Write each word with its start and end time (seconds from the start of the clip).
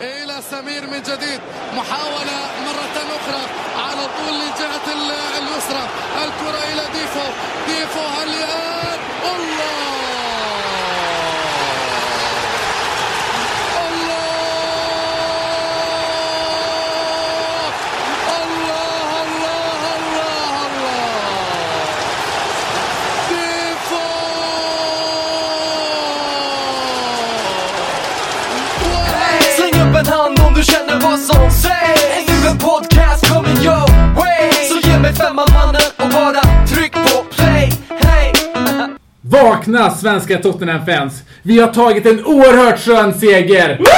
إلى 0.00 0.42
سمير 0.50 0.86
من 0.86 1.02
جديد. 1.02 1.40
محاولة 1.76 2.38
مرة 2.66 2.96
أخرى 3.16 3.42
على 3.76 4.04
طول 4.16 4.34
لجهة 4.38 4.86
اليسرى. 5.38 5.88
الكرة 6.24 6.62
إلى 6.72 6.82
ديفو. 6.92 7.26
ديفو 7.66 8.00
هل 8.00 8.34
الله 9.24 9.89
om 30.50 30.56
du 30.56 30.62
känner 30.62 31.00
vad 31.00 31.18
som 31.18 31.50
sägs 31.50 32.28
nu 32.28 32.48
en 32.50 32.58
podcast 32.58 33.28
coming 33.32 33.56
your 33.64 34.14
way 34.14 34.52
Så 34.52 34.88
ge 34.88 34.98
mig 34.98 35.12
femman 35.12 35.46
mannen 35.52 35.82
och 35.96 36.08
bara 36.08 36.66
tryck 36.66 36.92
på 36.92 37.24
play 37.30 37.72
Hey! 37.88 38.32
Vakna 39.20 39.90
svenska 39.90 40.38
Tottenham-fans! 40.38 41.22
Vi 41.42 41.60
har 41.60 41.68
tagit 41.68 42.06
en 42.06 42.24
oerhört 42.24 42.78
skön 42.78 43.14
seger! 43.14 43.80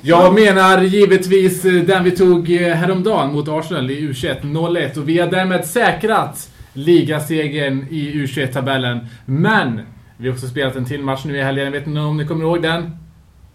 Jag 0.00 0.34
menar 0.34 0.82
givetvis 0.82 1.64
eh, 1.64 1.72
den 1.72 2.04
vi 2.04 2.10
tog 2.10 2.50
eh, 2.50 2.74
häromdagen 2.74 3.32
mot 3.32 3.48
Arsenal 3.48 3.90
i 3.90 4.00
U21 4.00 4.40
0-1 4.42 4.98
och 4.98 5.08
vi 5.08 5.18
har 5.18 5.26
därmed 5.30 5.66
säkrat 5.66 6.50
ligasegern 6.72 7.86
i 7.90 8.12
U21-tabellen. 8.12 9.06
Men 9.24 9.80
vi 10.16 10.28
har 10.28 10.34
också 10.34 10.46
spelat 10.46 10.76
en 10.76 10.84
till 10.84 11.02
match 11.02 11.24
nu 11.24 11.36
i 11.36 11.42
helgen, 11.42 11.64
jag 11.64 11.72
vet 11.72 11.86
inte 11.86 12.00
om 12.00 12.16
ni 12.16 12.26
kommer 12.26 12.44
ihåg 12.44 12.62
den? 12.62 13.07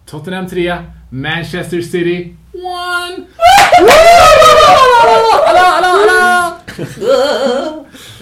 Tottenham 0.06 0.48
3, 0.48 0.76
Manchester 1.10 1.80
City 1.80 2.36
1! 2.52 3.26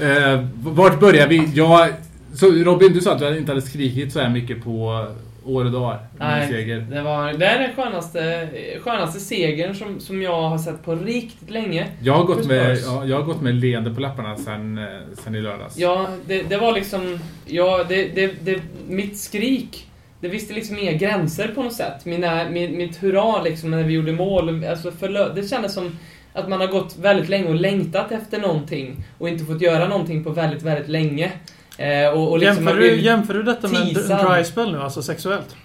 Eh, 0.01 0.45
vart 0.62 1.01
börjar 1.01 1.27
vi? 1.27 1.51
Jag, 1.55 1.89
så 2.34 2.51
Robin, 2.51 2.92
du 2.92 3.01
sa 3.01 3.12
att 3.12 3.19
du 3.19 3.39
inte 3.39 3.51
hade 3.53 3.62
skrikit 3.62 4.12
så 4.12 4.20
här 4.20 4.29
mycket 4.29 4.65
på 4.65 5.07
år 5.45 5.65
och 5.65 5.70
dagar. 5.73 6.07
Nej, 6.19 6.48
Seger. 6.48 6.87
det, 6.91 7.03
var, 7.03 7.33
det 7.33 7.47
är 7.47 7.59
den 7.59 7.77
skönaste, 7.77 8.48
skönaste 8.81 9.20
segern 9.20 9.75
som, 9.75 10.01
som 10.01 10.23
jag 10.23 10.42
har 10.42 10.59
sett 10.59 10.85
på 10.85 10.95
riktigt 10.95 11.51
länge. 11.51 11.87
Jag 12.03 12.14
har, 12.14 12.25
gått 12.25 12.47
med, 12.47 12.79
Spurs. 12.79 12.92
ja, 12.92 13.05
jag 13.05 13.17
har 13.17 13.23
gått 13.23 13.42
med 13.42 13.55
leende 13.55 13.95
på 13.95 14.01
lapparna 14.01 14.37
sen, 14.37 14.79
eh, 14.79 14.85
sen 15.25 15.35
i 15.35 15.41
lördags. 15.41 15.79
Ja, 15.79 16.07
det, 16.27 16.42
det 16.42 16.57
var 16.57 16.73
liksom... 16.73 17.19
Ja, 17.47 17.85
det, 17.89 18.09
det, 18.09 18.33
det, 18.45 18.62
mitt 18.89 19.19
skrik, 19.19 19.87
det 20.23 20.28
visste 20.28 20.55
liksom 20.55 20.78
inga 20.78 20.92
gränser 20.92 21.48
på 21.48 21.62
något 21.62 21.73
sätt. 21.73 22.05
Mina, 22.05 22.51
min, 22.51 22.77
mitt 22.77 23.03
hurra 23.03 23.42
liksom 23.42 23.70
när 23.70 23.83
vi 23.83 23.92
gjorde 23.92 24.12
mål, 24.12 24.64
alltså 24.64 24.91
förlö, 24.91 25.34
det 25.34 25.48
kändes 25.48 25.75
som 25.75 25.98
att 26.33 26.48
man 26.48 26.61
har 26.61 26.67
gått 26.67 26.97
väldigt 26.98 27.29
länge 27.29 27.48
och 27.48 27.55
längtat 27.55 28.12
efter 28.12 28.41
någonting 28.41 29.05
och 29.19 29.29
inte 29.29 29.45
fått 29.45 29.61
göra 29.61 29.89
någonting 29.89 30.25
på 30.25 30.31
väldigt, 30.31 30.62
väldigt 30.62 30.89
länge. 30.89 31.33
Eh, 31.79 32.09
och, 32.09 32.31
och 32.31 32.39
liksom 32.39 32.64
jämför, 32.64 32.81
du, 32.81 33.01
jämför 33.01 33.34
du 33.34 33.42
detta 33.42 33.69
med 33.69 33.81
en 33.81 34.29
dry 34.29 34.45
spell 34.45 34.73
nu, 34.73 34.79
alltså 34.79 35.03
sexuellt? 35.03 35.56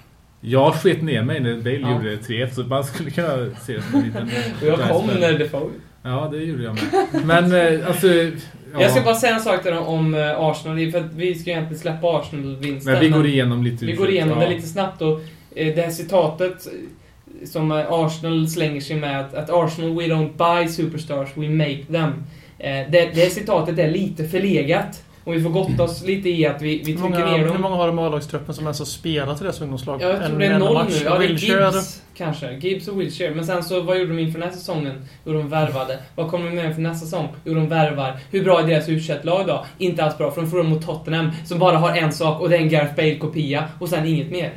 Jag 0.41 0.73
sket 0.73 1.01
ner 1.01 1.21
mig 1.21 1.39
när 1.39 1.55
Bale 1.55 1.79
Ja. 1.79 1.91
gjorde 1.91 2.17
3 2.17 2.49
så 2.49 2.61
man 2.61 2.83
skulle 2.83 3.11
kunna 3.11 3.55
se 3.65 3.73
det 3.73 3.81
som 3.81 3.99
en 3.99 4.05
liten... 4.05 4.29
Och 4.61 4.67
jag 4.67 4.89
kom 4.89 5.07
när 5.07 5.15
spell. 5.15 5.39
Defoe 5.39 5.69
Ja, 6.03 6.29
det 6.31 6.37
gjorde 6.37 6.63
jag 6.63 6.73
med. 6.73 7.25
Men 7.25 7.53
eh, 7.53 7.87
alltså... 7.87 8.07
Ja. 8.73 8.81
Jag 8.81 8.91
ska 8.91 9.01
bara 9.01 9.15
säga 9.15 9.35
en 9.35 9.41
sak 9.41 9.63
till 9.63 9.71
dem 9.71 9.85
om 9.85 10.15
eh, 10.15 10.39
Arsenal, 10.39 10.91
för 10.91 11.09
vi 11.15 11.35
ska 11.35 11.49
ju 11.49 11.55
egentligen 11.55 11.81
släppa 11.81 12.07
Arsenal-vinsten. 12.07 12.93
Men 12.93 13.01
vi 13.01 13.09
går 13.09 13.25
igenom 13.25 13.63
lite 13.63 13.85
Vi 13.85 13.93
går 13.93 14.09
igenom 14.09 14.41
ja. 14.41 14.47
det 14.47 14.55
lite 14.55 14.67
snabbt 14.67 15.01
och 15.01 15.21
eh, 15.55 15.75
det 15.75 15.81
här 15.81 15.91
citatet 15.91 16.67
eh, 16.67 17.47
som 17.47 17.71
Arsenal 17.71 18.47
slänger 18.47 18.81
sig 18.81 18.95
med 18.95 19.19
att, 19.19 19.49
Arsenal 19.49 19.97
we 19.97 20.03
don't 20.03 20.37
buy 20.37 20.67
superstars, 20.67 21.29
we 21.35 21.49
make 21.49 21.83
them. 21.91 22.23
Det, 22.91 23.11
det 23.15 23.29
citatet 23.29 23.79
är 23.79 23.91
lite 23.91 24.27
förlegat. 24.27 25.03
Och 25.27 25.33
vi 25.33 25.41
får 25.41 25.49
gotta 25.49 25.83
oss 25.83 26.03
lite 26.03 26.29
i 26.29 26.45
att 26.47 26.61
vi, 26.61 26.67
vi 26.69 26.75
Hur 26.77 26.83
trycker 26.85 27.01
många, 27.19 27.25
ner 27.25 27.37
hur 27.37 27.47
dem. 27.47 27.61
många 27.61 27.75
har 27.75 27.87
de 27.87 27.99
A-lagstruppen 27.99 28.55
som 28.55 28.63
ens 28.65 28.79
har 28.79 28.85
spelat 28.85 29.41
i 29.41 29.43
deras 29.43 29.61
ungdomslag? 29.61 30.01
Jag 30.01 30.15
tror 30.15 30.23
En 30.33 30.39
det 30.39 30.45
är 30.45 30.59
noll 30.59 30.73
match. 30.73 30.87
nu. 30.89 31.05
Ja, 31.05 31.17
det 31.17 31.25
är 31.25 31.29
Gibbs 31.29 32.01
kanske. 32.17 32.53
Gibbs 32.53 32.87
och 32.87 33.01
Wilshere. 33.01 33.35
Men 33.35 33.45
sen 33.45 33.63
så, 33.63 33.81
vad 33.81 33.97
gjorde 33.99 34.09
de 34.13 34.19
inför 34.19 34.39
den 34.39 34.49
här 34.49 34.55
säsongen? 34.55 35.05
Jo, 35.25 35.33
de 35.33 35.49
värvade. 35.49 35.99
Vad 36.15 36.29
kommer 36.29 36.49
de 36.49 36.55
med 36.55 36.75
för 36.75 36.81
nästa 36.81 37.05
säsong? 37.05 37.27
Jo, 37.45 37.53
de 37.53 37.67
värvar. 37.69 38.19
Hur 38.31 38.43
bra 38.43 38.59
är 38.61 38.67
deras 38.67 38.89
u 38.89 39.01
lag 39.23 39.47
då? 39.47 39.65
Inte 39.77 40.03
alls 40.03 40.17
bra, 40.17 40.31
för 40.31 40.41
de 40.41 40.49
förlorar 40.49 40.69
mot 40.69 40.85
Tottenham 40.85 41.31
som 41.45 41.59
bara 41.59 41.77
har 41.77 41.95
en 41.97 42.11
sak 42.11 42.41
och 42.41 42.49
det 42.49 42.55
är 42.55 42.61
en 42.61 42.69
Gareth 42.69 42.95
Bale-kopia 42.95 43.63
och 43.79 43.89
sen 43.89 44.05
inget 44.05 44.31
mer. 44.31 44.51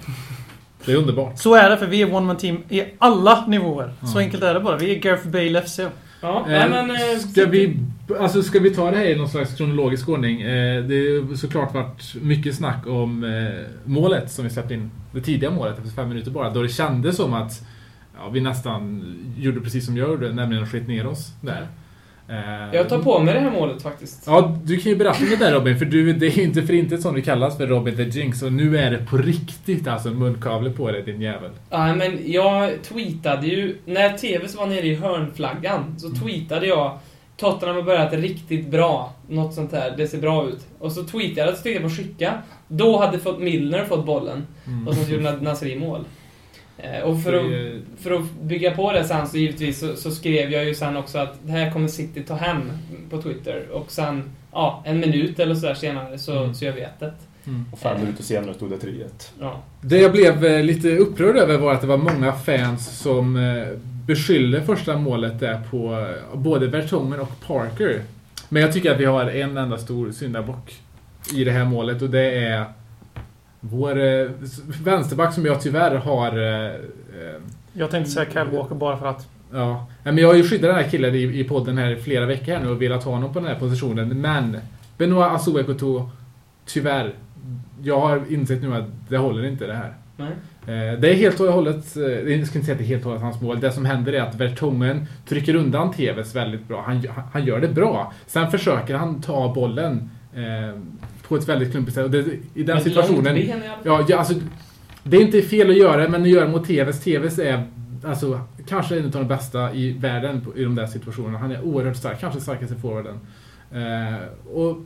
Det 0.84 0.92
är 0.92 0.96
underbart. 0.96 1.38
Så 1.38 1.54
är 1.54 1.70
det, 1.70 1.76
för 1.76 1.86
vi 1.86 2.02
är 2.02 2.14
one 2.14 2.26
man 2.26 2.36
team 2.36 2.62
i 2.68 2.82
alla 2.98 3.46
nivåer. 3.46 3.92
Så 4.02 4.18
Ja. 4.18 4.20
enkelt 4.20 4.42
är 4.42 4.54
det 4.54 4.60
bara. 4.60 4.76
Vi 4.76 4.94
är 4.96 4.98
Gareth 4.98 5.28
Bale 5.28 5.62
FC. 5.62 5.80
Ja, 6.22 6.38
Eh, 6.50 6.68
men... 6.70 6.90
eh, 6.90 6.96
ska, 7.32 7.46
vi, 7.46 7.76
alltså, 8.18 8.42
ska 8.42 8.58
vi 8.58 8.70
ta 8.74 8.90
det 8.90 8.96
här 8.96 9.04
i 9.06 9.16
någon 9.16 9.28
slags 9.28 9.56
kronologisk 9.56 10.08
ordning? 10.08 10.42
Eh, 10.42 10.82
det 10.84 10.94
har 11.28 11.34
såklart 11.34 11.74
varit 11.74 12.14
mycket 12.22 12.54
snack 12.54 12.86
om 12.86 13.24
eh, 13.24 13.66
målet 13.84 14.30
som 14.30 14.44
vi 14.44 14.50
släppte 14.50 14.74
in. 14.74 14.90
Det 15.12 15.20
tidiga 15.20 15.50
målet 15.50 15.78
efter 15.78 15.90
fem 15.90 16.08
minuter 16.08 16.30
bara. 16.30 16.50
Då 16.50 16.62
det 16.62 16.68
kändes 16.68 17.16
som 17.16 17.34
att 17.34 17.62
ja, 18.18 18.28
vi 18.28 18.40
nästan 18.40 19.04
gjorde 19.38 19.60
precis 19.60 19.86
som 19.86 19.96
jag 19.96 20.08
gjorde, 20.08 20.32
nämligen 20.32 20.66
skit 20.66 20.88
ner 20.88 21.06
oss 21.06 21.32
där. 21.40 21.66
Eh, 22.28 22.74
Jag 22.76 22.88
tar 22.88 22.98
på 22.98 23.18
mig 23.18 23.34
det 23.34 23.40
här 23.40 23.50
målet 23.50 23.82
faktiskt. 23.82 24.22
Ja, 24.26 24.58
du 24.64 24.76
kan 24.76 24.92
ju 24.92 24.96
berätta 24.98 25.24
om 25.24 25.30
det 25.30 25.36
där 25.36 25.52
Robin, 25.52 25.78
för 25.78 25.84
du, 25.84 26.12
det 26.12 26.26
är 26.26 26.30
ju 26.30 26.42
inte 26.42 26.62
för 26.62 26.74
inte 26.74 26.98
som 26.98 27.14
du 27.14 27.22
kallas 27.22 27.56
för 27.56 27.66
Robin 27.66 27.96
the 27.96 28.02
Jinx. 28.02 28.42
Och 28.42 28.52
nu 28.52 28.78
är 28.78 28.90
det 28.90 28.98
på 28.98 29.16
riktigt 29.16 29.88
alltså 29.88 30.10
munkavle 30.10 30.70
på 30.70 30.90
dig 30.92 31.02
din 31.02 31.20
jävel. 31.20 31.50
Ja, 31.70 31.94
men 31.94 32.32
jag 32.32 32.82
tweetade 32.82 33.46
ju... 33.46 33.76
När 33.84 34.18
TVs 34.18 34.56
var 34.56 34.66
nere 34.66 34.86
i 34.86 34.94
hörnflaggan 34.94 35.94
så 35.98 36.10
tweetade 36.10 36.66
jag 36.66 36.98
Tottenham 37.40 37.76
har 37.76 37.82
börjat 37.82 38.12
riktigt 38.12 38.66
bra. 38.70 39.12
Något 39.28 39.54
sånt 39.54 39.72
här. 39.72 39.94
Det 39.96 40.06
ser 40.06 40.18
bra 40.18 40.48
ut. 40.48 40.66
Och 40.78 40.92
så 40.92 41.04
tweetade 41.04 41.46
jag, 41.48 41.56
så 41.56 41.62
tryckte 41.62 41.82
jag 41.82 41.90
på 41.90 41.96
skicka. 41.96 42.42
Då 42.68 42.98
hade 42.98 43.18
fått 43.18 43.40
Milner 43.40 43.84
fått 43.84 44.06
bollen. 44.06 44.46
Mm. 44.66 44.88
Och 44.88 44.94
så 44.94 45.10
gjorde 45.12 45.36
Nasri 45.40 45.78
mål. 45.78 46.04
Eh, 46.78 47.00
Och 47.02 47.22
för 47.22 47.32
att, 47.32 47.50
Det- 47.50 47.80
för 48.02 48.10
att 48.10 48.30
bygga 48.42 48.70
på 48.70 48.92
det 48.92 49.04
sen 49.04 49.26
så 49.28 49.38
givetvis 49.38 49.78
så, 49.80 49.96
så 49.96 50.10
skrev 50.10 50.50
jag 50.52 50.64
ju 50.64 50.74
sen 50.74 50.96
också 50.96 51.18
att 51.18 51.34
det 51.42 51.52
här 51.52 51.70
kommer 51.70 51.88
City 51.88 52.22
ta 52.22 52.34
hem 52.34 52.70
på 53.10 53.22
Twitter. 53.22 53.68
Och 53.72 53.90
sen, 53.92 54.22
ja, 54.52 54.82
en 54.86 55.00
minut 55.00 55.38
eller 55.40 55.54
sådär 55.54 55.74
senare 55.74 56.18
så, 56.18 56.38
Mm. 56.38 56.54
så 56.54 56.64
gör 56.64 56.72
vi 56.72 56.80
1 56.80 56.90
Och 57.72 57.78
fem 57.78 58.00
minuter 58.00 58.22
senare 58.22 58.54
stod 58.54 58.70
det 58.70 58.76
3-1. 58.76 59.32
Ja. 59.40 59.60
Det 59.80 59.98
jag 59.98 60.12
blev 60.12 60.44
eh, 60.44 60.62
lite 60.64 60.96
upprörd 60.96 61.36
över 61.36 61.58
var 61.58 61.72
att 61.72 61.80
det 61.80 61.86
var 61.86 61.96
många 61.96 62.32
fans 62.32 62.98
som 62.98 63.36
beskyllde 64.06 64.62
första 64.62 64.96
målet 64.96 65.40
där 65.40 65.60
på 65.70 65.92
eh, 66.32 66.38
både 66.38 66.66
Vertongen 66.66 67.20
och 67.20 67.40
Parker. 67.46 68.02
Men 68.48 68.62
jag 68.62 68.72
tycker 68.72 68.92
att 68.94 69.00
vi 69.00 69.04
har 69.04 69.26
en 69.26 69.56
enda 69.56 69.78
stor 69.78 70.12
syndabock 70.12 70.74
i 71.34 71.44
det 71.44 71.50
här 71.50 71.64
målet 71.64 72.02
och 72.02 72.10
det 72.10 72.34
är 72.44 72.64
vår 73.60 73.98
eh, 74.00 74.30
vänsterback 74.84 75.34
som 75.34 75.46
jag 75.46 75.60
tyvärr 75.62 75.94
har... 75.96 76.28
eh, 76.38 76.72
Jag 77.72 77.90
tänkte 77.90 78.10
säga 78.10 78.26
Kyle 78.32 78.56
Walker 78.56 78.74
bara 78.74 78.96
för 78.98 79.06
att. 79.06 79.28
Ja, 79.52 79.86
men 80.04 80.18
jag 80.18 80.28
har 80.28 80.34
ju 80.34 80.42
skyddat 80.42 80.74
den 80.74 80.84
här 80.84 80.90
killen 80.90 81.14
i, 81.14 81.18
i 81.40 81.44
podden 81.44 81.78
här 81.78 81.90
i 81.90 81.96
flera 81.96 82.26
veckor 82.26 82.52
här 82.52 82.60
nu 82.60 82.68
och 82.70 82.82
velat 82.82 83.04
ha 83.04 83.12
honom 83.12 83.32
på 83.32 83.40
den 83.40 83.48
här 83.48 83.58
positionen. 83.58 84.20
Men 84.20 84.56
Benoit 84.98 85.30
Asuekoto, 85.32 86.10
tyvärr, 86.66 87.12
jag 87.82 88.00
har 88.00 88.22
insett 88.28 88.62
nu 88.62 88.74
att 88.74 88.84
det 89.08 89.16
håller 89.16 89.44
inte 89.44 89.66
det 89.66 89.74
här. 89.74 89.94
Nej. 90.16 90.30
Eh, 90.66 91.00
Det 91.00 91.10
är 91.10 91.14
helt 91.14 91.40
och 91.40 91.52
hållet, 91.52 91.96
eh, 91.96 92.02
jag 92.02 92.46
ska 92.46 92.58
inte 92.58 92.66
säga 92.66 92.72
att 92.72 92.78
det 92.78 92.84
är 92.84 92.86
helt 92.86 93.02
och 93.02 93.08
hållet 93.08 93.22
hans 93.22 93.40
mål. 93.40 93.60
Det 93.60 93.72
som 93.72 93.84
händer 93.84 94.12
är 94.12 94.20
att 94.20 94.34
Vertongen 94.34 95.06
trycker 95.28 95.54
undan 95.54 95.92
TVs 95.92 96.36
väldigt 96.36 96.68
bra. 96.68 96.82
Han, 96.86 97.02
han 97.32 97.44
gör 97.44 97.60
det 97.60 97.68
bra. 97.68 98.12
Sen 98.26 98.50
försöker 98.50 98.94
han 98.94 99.22
ta 99.22 99.54
bollen 99.54 100.10
eh, 100.34 100.80
på 101.28 101.36
ett 101.36 101.48
väldigt 101.48 101.70
klumpigt 101.70 101.94
sätt. 101.94 102.12
Det, 102.12 102.24
I 102.54 102.62
den 102.62 102.76
ett 102.76 102.82
situationen... 102.84 103.34
ben. 103.34 103.62
Ja, 103.84 104.04
ja, 104.08 104.18
alltså, 104.18 104.34
det 105.02 105.16
är 105.16 105.20
inte 105.20 105.42
fel 105.42 105.70
att 105.70 105.76
göra 105.76 106.08
men 106.08 106.22
att 106.22 106.28
göra 106.28 106.48
mot 106.48 106.66
TVs. 106.66 107.00
TVs 107.00 107.38
är 107.38 107.64
alltså, 108.04 108.40
kanske 108.68 108.98
en 108.98 109.04
av 109.04 109.10
de 109.10 109.28
bästa 109.28 109.74
i 109.74 109.92
världen 109.92 110.46
i 110.56 110.62
de 110.64 110.74
där 110.74 110.86
situationerna. 110.86 111.38
Han 111.38 111.52
är 111.52 111.62
oerhört 111.62 111.96
stark, 111.96 112.20
kanske 112.20 112.40
starkaste 112.40 112.74
forwarden. 112.76 113.20
Eh, 113.72 114.54
och 114.54 114.76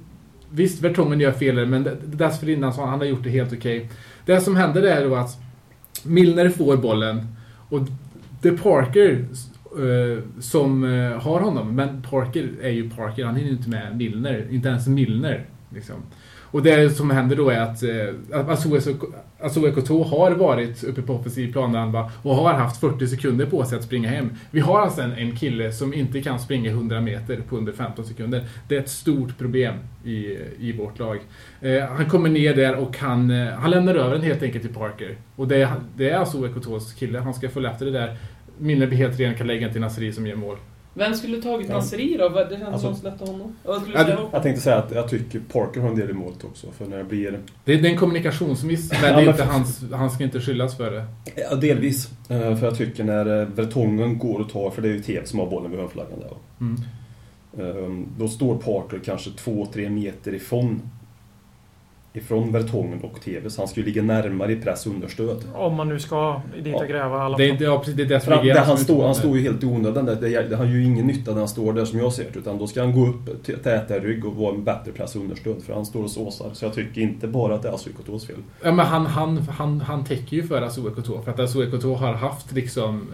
visst, 0.50 0.82
Vertongen 0.82 1.20
gör 1.20 1.32
fel 1.32 1.66
men 1.66 1.88
dessförinnan 2.04 2.72
så 2.72 2.80
har 2.80 2.88
han 2.88 2.98
har 2.98 3.06
gjort 3.06 3.24
det 3.24 3.30
helt 3.30 3.52
okej. 3.52 3.90
Det 4.26 4.40
som 4.40 4.56
händer 4.56 4.82
är 4.82 5.08
då 5.08 5.14
att 5.14 5.43
Milner 6.02 6.48
får 6.48 6.76
bollen 6.76 7.26
och 7.68 7.80
det 8.42 8.48
är 8.48 8.56
Parker 8.56 9.24
eh, 9.78 10.40
som 10.40 10.84
eh, 10.84 11.20
har 11.22 11.40
honom. 11.40 11.76
Men 11.76 12.02
Parker 12.02 12.50
är 12.62 12.70
ju 12.70 12.90
Parker, 12.90 13.24
han 13.24 13.36
hinner 13.36 13.50
ju 13.50 13.56
inte 13.56 13.68
med 13.68 13.96
Milner. 13.96 14.46
Inte 14.50 14.68
ens 14.68 14.86
Milner. 14.86 15.46
Liksom. 15.74 15.96
Och 16.54 16.62
det 16.62 16.90
som 16.96 17.10
händer 17.10 17.36
då 17.36 17.50
är 17.50 17.60
att 17.60 17.82
eh, 17.82 18.48
Asuo 19.40 19.72
Koto 19.72 20.02
har 20.02 20.30
varit 20.30 20.84
uppe 20.84 21.02
på 21.02 21.14
offensiv 21.14 21.52
planhalva 21.52 22.10
och 22.22 22.34
har 22.34 22.52
haft 22.54 22.80
40 22.80 23.06
sekunder 23.06 23.46
på 23.46 23.64
sig 23.64 23.78
att 23.78 23.84
springa 23.84 24.08
hem. 24.08 24.30
Vi 24.50 24.60
har 24.60 24.80
alltså 24.80 25.02
en, 25.02 25.12
en 25.12 25.36
kille 25.36 25.72
som 25.72 25.94
inte 25.94 26.22
kan 26.22 26.38
springa 26.38 26.70
100 26.70 27.00
meter 27.00 27.40
på 27.48 27.56
under 27.56 27.72
15 27.72 28.04
sekunder. 28.04 28.44
Det 28.68 28.76
är 28.76 28.80
ett 28.80 28.88
stort 28.88 29.38
problem 29.38 29.74
i, 30.04 30.36
i 30.58 30.72
vårt 30.78 30.98
lag. 30.98 31.18
Eh, 31.60 31.84
han 31.84 32.06
kommer 32.10 32.28
ner 32.28 32.54
där 32.54 32.74
och 32.76 32.98
han, 32.98 33.30
eh, 33.30 33.48
han 33.52 33.70
lämnar 33.70 33.94
över 33.94 34.14
den 34.14 34.22
helt 34.22 34.42
enkelt 34.42 34.64
till 34.64 34.74
Parker. 34.74 35.16
Och 35.36 35.48
det, 35.48 35.62
är- 35.62 35.72
det 35.96 36.10
är 36.10 36.18
Asuo 36.20 36.48
Kotos 36.54 36.92
kille. 36.92 37.18
Han 37.18 37.34
ska 37.34 37.48
följa 37.48 37.70
efter 37.70 37.86
det 37.86 37.92
där. 37.92 38.16
Minne 38.58 38.86
blir 38.86 38.98
helt 38.98 39.20
ren, 39.20 39.34
kan 39.34 39.46
lägga 39.46 39.60
den 39.60 39.72
till 39.72 39.80
Nasri 39.80 40.12
som 40.12 40.26
gör 40.26 40.36
mål. 40.36 40.56
Vem 40.94 41.14
skulle 41.14 41.42
tagit 41.42 41.68
Ja. 41.68 41.74
Nasri 41.76 42.16
då? 42.18 42.28
Det 42.28 42.48
känns 42.50 42.62
Alltså- 42.62 42.78
som 42.86 42.96
släppte 42.96 43.24
honom. 43.24 43.56
Vad 43.62 43.80
skulle 43.80 43.94
du 43.96 43.98
Ja, 44.00 44.04
säga? 44.04 44.16
det- 44.16 44.22
Håkan? 44.22 44.30
Jag 44.34 44.42
tänkte 44.42 44.62
säga 44.62 44.76
att 44.76 44.90
jag 44.94 45.08
tycker 45.08 45.40
Parker 45.52 45.80
har 45.80 45.88
en 45.88 45.96
del 45.96 46.10
i 46.10 46.12
målet 46.12 46.44
också. 46.44 46.66
För 46.78 46.86
när 46.86 46.98
det 46.98 47.04
blir... 47.04 47.30
Det, 47.64 47.76
det 47.76 47.88
är 47.88 47.92
en 47.92 47.98
kommunikationsmiss, 47.98 48.92
men 48.92 49.00
Ja, 49.02 49.06
det 49.16 49.22
är 49.22 49.26
men 49.26 49.28
inte 49.34 49.44
hans, 49.44 49.84
han 49.92 50.10
ska 50.10 50.24
inte 50.24 50.40
skyllas 50.40 50.76
för 50.76 50.90
det. 50.90 51.04
Ja, 51.50 51.54
delvis. 51.56 52.08
Eh, 52.28 52.56
För 52.56 52.66
jag 52.66 52.76
tycker 52.76 53.04
när 53.04 53.40
eh, 53.42 53.48
Vertongen 53.48 54.18
går 54.18 54.38
och 54.40 54.48
tar, 54.50 54.70
för 54.70 54.82
det 54.82 54.88
är 54.88 54.92
ju 54.92 55.00
TV 55.02 55.26
som 55.26 55.38
har 55.38 55.46
bollen 55.50 55.70
vid 55.70 55.80
hörnflaggan 55.80 56.18
där. 56.20 56.36
Mm. 56.60 56.76
Eh, 57.58 58.06
Då 58.18 58.28
står 58.28 58.56
Parker 58.56 59.00
kanske 59.04 59.30
2-3 59.30 59.88
meter 59.90 60.34
ifrån 60.34 60.82
ifrån 62.16 62.52
Vertongen 62.52 63.00
och 63.00 63.20
TV, 63.20 63.50
så 63.50 63.60
han 63.60 63.68
skulle 63.68 63.86
ligga 63.86 64.02
närmare 64.02 64.52
i 64.52 64.56
press 64.56 64.86
och 64.86 64.92
understöd. 64.92 65.36
Om 65.54 65.74
man 65.74 65.88
nu 65.88 66.00
ska 66.00 66.42
dit 66.64 66.74
och 66.74 66.86
gräva 66.88 67.16
i 67.16 67.20
alla 67.20 67.36
Det, 67.36 67.48
fall. 67.48 67.58
det, 67.58 67.64
ja, 67.64 67.78
precis, 67.78 67.94
det 67.94 68.02
är 68.02 68.06
det 68.06 68.20
som 68.20 68.26
För 68.30 68.36
han, 68.36 68.46
där 68.46 68.60
han, 68.60 68.78
står, 68.78 69.06
han 69.24 69.32
ju 69.36 69.40
helt 69.42 69.62
i 69.62 69.66
onödan. 69.66 70.04
Det, 70.06 70.14
det, 70.14 70.42
det 70.48 70.56
har 70.56 70.64
ju 70.64 70.84
ingen 70.84 71.06
nytta 71.06 71.30
när 71.30 71.38
han 71.38 71.48
står 71.48 71.72
där 71.72 71.84
som 71.84 71.98
jag 71.98 72.12
ser 72.12 72.26
det. 72.32 72.38
Utan 72.38 72.58
då 72.58 72.66
ska 72.66 72.80
han 72.80 72.92
gå 72.92 73.06
upp, 73.06 73.44
t- 73.46 73.56
täta 73.56 73.96
i 73.96 74.00
rygg 74.00 74.24
och 74.24 74.34
vara 74.34 74.54
en 74.54 74.64
bättre 74.64 74.92
press 74.92 75.14
och 75.16 75.22
understöd. 75.22 75.62
För 75.66 75.74
han 75.74 75.86
står 75.86 76.02
och 76.02 76.10
såsar. 76.10 76.50
Så 76.52 76.64
jag 76.64 76.74
tycker 76.74 77.00
inte 77.00 77.28
bara 77.28 77.54
att 77.54 77.62
det 77.62 77.68
är 77.68 77.72
Asuikotos 77.72 78.26
fel. 78.26 78.36
Ja, 78.62 78.72
men 78.72 78.86
han, 78.86 79.06
han, 79.06 79.38
han, 79.38 79.80
han 79.80 80.04
täcker 80.04 80.36
ju 80.36 80.42
för 80.42 80.62
Asuo 80.62 80.88
Ekoto, 80.90 81.22
för 81.22 81.30
att 81.30 81.40
Asuo 81.40 81.62
Ekoto 81.64 81.94
har 81.94 82.12
haft 82.14 82.52
liksom 82.52 83.08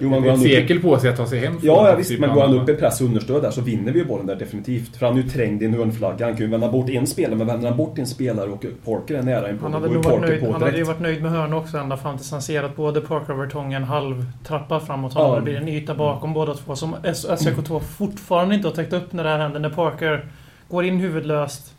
Jo, 0.00 0.10
men 0.10 0.22
går 0.22 0.30
ett 0.32 0.40
sekel 0.40 0.80
på 0.80 0.98
sig 0.98 1.10
att 1.10 1.16
ta 1.16 1.26
sig 1.26 1.38
hem 1.38 1.58
Ja, 1.62 1.88
ja 1.90 1.96
visst. 1.96 2.10
typ 2.10 2.20
Men 2.20 2.34
går 2.34 2.40
han 2.42 2.54
upp 2.58 2.68
i 2.68 2.74
press 2.74 3.00
och 3.00 3.06
understöd 3.06 3.42
där 3.42 3.50
så 3.50 3.60
vinner 3.60 3.92
vi 3.92 3.98
ju 3.98 4.04
bollen 4.04 4.26
där 4.26 4.36
definitivt. 4.36 4.96
För 4.96 5.06
han 5.06 5.18
är 5.18 5.22
ju 5.22 5.28
trängd 5.28 5.62
i 5.62 5.66
en 5.66 5.74
hörnflagga. 5.74 6.26
Han 6.26 6.34
kan 6.36 6.44
ju 6.46 6.50
vända 6.50 6.70
bort 6.72 6.90
en 6.90 7.06
spelare, 7.06 7.36
men 7.36 7.46
vänder 7.46 7.68
han 7.68 7.76
bort 7.76 7.98
en 7.98 8.06
spelare 8.06 8.50
och 8.50 8.64
Parker 8.84 9.14
är 9.14 9.22
nära 9.22 9.50
in 9.50 9.58
på 9.58 9.64
Han 9.64 9.72
hade, 9.74 9.88
går 9.88 9.94
varit 9.94 10.04
Parker 10.06 10.20
nöjd, 10.28 10.40
på 10.40 10.52
han 10.52 10.62
hade 10.62 10.76
ju 10.76 10.84
varit 10.84 11.00
nöjd 11.00 11.22
med 11.22 11.30
hörna 11.30 11.56
också 11.56 11.78
ända 11.78 11.96
fram 11.96 12.16
tills 12.18 12.30
han 12.32 12.42
ser 12.42 12.62
att 12.62 12.76
både 12.76 13.00
Parker 13.00 13.32
och 13.32 13.40
Vertongen 13.40 13.84
halv 13.84 14.24
trappa 14.46 14.80
framåt 14.80 15.12
Ja. 15.14 15.20
honom. 15.22 15.36
Det 15.36 15.42
blir 15.50 15.56
en 15.60 15.68
yta 15.68 15.94
bakom 15.94 16.32
båda 16.32 16.54
två 16.54 16.76
som 16.76 16.94
SEK2 17.02 17.80
fortfarande 17.80 18.54
inte 18.54 18.68
har 18.68 18.74
täckt 18.74 18.92
upp 18.92 19.12
när 19.12 19.24
det 19.24 19.30
här 19.30 19.38
händer. 19.38 19.60
När 19.60 19.70
Parker 19.70 20.26
går 20.68 20.84
in 20.84 20.98
huvudlöst 21.00 21.74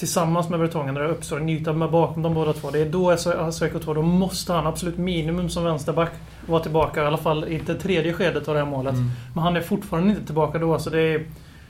tillsammans 0.00 0.48
med 0.48 0.58
Vertongen 0.58 0.94
när 0.94 1.00
det 1.00 1.08
uppstår 1.08 1.40
en 1.40 1.48
yta 1.48 1.72
bakom 1.88 2.22
de 2.22 2.34
båda 2.34 2.52
två. 2.52 2.70
Det 2.70 2.78
är 2.80 2.86
då 2.88 3.10
SEK2, 3.12 3.94
då 3.94 4.02
måste 4.02 4.52
han 4.52 4.66
absolut 4.66 4.98
minimum 4.98 5.48
som 5.48 5.64
vänsterback 5.64 6.10
vara 6.46 6.62
tillbaka. 6.62 7.02
I 7.02 7.06
alla 7.06 7.16
fall 7.16 7.44
i 7.48 7.60
det 7.66 7.74
tredje 7.74 8.12
skedet 8.12 8.48
av 8.48 8.54
det 8.54 8.60
här 8.60 8.70
målet. 8.70 8.94
Mm. 8.94 9.10
Men 9.34 9.42
han 9.44 9.56
är 9.56 9.60
fortfarande 9.60 10.10
inte 10.10 10.24
tillbaka 10.26 10.58
då. 10.58 10.78
Så 10.78 10.90
det 10.90 11.00
är, 11.00 11.22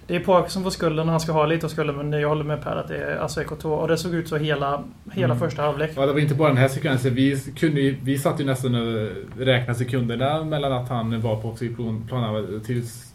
det 0.07 0.17
är 0.17 0.21
Parker 0.21 0.51
som 0.51 0.63
får 0.63 0.71
skulden. 0.71 1.09
Han 1.09 1.21
ska 1.21 1.33
ha 1.33 1.47
lite 1.47 1.67
av 1.67 1.71
skulden. 1.71 1.97
Men 1.97 2.21
jag 2.21 2.29
håller 2.29 2.45
med 2.45 2.63
Per 2.63 2.77
att 2.77 2.89
det 2.89 2.97
är 2.97 3.17
alltså 3.17 3.41
EK2. 3.43 3.65
Och 3.67 3.89
det 3.89 3.97
såg 3.97 4.15
ut 4.15 4.29
så 4.29 4.37
hela, 4.37 4.83
hela 5.13 5.35
Mm. 5.35 5.39
första 5.39 5.63
halvlek. 5.63 5.91
Ja, 5.97 6.07
det 6.07 6.13
var 6.13 6.21
inte 6.21 6.35
bara 6.35 6.49
den 6.49 6.57
här 6.57 6.69
sekvensen. 6.69 7.15
Vi, 7.15 7.41
kunde, 7.57 7.81
vi 8.03 8.19
satt 8.19 8.41
ju 8.41 8.45
nästan 8.45 8.75
och 8.75 9.09
räknade 9.39 9.79
sekunderna 9.79 10.45
mellan 10.45 10.73
att 10.73 10.89
han 10.89 11.21
var 11.21 11.37
på 11.37 11.49
offensiv 11.49 11.77
plan 11.77 12.05
plan- 12.09 12.61
tills 12.67 13.10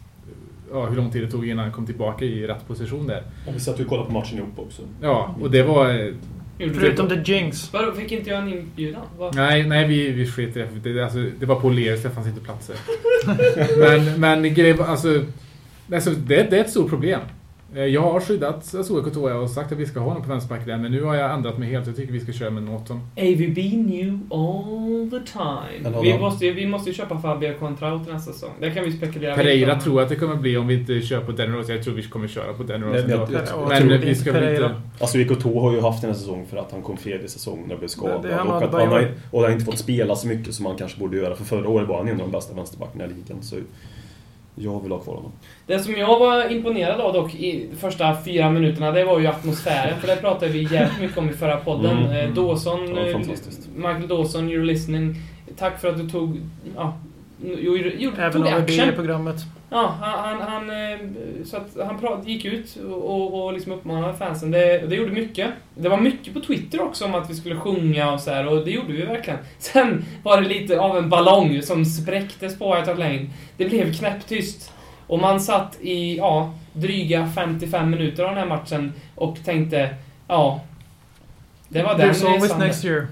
ja, 0.72 0.86
hur 0.86 0.96
lång 0.96 1.10
tid 1.10 1.22
det 1.22 1.30
tog 1.30 1.48
innan 1.48 1.64
han 1.64 1.72
kom 1.72 1.86
tillbaka 1.86 2.24
i 2.24 2.46
rätt 2.46 2.68
position 2.68 3.06
där. 3.06 3.22
Ja, 3.46 3.52
vi 3.54 3.60
satt 3.60 3.80
ju 3.80 3.82
och 3.84 3.88
kollade 3.88 4.06
på 4.06 4.12
matchen 4.12 4.38
ihop 4.38 4.58
också. 4.58 4.82
Ja, 5.02 5.34
och 5.40 5.50
det 5.50 5.62
var... 5.62 5.88
eh, 5.90 6.12
Förutom 6.58 7.08
det? 7.08 7.24
the 7.24 7.32
jinx. 7.32 7.72
Vadå, 7.72 7.92
fick 7.92 8.12
inte 8.12 8.30
jag 8.30 8.42
en 8.42 8.48
inbjudan? 8.48 9.02
Nej, 9.34 9.66
nej 9.66 9.86
vi, 9.88 10.10
vi 10.10 10.26
sket 10.26 10.56
i 10.56 10.66
det. 10.82 10.92
Det, 10.92 11.04
alltså, 11.04 11.18
det 11.40 11.46
var 11.46 11.60
på 11.60 11.70
Leers, 11.70 12.02
det 12.02 12.10
fanns 12.10 12.26
inte 12.26 12.40
platser. 12.40 12.76
men 13.78 14.20
men 14.20 14.54
grejen 14.54 14.76
var, 14.76 14.86
alltså, 14.86 15.24
alltså 15.92 16.10
det, 16.10 16.50
det 16.50 16.56
är 16.56 16.60
ett 16.60 16.70
stort 16.70 16.88
problem. 16.90 17.20
Eh, 17.74 17.84
Jag 17.84 18.00
har 18.02 18.20
skyddat 18.20 18.74
Asuo 18.74 19.02
Kotoa 19.02 19.34
och 19.34 19.50
sagt 19.50 19.72
att 19.72 19.78
vi 19.78 19.86
ska 19.86 20.00
ha 20.00 20.06
honom 20.08 20.22
på 20.22 20.28
vänsterbacken 20.28 20.82
men 20.82 20.92
nu 20.92 21.02
har 21.02 21.14
jag 21.14 21.32
ändrat 21.34 21.58
mig 21.58 21.68
helt. 21.70 21.86
Jag 21.86 21.96
tycker 21.96 22.12
vi 22.12 22.20
ska 22.20 22.32
köra 22.32 22.50
med 22.50 22.62
Norton. 22.62 23.00
AVB 23.16 23.58
new 23.76 24.18
all 24.30 25.10
the 25.10 25.32
time. 25.32 26.00
Vi 26.02 26.18
måste, 26.18 26.46
ju- 26.46 26.52
vi 26.52 26.66
måste 26.66 26.90
ju 26.90 26.94
köpa 26.94 27.18
Fabio 27.18 27.54
Contrao 27.58 28.04
till 28.04 28.12
nästa 28.12 28.32
säsong. 28.32 28.50
Det 28.60 28.70
kan 28.70 28.84
vi 28.84 28.92
spekulera 28.92 29.34
Pereira 29.34 29.80
tror 29.80 30.02
att 30.02 30.08
det 30.08 30.16
kommer 30.16 30.36
bli 30.36 30.56
om 30.56 30.66
vi 30.66 30.74
inte 30.74 31.00
kör 31.00 31.20
på 31.20 31.32
den 31.32 31.52
Rose. 31.52 31.72
Jag 31.74 31.82
tror 31.84 31.94
vi 31.94 32.02
kommer 32.02 32.28
köra 32.28 32.52
på 32.52 32.62
den 32.62 32.80
Nej, 32.80 32.90
Rose. 32.90 33.02
men 33.02 33.10
jag- 33.10 33.32
jag- 33.32 33.62
Och 33.62 33.68
Men 33.68 33.78
tror 33.82 33.90
vi 33.90 34.08
inte 34.08 34.20
ska 34.20 34.32
Pereira. 34.32 34.66
inte... 34.66 34.80
Alltså 35.00 35.18
IK2 35.18 35.60
har 35.60 35.72
ju 35.72 35.80
haft 35.80 36.04
en 36.04 36.14
säsong 36.14 36.46
för 36.50 36.56
att 36.56 36.72
han 36.72 36.82
kom 36.82 36.96
fel 36.96 37.20
i 37.24 37.28
säsongen 37.28 37.72
och 37.72 37.78
blev 37.78 37.88
skadad. 37.88 38.22
Det- 38.22 38.28
det 38.28 38.34
han 38.34 38.48
och, 38.48 38.56
att 38.62 38.72
han 38.72 38.88
har, 38.88 39.08
och 39.30 39.40
han 39.40 39.44
har 39.44 39.50
inte 39.50 39.64
fått 39.64 39.78
spela 39.78 40.16
så 40.16 40.26
mycket 40.26 40.54
som 40.54 40.66
han 40.66 40.76
kanske 40.76 40.98
borde 41.00 41.16
göra. 41.16 41.36
För 41.36 41.44
förra 41.44 41.68
året 41.68 41.88
var 41.88 41.96
han 41.98 42.08
en 42.08 42.20
av 42.20 42.26
de 42.26 42.32
bästa 42.32 42.54
vänsterbackarna 42.54 43.04
i 43.04 43.08
ligan. 43.08 43.42
Så 43.42 43.56
jag 44.56 44.82
vill 44.82 44.92
ha 44.92 44.98
kvar 44.98 45.14
honom. 45.14 45.32
Det 45.66 45.78
som 45.78 45.94
jag 45.94 46.18
var 46.18 46.52
imponerad 46.52 47.00
av 47.00 47.12
dock 47.12 47.34
i 47.34 47.66
de 47.70 47.76
första 47.76 48.16
fyra 48.24 48.50
minuterna, 48.50 48.90
det 48.90 49.04
var 49.04 49.20
ju 49.20 49.26
atmosfären. 49.26 50.00
För 50.00 50.06
det 50.06 50.16
pratade 50.16 50.52
vi 50.52 50.62
jävligt 50.62 51.00
mycket 51.00 51.18
om 51.18 51.30
i 51.30 51.32
förra 51.32 51.56
podden. 51.56 51.98
Mm. 51.98 52.28
Eh, 52.28 52.34
Dawson, 52.34 52.94
Ja, 52.94 53.06
eh. 53.06 53.18
Michael 53.74 54.08
Dawson, 54.08 54.50
you're 54.50 54.64
listening. 54.64 55.14
Tack 55.56 55.80
för 55.80 55.88
att 55.88 55.96
du 55.96 56.10
tog... 56.10 56.40
Ja, 56.76 56.98
gjorde, 57.44 58.22
Även 58.22 58.32
tog 58.32 58.46
i 58.46 58.48
action. 58.48 58.92
programmet. 58.94 59.36
Ja, 59.70 59.94
han, 60.00 60.40
han, 60.40 60.70
eh, 60.70 60.98
så 61.44 61.56
att 61.56 61.86
han 61.86 62.00
prat, 62.00 62.26
gick 62.26 62.44
ut 62.44 62.76
och, 62.76 63.44
och 63.44 63.52
liksom 63.52 63.72
uppmanade 63.72 64.14
fansen. 64.14 64.50
Det, 64.50 64.78
det 64.78 64.96
gjorde 64.96 65.12
mycket. 65.12 65.50
Det 65.74 65.88
var 65.88 66.00
mycket 66.00 66.34
på 66.34 66.40
Twitter 66.40 66.82
också 66.82 67.04
om 67.04 67.14
att 67.14 67.30
vi 67.30 67.34
skulle 67.34 67.56
sjunga 67.56 68.12
och 68.12 68.20
så 68.20 68.30
här 68.30 68.46
och 68.46 68.64
det 68.64 68.70
gjorde 68.70 68.92
vi 68.92 69.02
verkligen. 69.02 69.38
Sen 69.58 70.04
var 70.22 70.40
det 70.40 70.48
lite 70.48 70.80
av 70.80 70.98
en 70.98 71.08
ballong 71.08 71.62
som 71.62 71.84
spräcktes 71.84 72.58
på 72.58 72.74
Hart 72.74 72.98
Lane. 72.98 73.30
Det 73.56 73.64
blev 73.64 73.94
knäpptyst. 73.94 74.72
Och 75.06 75.18
man 75.18 75.40
satt 75.40 75.78
i, 75.80 76.16
ja, 76.16 76.54
dryga 76.72 77.28
55 77.34 77.90
minuter 77.90 78.22
av 78.22 78.28
den 78.28 78.38
här 78.38 78.46
matchen 78.46 78.92
och 79.14 79.38
tänkte, 79.44 79.94
ja, 80.28 80.60
det 81.68 81.82
var 81.82 81.98
den 81.98 82.10
There's 82.10 82.26
always 82.26 82.58
next 82.58 82.84
year. 82.84 83.06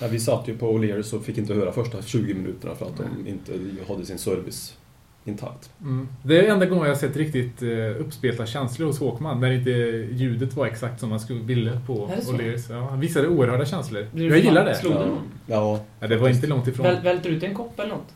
Ja, 0.00 0.06
vi 0.10 0.20
satt 0.20 0.48
ju 0.48 0.58
på 0.58 0.78
O'Learys 0.78 1.14
och 1.14 1.24
fick 1.24 1.38
inte 1.38 1.54
höra 1.54 1.72
första 1.72 2.02
20 2.02 2.34
minuterna 2.34 2.74
för 2.74 2.86
att 2.86 2.96
de 2.96 3.28
inte 3.28 3.52
hade 3.88 4.06
sin 4.06 4.18
service 4.18 4.76
intakt. 5.24 5.70
Mm. 5.80 6.08
Det 6.22 6.46
är 6.46 6.52
enda 6.52 6.66
gången 6.66 6.84
jag 6.84 6.90
har 6.90 7.00
sett 7.00 7.16
riktigt 7.16 7.62
uh, 7.62 8.00
uppspelta 8.00 8.46
känslor 8.46 8.86
hos 8.86 9.00
Håkman. 9.00 9.40
När 9.40 9.52
inte 9.52 9.70
ljudet 9.70 10.54
var 10.54 10.66
exakt 10.66 11.00
som 11.00 11.08
man 11.08 11.20
skulle 11.20 11.40
ville 11.40 11.80
på? 11.86 12.08
O'Learys. 12.08 12.72
Ja, 12.72 12.88
han 12.90 13.00
visade 13.00 13.28
oerhörda 13.28 13.66
känslor. 13.66 14.06
Jag 14.14 14.38
gillar 14.38 14.64
det. 14.64 14.74
slog 14.74 14.94
någon? 14.94 15.18
Ja, 15.46 15.80
Ja, 16.00 16.06
det 16.06 16.16
var 16.16 16.28
inte 16.28 16.46
långt 16.46 16.68
ifrån. 16.68 16.86
Väl, 16.86 17.02
välter 17.02 17.30
ut 17.30 17.42
en 17.42 17.54
kopp 17.54 17.80
eller 17.80 17.90
något? 17.90 18.14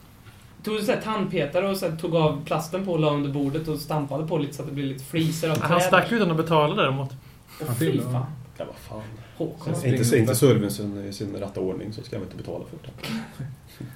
Tog 0.65 0.77
du 0.77 0.83
så 0.83 0.93
här 0.93 1.01
tandpetare 1.01 1.69
och 1.69 1.79
här, 1.79 1.97
tog 1.97 2.17
av 2.17 2.45
plasten 2.45 2.85
på 2.85 2.93
och 2.93 3.01
la 3.01 3.11
under 3.11 3.31
bordet 3.31 3.69
och 3.69 3.79
stampade 3.79 4.27
på 4.27 4.39
lite 4.39 4.55
så 4.55 4.63
att 4.63 4.69
det 4.69 4.75
blir 4.75 4.85
lite 4.85 5.05
fliser 5.05 5.51
av 5.51 5.61
Han 5.61 5.81
stack 5.81 6.13
utan 6.13 6.31
att 6.31 6.37
betala 6.37 6.83
däremot. 6.83 7.11
Åh, 7.61 7.75
fy 7.75 8.01
fan. 8.01 8.27
ja 8.57 8.65
vad 8.65 8.77
fan. 8.77 9.03
Håkon. 9.39 9.75
springer 9.75 9.99
Inte, 9.99 10.19
inte. 10.19 10.35
servicen 10.35 11.07
i 11.09 11.13
sin 11.13 11.37
rätta 11.37 11.61
ordning 11.61 11.93
så 11.93 12.03
ska 12.03 12.19
vi 12.19 12.25
inte 12.25 12.37
betala 12.37 12.65
för 12.71 12.79
det. 12.83 13.09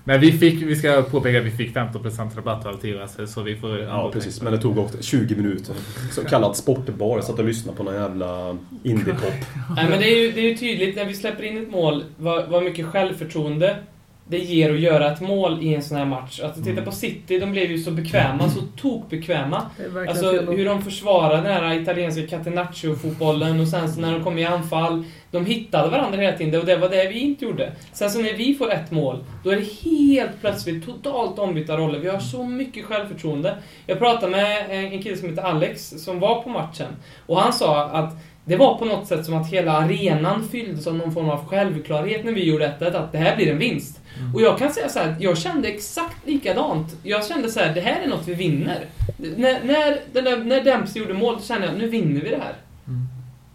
Men 0.04 0.20
vi 0.20 0.32
fick, 0.32 0.62
vi 0.62 0.76
ska 0.76 1.02
påpeka 1.02 1.38
att 1.38 1.44
vi 1.44 1.50
fick 1.50 1.74
15% 1.76 2.36
rabatt 2.36 2.66
av 2.66 2.76
TVS 2.76 3.32
så 3.32 3.42
vi 3.42 3.56
får... 3.56 3.78
Ja, 3.78 4.10
precis. 4.12 4.42
Men 4.42 4.52
det 4.52 4.58
tog 4.58 4.78
också 4.78 5.02
20 5.02 5.36
minuter. 5.36 5.74
Så 6.12 6.24
kallad 6.24 6.56
sportbar. 6.56 7.16
Jag 7.16 7.24
satt 7.24 7.38
och 7.38 7.44
lyssnade 7.44 7.78
på 7.78 7.84
någon 7.84 7.94
jävla 7.94 8.56
indie-pop. 8.82 9.32
Nej, 9.76 9.88
men 9.90 9.98
det 9.98 10.14
är, 10.14 10.18
ju, 10.18 10.32
det 10.32 10.40
är 10.40 10.48
ju 10.48 10.56
tydligt 10.56 10.96
när 10.96 11.04
vi 11.04 11.14
släpper 11.14 11.42
in 11.42 11.58
ett 11.58 11.70
mål 11.70 12.04
vad, 12.16 12.48
vad 12.48 12.62
mycket 12.62 12.86
självförtroende 12.86 13.76
det 14.24 14.38
ger 14.38 14.72
att 14.74 14.80
göra 14.80 15.12
ett 15.12 15.20
mål 15.20 15.58
i 15.62 15.74
en 15.74 15.82
sån 15.82 15.96
här 15.98 16.04
match. 16.04 16.40
Att 16.40 16.54
titta 16.54 16.70
Mm. 16.70 16.84
på 16.84 16.92
City, 16.92 17.38
de 17.38 17.52
blev 17.52 17.70
ju 17.70 17.78
så 17.78 17.90
bekväma, 17.90 18.50
så 18.50 18.60
tokbekväma. 18.80 19.62
Är 19.78 19.88
verkligen 19.88 20.08
Alltså 20.08 20.52
hur 20.52 20.64
de 20.64 20.82
försvarade 20.82 21.36
den 21.48 21.52
här 21.64 21.74
italienska 21.82 22.26
catenaccio-fotbollen 22.26 23.60
och 23.60 23.68
sen 23.68 23.92
så 23.92 24.00
när 24.00 24.12
de 24.12 24.24
kom 24.24 24.38
i 24.38 24.44
anfall, 24.44 25.04
de 25.30 25.46
hittade 25.46 25.90
varandra 25.90 26.18
hela 26.20 26.36
tiden 26.36 26.60
och 26.60 26.66
det 26.66 26.76
var 26.76 26.88
det 26.88 27.08
vi 27.08 27.18
inte 27.18 27.44
gjorde. 27.44 27.72
Sen 27.92 28.10
så 28.10 28.18
när 28.18 28.32
vi 28.32 28.54
får 28.54 28.72
ett 28.72 28.90
mål, 28.90 29.24
då 29.44 29.50
är 29.50 29.56
det 29.56 29.90
helt 29.90 30.40
plötsligt 30.40 30.86
totalt 30.86 31.38
ombytta 31.38 31.76
roller. 31.76 31.98
Vi 31.98 32.08
har 32.08 32.18
så 32.18 32.44
mycket 32.44 32.84
självförtroende. 32.84 33.56
Jag 33.86 33.98
pratade 33.98 34.32
med 34.32 34.66
en 34.70 35.02
kille 35.02 35.16
som 35.16 35.28
heter 35.28 35.42
Alex 35.42 35.88
som 35.96 36.20
var 36.20 36.42
på 36.42 36.48
matchen 36.48 36.88
och 37.26 37.40
han 37.40 37.52
sa 37.52 37.84
att 37.84 38.14
det 38.44 38.56
var 38.56 38.78
på 38.78 38.84
något 38.84 39.06
sätt 39.06 39.24
som 39.24 39.34
att 39.34 39.52
hela 39.52 39.72
arenan 39.72 40.48
fylldes 40.48 40.86
av 40.86 40.94
någon 40.94 41.12
form 41.12 41.30
av 41.30 41.46
självklarhet 41.46 42.24
när 42.24 42.32
vi 42.32 42.44
gjorde 42.44 42.66
1 42.66 42.82
att 42.94 43.12
det 43.12 43.18
här 43.18 43.36
blir 43.36 43.50
en 43.52 43.58
vinst. 43.58 43.98
Och 44.34 44.42
jag 44.42 44.58
kan 44.58 44.72
säga 44.72 44.88
så 44.88 44.98
här, 44.98 45.16
jag 45.20 45.38
kände 45.38 45.68
exakt 45.68 46.26
likadant. 46.26 46.96
Jag 47.02 47.26
kände 47.26 47.50
så 47.50 47.60
här, 47.60 47.74
det 47.74 47.80
här 47.80 48.00
är 48.00 48.08
något 48.08 48.28
vi 48.28 48.34
vinner. 48.34 48.86
När, 49.16 49.64
när, 49.64 50.00
den 50.12 50.24
där, 50.24 50.44
när 50.44 50.64
Dempsey 50.64 51.02
gjorde 51.02 51.14
mål, 51.14 51.34
då 51.34 51.42
kände 51.42 51.66
jag, 51.66 51.76
nu 51.76 51.88
vinner 51.88 52.20
vi 52.20 52.30
det 52.30 52.36
här. 52.36 52.54
Mm. 52.86 53.06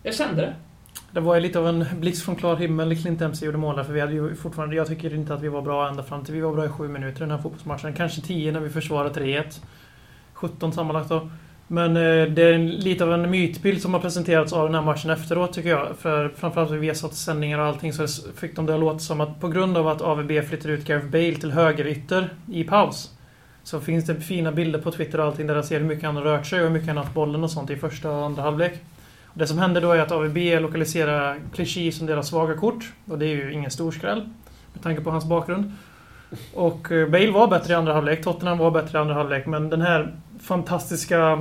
Jag 0.03 0.15
kände 0.15 0.41
det. 0.41 0.53
Det 1.11 1.19
var 1.19 1.35
ju 1.35 1.41
lite 1.41 1.59
av 1.59 1.67
en 1.67 1.85
blixt 1.99 2.25
från 2.25 2.35
klar 2.35 2.55
himmel 2.55 2.87
när 2.87 2.95
Clint 2.95 3.19
Dempsey 3.19 3.45
gjorde 3.45 3.57
mål 3.57 3.75
där, 3.75 3.83
för 3.83 3.93
vi 3.93 4.01
hade 4.01 4.13
ju 4.13 4.35
fortfarande... 4.35 4.75
Jag 4.75 4.87
tycker 4.87 5.13
inte 5.13 5.33
att 5.33 5.41
vi 5.41 5.47
var 5.47 5.61
bra 5.61 5.89
ända 5.89 6.03
fram 6.03 6.25
till 6.25 6.33
vi 6.33 6.41
var 6.41 6.53
bra 6.53 6.65
i 6.65 6.69
sju 6.69 6.87
minuter 6.87 7.17
i 7.17 7.19
den 7.19 7.31
här 7.31 7.37
fotbollsmatchen. 7.37 7.93
Kanske 7.93 8.21
10 8.21 8.51
när 8.51 8.59
vi 8.59 8.69
försvarade 8.69 9.19
3-1. 9.19 9.59
17 10.33 10.73
sammanlagt 10.73 11.09
då. 11.09 11.29
Men 11.67 11.97
eh, 11.97 12.25
det 12.27 12.43
är 12.43 12.57
lite 12.57 13.03
av 13.03 13.13
en 13.13 13.31
mytbild 13.31 13.81
som 13.81 13.93
har 13.93 14.01
presenterats 14.01 14.53
av 14.53 14.65
den 14.65 14.75
här 14.75 14.81
matchen 14.81 15.11
efteråt 15.11 15.53
tycker 15.53 15.69
jag. 15.69 15.87
För 15.99 16.29
framförallt 16.29 16.71
vid 16.71 16.79
Viasats 16.79 17.23
sändningar 17.23 17.59
och 17.59 17.65
allting 17.65 17.93
så 17.93 18.07
fick 18.35 18.55
de 18.55 18.65
det 18.65 18.73
att 18.73 18.79
låta 18.79 18.99
som 18.99 19.21
att 19.21 19.39
på 19.39 19.47
grund 19.47 19.77
av 19.77 19.87
att 19.87 20.01
AVB 20.01 20.47
flyttade 20.47 20.73
ut 20.73 20.85
Gareth 20.85 21.07
Bale 21.07 21.35
till 21.35 21.51
högerytter 21.51 22.29
i 22.51 22.63
paus. 22.63 23.11
Så 23.63 23.79
finns 23.79 24.05
det 24.05 24.15
fina 24.15 24.51
bilder 24.51 24.79
på 24.79 24.91
Twitter 24.91 25.19
och 25.19 25.25
allting 25.25 25.47
där 25.47 25.55
jag 25.55 25.65
ser 25.65 25.79
hur 25.79 25.87
mycket 25.87 26.05
han 26.05 26.15
har 26.15 26.23
rört 26.23 26.45
sig 26.45 26.59
och 26.59 26.65
hur 26.65 26.73
mycket 26.73 26.87
han 26.87 26.97
har 26.97 27.03
haft 27.03 27.15
bollen 27.15 27.43
och 27.43 27.51
sånt 27.51 27.69
i 27.69 27.75
första 27.75 28.11
och 28.11 28.25
andra 28.25 28.41
halvlek. 28.41 28.73
Och 29.25 29.37
det 29.37 29.47
som 29.47 29.57
händer 29.57 29.81
då 29.81 29.91
är 29.91 29.99
att 29.99 30.11
AVB 30.11 30.37
lokaliserar 30.37 31.39
Clichy 31.53 31.91
som 31.91 32.07
deras 32.07 32.27
svaga 32.27 32.53
kort. 32.53 32.93
Och 33.05 33.19
det 33.19 33.25
är 33.25 33.35
ju 33.35 33.53
ingen 33.53 33.71
stor 33.71 33.91
skräll. 33.91 34.29
Med 34.73 34.83
tanke 34.83 35.01
på 35.01 35.11
hans 35.11 35.25
bakgrund. 35.25 35.71
Och 36.53 36.91
eh, 36.91 37.09
Bale 37.09 37.31
var 37.31 37.47
bättre 37.47 37.73
i 37.73 37.75
andra 37.75 37.93
halvlek, 37.93 38.23
Tottenham 38.23 38.57
var 38.57 38.71
bättre 38.71 38.97
i 38.97 39.01
andra 39.01 39.13
halvlek, 39.13 39.45
men 39.45 39.69
den 39.69 39.81
här 39.81 40.15
fantastiska 40.39 41.37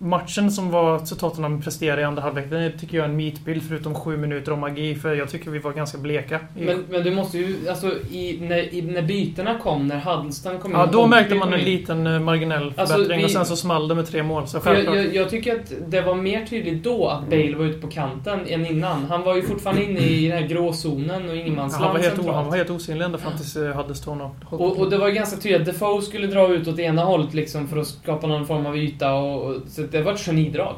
matchen 0.00 0.50
som 0.50 0.70
var 0.70 0.98
så 1.04 1.14
Tottenham 1.16 1.62
presterade 1.62 2.02
i 2.02 2.04
andra 2.04 2.22
halvlek, 2.22 2.50
den 2.50 2.78
tycker 2.78 2.96
jag 2.96 3.04
är 3.04 3.08
en 3.10 3.16
mytbild 3.16 3.62
förutom 3.68 3.94
sju 3.94 4.16
minuter 4.16 4.52
av 4.52 4.58
magi, 4.58 4.94
för 4.94 5.14
jag 5.14 5.28
tycker 5.30 5.50
vi 5.50 5.58
var 5.58 5.72
ganska 5.72 5.98
bleka. 5.98 6.40
Men, 6.58 6.84
men 6.90 7.02
du 7.04 7.10
måste 7.10 7.38
ju, 7.38 7.68
alltså 7.68 7.86
i, 8.10 8.38
när, 8.40 8.74
i, 8.74 8.82
när 8.82 9.02
bytena 9.02 9.58
kom, 9.58 9.86
när 9.88 9.98
Huddleston 10.00 10.58
kom 10.58 10.72
ja, 10.72 10.84
in 10.84 10.90
då 10.92 11.00
och 11.02 11.08
märkte 11.08 11.34
man 11.34 11.52
en 11.52 11.60
liten 11.60 12.06
eh, 12.06 12.20
marginell 12.20 12.72
Alltså, 12.76 12.94
förbättring 12.94 13.18
vi- 13.18 13.26
och 13.26 13.30
sen 13.30 13.44
så 13.46 13.56
small 13.56 13.88
det 13.88 13.94
med 13.94 14.06
tre 14.06 14.22
mål. 14.22 14.46
Så 14.48 14.60
jag, 14.64 14.84
jag, 14.84 15.14
jag 15.14 15.30
tycker 15.30 15.54
att 15.60 15.72
det 15.88 16.00
var 16.00 16.14
mer 16.14 16.46
tydligt 16.46 16.84
då 16.84 17.06
att 17.08 17.30
Bale 17.30 17.56
var 17.56 17.64
ute 17.64 17.78
på 17.80 17.86
kanten 17.88 18.40
än 18.46 18.66
innan. 18.66 19.04
Han 19.04 19.22
var 19.22 19.36
ju 19.36 19.42
fortfarande 19.42 19.84
inne 19.84 20.00
i 20.00 20.28
den 20.28 20.38
här 20.38 20.46
gråzonen 20.48 21.28
och 21.28 21.36
Ja, 21.36 21.40
ingenmansland 21.40 21.84
han, 21.84 21.94
var 21.94 22.00
helt, 22.00 22.12
o- 22.14 22.16
centralt. 22.16 22.36
han 22.36 22.46
var 22.50 22.56
helt 22.56 22.70
osynlig 22.70 23.04
ända 23.04 23.18
fram 23.18 23.32
tills 23.36 23.56
eh, 23.56 23.76
Huddleston 23.76 24.20
och... 24.20 24.30
Och, 24.50 24.78
och 24.78 24.90
det 24.90 24.98
var 24.98 25.08
ganska 25.08 25.36
tydligt 25.40 25.60
att 25.60 25.66
Defoe 25.66 26.02
skulle 26.02 26.26
dra 26.26 26.48
ut 26.54 26.68
åt 26.68 26.78
ena 26.78 27.04
hållet 27.04 27.34
liksom 27.34 27.68
för 27.68 27.76
att 27.76 27.86
skapa 27.86 28.26
någon 28.26 28.46
form 28.46 28.66
av 28.66 28.76
yta 28.78 29.14
och, 29.14 29.42
och 29.50 29.56
så 29.72 29.82
det 29.82 30.02
var 30.02 30.12
ett 30.12 30.20
genidrag. 30.26 30.76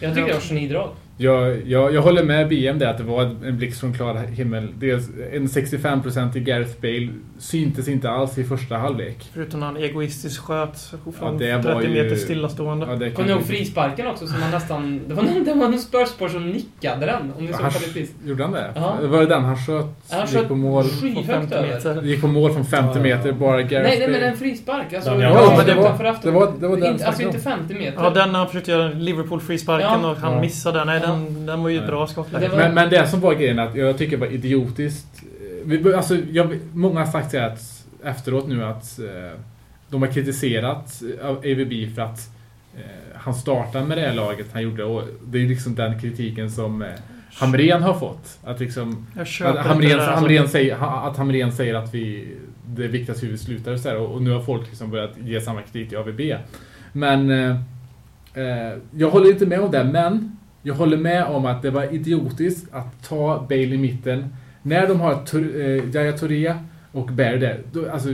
Jag 0.00 0.14
tycker 0.14 0.26
det 0.26 0.32
var 0.32 0.38
ett 0.40 0.48
genidrag. 0.48 0.90
Jag, 1.18 1.66
jag, 1.66 1.94
jag 1.94 2.02
håller 2.02 2.22
med 2.24 2.48
BM 2.48 2.78
där 2.78 2.86
att 2.86 2.98
det 2.98 3.04
var 3.04 3.22
en 3.22 3.56
blixt 3.56 3.80
från 3.80 3.94
klar 3.94 4.14
himmel. 4.14 4.68
Dels 4.78 5.08
en 5.32 5.46
65% 5.46 6.36
i 6.36 6.40
Gareth 6.40 6.80
Bale 6.80 7.08
syntes 7.38 7.88
inte 7.88 8.10
alls 8.10 8.38
i 8.38 8.44
första 8.44 8.76
halvlek. 8.76 9.30
Förutom 9.34 9.60
när 9.60 9.66
han 9.66 9.76
egoistiskt 9.76 10.38
sköt 10.38 10.78
från 11.18 11.38
var 11.38 11.62
30 11.62 11.82
ju- 11.88 12.02
meter 12.02 12.16
stillastående. 12.16 12.86
Ja, 12.90 12.96
det 12.96 13.10
Kommer 13.10 13.28
ni 13.28 13.34
ihåg 13.34 13.42
frisparken 13.44 14.06
också 14.06 14.26
som 14.26 14.40
man 14.40 14.50
nästan... 14.50 15.00
Det 15.08 15.14
var 15.14 15.22
någon, 15.22 15.44
det 15.44 15.54
var 15.54 15.68
någon 15.68 15.78
Spurs 16.06 16.32
som 16.32 16.50
nickade 16.50 17.06
den. 17.06 17.32
Om 17.38 17.44
ni 17.46 17.52
såg 17.52 17.62
Han, 17.62 17.72
gjorde 18.24 18.42
han 18.42 18.52
det? 18.52 18.70
Ja. 18.74 18.96
Var 19.02 19.18
det 19.20 19.26
den 19.26 19.44
han 19.44 19.56
sköt? 19.56 19.86
Han 20.10 20.20
gick 20.20 20.30
sköt 20.36 20.48
på 20.48 20.54
mål, 20.54 20.84
Från 20.84 21.00
skyhögt 21.00 21.26
50 21.26 21.54
över. 21.54 21.68
meter. 21.68 22.02
gick 22.02 22.20
på 22.20 22.26
mål 22.26 22.52
från 22.52 22.64
50 22.64 23.00
meter, 23.00 23.32
bara 23.32 23.62
Gareth 23.62 23.72
Nej, 23.88 23.98
nej, 23.98 24.08
men 24.08 24.12
Bale. 24.20 24.26
en 24.30 24.36
frispark. 24.36 24.92
Alltså, 24.92 25.10
Ja, 25.10 25.20
Ja, 25.22 25.32
precis 25.34 25.56
men 25.56 25.66
det 25.66 25.72
utanför 25.82 26.04
var, 26.04 26.10
afton. 26.10 26.32
det 26.32 26.38
var, 26.40 26.52
det 26.60 26.68
var 26.68 26.76
den 26.76 26.92
inte, 26.92 27.06
Alltså 27.06 27.22
inte 27.22 27.36
om. 27.36 27.42
50 27.42 27.74
meter. 27.74 28.02
Ja, 28.04 28.10
den 28.10 28.34
han 28.34 28.46
försökte 28.46 28.70
göra 28.70 28.88
Liverpool 28.88 29.40
frisparken 29.40 29.88
Ja. 30.02 30.10
och 30.10 30.16
han 30.16 30.32
Ja. 30.34 30.40
missade 30.40 30.78
den. 30.78 30.86
Nej, 30.86 31.00
Ja. 31.02 31.05
Den, 31.06 31.46
den 31.46 31.62
var 31.62 31.68
ju 31.70 31.86
bra 31.86 32.06
skottläge. 32.06 32.50
Men, 32.56 32.74
men 32.74 32.90
det 32.90 33.06
som 33.08 33.20
var 33.20 33.34
grejen 33.34 33.58
att 33.58 33.74
jag 33.76 33.98
tycker 33.98 34.16
det 34.16 34.26
var 34.26 34.32
idiotiskt. 34.32 35.22
Vi- 35.64 35.94
Alltså, 35.94 36.16
jag, 36.32 36.58
många 36.72 37.00
har 37.00 37.06
sagt 37.06 37.34
att, 37.34 37.84
efteråt 38.04 38.48
nu 38.48 38.64
att 38.64 38.98
eh, 38.98 39.40
de 39.90 40.02
har 40.02 40.08
kritiserat 40.08 41.02
eh, 41.20 41.26
AVB 41.28 41.94
för 41.94 42.02
att 42.02 42.18
eh, 42.76 42.82
han 43.14 43.34
startade 43.34 43.84
med 43.84 43.98
det 43.98 44.02
här 44.06 44.14
laget 44.14 44.46
han 44.52 44.62
gjorde. 44.62 44.84
Och 44.84 45.02
det 45.26 45.38
är 45.42 45.46
liksom 45.48 45.74
den 45.74 46.00
kritiken 46.00 46.50
som 46.50 46.82
eh, 46.82 46.88
Hamrén 47.34 47.82
har 47.82 47.94
fått. 47.94 48.38
Att 48.44 48.60
liksom 48.60 49.06
att 49.50 49.56
det 49.56 49.62
där, 49.88 49.98
alltså. 49.98 50.10
Hamrén 50.14 50.48
säger, 50.48 51.06
att 51.08 51.16
Hamrén 51.16 51.52
säger 51.52 51.74
att 51.74 51.94
vi, 51.94 52.28
det 52.66 52.84
är 52.84 52.88
viktigt 52.88 53.16
att 53.16 53.22
hur 53.22 53.28
vi 53.28 53.38
slutar 53.38 53.72
och 53.72 53.80
så 53.80 53.88
här, 53.88 53.96
och, 53.98 54.14
och 54.14 54.22
nu 54.22 54.30
har 54.30 54.40
folk 54.40 54.66
liksom 54.68 54.90
börjat 54.90 55.12
ge 55.24 55.40
samma 55.40 55.62
kritik 55.62 55.88
till 55.88 55.98
AVB. 55.98 56.20
Men 56.92 57.30
eh, 57.30 57.56
jag 58.96 59.10
håller 59.10 59.30
inte 59.30 59.46
med 59.46 59.60
om 59.60 59.70
det, 59.70 59.84
men 59.84 60.36
jag 60.66 60.74
håller 60.74 60.96
med 60.96 61.24
om 61.24 61.46
att 61.46 61.62
det 61.62 61.70
var 61.70 61.94
idiotiskt 61.94 62.74
att 62.74 63.08
ta 63.08 63.46
Bale 63.48 63.62
i 63.62 63.78
mitten. 63.78 64.36
När 64.62 64.88
de 64.88 65.00
har 65.00 65.14
Tur- 65.14 66.06
eh, 66.06 66.14
Touré 66.14 66.54
och 66.92 67.06
Berg 67.06 67.38
där, 67.38 67.60
då, 67.72 67.90
alltså 67.90 68.08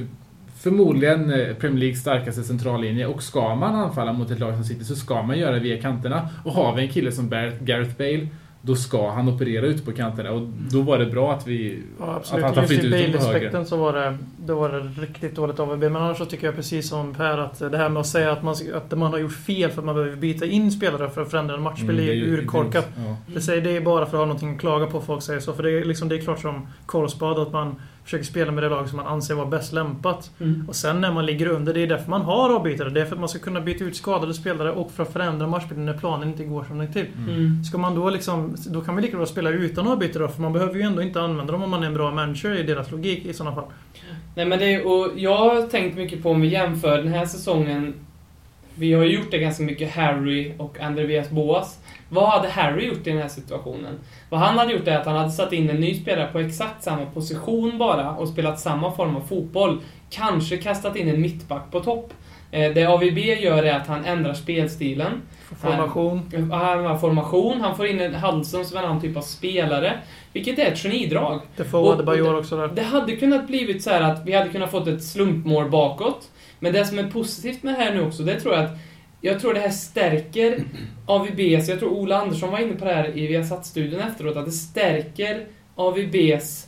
förmodligen 0.57 1.31
eh, 1.33 1.55
Premier 1.55 1.79
Leagues 1.81 2.01
starkaste 2.01 2.43
centrallinje 2.43 3.07
och 3.07 3.23
ska 3.23 3.55
man 3.55 3.75
anfalla 3.75 4.13
mot 4.13 4.31
ett 4.31 4.39
lag 4.39 4.55
som 4.55 4.65
sitter 4.65 4.85
så 4.85 4.97
ska 4.97 5.23
man 5.23 5.39
göra 5.39 5.55
det 5.55 5.61
via 5.61 5.81
kanterna. 5.81 6.29
Och 6.45 6.53
har 6.53 6.77
vi 6.77 6.83
en 6.83 6.89
kille 6.89 7.13
som 7.13 7.29
bär 7.29 7.59
Gareth 7.61 7.97
Bale 7.99 8.29
då 8.65 8.77
ska 8.77 9.11
han 9.11 9.29
operera 9.29 9.67
ute 9.67 9.85
på 9.85 9.93
kanterna 9.93 10.31
och 10.31 10.43
då 10.71 10.83
var 10.83 10.99
det 10.99 11.07
bra 11.07 11.33
att 11.33 11.47
vi 11.47 11.83
Ja, 12.01 12.15
absolut. 12.17 12.45
att 12.45 12.57
han 12.57 12.67
Just 12.67 12.85
i. 12.85 12.91
Bale-aspekten 12.91 13.67
så 13.67 13.77
var 13.77 13.93
det, 13.93 14.19
då 14.47 14.55
var 14.55 14.69
det 14.69 15.03
riktigt 15.03 15.37
dåligt 15.37 15.61
av 15.61 15.71
AVB. 15.71 15.83
Men 15.83 15.97
annars 15.97 16.19
så 16.19 16.25
tycker 16.25 16.47
jag 16.47 16.57
precis 16.57 16.89
som 16.89 17.15
Per 17.15 17.39
att 17.39 17.59
det 17.59 17.79
här 17.79 17.89
med 17.89 18.01
att 18.01 18.07
säga 18.07 18.33
att 18.33 18.43
man, 18.43 18.55
att 18.75 18.99
man 18.99 19.13
har 19.13 19.19
gjort 19.19 19.33
fel 19.33 19.71
för 19.71 19.79
att 19.79 19.85
man 19.85 19.95
behöver 19.95 20.17
byta 20.17 20.47
in 20.47 20.73
spelare 20.73 21.11
för 21.11 21.23
att 21.23 21.31
förändra 21.31 21.55
en 21.55 21.63
matchbild 21.63 21.91
Mm, 21.91 22.09
är 22.09 22.13
ju 22.13 22.25
ju 22.25 22.37
urkorkat. 22.39 22.89
Ja. 22.97 23.17
Det, 23.35 23.41
säger, 23.41 23.63
det 23.63 23.77
är 23.77 23.81
bara 23.81 24.07
för 24.07 24.17
att 24.17 24.21
ha 24.21 24.27
någonting 24.27 24.55
att 24.55 24.61
klaga 24.61 24.87
på 24.87 25.01
folk 25.01 25.23
säger 25.23 25.41
så. 25.41 25.53
För 25.53 25.63
det 25.63 25.71
är, 25.71 25.85
liksom, 25.85 26.09
det 26.09 26.17
är 26.17 26.21
klart 26.21 26.41
som 26.41 26.67
korvspad 26.87 27.39
att 27.39 27.53
man 27.53 27.75
försöker 28.05 28.25
spela 28.25 28.53
med 28.53 28.63
det 28.63 28.69
lag 28.69 28.89
som 28.89 28.97
man 28.97 29.07
anser 29.07 29.35
vara 29.35 29.47
bäst 29.47 29.73
lämpat. 29.73 30.31
Mm. 30.41 30.65
Och 30.69 30.77
sen 30.77 31.01
när 31.01 31.13
man 31.13 31.27
ligger 31.27 31.47
under, 31.47 31.75
det 31.75 31.81
är 31.81 31.87
därför 31.87 32.11
man 32.11 32.23
har 32.23 32.55
avbytare. 32.55 32.91
Det 32.91 33.01
är 33.01 33.05
för 33.05 33.15
att 33.15 33.21
man 33.21 33.29
ska 33.29 33.39
kunna 33.39 33.61
byta 33.61 33.85
ut 33.85 33.97
skadade 33.97 34.35
spelare 34.35 34.73
och 34.73 34.93
för 34.93 35.03
att 35.03 35.13
förändra 35.13 35.47
matchbilden 35.47 35.87
när 35.87 35.99
planen 35.99 36.29
inte 36.29 36.45
går 36.45 36.65
som 36.65 36.79
den 36.79 36.93
till. 36.93 37.07
Mm. 37.29 37.65
Ska 37.65 37.79
man 37.79 37.95
då 37.95 38.11
liksom... 38.11 38.57
Då 38.67 38.81
kan 38.81 38.97
vi 38.97 39.03
lika 39.03 39.17
bra 39.17 39.27
spela 39.27 39.51
utan 39.51 39.89
avbytare 39.89 40.29
för 40.29 40.43
man 40.43 40.53
behöver 40.53 40.75
ju 40.75 40.83
ändå 40.83 41.03
inte 41.03 41.21
använda 41.21 41.53
dem 41.53 41.63
om 41.63 41.71
man 41.71 41.83
är 41.83 41.87
en 41.87 41.95
bra 41.95 42.11
manager 42.11 42.55
i 42.59 42.63
deras 42.63 42.91
logik 42.91 43.25
i 43.25 43.33
sådana 43.33 43.55
fall. 43.55 43.65
Nej 44.35 44.47
men 44.47 44.59
det, 44.59 44.83
och 44.85 45.11
jag 45.17 45.37
har 45.37 45.69
tänkt 45.69 45.97
mycket 45.97 46.23
på 46.23 46.31
om 46.31 46.41
vi 46.41 46.49
jämför 46.49 46.99
den 46.99 47.09
här 47.09 47.27
säsongen. 47.27 47.95
Vi 48.75 48.93
har 48.93 49.05
ju 49.05 49.17
gjort 49.17 49.31
det 49.31 49.39
ganska 49.39 49.63
mycket, 49.63 49.95
Harry 49.95 50.53
och 50.59 50.81
Andreas 50.81 51.31
Boas. 51.31 51.79
Vad 52.13 52.29
hade 52.29 52.49
Harry 52.49 52.87
gjort 52.87 53.07
i 53.07 53.11
den 53.11 53.19
här 53.23 53.29
situationen? 53.29 53.99
Vad 54.29 54.41
han 54.41 54.59
hade 54.59 54.73
gjort 54.73 54.89
är 54.89 54.99
att 54.99 55.07
han 55.07 55.17
hade 55.17 55.31
satt 55.31 55.53
in 55.53 55.71
en 55.71 55.77
ny 55.81 55.95
spelare 55.95 56.29
på 56.33 56.39
exakt 56.39 56.83
samma 56.85 57.07
position 57.07 57.79
bara 57.79 58.11
och 58.11 58.29
spelat 58.29 58.61
samma 58.61 58.93
form 58.93 59.17
av 59.17 59.21
fotboll. 59.21 59.81
Kanske 60.11 60.57
kastat 60.57 60.97
in 60.97 61.09
en 61.09 61.21
mittback 61.21 61.71
på 61.71 61.81
topp. 61.81 62.13
Eh, 62.51 62.73
Det 62.73 62.85
AVB 62.87 63.19
gör 63.19 63.63
är 63.63 63.75
att 63.75 63.87
han 63.87 64.05
ändrar 64.05 64.35
spelstilen. 64.35 65.13
Formation. 65.61 66.31
Han 66.53 66.85
har 66.87 66.99
formation, 66.99 67.61
han 67.61 67.77
får 67.77 67.87
in 67.87 68.01
en 68.01 68.15
Hudson 68.15 68.65
som 68.65 68.77
en 68.79 68.85
annan 68.85 69.01
typ 69.01 69.17
av 69.17 69.21
spelare. 69.23 69.93
Vilket 70.33 70.59
är 70.59 70.67
ett 70.67 70.79
genidrag. 70.83 71.41
Det 71.57 71.65
får 71.65 71.79
Och- 71.83 71.91
hade 71.91 72.03
Bajor 72.05 72.39
också 72.39 72.57
där. 72.57 72.69
Det 72.69 72.83
hade 72.83 73.17
kunnat 73.17 73.47
blivit 73.47 73.83
så 73.83 73.91
här 73.91 74.01
att 74.01 74.27
vi 74.27 74.33
hade 74.33 74.49
kunnat 74.51 74.71
fått 74.71 74.87
ett 74.87 75.05
slumpmål 75.05 75.71
bakåt. 75.71 76.29
Men 76.59 76.73
det 76.73 76.85
som 76.85 76.99
är 76.99 77.11
positivt 77.11 77.63
med 77.63 77.75
det 77.75 77.79
här 77.85 77.95
nu 77.95 78.03
också, 78.07 78.23
det 78.23 78.41
tror 78.41 78.55
jag 78.55 78.65
att 78.65 78.71
jag 79.23 79.41
tror 79.41 79.55
det 79.55 79.61
här 79.61 79.71
stärker 79.71 80.65
AVBs, 81.07 81.69
jag 81.69 81.79
tror 81.79 81.91
Ola 81.91 82.21
Andersson 82.21 82.51
var 82.51 82.59
inne 82.59 82.75
på 82.75 82.85
det 82.85 82.95
här 82.95 83.19
i 83.19 83.27
Viasat-studion 83.27 84.01
efteråt, 84.01 84.37
att 84.37 84.45
det 84.47 84.53
stärker 84.53 85.47
AVBs 85.75 86.67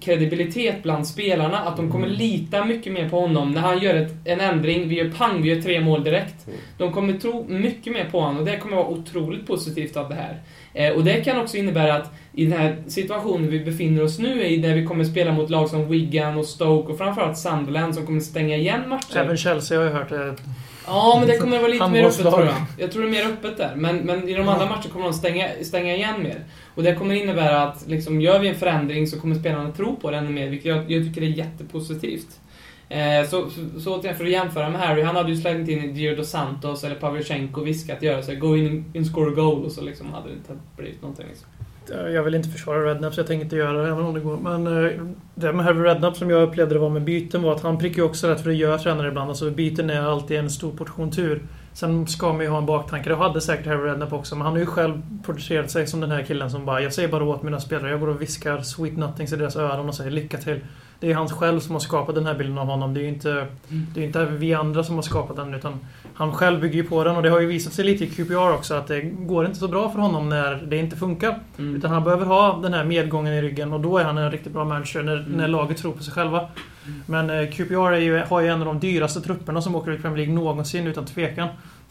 kredibilitet 0.00 0.82
bland 0.82 1.06
spelarna, 1.06 1.58
att 1.58 1.76
de 1.76 1.92
kommer 1.92 2.06
lita 2.08 2.64
mycket 2.64 2.92
mer 2.92 3.08
på 3.08 3.20
honom 3.20 3.50
när 3.52 3.60
han 3.60 3.78
gör 3.78 3.94
ett, 3.94 4.12
en 4.24 4.40
ändring, 4.40 4.88
vi 4.88 4.94
gör 4.94 5.10
pang, 5.10 5.42
vi 5.42 5.54
gör 5.54 5.62
tre 5.62 5.80
mål 5.80 6.04
direkt. 6.04 6.46
De 6.78 6.92
kommer 6.92 7.12
tro 7.12 7.46
mycket 7.48 7.92
mer 7.92 8.04
på 8.10 8.20
honom 8.20 8.38
och 8.38 8.44
det 8.44 8.56
kommer 8.56 8.76
vara 8.76 8.86
otroligt 8.86 9.46
positivt 9.46 9.96
av 9.96 10.08
det 10.08 10.14
här. 10.14 10.40
Eh, 10.74 10.92
och 10.96 11.04
det 11.04 11.24
kan 11.24 11.40
också 11.40 11.56
innebära 11.56 11.94
att 11.94 12.10
i 12.32 12.44
den 12.44 12.58
här 12.58 12.76
situationen 12.86 13.50
vi 13.50 13.60
befinner 13.60 14.02
oss 14.02 14.18
nu 14.18 14.44
i, 14.44 14.56
där 14.56 14.74
vi 14.74 14.86
kommer 14.86 15.04
spela 15.04 15.32
mot 15.32 15.50
lag 15.50 15.68
som 15.68 15.88
Wigan 15.88 16.38
och 16.38 16.46
Stoke 16.46 16.92
och 16.92 16.98
framförallt 16.98 17.38
Sunderland 17.38 17.94
som 17.94 18.06
kommer 18.06 18.20
stänga 18.20 18.56
igen 18.56 18.88
matcher. 18.88 19.16
Även 19.16 19.36
Chelsea 19.36 19.78
har 19.78 19.84
jag 19.84 19.92
hört. 19.92 20.12
eh, 20.12 20.34
Ja, 20.86 21.16
men 21.18 21.28
det 21.28 21.36
kommer 21.36 21.58
vara 21.58 21.68
lite 21.68 21.88
mer 21.88 22.04
öppet 22.04 22.20
tror 22.20 22.44
jag. 22.44 22.54
Jag 22.78 22.92
tror 22.92 23.02
det 23.02 23.08
är 23.08 23.10
mer 23.10 23.32
öppet 23.32 23.56
där. 23.56 23.76
Men, 23.76 23.96
men 23.96 24.28
i 24.28 24.34
de 24.34 24.48
andra 24.48 24.66
matcherna 24.66 24.90
kommer 24.92 25.04
de 25.04 25.14
stänga, 25.14 25.48
stänga 25.62 25.94
igen 25.94 26.22
mer. 26.22 26.44
Och 26.74 26.82
det 26.82 26.94
kommer 26.94 27.14
innebära 27.14 27.62
att 27.62 27.84
liksom, 27.88 28.20
gör 28.20 28.38
vi 28.38 28.48
en 28.48 28.54
förändring 28.54 29.06
så 29.06 29.20
kommer 29.20 29.34
spelarna 29.34 29.72
tro 29.72 29.96
på 29.96 30.10
det 30.10 30.16
ännu 30.16 30.30
mer, 30.30 30.48
vilket 30.48 30.66
jag, 30.66 30.90
jag 30.90 31.04
tycker 31.04 31.22
är 31.22 31.26
jättepositivt. 31.26 32.40
Eh, 32.88 33.28
så, 33.28 33.50
så, 33.50 33.80
så 33.80 33.96
återigen, 33.96 34.16
för 34.16 34.24
att 34.24 34.30
jämföra 34.30 34.70
med 34.70 34.80
Harry, 34.80 35.02
han 35.02 35.16
hade 35.16 35.30
ju 35.30 35.36
slagit 35.36 35.68
in 35.68 35.94
Diego 35.94 36.16
dos 36.16 36.30
Santos 36.30 36.84
eller 36.84 36.94
Pavlyuchenko 36.94 37.60
och 37.60 37.66
viskat 37.66 38.02
göra 38.02 38.22
så 38.22 38.34
go 38.34 38.56
in 38.56 38.92
and 38.96 39.06
score 39.06 39.30
a 39.30 39.34
goal 39.34 39.64
och 39.64 39.72
så 39.72 39.80
liksom 39.80 40.12
hade 40.12 40.28
det 40.28 40.34
inte 40.34 40.52
blivit 40.76 41.02
någonting. 41.02 41.26
Liksom. 41.28 41.48
Eh, 41.90 42.08
jag 42.10 42.22
vill 42.22 42.34
inte 42.34 42.48
försvara 42.48 42.90
Redknapp 42.90 43.14
så 43.14 43.20
jag 43.20 43.26
tänker 43.26 43.44
inte 43.44 43.56
göra 43.56 43.82
det 43.82 43.88
även 43.88 44.04
om 44.04 44.14
det 44.14 44.20
går. 44.20 44.36
Men 44.36 44.66
eh, 44.66 44.92
det 45.34 45.52
med 45.52 45.64
Harry 45.64 45.82
Redknapp 45.82 46.16
som 46.16 46.30
jag 46.30 46.42
upplevde 46.42 46.74
det 46.74 46.78
var 46.78 46.90
med 46.90 47.02
byten 47.02 47.42
var 47.42 47.54
att 47.54 47.62
han 47.62 47.78
prickar 47.78 47.96
ju 47.96 48.02
också 48.02 48.28
rätt 48.28 48.40
för 48.40 48.50
det 48.50 48.56
gör 48.56 48.78
tränare 48.78 49.08
ibland. 49.08 49.28
Alltså 49.28 49.50
byten 49.50 49.90
är 49.90 50.02
alltid 50.02 50.38
en 50.38 50.50
stor 50.50 50.72
portion 50.72 51.10
tur. 51.10 51.42
Sen 51.72 52.06
ska 52.06 52.32
man 52.32 52.40
ju 52.40 52.48
ha 52.48 52.58
en 52.58 52.66
baktanke. 52.66 53.08
Det 53.08 53.16
hade 53.16 53.40
säkert 53.40 53.66
Harry 53.66 53.90
Redknapp 53.90 54.12
också. 54.12 54.34
Men 54.34 54.44
han 54.44 54.52
har 54.52 54.60
ju 54.60 54.66
själv 54.66 55.02
porträtterat 55.26 55.70
sig 55.70 55.86
som 55.86 56.00
den 56.00 56.10
här 56.10 56.22
killen 56.22 56.50
som 56.50 56.64
bara 56.64 56.80
Jag 56.80 56.92
säger 56.92 57.08
bara 57.08 57.24
åt 57.24 57.42
mina 57.42 57.60
spelare. 57.60 57.90
Jag 57.90 58.00
går 58.00 58.08
och 58.08 58.22
viskar 58.22 58.60
sweet 58.60 58.96
nothings 58.96 59.32
i 59.32 59.36
deras 59.36 59.56
öron 59.56 59.88
och 59.88 59.94
säger 59.94 60.10
lycka 60.10 60.38
till. 60.38 60.60
Det 61.02 61.10
är 61.10 61.14
hans 61.14 61.32
själv 61.32 61.60
som 61.60 61.72
har 61.72 61.80
skapat 61.80 62.14
den 62.14 62.26
här 62.26 62.34
bilden 62.34 62.58
av 62.58 62.66
honom. 62.66 62.94
Det 62.94 63.00
är 63.00 63.02
ju 63.02 63.08
inte, 63.08 63.46
det 63.68 64.00
är 64.00 64.04
inte 64.04 64.24
vi 64.24 64.54
andra 64.54 64.84
som 64.84 64.94
har 64.94 65.02
skapat 65.02 65.36
den. 65.36 65.54
Utan 65.54 65.78
han 66.14 66.32
själv 66.32 66.60
bygger 66.60 66.74
ju 66.74 66.84
på 66.84 67.04
den. 67.04 67.16
Och 67.16 67.22
det 67.22 67.28
har 67.30 67.40
ju 67.40 67.46
visat 67.46 67.72
sig 67.72 67.84
lite 67.84 68.04
i 68.04 68.10
QPR 68.10 68.54
också 68.54 68.74
att 68.74 68.86
det 68.86 69.00
går 69.00 69.46
inte 69.46 69.58
så 69.58 69.68
bra 69.68 69.90
för 69.90 69.98
honom 69.98 70.28
när 70.28 70.54
det 70.54 70.76
inte 70.76 70.96
funkar. 70.96 71.38
Mm. 71.58 71.76
Utan 71.76 71.90
han 71.90 72.04
behöver 72.04 72.26
ha 72.26 72.58
den 72.62 72.74
här 72.74 72.84
medgången 72.84 73.32
i 73.32 73.42
ryggen 73.42 73.72
och 73.72 73.80
då 73.80 73.98
är 73.98 74.04
han 74.04 74.18
en 74.18 74.30
riktigt 74.30 74.52
bra 74.52 74.64
manager 74.64 75.02
när, 75.02 75.26
när 75.28 75.48
laget 75.48 75.76
tror 75.76 75.92
på 75.92 76.02
sig 76.02 76.12
själva. 76.12 76.48
Men 77.06 77.30
eh, 77.30 77.50
QPR 77.50 77.94
ju, 77.94 78.18
har 78.18 78.40
ju 78.40 78.48
en 78.48 78.60
av 78.60 78.66
de 78.66 78.80
dyraste 78.80 79.20
trupperna 79.20 79.62
som 79.62 79.74
åker 79.74 79.90
ut 79.90 79.98
i 79.98 80.02
Premier 80.02 80.18
League 80.18 80.34
någonsin 80.34 80.86
utan 80.86 81.04
tvekan. 81.06 81.48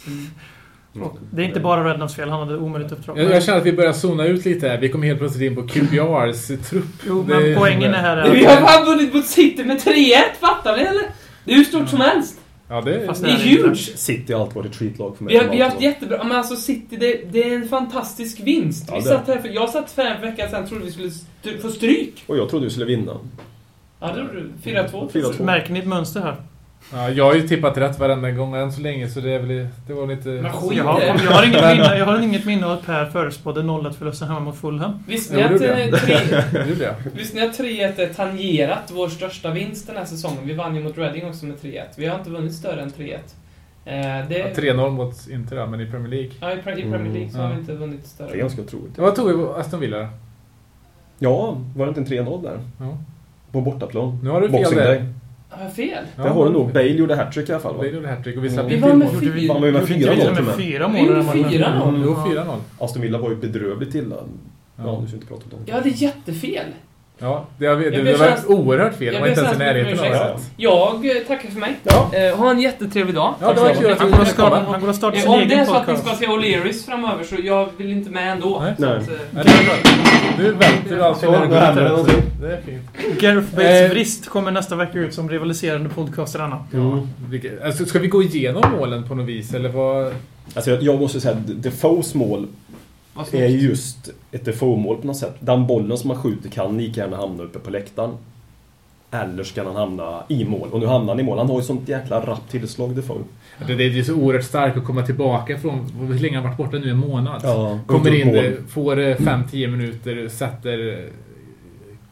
Mm. 0.07 0.27
Det 1.31 1.41
är 1.41 1.45
inte 1.45 1.59
bara 1.59 1.89
Redknaps 1.89 2.15
fel, 2.15 2.29
han 2.29 2.39
hade 2.39 2.57
omöjligt 2.57 2.91
uppdrag. 2.91 3.17
Jag, 3.19 3.31
jag 3.31 3.43
känner 3.43 3.57
att 3.59 3.65
vi 3.65 3.73
börjar 3.73 3.93
zona 3.93 4.25
ut 4.25 4.45
lite 4.45 4.69
här. 4.69 4.77
Vi 4.77 4.89
kommer 4.89 5.07
helt 5.07 5.19
plötsligt 5.19 5.51
in 5.51 5.55
på 5.55 5.67
QPRs 5.67 6.47
trupp. 6.69 6.85
Jo, 7.07 7.23
Det- 7.23 7.39
men 7.39 7.55
poängen 7.57 7.93
är 7.93 7.97
här 7.97 8.29
Vi 8.31 8.45
har 8.45 8.55
fan 8.55 8.85
vunnit 8.85 9.13
mot 9.13 9.25
City 9.25 9.63
med 9.63 9.77
3-1, 9.79 10.15
fattar 10.39 10.77
ni 10.77 10.83
eller? 10.83 11.03
Det 11.45 11.51
är 11.51 11.55
hur 11.55 11.63
stort 11.63 11.89
som 11.89 11.99
helst. 12.01 12.37
Ja, 12.69 12.81
det 12.81 13.05
Fast 13.07 13.23
Det 13.23 13.29
är 13.29 13.37
det 13.37 13.43
är 13.43 13.63
huge. 13.67 13.75
City 13.97 14.33
har 14.33 14.41
alltid 14.41 14.55
varit 14.55 14.65
ett 14.71 14.75
skitlag 14.75 15.17
för 15.17 15.23
mig. 15.23 15.33
Vi 15.33 15.39
har, 15.45 15.51
vi 15.53 15.61
har 15.61 15.69
haft 15.69 15.81
jättebra, 15.81 16.23
men 16.23 16.37
alltså 16.37 16.55
City, 16.55 16.97
det, 16.97 17.21
det 17.31 17.43
är 17.49 17.55
en 17.55 17.67
fantastisk 17.69 18.39
vinst. 18.43 18.85
Ja, 18.87 18.95
vi 18.95 19.01
det- 19.01 19.07
satt 19.07 19.27
här 19.27 19.37
för, 19.37 19.49
jag 19.49 19.69
satt 19.69 19.91
för 19.91 20.01
en 20.01 20.21
vecka 20.21 20.49
sedan 20.49 20.67
trodde 20.67 20.85
vi 20.85 20.91
skulle 20.91 21.07
st- 21.07 21.57
få 21.61 21.69
stryk. 21.69 22.23
Och 22.27 22.37
jag 22.37 22.49
trodde 22.49 22.65
vi 22.65 22.69
skulle 22.71 22.85
vinna. 22.85 23.17
Ja, 23.99 24.11
det 24.13 24.19
gjorde 24.21 24.33
du. 24.33 24.49
4-2. 24.71 25.09
4-2. 25.11 25.43
Märker 25.43 25.73
ni 25.73 25.79
ett 25.79 25.87
mönster 25.87 26.21
här? 26.21 26.35
Ja, 26.93 27.09
jag 27.09 27.25
har 27.25 27.33
ju 27.35 27.47
tippat 27.47 27.77
rätt 27.77 27.99
varenda 27.99 28.31
gång 28.31 28.55
än 28.55 28.71
så 28.71 28.81
länge, 28.81 29.09
så 29.09 29.19
det 29.19 29.31
är 29.31 29.39
väl... 29.39 29.67
Det 29.87 29.93
var 29.93 30.07
lite... 30.07 30.29
Men 30.29 30.51
skit 30.51 30.77
jag, 30.77 30.83
har, 30.83 31.01
jag, 31.01 31.13
har 31.13 31.43
inget 31.43 31.61
minne, 31.77 31.97
jag 31.97 32.05
har 32.05 32.21
inget 32.21 32.45
minne 32.45 32.65
av 32.65 32.71
att 32.71 32.85
Per 32.85 33.05
förutspådde 33.05 33.61
0-1-förlusten 33.61 34.27
hemma 34.27 34.39
mot 34.39 34.55
Fulham. 34.57 35.03
Visste 35.07 35.35
ni 35.35 35.41
Ja, 35.41 35.45
att 35.49 35.59
det 35.59 35.67
gjorde 35.67 35.81
eh, 35.83 35.89
jag. 35.89 35.99
tre- 36.01 36.43
Det 36.63 36.69
gjorde 36.69 36.83
jag. 36.83 36.93
visste 37.15 37.35
ni 37.37 37.45
att 37.45 37.59
3-1 37.59 37.99
är 38.01 38.13
tangerat 38.13 38.91
vår 38.93 39.09
största 39.09 39.51
vinst 39.51 39.87
den 39.87 39.97
här 39.97 40.05
säsongen? 40.05 40.37
Vi 40.43 40.53
vann 40.53 40.75
ju 40.75 40.83
mot 40.83 40.97
Reading 40.97 41.25
också 41.29 41.45
med 41.45 41.55
3-1. 41.57 41.81
Vi 41.95 42.05
har 42.07 42.17
inte 42.17 42.29
vunnit 42.29 42.53
större 42.53 42.81
än 42.81 42.89
3-1. 42.91 43.17
Eh, 43.85 43.95
Ja, 44.07 44.23
det, 44.29 44.57
3-0 44.57 44.89
mot 44.89 45.27
Inter 45.29 45.55
då, 45.55 45.65
men 45.67 45.81
i 45.81 45.85
Premier 45.91 46.09
League. 46.09 46.31
ja, 46.41 46.51
i, 46.51 46.55
Pre- 46.55 46.77
i 46.77 46.81
Premier 46.81 47.13
League 47.13 47.29
så 47.29 47.37
Mm, 47.37 47.45
har 47.45 47.49
ja. 47.49 47.55
vi 47.55 47.59
inte 47.61 47.73
vunnit 47.73 47.99
Det 48.17 48.23
är 48.23 48.27
större. 48.27 48.37
ganska 48.39 48.61
otroligt. 48.61 48.93
Ja, 48.97 49.03
Vad 49.03 49.15
tog 49.15 49.27
vi 49.27 49.33
på 49.33 49.53
Aston 49.55 49.79
Villa? 49.79 50.09
Ja, 51.19 51.57
var 51.75 51.85
det 51.85 51.89
inte 51.99 52.15
en 52.15 52.25
3-0 52.25 52.43
där? 52.43 52.59
Ja. 52.79 52.97
På 53.51 53.61
bortaplan. 53.61 54.19
Nu 54.23 54.29
har 54.29 54.41
du 54.41 54.47
fel 54.49 54.57
Boxing 54.59 54.77
där. 54.77 54.85
Day. 54.85 55.03
Har 55.51 55.63
jag 55.63 55.73
fel? 55.73 56.03
Ja, 56.15 56.23
det 56.23 56.29
har 56.29 56.45
du 56.45 56.51
nog. 56.51 56.73
Bale 56.73 56.87
gjorde 56.87 57.15
hattrick 57.15 57.49
i 57.49 57.51
alla 57.51 57.61
fall 57.61 57.73
va? 57.73 57.77
Bale 57.77 57.91
gjorde 57.91 58.07
hattrick 58.07 58.37
och 58.37 58.43
vi 58.45 58.49
slapp 58.49 58.65
Vi 58.71 58.75
in 58.75 58.81
vann 58.81 58.89
till 58.91 58.99
med 58.99 59.13
mål. 59.13 59.21
Vi- 59.21 59.47
var 59.47 59.55
gjorde 59.67 59.79
4-0 59.79 59.93
inte 59.93 59.93
vi 59.93 60.15
till 60.15 60.27
och 60.27 60.33
med 60.35 60.43
med. 60.43 60.55
fyra 60.55 60.87
Vi 60.87 61.03
matchen? 61.23 61.43
4-0. 61.43 61.89
Mm, 61.89 62.01
Jo, 62.05 62.15
4-0. 62.27 62.57
Aston 62.79 63.01
Villa 63.01 63.17
var 63.17 63.29
ju 63.29 63.35
bedrövligt 63.35 63.95
illa. 63.95 64.15
Ja, 64.15 64.83
Ja. 64.85 64.99
nu 65.01 65.07
ska 65.07 65.15
vi 65.15 65.21
inte 65.21 65.27
prata 65.27 65.43
om 65.43 65.49
dem. 65.49 65.59
Jag 65.65 65.75
hade 65.75 65.89
jättefel. 65.89 66.65
Ja, 67.21 67.45
det, 67.57 67.65
har 67.65 67.75
vi- 67.75 67.89
det, 67.89 67.95
Jag 67.97 68.05
det 68.05 68.15
var 68.17 68.35
så- 68.45 68.47
oerhört 68.53 68.95
fel. 68.95 69.07
Det 69.07 69.13
jag 69.13 69.19
var 69.21 69.27
inte 69.27 69.39
så 69.39 69.45
ens 69.45 69.55
i 69.55 69.63
närheten 69.63 69.99
av 69.99 70.05
rätt. 70.05 70.41
Jag 70.57 71.05
eh, 71.05 71.23
tackar 71.27 71.49
för 71.49 71.59
mig. 71.59 71.75
Ja. 71.83 72.11
Eh, 72.13 72.35
ha 72.37 72.51
en 72.51 72.59
jättetrevlig 72.59 73.15
dag. 73.15 73.33
Ja, 73.41 73.53
det 73.53 73.61
var 73.61 73.73
kul 73.73 73.91
att 73.91 73.99
Han 73.99 74.07
du 74.07 74.11
går 74.11 74.17
ville 74.19 74.21
att 74.21 74.27
starta, 74.35 74.55
komma. 74.59 74.71
han 74.71 74.81
går 74.81 74.89
att 74.89 74.95
starta 74.95 75.15
Eh, 75.17 75.21
sin 75.21 75.31
Om 75.31 75.37
det 75.39 75.45
är 75.45 75.49
egen 75.49 75.65
så 75.65 75.73
att 75.73 75.87
ni 75.87 75.93
podcast. 75.93 76.17
ska 76.17 76.25
se 76.25 76.31
O'Learys 76.31 76.85
framöver 76.85 77.23
så 77.23 77.35
jag 77.43 77.69
vill 77.77 77.91
inte 77.91 78.09
med 78.09 78.31
ändå. 78.31 78.59
Nej. 78.63 78.73
Nej. 78.77 78.97
att, 79.41 79.45
det 80.37 80.43
välter 80.43 80.95
du 80.95 81.03
allt 81.03 81.19
Så, 81.19 81.31
nu 81.31 81.37
händer 81.55 81.83
det. 81.83 82.47
Det 82.47 82.53
är 82.53 82.61
fint. 82.61 83.21
Gareth 83.21 83.55
Bales 83.55 83.81
Eh. 83.81 83.89
vrist 83.89 84.29
kommer 84.29 84.51
nästa 84.51 84.75
vecka 84.75 84.99
ut 84.99 85.13
som 85.13 85.29
rivaliserande 85.29 85.89
podcaster 85.89 86.39
Anna. 86.39 86.63
Mm. 86.73 87.07
Alltså, 87.65 87.85
ska 87.85 87.99
vi 87.99 88.07
gå 88.07 88.23
igenom 88.23 88.63
målen 88.79 89.03
på 89.07 89.15
något 89.15 89.27
vis, 89.27 89.53
eller 89.53 89.69
vad? 89.69 90.13
Alltså 90.55 90.71
jag, 90.71 90.83
jag 90.83 90.99
måste 90.99 91.21
säga 91.21 91.33
att 91.35 91.63
Defoes 91.63 92.13
mål 92.13 92.47
är 93.33 93.47
just 93.47 94.09
ett 94.31 94.45
Defoe-mål 94.45 94.97
på 94.97 95.07
något 95.07 95.17
sätt. 95.17 95.35
Den 95.39 95.67
bollen 95.67 95.97
som 95.97 96.09
han 96.09 96.19
skjuter 96.19 96.49
kan 96.49 96.77
lika 96.77 97.01
gärna 97.01 97.17
hamna 97.17 97.43
uppe 97.43 97.59
på 97.59 97.69
läktaren. 97.69 98.09
Eller 99.11 99.43
ska 99.43 99.63
han 99.63 99.75
hamna 99.75 100.23
i 100.27 100.45
mål. 100.45 100.69
Och 100.71 100.79
nu 100.79 100.85
hamnar 100.85 101.13
han 101.13 101.19
i 101.19 101.23
mål. 101.23 101.37
Han 101.37 101.49
har 101.49 101.55
ju 101.57 101.63
sånt 101.63 101.89
jäkla 101.89 102.25
rappt 102.25 102.51
tillslag 102.51 102.95
Defoe. 102.95 103.17
Det, 103.67 103.75
det 103.75 103.83
är 103.83 103.89
ju 103.89 104.03
så 104.03 104.13
oerhört 104.15 104.43
starkt 104.45 104.77
att 104.77 104.85
komma 104.85 105.01
tillbaka 105.05 105.57
från... 105.59 105.79
Hur 106.07 106.19
länge 106.19 106.37
har 106.37 106.43
han 106.43 106.51
varit 106.51 106.57
borta 106.71 106.77
nu? 106.85 106.89
En 106.89 106.97
månad? 106.97 107.41
Ja, 107.43 107.79
Kommer 107.87 108.13
in, 108.21 108.27
mål. 108.27 108.37
eh, 108.37 108.51
får 108.69 108.95
5-10 108.95 109.67
minuter, 109.67 110.27
sätter 110.29 110.93
eh, 110.93 111.05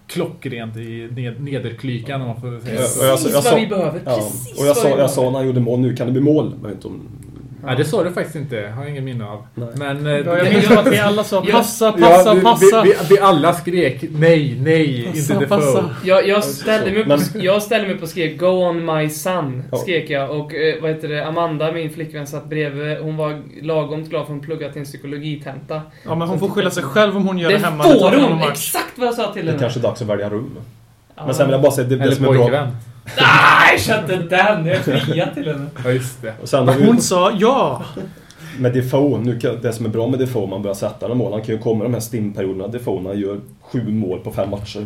klockrent 0.07 0.77
i 0.77 1.09
ned, 1.15 1.41
nederklykan 1.43 2.21
om 2.21 2.27
man 2.27 2.41
får 2.41 2.59
säga 2.65 2.81
Ja, 2.81 2.87
så. 2.87 2.99
och 2.99 3.05
jag- 3.05 3.15
Precis 3.17 3.27
jag 3.33 3.35
vad 3.35 3.43
sa- 3.43 3.55
vi 3.55 3.67
behöver. 3.67 4.01
Ja. 4.05 4.15
Precis 4.15 4.59
Och 4.59 4.65
jag 4.65 4.67
vad 4.67 4.77
sa, 4.77 4.95
vi 4.95 5.01
jag 5.01 5.09
sa 5.11 5.23
när 5.29 5.37
han 5.37 5.47
gjorde 5.47 5.59
mål, 5.59 5.79
nu 5.79 5.95
kan 5.95 6.05
det 6.07 6.13
bli 6.13 6.21
mål. 6.21 6.53
Jag 6.61 6.67
vet 6.67 6.75
inte 6.75 6.87
om... 6.87 7.01
Ja, 7.67 7.75
det 7.75 7.85
sa 7.85 8.03
du 8.03 8.11
faktiskt 8.11 8.35
inte. 8.35 8.71
Har 8.75 8.81
jag 8.83 8.91
ingen 8.91 9.05
minne 9.05 9.25
av. 9.25 9.45
Nej. 9.55 9.67
Men... 9.75 10.07
eh, 10.07 10.11
Ja, 10.13 10.37
jag 10.37 10.45
det- 10.45 10.49
minns 10.51 10.71
att 10.71 10.87
vi 10.87 10.99
alla 10.99 11.23
sa 11.23 11.43
Ja, 11.47 11.51
passa, 11.57 11.93
Ja, 11.97 12.07
passa, 12.07 12.33
vi, 12.33 12.41
passa. 12.41 12.81
Vi, 12.83 12.89
vi, 12.89 12.95
vi 13.15 13.19
alla 13.19 13.53
skrek 13.53 14.03
nej, 14.11 14.57
nej, 14.61 15.03
Passa, 15.13 15.33
inte 15.33 15.47
passa. 15.47 15.65
Defoe. 15.81 15.89
Jag, 16.03 16.27
jag, 16.27 16.43
ställde 16.43 16.91
mig 16.91 17.05
på, 17.05 17.17
jag 17.33 17.63
ställde 17.63 17.87
mig 17.87 17.97
på 17.97 18.03
och 18.03 18.09
skrek 18.09 18.39
Go 18.39 18.45
on 18.47 18.85
my 18.85 19.09
son, 19.09 19.63
skrek 19.83 20.09
jag. 20.09 20.29
Och 20.39 20.53
eh, 20.53 20.81
vad 20.81 20.91
heter 20.91 21.07
det, 21.07 21.27
Amanda, 21.27 21.71
min 21.71 21.89
flickvän, 21.89 22.27
satt 22.27 22.45
bredvid. 22.49 22.97
Hon 22.97 23.17
var 23.17 23.41
lagom 23.61 24.03
glad 24.03 24.25
för 24.25 24.33
hon 24.33 24.41
pluggat 24.41 24.71
till 24.71 24.79
en 24.79 24.85
psykologitenta. 24.85 25.81
Ja, 26.05 26.15
men 26.15 26.27
hon 26.27 26.39
får 26.39 26.49
skylla 26.49 26.71
sig 26.71 26.83
själv 26.83 27.17
om 27.17 27.27
hon 27.27 27.37
gör 27.37 27.49
det, 27.49 27.57
Det 27.57 27.63
hemma. 27.65 27.83
får 27.83 27.93
tar 27.99 28.11
någon 28.17 28.31
hon! 28.39 28.51
Exakt 28.51 28.97
vad 28.97 29.07
jag 29.07 29.13
sa 29.15 29.33
till 29.33 29.41
Det 29.45 29.49
är 29.49 29.51
henne. 29.51 29.59
kanske 29.59 29.79
dags 29.79 30.01
att 30.01 30.07
välja 30.07 30.29
rum. 30.29 30.57
Ja. 31.15 31.25
Men 31.25 31.35
sen 31.35 31.45
vill 31.47 31.51
jag 31.53 31.61
bara 31.61 31.71
säga 31.71 31.87
det, 31.87 31.95
det 31.95 32.03
Eller 32.03 32.15
som 32.15 32.25
är 32.25 32.29
bra. 32.49 32.67
Nej, 33.17 33.79
köpte 33.79 34.15
den! 34.15 34.65
Jag 34.65 34.77
friade 34.77 35.34
till 35.34 35.47
henne. 35.47 35.65
Ja, 35.84 35.91
just 35.91 36.21
det. 36.21 36.34
Och 36.41 36.49
sen 36.49 36.67
har 36.67 36.75
vi 36.75 36.86
Hon 36.86 37.01
sa 37.01 37.31
ja! 37.39 37.84
med 38.60 38.73
Defoe, 38.73 39.19
nu 39.21 39.39
kan, 39.39 39.62
det 39.62 39.73
som 39.73 39.86
är 39.86 39.89
bra 39.89 40.07
med 40.07 40.19
Defoe 40.19 40.47
man 40.47 40.62
börjar 40.62 40.75
sätta 40.75 41.07
några 41.07 41.13
mål, 41.15 41.34
han 41.34 41.41
kan 41.41 41.55
ju 41.55 41.62
komma 41.62 41.84
i 41.84 41.88
de 41.88 41.93
här 41.93 42.01
stimperioderna. 42.01 42.67
Defoe 42.67 43.07
han 43.07 43.19
gör 43.19 43.39
sju 43.62 43.88
mål 43.91 44.19
på 44.19 44.31
fem 44.31 44.49
matcher. 44.49 44.86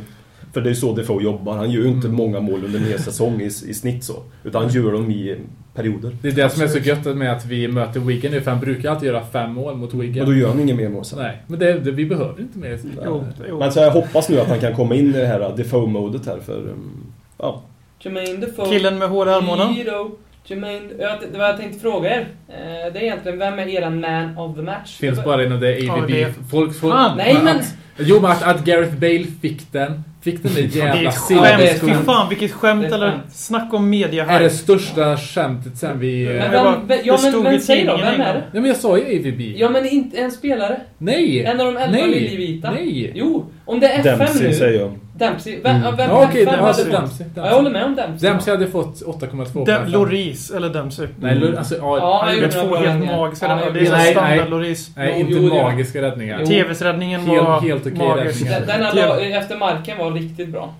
För 0.53 0.61
det 0.61 0.67
är 0.67 0.71
ju 0.71 0.75
så 0.75 0.93
Defoe 0.95 1.23
jobbar. 1.23 1.57
Han 1.57 1.71
gör 1.71 1.81
ju 1.81 1.87
inte 1.89 2.07
många 2.07 2.39
mål 2.39 2.65
under 2.65 2.79
en 2.79 2.85
hel 2.85 2.99
säsong 2.99 3.41
i, 3.41 3.45
i 3.45 3.49
snitt 3.73 4.03
så. 4.03 4.13
Utan 4.43 4.63
han 4.63 4.71
gör 4.73 4.91
dem 4.91 5.11
i 5.11 5.37
perioder. 5.75 6.17
Det 6.21 6.27
är 6.27 6.31
det 6.31 6.49
som 6.49 6.63
är 6.63 6.67
så 6.67 6.77
gött 6.77 7.05
med 7.17 7.31
att 7.31 7.45
vi 7.45 7.67
möter 7.67 7.99
Wigan 7.99 8.31
nu, 8.31 8.41
för 8.41 8.51
han 8.51 8.59
brukar 8.59 8.89
alltid 8.91 9.07
göra 9.07 9.25
fem 9.25 9.53
mål 9.53 9.75
mot 9.75 9.93
Men 9.93 9.97
då 9.99 10.11
Wigan. 10.11 10.37
gör 10.39 10.47
han 10.47 10.59
inget 10.59 10.75
mer 10.75 10.89
mål 10.89 11.05
sen. 11.05 11.19
Nej, 11.19 11.41
men 11.47 11.59
det, 11.59 11.79
det, 11.79 11.91
vi 11.91 12.05
behöver 12.05 12.41
inte 12.41 12.57
mer. 12.57 12.79
Jo, 13.05 13.23
jo. 13.49 13.59
Men 13.59 13.71
så 13.71 13.79
jag 13.79 13.91
hoppas 13.91 14.29
nu 14.29 14.39
att 14.39 14.47
han 14.47 14.59
kan 14.59 14.75
komma 14.75 14.95
in 14.95 15.09
i 15.15 15.19
det 15.19 15.27
här 15.27 15.53
Defoe-modet 15.57 16.25
här 16.25 16.39
för... 16.39 16.57
um, 16.57 16.91
Ja. 17.37 17.61
Jermaine 18.03 18.37
Defoe. 18.41 18.69
Killen 18.69 18.97
med 18.97 19.09
håriga 19.09 19.35
armmånaden. 19.35 19.73
Hero. 19.73 20.11
Jermaine, 20.45 20.89
ja, 20.99 21.09
det 21.31 21.37
var 21.37 21.45
jag 21.45 21.57
tänkte 21.57 21.79
fråga 21.79 22.09
er. 22.15 22.27
Eh, 22.49 22.93
Det 22.93 22.99
är 22.99 23.03
egentligen, 23.03 23.39
vem 23.39 23.59
är 23.59 23.67
eran 23.67 23.99
man 24.01 24.37
of 24.37 24.55
the 24.55 24.61
match? 24.61 24.97
Finns 24.97 25.23
bara 25.23 25.43
inom 25.43 25.59
det 25.59 25.77
Ja, 25.79 25.93
AVB. 25.93 26.07
det- 26.11 26.33
Folk, 26.51 26.79
folk, 26.79 26.93
Fan. 26.93 27.17
Nej, 27.17 27.37
men- 27.43 27.57
Att, 27.57 27.73
jo, 27.97 28.19
men 28.21 28.31
att, 28.31 28.43
att 28.43 28.65
Gareth 28.65 28.95
Bale 28.95 29.23
fick 29.41 29.71
den. 29.71 30.03
Fick 30.23 30.43
den 30.43 30.51
är 30.57 30.77
jävla 30.77 31.11
Ja, 31.29 31.45
är 31.45 31.59
ett 31.63 31.79
Fy 31.81 31.93
fan 32.05 32.29
vilket 32.29 32.51
skämt 32.51 32.85
är 32.85 32.93
eller 32.93 33.19
snack 33.31 33.73
om 33.73 33.89
media 33.89 34.23
är 34.23 34.27
här. 34.27 34.39
det 34.39 34.49
största 34.49 35.17
skämtet 35.17 35.77
sen 35.77 35.99
vi... 35.99 36.25
Men 36.25 36.51
vem, 36.51 36.87
vem, 36.87 36.99
ja 37.03 37.17
men, 37.23 37.31
stod 37.31 37.43
men 37.43 37.55
i 37.55 37.59
säg 37.59 37.85
då, 37.85 37.97
vem 37.97 38.21
är 38.21 38.33
det? 38.33 38.43
Nej 38.51 38.61
men 38.61 38.65
jag 38.65 38.75
sa 38.77 38.97
ju 38.97 39.03
AVB. 39.03 39.41
Ja 39.57 39.69
men 39.69 39.85
inte 39.89 40.17
en 40.17 40.31
spelare. 40.31 40.81
Nej! 40.97 41.43
En 41.45 41.59
av 41.61 41.65
de 41.73 41.77
elva 41.77 41.97
Nej. 41.97 42.07
liljevita. 42.09 42.71
Nej! 42.71 43.11
Jo, 43.15 43.45
om 43.65 43.79
det 43.79 43.87
är 43.87 43.99
FM 43.99 44.19
Dempsey 44.19 44.47
nu. 44.47 44.53
säger 44.53 44.79
jag. 44.79 44.99
Dempsey. 45.17 45.59
Vem, 45.63 45.75
Mm. 45.75 45.95
vem, 45.95 46.09
Ja, 46.09 46.19
vem, 46.19 46.29
okej, 46.29 46.45
vem 46.45 46.53
Dempsey, 46.63 46.83
hade 46.85 46.97
Dempsey, 46.97 47.25
fått? 47.27 47.37
Ja, 47.37 47.45
jag 47.47 47.55
håller 47.55 47.69
med 47.71 47.85
om 47.85 47.95
Dempsey. 47.95 48.29
Dempsey 48.29 48.53
hade 48.53 48.67
fått 48.67 49.01
8,2 49.01 49.53
på 49.53 49.65
De, 49.65 49.71
FM. 49.71 49.91
Loris 49.91 50.51
eller 50.51 50.69
Dempsey. 50.69 51.07
Nej, 51.19 51.57
alltså, 51.57 51.75
ja, 51.77 51.97
Ja, 51.97 52.21
Han 52.25 52.35
gjorde 52.35 52.51
två 52.51 52.75
helt 52.75 53.05
magiska 53.05 53.45
Ja, 53.47 53.51
räddningar. 53.55 53.73
Det 53.73 53.87
är 53.87 53.91
Nej, 53.91 54.11
standard 54.11 54.37
nej. 54.37 54.49
Loris. 54.49 54.91
nej, 54.97 55.19
inte 55.19 55.33
jo, 55.33 55.53
magiska 55.53 56.01
räddningar. 56.01 56.45
TVs-räddningen 56.45 57.21
Helt- 57.21 57.43
var 57.43 57.61
helt 57.61 57.81
okej 57.87 57.97
magisk. 58.07 58.41
räddningar. 58.45 58.95
Den, 59.19 59.33
efter 59.33 59.57
marken 59.57 59.97
var 59.97 60.11
riktigt 60.11 60.49
bra. 60.49 60.73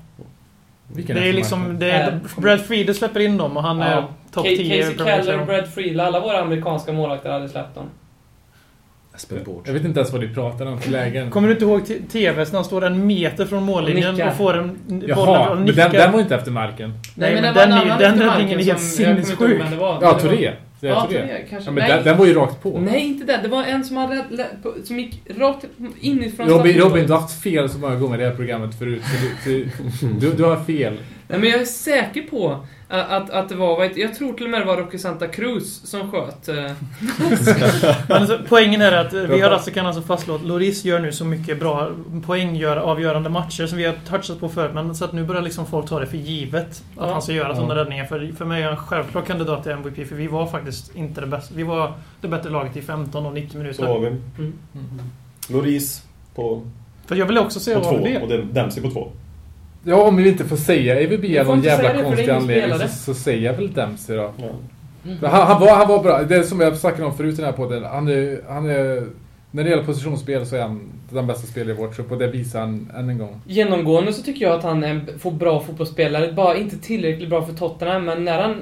Vilken 0.96 1.16
Det 1.16 1.30
är 1.30 1.34
liksom... 1.34 1.80
Det 1.80 1.92
är, 1.92 2.08
Äh, 2.12 2.42
Brad 2.42 2.62
Friede 2.62 2.94
släpper 2.94 3.20
in 3.20 3.38
dem 3.38 3.58
och 3.58 3.64
han 3.64 3.82
är 3.82 4.04
topp 4.34 4.46
Ca- 4.46 4.58
10 4.58 4.82
Casey 4.84 4.98
Keller. 5.06 5.46
Brad 5.46 5.68
Friedel, 5.68 6.00
alla 6.00 6.20
våra 6.20 6.40
amerikanska 6.42 6.92
målvakter 6.94 7.30
hade 7.32 7.50
släppt 7.50 7.76
dem. 7.76 7.86
Espen 9.16 9.44
Bård. 9.46 9.64
Jag 9.66 9.74
vet 9.74 9.86
inte 9.86 10.00
ens 10.00 10.12
vad 10.14 10.22
ni 10.22 10.28
pratar 10.34 10.66
om 10.66 10.80
för 10.82 10.92
lägen. 10.92 11.30
Kommer 11.30 11.48
du 11.48 11.54
inte 11.54 11.66
ihåg 11.66 11.86
t- 11.88 12.00
TVs 12.12 12.52
när 12.52 12.58
han 12.58 12.66
står 12.66 12.86
en 12.86 13.08
meter 13.08 13.46
från 13.46 13.64
mållinjen 13.64 14.22
Och 14.22 14.28
och 14.28 14.34
får 14.38 14.58
en 14.58 15.04
Jaha, 15.08 15.50
och 15.50 15.56
men 15.58 15.66
nickar? 15.66 15.84
den, 15.84 15.92
den 15.92 16.12
var 16.12 16.20
inte 16.20 16.36
efter 16.36 16.52
marken. 16.52 16.94
Nej, 17.16 17.34
men 17.34 17.44
det 17.44 17.52
var 17.52 17.62
en 17.64 17.70
den, 17.70 17.88
den 18.00 18.14
efter 18.14 18.26
räddningen 18.30 18.60
är 18.60 18.64
helt 18.64 18.80
sinnessjuk. 18.82 19.40
Ja, 19.42 20.00
Men 20.02 20.20
Touré. 20.20 20.52
Det 20.80 20.88
Ja, 20.88 21.02
Touré. 21.02 21.20
Touré 21.22 21.38
kanske. 21.50 21.70
Ja, 21.70 21.74
men 21.74 21.84
Nej. 21.84 21.94
den, 21.96 22.04
den 22.04 22.18
var 22.18 22.26
ju 22.26 22.34
rakt 22.34 22.64
på. 22.64 22.80
Nej, 22.80 23.00
inte 23.06 23.26
den. 23.26 23.44
Det 23.44 23.50
var 23.50 23.64
en 23.64 23.84
som, 23.84 23.98
hade, 23.98 24.24
som 24.84 25.00
gick 25.00 25.22
rakt 25.38 25.66
inifrån 26.02 26.48
Robin. 26.50 26.78
Robin, 26.80 27.08
du 27.08 27.14
har 27.14 27.20
haft 27.20 27.42
fel 27.44 27.70
så 27.70 27.78
många 27.80 27.96
gånger 27.96 28.18
i 28.18 28.22
det 28.22 28.28
här 28.30 28.36
programmet 28.36 28.76
förut. 28.80 29.02
Du, 29.46 29.52
du, 29.54 29.70
du, 30.20 30.34
du 30.34 30.44
har 30.44 30.56
fel. 30.64 30.94
Nej, 31.28 31.40
men 31.40 31.50
jag 31.50 31.62
är 31.62 31.66
säker 31.66 32.22
på 32.22 32.66
att, 32.90 33.10
att, 33.12 33.30
att 33.30 33.50
det 33.50 33.56
var, 33.56 33.90
jag 34.00 34.16
tror 34.16 34.34
till 34.34 34.46
och 34.46 34.50
med 34.52 34.62
det 34.62 34.66
var 34.66 34.78
Rocky 34.78 34.98
Santa 34.98 35.28
Cruz 35.28 35.82
som 35.90 36.12
sköt. 36.12 36.48
eh, 36.48 36.72
alltså, 38.10 38.40
poängen 38.50 38.82
är 38.82 38.92
att 38.92 39.14
vi 39.14 39.42
har 39.42 39.52
alltså, 39.52 39.72
kan 39.72 39.86
alltså 39.86 40.02
fastslå 40.02 40.36
att 40.36 40.44
Loris 40.46 40.86
gör 40.86 41.00
nu 41.00 41.12
så 41.12 41.26
mycket 41.26 41.60
bra 41.60 41.90
poäng, 42.26 42.56
gör 42.56 42.78
avgörande 42.78 43.30
matcher 43.30 43.66
som 43.68 43.78
vi 43.78 43.86
har 43.86 43.94
touchat 44.10 44.40
på 44.40 44.50
förut. 44.50 44.72
Men 44.74 44.96
så 44.96 45.06
att 45.06 45.14
nu 45.14 45.24
börjar 45.24 45.42
liksom 45.42 45.66
folk 45.66 45.90
ta 45.90 46.00
det 46.00 46.08
för 46.08 46.18
givet 46.18 46.68
att 46.70 46.84
Ja. 47.08 47.12
han 47.14 47.22
ska 47.22 47.32
göra 47.34 47.48
Ja. 47.50 47.56
sådana 47.56 47.76
räddningar. 47.76 48.06
För, 48.06 48.32
för 48.38 48.46
mig 48.46 48.64
är 48.64 48.68
han 48.68 48.78
självklar 48.78 49.22
kandidat 49.22 49.64
till 49.64 49.72
MVP 49.72 50.06
för 50.08 50.16
vi 50.16 50.28
var 50.28 50.48
faktiskt 50.48 50.96
inte 50.96 51.22
det 51.22 51.28
bästa. 51.28 51.54
Vi 51.58 51.64
var 51.64 51.94
det 52.22 52.28
bättre 52.28 52.50
laget 52.50 52.78
i 52.78 52.82
15 52.82 53.26
och 53.26 53.34
90 53.34 53.50
Så 53.52 53.58
minuter. 53.58 53.86
har 53.86 54.00
vi 54.00 54.08
Mm. 54.08 54.54
Loris 55.50 56.04
på, 56.36 56.62
För 57.08 57.16
jag 57.16 57.26
vill 57.26 57.38
också 57.38 57.60
se 57.60 57.74
på 57.76 57.80
vad 57.80 57.96
två 57.98 58.04
det 58.06 58.22
och 58.22 58.30
Dem- 58.30 58.50
Dempsey 58.54 58.84
på 58.84 58.90
två. 58.90 59.12
Ja, 59.84 60.02
om 60.02 60.16
vi 60.16 60.30
inte 60.30 60.46
får 60.46 60.56
säga 60.56 60.94
AVB 60.94 61.22
Vi 61.22 61.40
av 61.40 61.46
någon 61.48 61.62
jävla 61.62 62.04
konstig 62.04 62.30
anledning 62.30 62.80
så, 62.80 62.88
så 62.88 63.14
säger 63.14 63.46
jag 63.46 63.54
väl 63.54 63.74
Dempsey 63.74 64.16
då. 64.16 64.34
Ja. 64.38 64.50
Han, 65.30 65.48
han, 65.48 65.62
var, 65.62 65.76
han 65.76 65.88
var 65.88 66.04
bra. 66.04 66.24
Det 66.24 66.36
är 66.36 66.44
som 66.44 66.60
jag 66.60 66.78
snackade 66.78 67.06
om 67.06 67.18
förut 67.18 67.34
i 67.34 67.36
den 67.36 67.46
här 67.46 67.52
podden. 67.52 67.84
Han 67.84 68.08
är, 68.08 68.42
han 68.50 68.70
är 68.70 69.04
När 69.52 69.64
det 69.64 69.70
gäller 69.70 69.84
positionsspel 69.84 70.46
så 70.46 70.56
är 70.56 70.62
han 70.62 70.90
den 71.10 71.28
bästa 71.28 71.48
spelaren 71.48 71.78
i 71.78 71.82
vår 71.82 71.88
trupp 71.88 72.12
och 72.12 72.18
det 72.18 72.28
visar 72.28 72.60
han 72.60 72.92
än 72.98 73.10
en 73.10 73.18
gång. 73.18 73.42
Genomgående 73.46 74.14
så 74.14 74.24
tycker 74.24 74.46
jag 74.46 74.56
att 74.56 74.64
han 74.64 74.84
är 74.84 74.88
en 74.88 75.20
får 75.20 75.32
bra 75.32 75.60
fotbollsspelare. 75.60 76.34
Bara 76.34 76.58
inte 76.58 76.78
tillräckligt 76.78 77.30
bra 77.30 77.46
för 77.46 77.54
Tottenham, 77.54 78.06
men 78.06 78.26
när 78.26 78.42
han... 78.42 78.56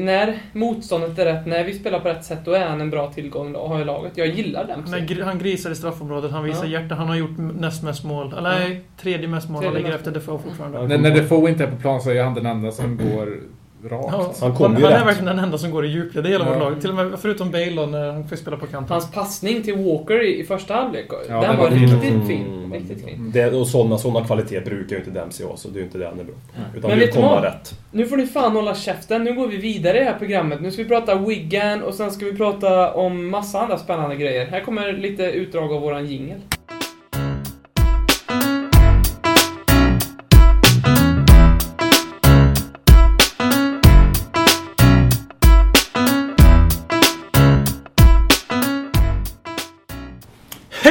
När 0.00 0.38
motståndet 0.52 1.18
är 1.18 1.24
rätt, 1.24 1.46
när 1.46 1.64
vi 1.64 1.74
spelar 1.74 2.00
på 2.00 2.08
rätt 2.08 2.24
sätt, 2.24 2.38
då 2.44 2.52
är 2.52 2.66
han 2.66 2.80
en 2.80 2.90
bra 2.90 3.12
tillgång 3.12 3.50
att 3.54 3.60
ha 3.68 3.80
i 3.80 3.84
laget. 3.84 4.12
Jag 4.16 4.26
gillar 4.26 4.64
den. 4.64 4.84
Han, 4.84 4.94
är 4.94 4.98
gr- 5.06 5.22
han 5.22 5.38
grisar 5.38 5.70
i 5.70 5.74
straffområdet, 5.74 6.30
han 6.30 6.44
visar 6.44 6.64
Ja. 6.66 6.80
hjärta. 6.80 6.94
Han 6.94 7.08
har 7.08 7.16
gjort 7.16 7.38
näst 7.38 7.82
mest 7.82 8.04
mål. 8.04 8.32
Eller 8.38 8.42
nej, 8.58 8.80
tredje 9.00 9.28
mest 9.28 9.48
mål. 9.50 9.64
Han 9.64 9.74
ligger 9.74 9.88
mest 9.88 9.98
efter 9.98 10.10
Defoe 10.12 10.38
fortfarande. 10.38 10.78
Ja. 10.78 10.86
När, 10.86 10.98
när 10.98 11.10
Defoe 11.10 11.50
inte 11.50 11.64
är 11.64 11.70
på 11.70 11.76
plan 11.76 12.00
så 12.00 12.10
är 12.10 12.22
han 12.22 12.34
den 12.34 12.46
enda 12.46 12.70
som 12.70 12.96
går 12.96 13.40
rakt. 13.84 14.06
Ja, 14.12 14.18
Han 14.18 14.34
han, 14.40 14.54
kommer 14.54 14.78
ju 14.78 14.84
han 14.84 14.92
är 14.92 14.98
rätt. 14.98 15.06
verkligen 15.06 15.36
den 15.36 15.44
enda 15.44 15.58
som 15.58 15.70
går 15.70 15.84
i 15.84 15.88
djupled 15.88 16.26
i 16.26 16.28
hela 16.28 16.44
Ja. 16.44 16.50
vårt 16.52 16.58
lag. 16.62 16.80
Till 16.80 16.90
och 16.90 16.96
med 16.96 17.18
förutom 17.20 17.50
Bale 17.50 17.70
då, 17.76 17.86
när 17.86 18.12
han 18.12 18.28
får 18.28 18.36
spela 18.36 18.56
på 18.56 18.66
kanten. 18.66 18.92
Hans 18.92 19.10
passning 19.12 19.62
till 19.62 19.74
Walker 19.76 20.24
i, 20.24 20.40
i 20.40 20.44
första 20.44 20.74
halvlek, 20.74 21.06
Ja, 21.28 21.34
den 21.34 21.40
den 21.42 21.56
var 21.56 21.70
fin. 21.70 21.78
riktigt 21.78 22.02
Mm. 22.12 22.26
fin. 22.26 22.72
Riktigt 22.72 23.04
fin. 23.04 23.30
Det, 23.34 23.52
och 23.52 23.66
sådana 23.66 23.98
såna 23.98 24.24
kvaliteter 24.24 24.70
brukar 24.70 24.96
ju 24.96 24.98
inte 24.98 25.10
Dempsey 25.20 25.46
ha, 25.46 25.56
så 25.56 25.68
det 25.68 25.74
är 25.76 25.78
ju 25.78 25.84
inte 25.84 25.98
det 25.98 26.06
han 26.06 26.20
är 26.20 26.24
bra. 26.24 26.34
Utan 26.76 26.90
Men 26.90 26.98
du 26.98 27.06
komma 27.08 27.28
vad? 27.34 27.44
rätt. 27.44 27.74
Nu 27.92 28.06
får 28.06 28.16
ni 28.16 28.26
fan 28.26 28.52
hålla 28.52 28.74
käften. 28.74 29.24
Nu 29.24 29.34
går 29.34 29.46
vi 29.48 29.56
vidare 29.56 29.96
i 29.96 30.00
det 30.00 30.06
här 30.10 30.18
programmet. 30.18 30.60
Nu 30.60 30.70
ska 30.70 30.82
vi 30.82 30.88
prata 30.88 31.14
Wigan 31.14 31.82
och 31.82 31.94
sen 31.94 32.10
ska 32.10 32.24
vi 32.24 32.32
prata 32.36 32.92
om 32.94 33.28
massa 33.30 33.60
andra 33.60 33.78
spännande 33.78 34.16
grejer. 34.16 34.46
Här 34.46 34.60
kommer 34.60 34.92
lite 34.92 35.22
utdrag 35.22 35.72
av 35.72 35.80
våran 35.80 36.06
jingel. 36.06 36.38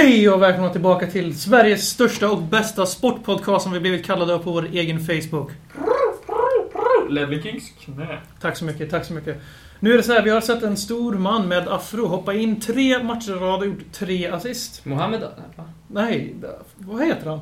Hej 0.07 0.29
och 0.29 0.41
välkomna 0.41 0.69
tillbaka 0.69 1.07
till 1.07 1.39
Sveriges 1.39 1.89
största 1.89 2.31
och 2.31 2.41
bästa 2.41 2.85
sportpodcast 2.85 3.63
som 3.63 3.71
vi 3.71 3.79
blivit 3.79 4.05
kallade 4.05 4.39
på 4.39 4.51
vår 4.51 4.67
egen 4.73 4.99
Facebook. 4.99 5.51
Ledley 7.09 7.41
Kings 7.41 7.71
knä. 7.79 8.19
Tack 8.41 8.57
så 8.57 8.65
mycket, 8.65 8.89
tack 8.89 9.05
så 9.05 9.13
mycket. 9.13 9.41
Nu 9.79 9.93
är 9.93 9.97
det 9.97 10.03
så 10.03 10.13
här, 10.13 10.21
vi 10.21 10.29
har 10.29 10.41
sett 10.41 10.63
en 10.63 10.77
stor 10.77 11.13
man 11.13 11.47
med 11.47 11.67
afro 11.67 12.05
hoppa 12.05 12.33
in 12.33 12.59
tre 12.59 13.03
matcher 13.03 13.31
i 13.31 13.39
rad 13.39 13.59
och 13.59 13.65
gjort 13.65 13.91
tre 13.91 14.27
assist. 14.27 14.85
Mohammed 14.85 15.21
va? 15.55 15.63
Nej, 15.87 16.35
vad 16.77 17.05
heter 17.05 17.29
han? 17.29 17.39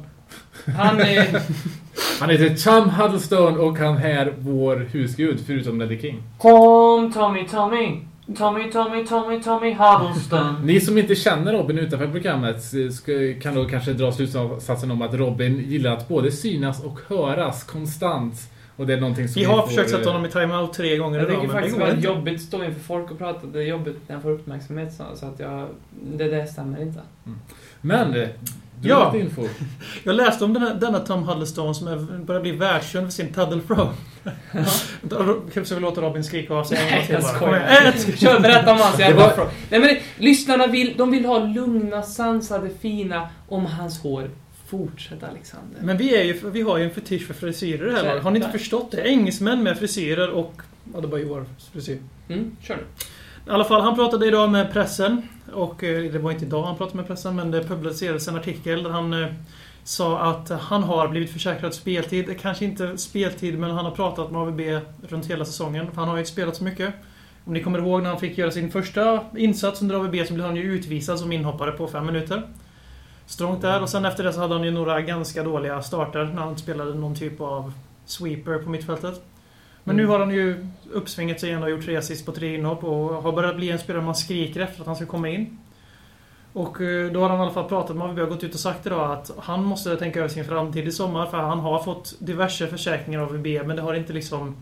Han 0.78 1.00
är... 1.00 1.42
Han 2.20 2.30
heter 2.30 2.56
Chum 2.56 2.90
Huddlestone 2.90 3.58
och 3.58 3.78
han 3.78 3.98
är 3.98 4.34
vår 4.38 4.76
husgud 4.76 5.44
förutom 5.48 5.80
Ledley 5.80 6.02
King. 6.02 6.24
Tom, 6.42 7.14
Tommy, 7.14 7.48
Tommy. 7.48 8.02
Tommy, 8.38 8.72
Tommy, 8.72 9.06
Tommy, 9.06 9.42
Tommy 9.42 9.74
Huddleston. 9.74 10.56
Ni 10.66 10.82
som 10.82 10.98
inte 10.98 11.16
känner 11.16 11.54
Robin 11.54 11.80
utanför 11.80 12.08
programmet 12.08 12.64
ska, 12.94 13.12
kan 13.42 13.56
då 13.56 13.66
kanske 13.66 13.94
dra 13.94 14.12
slutsatsen 14.12 14.92
om 14.92 15.02
att 15.02 15.14
Robin 15.14 15.60
gillar 15.60 15.94
att 15.94 16.08
både 16.08 16.32
synas 16.32 16.84
och 16.84 17.00
höras 17.08 17.64
konstant. 17.64 18.34
Och 18.78 18.88
det 18.88 18.94
är 18.94 19.02
någonting 19.02 19.28
som 19.28 19.40
Vi 19.40 19.46
har 19.46 19.62
får, 19.62 19.68
försökt 19.68 19.90
sätta 19.90 20.02
eh, 20.02 20.08
honom 20.08 20.26
i 20.26 20.30
timeout 20.30 20.74
tre 20.74 20.98
gånger 20.98 21.20
Jag 21.20 21.30
idag, 21.30 21.42
tycker 21.42 21.54
men 21.54 21.64
det 21.64 21.70
faktiskt 21.70 21.78
det 21.80 21.86
är 21.86 21.96
inte. 21.96 22.08
jobbigt 22.08 22.36
att 22.36 22.42
stå 22.42 22.64
inför 22.64 22.80
folk 22.80 23.12
och 23.12 23.18
prata. 23.18 23.48
Det 23.48 23.60
är 23.60 23.64
jobbigt 23.64 23.98
när 24.08 24.16
jag 24.16 24.24
får 24.24 24.32
uppmärksamhet 24.32 24.94
så, 24.94 25.26
att 25.26 25.40
jag... 25.40 25.68
Det 26.18 26.28
där 26.28 26.46
stämmer 26.46 26.82
inte. 26.82 27.00
Men, 27.82 28.14
eh, 28.14 28.30
du 28.82 28.90
Ja. 28.90 28.96
har 29.10 29.18
info. 29.18 29.42
Jag 30.04 30.16
läste 30.16 30.46
om 30.46 30.54
den 30.54 30.62
här, 30.64 30.74
denna 30.74 31.00
Tom 31.00 31.24
Huddlestone 31.24 31.74
som 31.76 31.88
är, 31.88 31.96
börjar 32.26 32.42
bli 32.42 32.52
världskänd 32.52 33.06
för 33.08 33.12
sin 33.14 33.34
paddle 33.34 33.62
throw. 33.68 33.94
Kanske 35.54 35.76
vi 35.76 35.82
låter 35.82 36.02
Robin 36.02 36.24
skrika 36.24 36.54
av 36.54 36.64
sig 36.64 36.78
Nej, 36.92 37.08
jag 37.12 37.24
skojar. 37.24 37.94
Kör, 38.18 38.40
berätta 38.40 38.72
om 38.72 38.78
hans 38.80 39.00
jävla 39.00 39.16
Det 39.22 39.24
var- 39.24 39.32
afro. 39.44 39.44
Nej 39.70 39.80
men 39.80 39.90
det, 39.90 40.02
lyssnarna 40.18 40.68
vill, 40.68 40.94
de 40.98 41.12
vill 41.12 41.26
ha 41.26 41.40
lugna, 41.40 42.02
sansade, 42.04 42.70
fina 42.82 43.30
om 43.48 43.66
hans 43.66 44.00
hår. 44.00 44.30
Fortsätt 44.68 45.24
Alexander. 45.24 45.82
Men 45.82 45.98
vi, 45.98 46.16
är 46.16 46.24
ju, 46.24 46.50
vi 46.50 46.62
har 46.62 46.78
ju 46.78 46.84
en 46.84 46.92
fetisch 46.92 47.28
för 47.28 47.34
frisyrer 47.34 47.92
här. 48.04 48.20
Har 48.20 48.32
ni 48.32 48.38
inte 48.38 48.52
det. 48.52 48.58
förstått 48.60 48.92
det? 48.92 49.02
Engelsmän 49.08 49.64
med 49.64 49.78
frisyrer 49.80 50.30
och 50.30 50.62
Adebayor 50.96 51.46
frisyr. 51.74 52.00
Mm, 52.30 52.56
kör 52.62 52.76
nu. 52.76 52.84
I 53.48 53.50
alla 53.50 53.64
fall, 53.64 53.82
han 53.82 53.96
pratade 53.96 54.28
idag 54.28 54.52
med 54.52 54.74
pressen. 54.74 55.22
Och 55.54 55.84
eh, 55.84 56.12
det 56.12 56.20
var 56.20 56.32
inte 56.32 56.46
idag 56.46 56.64
han 56.64 56.78
pratade 56.78 56.98
med 56.98 57.08
pressen, 57.08 57.36
men 57.36 57.52
det 57.52 57.64
publicerades 57.64 58.28
en 58.28 58.36
artikel 58.36 58.84
där 58.84 58.90
han 58.90 59.14
eh, 59.14 59.28
sa 59.84 60.20
att 60.20 60.50
han 60.50 60.84
har 60.84 61.08
blivit 61.08 61.32
försäkrad 61.32 61.74
speltid. 61.74 62.40
Kanske 62.42 62.66
inte 62.66 62.98
speltid, 62.98 63.60
men 63.60 63.72
han 63.72 63.86
har 63.86 63.92
pratat 63.92 64.32
med 64.32 64.42
AVB 64.42 64.62
runt 65.08 65.26
hela 65.26 65.46
säsongen. 65.46 65.92
För 65.92 65.96
han 65.96 66.08
har 66.08 66.16
ju 66.16 66.20
inte 66.20 66.32
spelat 66.32 66.56
så 66.56 66.64
mycket. 66.64 66.94
Om 67.46 67.54
ni 67.54 67.64
kommer 67.64 67.80
ihåg 67.80 68.04
när 68.04 68.10
han 68.10 68.20
fick 68.20 68.38
göra 68.38 68.52
sin 68.52 68.72
första 68.72 69.26
insats 69.38 69.82
under 69.82 69.96
AVB 69.96 70.28
så 70.28 70.34
blev 70.34 70.46
han 70.46 70.56
ju 70.56 70.64
utvisad 70.64 71.20
som 71.20 71.32
inhoppare 71.32 71.72
på 71.72 71.88
fem 71.88 72.06
minuter. 72.06 72.48
Strångt 73.26 73.62
där. 73.62 73.82
Och 73.82 73.90
sen 73.90 74.06
efter 74.06 74.24
det 74.24 74.34
så 74.34 74.40
hade 74.40 74.54
han 74.54 74.64
ju 74.64 74.72
några 74.72 75.02
ganska 75.02 75.44
dåliga 75.44 75.82
starter 75.82 76.24
när 76.24 76.42
han 76.42 76.58
spelade 76.58 76.94
någon 76.94 77.16
typ 77.16 77.42
av 77.42 77.74
sweeper 78.06 78.58
på 78.58 78.70
mittfältet. 78.70 79.22
Men 79.88 79.96
nu 79.96 80.06
har 80.06 80.20
han 80.20 80.32
ju 80.32 80.68
uppsvingat 80.92 81.40
sig 81.40 81.50
igen 81.50 81.64
och 81.64 81.70
gjort 81.70 81.86
tre 81.86 81.96
assist 81.96 82.26
på 82.26 82.32
tre 82.32 82.56
inhopp 82.56 82.84
och 82.84 83.24
har 83.24 83.32
börjat 83.32 83.56
bli 83.56 83.72
en 83.72 83.80
spelare 83.80 84.04
man 84.04 84.16
skriker 84.16 84.60
efter 84.60 84.82
att 84.82 84.88
han 84.88 84.96
ska 84.96 85.06
komma 85.06 85.30
in. 85.30 85.58
Och 86.54 86.82
eh, 86.82 87.12
då 87.12 87.20
har 87.20 87.30
han 87.30 87.40
i 87.40 87.42
alla 87.42 87.52
fall 87.52 87.70
pratat 87.70 87.96
med 87.96 88.08
AVB 88.08 88.20
och 88.20 88.30
gått 88.30 88.44
ut 88.44 88.54
och 88.54 88.60
sagt 88.60 88.86
idag 88.86 89.12
att 89.12 89.32
han 89.38 89.64
måste 89.64 89.96
tänka 89.96 90.20
över 90.20 90.30
sin 90.30 90.46
framtid 90.46 90.88
i 90.88 90.92
sommar 90.92 91.26
för 91.26 91.38
han 91.38 91.60
har 91.60 91.84
fått 91.84 92.16
diverse 92.20 92.68
försäkringar 92.68 93.20
av 93.20 93.30
AVB 93.30 93.46
men 93.46 93.76
det 93.76 93.82
har 93.82 93.94
inte 93.94 94.14
liksom 94.14 94.56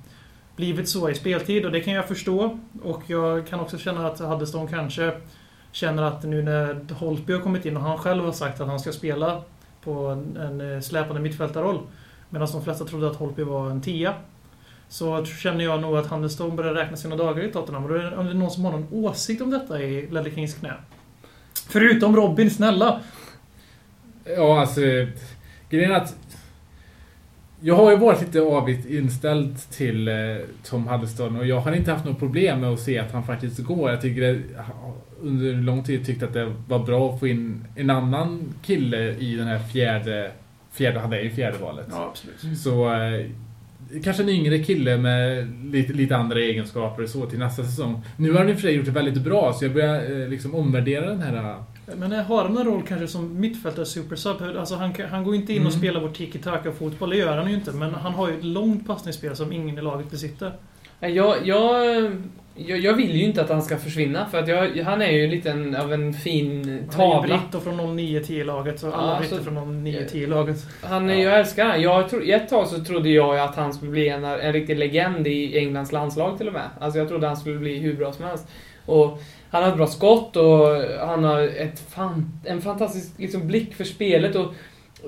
blivit 0.55 0.89
så 0.89 1.09
i 1.09 1.15
speltid 1.15 1.65
och 1.65 1.71
det 1.71 1.79
kan 1.79 1.93
jag 1.93 2.07
förstå. 2.07 2.59
Och 2.83 3.03
jag 3.07 3.47
kan 3.47 3.59
också 3.59 3.77
känna 3.77 4.07
att 4.07 4.19
Huddlestone 4.19 4.69
kanske 4.69 5.13
känner 5.71 6.03
att 6.03 6.23
nu 6.23 6.41
när 6.41 6.93
Holtby 6.93 7.33
har 7.33 7.39
kommit 7.39 7.65
in 7.65 7.77
och 7.77 7.83
han 7.83 7.97
själv 7.97 8.25
har 8.25 8.31
sagt 8.31 8.62
att 8.62 8.67
han 8.67 8.79
ska 8.79 8.91
spela 8.91 9.41
på 9.83 9.93
en, 10.39 10.83
släpande 10.83 11.21
mittfältarroll 11.21 11.79
medan 12.29 12.47
de 12.51 12.63
flesta 12.63 12.86
trodde 12.86 13.07
att 13.07 13.15
Holtby 13.15 13.43
var 13.43 13.69
en 13.69 13.81
tia. 13.81 14.13
Så 14.93 15.25
känner 15.25 15.63
jag 15.63 15.82
nog 15.82 15.97
att 15.97 16.08
Huddlestone 16.08 16.56
börjar 16.56 16.73
räkna 16.73 16.97
sina 16.97 17.15
dagar 17.15 17.43
i 17.43 17.51
Tottenham. 17.51 17.84
Och 17.84 17.89
då 17.89 17.95
är 17.95 17.99
det- 18.03 18.17
om 18.17 18.25
det 18.25 18.32
är 18.32 18.36
någon 18.36 18.51
som 18.51 18.65
har 18.65 18.71
någon 18.71 18.88
åsikt 18.91 19.41
om 19.41 19.49
detta 19.51 19.82
i 19.84 20.08
Ledley 20.12 20.36
Kings 20.36 20.53
knä. 20.53 20.73
Förutom 21.69 22.15
Robin, 22.15 22.51
snälla! 22.51 22.99
Ja, 24.38 24.60
alltså... 24.60 24.82
Grejen 25.69 25.91
är 25.91 25.95
att... 25.95 26.15
Jag 27.62 27.75
har 27.75 27.91
ju 27.91 27.97
varit 27.97 28.21
lite 28.21 28.41
avigt 28.41 28.89
inställd 28.89 29.58
till 29.71 30.08
eh, 30.08 30.15
Tom 30.63 30.88
Huddleston 30.88 31.36
och 31.36 31.45
jag 31.45 31.60
har 31.60 31.71
inte 31.71 31.91
haft 31.91 32.06
något 32.06 32.19
problem 32.19 32.60
med 32.62 32.69
att 32.69 32.79
se 32.79 32.99
att 32.99 33.12
han 33.12 33.23
faktiskt 33.23 33.60
går. 33.60 33.89
Jag 33.91 34.01
tycker 34.01 34.21
det, 34.21 34.41
under 35.21 35.53
lång 35.53 35.84
tid 35.84 36.06
tyckt 36.06 36.23
att 36.23 36.34
det 36.34 36.53
var 36.67 36.79
bra 36.79 37.13
att 37.13 37.19
få 37.19 37.27
in 37.27 37.67
en 37.75 37.89
annan 37.89 38.53
kille 38.62 39.15
i 39.15 39.36
den 39.36 39.47
här 39.47 39.60
fjärde... 39.60 40.32
Fjärde, 40.71 40.99
han 40.99 41.13
är 41.13 41.19
ju 41.19 41.29
fjärde 41.29 41.58
valet. 41.58 41.88
Ja, 41.91 42.10
absolut. 42.12 42.60
Så 42.60 42.93
eh, 42.93 43.25
kanske 44.03 44.23
en 44.23 44.29
yngre 44.29 44.60
kille 44.60 44.97
med 44.97 45.47
lite, 45.71 45.93
lite 45.93 46.15
andra 46.15 46.39
egenskaper 46.39 47.06
så 47.06 47.25
till 47.25 47.39
nästa 47.39 47.63
säsong. 47.63 48.01
Nu 48.17 48.32
har 48.32 48.39
han 48.39 48.49
i 48.49 48.51
och 48.51 48.56
för 48.56 48.62
sig 48.62 48.75
gjort 48.75 48.86
det 48.86 48.91
väldigt 48.91 49.23
bra 49.23 49.53
så 49.53 49.65
jag 49.65 49.73
börjar 49.73 50.21
eh, 50.21 50.29
liksom 50.29 50.56
omvärdera 50.56 51.06
den 51.06 51.21
här... 51.21 51.49
eh, 51.88 51.95
Men 51.97 52.12
har 52.12 52.43
han 52.43 52.58
en 52.58 52.65
roll 52.65 52.82
kanske 52.88 53.08
som 53.08 53.39
mittfältare 53.39 53.86
supersub? 53.86 54.36
Alltså 54.60 54.75
han, 54.75 54.93
han 55.12 55.23
går 55.23 55.36
inte 55.36 55.53
in 55.53 55.62
och 55.62 55.67
Mm. 55.67 55.79
spelar 55.79 56.01
vår 56.01 56.10
tiki-taka 56.10 56.71
fotboll, 56.71 57.10
det 57.10 57.17
gör 57.17 57.38
han 57.38 57.47
ju 57.49 57.56
inte. 57.56 57.71
Men 57.71 57.93
han 57.93 58.13
har 58.13 58.29
ju 58.29 58.38
ett 58.38 58.43
långt 58.43 58.88
passningsspel 58.88 59.36
som 59.36 59.51
ingen 59.53 59.77
i 59.77 59.82
laget 59.82 60.12
besitter. 60.12 60.51
Nej, 60.99 61.13
Jag, 61.15 61.36
jag, 61.47 62.12
jag, 62.55 62.79
jag 62.79 62.93
vill 62.93 63.15
ju 63.15 63.23
inte 63.23 63.41
att 63.41 63.49
han 63.49 63.61
ska 63.61 63.77
försvinna 63.77 64.25
för 64.25 64.39
att 64.39 64.47
jag, 64.47 64.77
han 64.83 65.01
är 65.01 65.11
ju 65.11 65.27
lite 65.27 65.51
en, 65.51 65.75
av 65.75 65.93
en 65.93 66.13
fin 66.13 66.63
Han 66.63 67.01
är 67.01 67.05
ju 67.05 67.11
tavla. 67.11 67.37
Britto 67.37 67.59
från 67.59 67.99
09-10-laget, 67.99 68.79
så 68.79 68.91
alla 68.91 69.13
Ja, 69.13 69.19
britter 69.19 69.37
så- 69.37 69.43
från 69.43 69.87
09-10-laget. 69.87 70.57
Han, 70.81 71.09
är- 71.09 71.23
Jag 71.23 71.39
älskar 71.39 71.65
han. 71.65 71.81
Jag 71.81 72.09
tro, 72.09 72.21
ett 72.23 72.49
tag 72.49 72.67
så 72.67 72.83
trodde 72.83 73.09
jag 73.09 73.39
att 73.39 73.55
han 73.55 73.73
skulle 73.73 73.91
bli 73.91 74.09
en, 74.09 74.23
en 74.23 74.53
riktig 74.53 74.77
legend 74.77 75.27
i 75.27 75.57
Englands 75.57 75.91
landslag 75.91 76.37
till 76.37 76.47
och 76.47 76.53
med. 76.53 76.69
Alltså 76.79 76.99
jag 76.99 77.07
trodde 77.09 77.27
han 77.27 77.37
skulle 77.37 77.59
bli 77.59 77.77
hur 77.79 77.93
bra 77.93 78.13
som 78.13 78.25
helst. 78.25 78.47
Och 78.85 79.19
han 79.49 79.63
har 79.63 79.69
ett 79.69 79.77
bra 79.77 79.87
skott 79.87 80.35
och 80.35 80.67
han 81.07 81.23
har 81.23 81.41
ett 81.41 81.79
fan, 81.89 82.31
en 82.45 82.61
fantastisk 82.61 83.13
liksom, 83.17 83.47
blick 83.47 83.75
för 83.75 83.83
spelet. 83.83 84.35
Och 84.35 84.53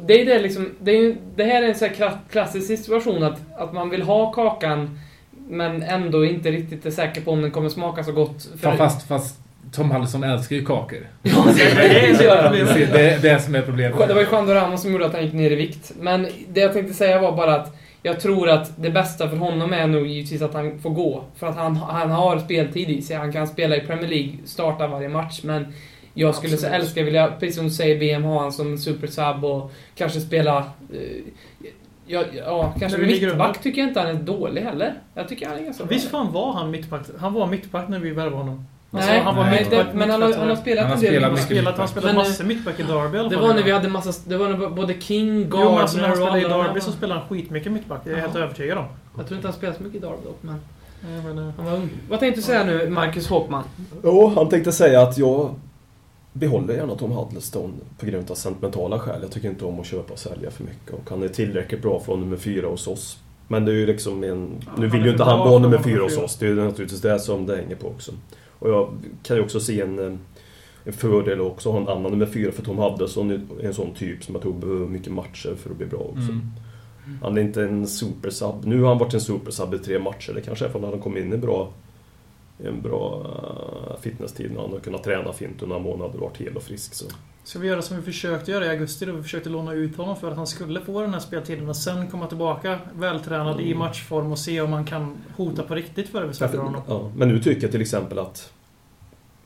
det, 0.01 0.21
är 0.21 0.25
det, 0.25 0.39
liksom, 0.41 0.69
det, 0.79 0.91
är, 0.91 1.01
ju- 1.01 1.15
det 1.35 1.43
här 1.43 1.63
är 1.63 1.67
en 1.67 1.75
så 1.75 1.85
här 1.85 1.93
kla- 1.93 2.17
klassisk 2.31 2.67
situation 2.67 3.23
att, 3.23 3.39
att 3.57 3.73
man 3.73 3.89
vill 3.89 4.01
ha 4.01 4.31
kakan 4.31 4.99
men 5.47 5.83
ändå 5.83 6.25
inte 6.25 6.51
riktigt 6.51 6.85
är 6.85 6.91
säker 6.91 7.21
på 7.21 7.31
om 7.31 7.41
den 7.41 7.51
kommer 7.51 7.69
smaka 7.69 8.03
så 8.03 8.11
gott. 8.11 8.47
För- 8.61 8.75
Fast, 8.75 9.07
fast 9.07 9.39
Tom 9.71 9.91
Huddleston 9.91 10.23
älskar 10.23 10.55
ju 10.55 10.65
kakor. 10.65 10.97
Ja, 11.21 11.45
det 11.55 11.61
är 11.61 11.75
det. 11.75 12.63
Det 12.93 12.99
är 13.01 13.19
det, 13.21 13.29
det 13.29 13.39
som 13.39 13.55
är 13.55 13.61
problemet. 13.61 14.07
Det 14.07 14.13
var 14.13 14.21
ju 14.21 14.27
Juan 14.31 14.47
Ramos 14.53 14.81
som 14.81 14.91
gjorde 14.91 15.05
att 15.05 15.13
han 15.13 15.23
gick 15.23 15.33
ner 15.33 15.51
i 15.51 15.55
vikt. 15.55 15.91
Men 15.99 16.27
det 16.49 16.59
jag 16.61 16.73
tänkte 16.73 16.93
säga 16.93 17.21
var 17.21 17.31
bara 17.37 17.55
att 17.55 17.75
jag 18.03 18.19
tror 18.19 18.49
att 18.49 18.71
det 18.77 18.89
bästa 18.89 19.29
för 19.29 19.37
honom 19.37 19.73
är 19.73 19.87
nog 19.87 20.07
givetvis 20.07 20.41
att 20.41 20.53
han 20.53 20.79
får 20.79 20.89
gå. 20.89 21.23
För 21.35 21.47
att 21.47 21.55
han, 21.55 21.75
han 21.75 22.11
har 22.11 22.39
speltid 22.39 22.89
i 22.89 23.01
sig. 23.01 23.15
Han 23.17 23.31
kan 23.33 23.47
spela 23.47 23.75
i 23.75 23.79
Premier 23.79 24.09
League, 24.09 24.31
starta 24.45 24.87
varje 24.87 25.09
match. 25.09 25.39
Men 25.43 25.73
jag 26.13 26.35
skulle 26.35 26.57
så 26.57 26.65
Absolut. 26.67 26.81
älska, 26.81 27.03
vilja, 27.03 27.31
precis 27.39 27.55
som 27.55 27.65
du 27.65 27.71
säger, 27.71 27.97
VM 27.99 28.23
ha 28.23 28.41
han 28.41 28.51
som 28.51 28.77
supersub 28.77 29.45
och 29.45 29.71
kanske 29.95 30.19
spela... 30.19 30.57
Eh, 30.93 30.99
ja, 32.05 32.23
ja, 32.33 32.73
kanske 32.79 32.97
mittback 32.97 33.61
tycker 33.61 33.81
jag 33.81 33.89
inte 33.89 33.99
han 33.99 34.09
är 34.09 34.13
dålig 34.13 34.61
heller. 34.61 34.93
Jag 35.13 35.27
tycker 35.27 35.47
han 35.47 35.57
är 35.57 35.63
ganska. 35.63 35.83
Visst 35.83 36.11
fan 36.11 36.31
var 36.31 36.53
han 36.53 36.71
mittback? 36.71 37.01
Han 37.19 37.33
var 37.33 37.47
mittback 37.47 37.87
när 37.89 37.99
vi 37.99 38.11
värvade 38.11 38.35
honom. 38.35 38.65
Alltså, 38.91 39.09
Nej, 39.09 39.21
han 39.21 39.35
var 39.35 39.43
nej, 39.43 39.59
mittback, 39.59 39.87
det, 39.91 39.97
men 39.97 40.09
han 40.09 40.21
har, 40.21 40.33
han 40.33 40.49
har 40.49 40.55
spelat 40.55 40.87
Han 40.87 40.97
har 40.97 41.05
en 41.05 41.13
del 41.13 41.13
spelat 41.13 41.37
Han 41.37 41.47
spelat, 41.47 41.77
han 41.77 41.87
spelade 41.87 42.13
Men, 42.13 42.25
massor 42.25 42.43
mittback 42.43 42.79
i 42.79 42.83
Derby 42.83 43.29
Det 43.29 43.35
var 43.35 43.53
när 43.53 43.63
vi 43.63 43.71
hade 43.71 43.89
massa, 43.89 44.13
det 44.27 44.37
var 44.37 44.49
när 44.49 44.69
både 44.69 45.01
King, 45.01 45.47
Jo, 45.51 45.57
men 45.57 45.77
alltså, 45.77 45.97
när 45.97 46.07
han 46.07 46.19
Gardner 46.19 46.35
och 46.35 46.41
spelade 46.41 46.61
i 46.61 46.67
Derby 46.67 46.79
de 46.79 46.85
så 46.85 46.91
spelade 46.91 47.19
han 47.19 47.29
skitmycket 47.29 47.71
mittback. 47.71 48.01
Det 48.03 48.09
är 48.09 48.13
jag 48.13 48.21
helt 48.21 48.35
övertygad 48.35 48.77
om. 48.77 48.85
Jag 49.17 49.27
tror 49.27 49.35
inte 49.35 49.47
han 49.47 49.57
spelat 49.57 49.77
så 49.77 49.83
mycket 49.83 49.97
i 49.97 50.05
Derby 50.05 50.23
dock, 50.25 50.39
men, 50.41 50.55
eh, 51.37 51.53
han 51.57 51.65
var 51.65 51.73
ung. 51.73 51.89
Vad 52.09 52.19
tänkte 52.19 52.41
du 52.41 52.43
säga 52.43 52.63
nu, 52.63 52.89
Marcus 52.89 53.27
Håkman? 53.27 53.63
Jo, 54.03 54.31
han 54.35 54.49
tänkte 54.49 54.71
säga 54.71 55.01
att 55.01 55.17
jag 55.17 55.55
behåller 56.39 56.73
gärna 56.73 56.95
Tom 56.95 57.11
Huddleston 57.11 57.73
på 57.99 58.05
grund 58.05 58.31
av 58.31 58.35
sentimentala 58.35 58.99
skäl. 58.99 59.19
Jag 59.21 59.31
tycker 59.31 59.49
inte 59.49 59.65
om 59.65 59.79
att 59.79 59.85
köpa 59.85 60.13
och 60.13 60.19
sälja 60.19 60.51
för 60.51 60.63
mycket 60.63 60.93
och 60.93 61.09
han 61.09 61.23
är 61.23 61.27
tillräckligt 61.27 61.81
bra 61.81 61.99
från 61.99 62.19
nummer 62.19 62.37
fyra 62.37 62.67
hos 62.67 62.87
oss. 62.87 63.19
Men 63.47 63.65
det 63.65 63.71
är 63.71 63.75
ju 63.75 63.85
liksom 63.85 64.23
en... 64.23 64.63
Ja, 64.65 64.71
nu 64.77 64.87
vill 64.87 65.05
ju 65.05 65.11
inte 65.11 65.23
för 65.23 65.31
han 65.31 65.39
vara 65.39 65.51
för 65.51 65.59
nummer 65.59 65.83
fyra 65.83 66.03
hos 66.03 66.17
oss. 66.17 66.37
Det 66.37 66.45
är 66.45 66.49
ju 66.49 66.55
naturligtvis 66.55 67.01
det 67.01 67.19
som 67.19 67.45
det 67.45 67.55
hänger 67.55 67.75
på 67.75 67.87
också. 67.87 68.11
Och 68.59 68.69
jag 68.69 68.97
kan 69.23 69.37
ju 69.37 69.43
också 69.43 69.59
se 69.59 69.81
en, 69.81 69.99
eh, 69.99 70.13
en 70.83 70.93
fördel 70.93 71.41
också 71.41 71.69
att 71.69 71.73
ha 71.73 71.81
en 71.81 71.97
annan 71.97 72.11
nummer 72.11 72.25
fyra 72.25 72.51
för 72.51 72.63
Tom 72.63 72.77
Huddleston 72.77 73.31
är 73.31 73.65
en 73.65 73.73
sån 73.73 73.93
typ 73.93 74.23
som 74.23 74.35
jag 74.35 74.41
tror 74.41 74.53
behöver 74.53 74.87
mycket 74.87 75.13
matcher 75.13 75.55
för 75.55 75.69
att 75.69 75.77
bli 75.77 75.85
bra 75.85 75.99
också. 75.99 76.31
Mm. 76.31 76.51
Han 77.21 77.37
är 77.37 77.41
inte 77.41 77.63
en 77.63 77.87
supersub. 77.87 78.55
Nu 78.63 78.81
har 78.81 78.89
han 78.89 78.97
varit 78.97 79.13
en 79.13 79.21
supersub 79.21 79.73
i 79.73 79.77
tre 79.77 79.99
matcher. 79.99 80.33
Det 80.33 80.41
kanske 80.41 80.65
är 80.65 80.69
för 80.69 80.79
att 80.79 80.85
han 80.85 80.99
kommit 80.99 81.25
in 81.25 81.33
i 81.33 81.37
bra, 81.37 81.71
en 82.63 82.81
bra 82.81 83.25
uh, 83.89 84.01
fitnesstid 84.01 84.51
när 84.51 84.61
han 84.61 84.71
har 84.71 84.79
kunnat 84.79 85.03
träna 85.03 85.33
fint 85.33 85.61
under 85.61 85.67
några 85.75 85.89
månader 85.89 86.15
och 86.15 86.21
varit 86.21 86.37
hel 86.37 86.55
och 86.55 86.63
frisk. 86.63 86.93
Så. 86.93 87.05
Ska 87.43 87.59
vi 87.59 87.67
göra 87.67 87.81
som 87.81 87.97
vi 87.97 88.03
försökte 88.03 88.51
göra 88.51 88.65
i 88.65 88.69
augusti 88.69 89.05
då? 89.05 89.11
Vi 89.11 89.23
försökte 89.23 89.49
låna 89.49 89.73
ut 89.73 89.97
honom 89.97 90.15
för 90.15 90.31
att 90.31 90.37
han 90.37 90.47
skulle 90.47 90.81
få 90.81 91.01
den 91.01 91.13
här 91.13 91.19
speltiden 91.19 91.69
och 91.69 91.75
sen 91.75 92.07
komma 92.07 92.27
tillbaka 92.27 92.79
vältränad 92.93 93.61
i 93.61 93.75
matchform 93.75 94.31
och 94.31 94.39
se 94.39 94.61
om 94.61 94.69
man 94.69 94.85
kan 94.85 95.17
hota 95.35 95.63
på 95.63 95.75
riktigt 95.75 96.09
för 96.09 96.21
det 96.21 96.47
vi 96.51 96.57
honom. 96.57 96.81
Ja, 96.87 97.11
men 97.15 97.27
nu 97.27 97.39
tycker 97.39 97.61
jag 97.61 97.71
till 97.71 97.81
exempel 97.81 98.19
att 98.19 98.53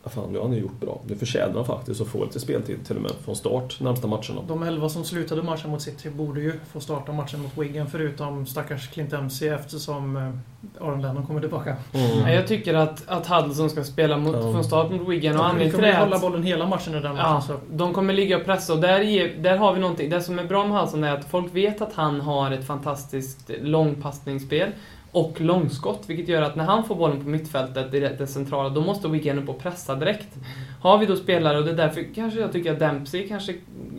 fan, 0.06 0.30
nu 0.32 0.38
har 0.38 0.46
han 0.46 0.54
ju 0.56 0.62
gjort 0.62 0.80
bra. 0.80 1.02
Nu 1.08 1.16
förtjänar 1.16 1.54
han 1.56 1.66
faktiskt 1.66 2.02
att 2.02 2.08
få 2.08 2.24
lite 2.26 2.40
speltid 2.40 2.86
till 2.88 2.96
och 2.96 3.02
med 3.02 3.12
från 3.26 3.36
start 3.36 3.80
närmsta 3.80 4.08
matcherna. 4.08 4.42
De 4.48 4.64
elva 4.64 4.90
som 4.90 5.04
slutade 5.04 5.44
matchen 5.44 5.70
mot 5.72 5.82
City 5.82 6.10
borde 6.10 6.42
ju 6.42 6.54
få 6.72 6.80
starta 6.80 7.12
matchen 7.12 7.42
mot 7.42 7.58
Wigan 7.58 7.88
förutom 7.88 8.46
stackars 8.46 8.88
Clint 8.88 9.10
Dempsey 9.12 9.48
eftersom 9.50 10.18
eh, 10.18 10.84
Aron 10.88 11.02
Lennon 11.02 11.26
kommer 11.26 11.40
tillbaka. 11.42 11.76
Nej, 11.94 12.36
Jag 12.36 12.48
tycker 12.48 12.74
att, 12.74 13.04
att 13.08 13.28
Huddleston 13.28 13.70
ska 13.70 13.84
spela 13.84 14.18
mot, 14.18 14.36
Ja. 14.36 14.42
från 14.42 14.64
start 14.64 14.92
mot 14.92 15.08
Wigan 15.08 15.38
och 15.40 15.46
anledningen 15.46 15.72
till 15.72 15.76
kommer 15.80 15.88
det 15.88 15.94
är 15.94 16.00
hålla 16.00 16.20
bollen 16.20 16.44
hela 16.44 16.68
matchen 16.68 16.96
i 16.96 17.00
den 17.00 17.16
matchen. 17.16 17.26
Ja, 17.32 17.42
Så. 17.42 17.54
de 17.72 17.94
kommer 17.94 18.14
ligga 18.14 18.38
och 18.38 18.46
pressa 18.46 18.74
och 18.74 18.80
där, 18.80 19.00
ger, 19.02 19.36
där 19.40 19.58
har 19.58 19.74
vi 19.74 19.80
någonting. 19.80 20.10
Det 20.10 20.22
som 20.22 20.40
är 20.40 20.44
bra 20.44 20.68
med 20.68 20.80
Hudson 20.82 21.04
är 21.04 21.14
att 21.14 21.26
folk 21.26 21.56
vet 21.56 21.82
att 21.82 21.94
han 21.94 22.22
har 22.22 22.52
ett 22.52 22.66
fantastiskt 22.68 23.52
långpassningsspel 23.62 24.70
och 25.12 25.42
långskott, 25.42 26.04
vilket 26.08 26.28
gör 26.28 26.42
att 26.42 26.56
när 26.56 26.64
han 26.64 26.84
får 26.84 26.96
bollen 26.96 27.24
på 27.24 27.30
mittfältet, 27.30 27.92
det, 27.92 28.00
det 28.18 28.28
centrala, 28.28 28.70
då 28.70 28.82
måste 28.82 29.08
Wigan 29.08 29.40
upp 29.40 29.50
och 29.50 29.60
pressa 29.60 29.96
direkt. 29.96 30.28
Har 30.82 30.98
vi 30.98 31.06
då 31.06 31.16
spelare, 31.16 31.58
och 31.58 31.66
det 31.66 31.72
är 31.72 31.76
därför 31.76 32.16
kanske 32.16 32.40
jag 32.40 32.52
tycker 32.52 32.74
att 32.74 32.80
Dempsey 32.80 33.28
kanske, 33.28 33.54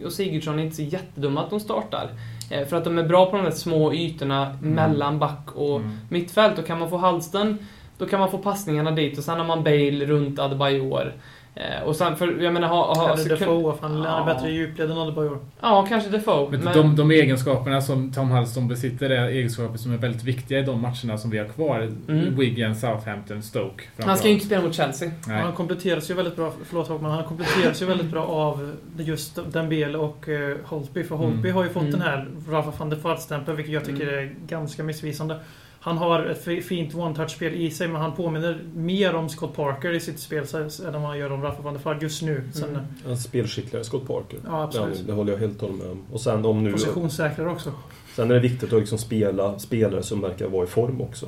och 0.05 0.12
Sigurdsson 0.12 0.59
är 0.59 0.62
inte 0.62 0.77
så 0.77 0.83
jättedumma 0.83 1.40
att 1.40 1.51
de 1.51 1.61
startar. 1.61 2.09
Eh, 2.51 2.66
För 2.66 2.77
att 2.77 2.85
de 2.85 2.99
är 2.99 3.03
bra 3.03 3.27
på 3.31 3.37
de 3.37 3.44
där 3.44 3.51
små 3.51 3.92
ytorna 3.94 4.59
mellan 4.62 5.18
back 5.18 5.49
och 5.55 5.77
Mm. 5.77 5.96
mittfält. 6.09 6.59
Och 6.59 6.66
kan 6.66 6.79
man 6.79 6.90
få 6.90 6.96
Halsten, 6.96 7.59
då 7.99 8.07
kan 8.07 8.20
man 8.20 8.31
få 8.31 8.38
passningarna 8.38 8.90
dit 8.90 9.18
och 9.18 9.25
sen 9.25 9.38
har 9.38 9.46
man 9.46 9.64
Bale 9.64 10.07
runt 10.07 10.38
Adebayor. 10.38 11.12
Eh, 11.54 11.82
och 11.84 11.96
sen, 11.96 12.16
för 12.16 12.42
jag 12.42 12.52
menar, 12.54 12.68
ha, 12.68 12.94
ha, 12.94 13.12
Eller 13.14 13.28
Defoe, 13.28 13.76
för 13.76 13.88
han 13.88 14.02
är 14.02 14.08
Ja. 14.08 14.24
bättre 14.24 14.48
i 14.50 14.52
djupled 14.52 14.90
än 14.90 14.98
Adebayor. 14.98 15.38
Ja, 15.60 15.86
kanske 15.88 16.10
Defoe. 16.10 16.48
Men, 16.50 16.60
Men, 16.60 16.76
de, 16.76 16.96
de 16.96 17.10
egenskaperna 17.10 17.80
som 17.80 18.12
Tom 18.12 18.30
Huddleston 18.30 18.68
besitter 18.68 19.10
är 19.10 19.28
egenskaper 19.28 19.78
som 19.78 19.92
är 19.92 19.96
väldigt 19.96 20.24
viktiga 20.24 20.58
i 20.58 20.62
de 20.62 20.80
matcherna 20.82 21.18
som 21.18 21.30
vi 21.30 21.38
har 21.38 21.44
kvar. 21.48 21.80
Mm. 22.08 22.36
Wigan, 22.36 22.76
Southampton, 22.76 23.42
Stoke. 23.42 23.84
han 24.02 24.16
ska 24.16 24.28
ju 24.28 24.34
inte 24.34 24.46
spela 24.46 24.62
mot 24.62 24.74
Chelsea. 24.74 25.10
Nej. 25.26 25.42
Han 25.42 25.52
kompletteras 25.52 26.10
ju 26.10 26.14
väldigt 26.14 26.36
bra, 26.36 26.52
förlåt 26.64 26.88
Håkman, 26.88 27.10
han 27.10 27.24
kompletteras 27.24 27.82
ju 27.82 27.86
väldigt 27.86 28.10
bra 28.10 28.24
av 28.26 28.72
just 28.98 29.38
Dembele 29.52 29.98
och 29.98 30.28
uh, 30.28 30.56
Holtby. 30.64 31.04
För 31.04 31.16
Holtby 31.16 31.38
Mm. 31.48 31.54
har 31.54 31.64
ju 31.64 31.70
fått 31.70 31.82
Mm. 31.82 31.92
den 31.92 32.02
här 32.02 32.28
Rafa 32.48 32.72
van 32.78 32.90
der 32.90 32.96
Vaart-stämpeln, 32.96 33.56
vilket 33.56 33.74
jag 33.74 33.84
tycker 33.84 34.06
är 34.06 34.34
ganska 34.46 34.82
missvisande. 34.82 35.36
Han 35.83 35.99
har 35.99 36.23
ett 36.25 36.45
fi- 36.45 36.62
fint 36.62 36.95
one-touch-spel 36.95 37.55
i 37.55 37.71
sig, 37.71 37.88
men 37.88 38.01
han 38.01 38.12
påminner 38.16 38.61
mer 38.75 39.14
om 39.14 39.29
Scott 39.29 39.57
Parker 39.57 39.93
i 39.93 40.01
sitt 40.01 40.19
spel 40.21 40.45
än 40.55 40.93
vad 40.93 41.03
han 41.03 41.19
gör 41.19 41.33
om 41.33 41.43
Rafa 41.43 41.62
van 41.62 41.75
der 41.75 41.81
Vaart 41.81 42.03
just 42.03 42.23
nu. 42.23 42.43
Sen, 42.53 42.69
Mm. 42.69 42.83
En 43.09 43.16
spelskickligare 43.19 43.85
Scott 43.85 44.07
Parker. 44.07 44.38
Ja, 44.47 44.62
absolut. 44.62 44.99
Ja, 44.99 45.05
det 45.07 45.12
håller 45.12 45.33
jag 45.33 45.38
helt 45.40 45.62
och 45.62 45.75
med 45.75 45.90
om. 45.90 46.03
Och 46.12 46.21
sen 46.21 46.45
om 46.45 46.64
nu... 46.64 46.73
Positionssäkrare 46.73 47.49
också. 47.51 47.73
Sen 48.16 48.31
är 48.31 48.35
det 48.35 48.40
viktigt 48.40 48.73
att 48.73 48.79
liksom 48.81 48.99
spela 48.99 49.59
spelare 49.59 50.03
som 50.03 50.21
verkar 50.21 50.49
vara 50.49 50.64
i 50.64 50.66
form 50.66 51.01
också. 51.01 51.27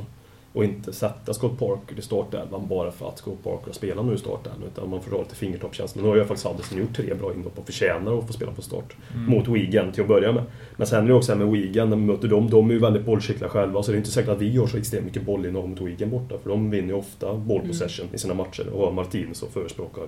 Och 0.52 0.64
inte 0.64 0.92
sätta 0.92 1.34
Scott 1.34 1.58
Parker 1.58 1.98
i 1.98 2.02
startelvan 2.02 2.66
bara 2.68 2.90
för 2.90 3.08
att 3.08 3.18
Scott 3.18 3.44
Parker 3.44 3.66
har 3.66 3.72
spelat 3.72 4.04
nu 4.04 4.14
i 4.14 4.18
startelvan. 4.18 4.62
Utan 4.66 4.90
man 4.90 5.02
får 5.02 5.10
ha 5.10 5.18
lite 5.18 5.34
fingertoppskänsla. 5.34 6.02
Nu 6.02 6.08
har 6.08 6.16
ju 6.16 6.24
faktiskt 6.24 6.46
Andersen 6.46 6.78
gjort 6.78 6.96
tre 6.96 7.14
bra 7.14 7.32
inhopp 7.34 7.58
och 7.58 7.66
förtjänar 7.66 8.18
att 8.18 8.26
få 8.26 8.32
spela 8.32 8.52
på 8.52 8.62
start. 8.62 8.96
Mm. 9.14 9.30
Mot 9.30 9.48
Wigan 9.48 9.92
till 9.92 10.02
att 10.02 10.08
börja 10.08 10.32
med. 10.32 10.44
Men 10.76 10.86
sen 10.86 11.04
är 11.04 11.08
det 11.08 11.14
också 11.14 11.32
här 11.32 11.38
med 11.38 11.48
Wigan, 11.48 11.90
när 11.90 11.96
vi 11.96 12.02
möter 12.02 12.28
dem, 12.28 12.50
de 12.50 12.70
är 12.70 12.74
ju 12.74 12.80
väldigt 12.80 13.04
bollskickliga 13.04 13.50
själva. 13.50 13.82
Så 13.82 13.90
det 13.90 13.96
är 13.96 13.98
inte 13.98 14.10
säkert 14.10 14.30
att 14.30 14.40
vi 14.40 14.56
har 14.56 14.66
så 14.66 14.76
extremt 14.76 15.04
mycket 15.04 15.22
bollinnehav 15.22 15.68
mot 15.68 15.80
Wigan 15.80 16.10
borta. 16.10 16.34
För 16.42 16.50
de 16.50 16.70
vinner 16.70 16.88
ju 16.88 16.94
ofta 16.94 17.34
bollpossession 17.34 18.06
i 18.12 18.18
sina 18.18 18.34
matcher. 18.34 18.68
Och 18.72 18.84
har 18.84 18.92
Martin 18.92 19.34
som 19.34 19.50
förespråkar 19.50 20.04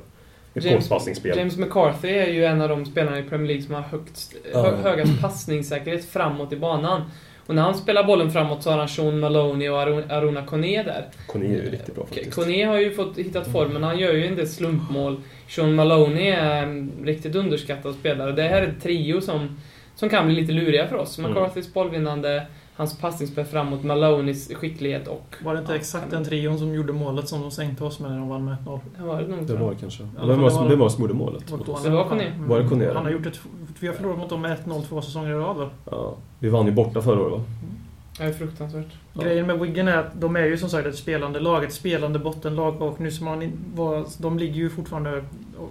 ett 0.54 0.64
James, 0.64 0.88
kortpassningsspel. 0.88 1.38
James 1.38 1.56
McCarthy 1.56 2.08
är 2.08 2.26
ju 2.26 2.44
en 2.44 2.60
av 2.60 2.68
de 2.68 2.86
spelarna 2.86 3.18
i 3.18 3.22
Premier 3.22 3.46
League 3.46 3.62
som 3.62 3.74
har 3.74 3.82
högst, 3.82 4.34
hö, 4.52 4.76
högast 4.76 5.20
passningssäkerhet 5.20 6.04
framåt 6.04 6.52
i 6.52 6.56
banan. 6.56 7.02
Och 7.46 7.54
när 7.54 7.62
han 7.62 7.74
spelar 7.74 8.04
bollen 8.04 8.30
framåt 8.30 8.62
så 8.62 8.70
har 8.70 8.78
han 8.78 8.88
Sean 8.88 9.20
Maloney 9.20 9.68
och 9.68 9.76
Arun- 9.78 10.12
Aruna 10.12 10.46
Kone 10.46 10.82
där. 10.82 11.04
Kone 11.26 11.44
är 11.44 11.48
ju 11.48 11.70
riktigt 11.70 11.94
bra 11.94 12.06
faktiskt. 12.06 12.34
Kone 12.34 12.64
har 12.64 12.80
ju 12.80 12.90
fått 12.90 13.18
hittat 13.18 13.52
formen, 13.52 13.82
han 13.82 13.98
gör 13.98 14.12
ju 14.12 14.26
en 14.26 14.36
del 14.36 14.48
slumpmål. 14.48 15.20
Sean 15.48 15.74
Maloney 15.74 16.28
är 16.30 16.62
en 16.62 16.92
riktigt 17.04 17.34
underskattad 17.34 17.94
spelare. 17.94 18.32
Det 18.32 18.42
här 18.42 18.62
är 18.62 18.66
ett 18.66 18.82
trio 18.82 19.20
som, 19.20 19.56
som 19.94 20.08
kan 20.08 20.26
bli 20.26 20.34
lite 20.40 20.52
luriga 20.52 20.86
för 20.88 20.96
oss. 20.96 21.18
Mm. 21.18 21.30
McCarthys 21.30 21.72
bollvinnande, 21.74 22.46
hans 22.76 22.98
passningsspel 22.98 23.44
framåt, 23.44 23.82
Maloneys 23.84 24.54
skicklighet 24.54 25.08
och... 25.08 25.34
Var 25.44 25.54
det 25.54 25.60
inte 25.60 25.72
Ja, 25.72 25.76
exakt 25.78 26.10
den 26.10 26.24
trion 26.24 26.58
som 26.58 26.74
gjorde 26.74 26.92
målet 26.92 27.28
som 27.28 27.40
de 27.40 27.50
sänkte 27.50 27.84
oss 27.84 28.00
med 28.00 28.10
när 28.10 28.18
de 28.18 28.28
vann 28.28 28.44
med 28.44 28.56
1-0? 28.64 28.80
Det 28.98 29.02
var 29.04 29.22
det 29.22 29.28
nog. 29.28 29.46
Det 29.46 29.54
var 29.54 29.60
jag. 29.60 29.70
det 29.74 29.80
kanske. 29.80 30.02
Ja, 30.02 30.26
Vem 30.26 30.40
var 30.40 30.50
var- 30.50 30.68
det 30.68 30.76
var 30.76 30.88
som 30.88 31.00
gjorde 31.02 31.14
målet? 31.14 31.46
Det 31.84 31.90
var 31.90 32.08
Kone. 32.08 32.24
Mm. 32.24 32.48
Var 32.48 32.60
det 32.60 32.68
Kone? 32.68 32.90
Han 32.94 33.04
har 33.04 33.10
gjort 33.12 33.26
ett... 33.26 33.40
Vi 33.80 33.86
har 33.86 33.94
förlorat 33.94 34.18
mot 34.18 34.28
dem 34.30 34.40
med 34.42 34.58
1-0 34.58 34.82
två 34.82 35.02
säsonger 35.02 35.30
i 35.30 35.34
rad? 35.34 35.68
Ja, 35.90 36.14
vi 36.38 36.48
vann 36.48 36.66
ju 36.66 36.72
borta 36.72 37.02
förra 37.02 37.20
året 37.20 37.32
va? 37.32 37.44
Det 38.18 38.24
är 38.24 38.32
fruktansvärt. 38.32 38.86
Ja. 39.12 39.22
Grejen 39.22 39.46
med 39.46 39.58
Wigan 39.60 39.88
är 39.88 39.96
att 39.96 40.20
de 40.20 40.36
är 40.36 40.44
ju 40.44 40.58
som 40.58 40.68
sagt 40.68 40.86
ett 40.86 40.96
spelande 40.96 41.40
lag, 41.40 41.64
ett 41.64 41.72
spelande 41.72 42.18
bottenlag 42.18 42.82
och 42.82 43.00
nu 43.00 43.10
som 43.10 43.24
man 43.24 43.52
var, 43.74 44.04
de 44.18 44.38
ligger 44.38 44.54
ju 44.54 44.70
fortfarande 44.70 45.24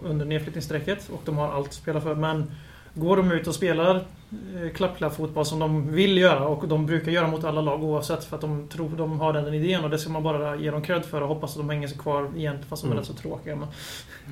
under 0.04 0.26
nedflyttningsstrecket 0.26 1.10
och 1.14 1.22
de 1.26 1.38
har 1.38 1.48
allt 1.52 1.68
att 1.68 1.74
spela 1.74 2.02
för. 2.02 2.16
Men 2.16 2.52
går 2.94 3.18
de 3.18 3.32
ut 3.32 3.48
och 3.48 3.56
spelar 3.56 3.96
eh, 3.96 4.70
klapp-klapp-fotboll 4.76 5.46
som 5.46 5.60
de 5.60 5.92
vill 5.92 6.18
göra 6.18 6.48
och 6.48 6.68
de 6.68 6.86
brukar 6.86 7.12
göra 7.12 7.28
mot 7.28 7.44
alla 7.44 7.62
lag 7.62 7.84
oavsett 7.84 8.24
för 8.24 8.36
att 8.36 8.42
de 8.42 8.68
tror 8.68 8.90
de 8.90 9.20
har 9.20 9.34
den 9.34 9.54
idén 9.54 9.84
och 9.84 9.90
det 9.90 9.98
ska 10.00 10.10
man 10.12 10.24
bara 10.24 10.56
ge 10.56 10.72
dem 10.72 10.82
cred 10.82 11.06
för 11.06 11.22
och 11.22 11.28
hoppas 11.28 11.52
att 11.52 11.58
de 11.58 11.70
hänger 11.70 11.88
sig 11.88 11.98
kvar 11.98 12.24
egentligen 12.38 12.70
fast 12.70 12.82
de 12.84 12.88
är 12.88 12.92
Mm. 12.92 12.98
rätt 13.00 13.08
så 13.08 13.14
tråkiga. 13.14 13.56
Men, 13.56 13.68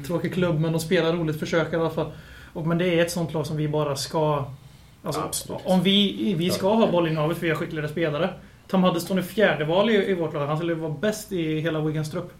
Tråkig 0.07 0.33
klubb 0.33 0.59
men 0.59 0.71
de 0.71 0.79
spelar 0.79 1.13
roligt, 1.13 1.39
försöker 1.39 1.77
i 1.77 1.79
alla 1.79 1.89
fall. 1.89 2.11
Och, 2.53 2.67
men 2.67 2.77
det 2.77 2.99
är 2.99 3.01
ett 3.05 3.11
sånt 3.11 3.33
lag 3.33 3.45
som 3.47 3.57
vi 3.57 3.67
bara 3.67 3.95
ska... 3.95 4.45
Alltså, 5.03 5.21
om 5.63 5.81
vi, 5.83 6.33
vi 6.33 6.49
ska 6.49 6.73
ha 6.73 6.91
bollinnehavet 6.91 7.37
för 7.37 7.43
vi 7.43 7.49
har 7.49 7.55
skickligare 7.57 7.87
spelare. 7.87 8.29
Tom 8.67 8.83
Huddleston 8.83 9.17
är 9.17 9.21
fjärde 9.21 9.65
val 9.65 9.89
i, 9.89 9.93
i 10.11 10.13
vårt 10.13 10.33
lag. 10.33 10.47
Han 10.47 10.57
skulle 10.57 10.73
vara 10.75 10.93
bäst 10.93 11.31
i 11.31 11.59
hela 11.59 11.79
Wigans 11.79 12.11
trupp. 12.11 12.33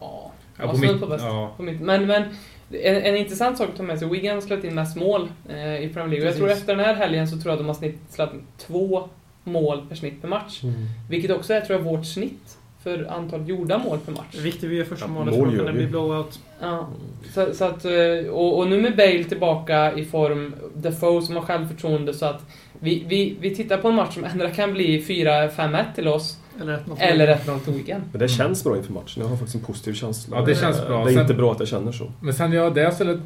Ja, 0.00 0.32
på 0.56 0.76
snudd 0.76 0.90
mitt- 0.92 1.00
på 1.00 1.06
bäst. 1.06 1.24
ja. 1.24 1.52
På 1.56 1.62
mitt. 1.62 1.80
Men, 1.80 2.06
men 2.06 2.22
en, 2.70 2.96
en 3.02 3.16
intressant 3.16 3.58
sak 3.58 3.68
att 3.68 3.76
ta 3.76 3.82
med 3.82 3.98
sig. 3.98 4.08
Wigan 4.08 4.34
har 4.34 4.40
släppt 4.40 4.64
in 4.64 4.74
mest 4.74 4.96
mål 4.96 5.28
eh, 5.48 5.84
i 5.84 5.90
Premier 5.94 6.08
League. 6.10 6.20
Och 6.20 6.30
jag 6.32 6.36
tror 6.36 6.50
efter 6.50 6.76
den 6.76 6.84
här 6.84 6.94
helgen 6.94 7.28
så 7.28 7.36
tror 7.38 7.52
jag 7.52 7.58
de 7.60 7.66
har 7.66 7.74
snitt, 7.74 7.98
släppt 8.10 8.34
in 8.34 8.42
två 8.58 9.08
mål 9.44 9.86
per 9.88 9.96
snitt 9.96 10.20
per 10.22 10.28
match. 10.28 10.62
Vilket 11.10 11.30
också 11.30 11.54
är, 11.54 11.60
tror 11.60 11.78
jag, 11.78 11.84
vårt 11.84 12.06
snitt 12.06 12.58
för 12.82 13.06
antal 13.10 13.48
gjorda 13.48 13.78
mål 13.78 13.98
per 13.98 14.12
match. 14.12 14.26
Det 14.32 14.40
viktigt 14.40 14.70
vi 14.70 14.76
gör 14.76 14.84
första 14.84 15.04
Ja, 15.06 15.10
målet 15.12 15.38
mål 15.38 15.56
för 15.56 15.64
att 15.64 15.74
vi. 15.74 15.78
bli 15.78 15.86
blowout. 15.86 16.38
Ja. 16.60 16.88
Så, 17.34 17.54
så 17.54 17.64
att, 17.64 17.84
eh, 17.84 18.30
och, 18.30 18.58
och 18.58 18.68
nu 18.68 18.82
med 18.82 18.96
Bale 18.96 19.24
tillbaka 19.24 19.92
i 19.92 20.04
form, 20.04 20.54
Defoe 20.74 21.22
som 21.22 21.36
har 21.36 21.42
självförtroende 21.42 22.14
så 22.14 22.26
att 22.26 22.42
vi, 22.80 23.04
vi, 23.08 23.36
vi 23.40 23.54
tittar 23.54 23.78
på 23.78 23.88
en 23.88 23.94
match 23.94 24.14
som 24.14 24.24
ändå 24.24 24.48
kan 24.48 24.72
bli 24.72 25.00
4-5-1 25.02 25.84
till 25.94 26.08
oss, 26.08 26.38
Eller 26.60 26.76
1-0. 26.78 26.96
eller 27.00 27.34
1-0 27.36 27.58
till 27.58 27.72
Wigan. 27.72 28.02
Men 28.12 28.18
det 28.20 28.28
känns 28.28 28.64
bra 28.64 28.76
inför 28.76 28.92
matchen. 28.92 29.22
Jag 29.22 29.28
har 29.28 29.36
faktiskt 29.36 29.54
en 29.54 29.60
positiv 29.60 29.92
känsla. 29.92 30.36
Ja, 30.36 30.44
det 30.44 30.54
känns 30.54 30.86
bra. 30.86 31.04
Det 31.04 31.10
är 31.10 31.12
Sen- 31.12 31.22
inte 31.22 31.34
bra 31.34 31.52
att 31.52 31.58
jag 31.58 31.68
känner 31.68 31.92
så. 31.92 32.12
Men 32.20 32.34
sen 32.34 32.52
jag, 32.52 32.74
det 32.74 32.80
jag 32.80 32.94
ställer, 32.94 33.20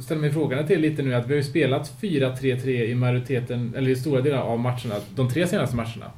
ställer 0.00 0.20
mig 0.20 0.32
frågan 0.32 0.66
till 0.66 0.80
lite 0.80 1.02
nu 1.02 1.14
är 1.14 1.18
att 1.18 1.26
vi 1.26 1.32
har 1.32 1.36
ju 1.36 1.42
spelat 1.42 1.92
4-3-3 2.00 2.68
i 2.84 2.94
majoriteten, 2.94 3.74
eller 3.76 3.90
i 3.90 3.96
stora 3.96 4.20
delar 4.20 4.38
av 4.38 4.58
matcherna, 4.58 4.94
de 5.14 5.30
tre 5.30 5.46
senaste 5.46 5.76
matcherna. 5.76 6.10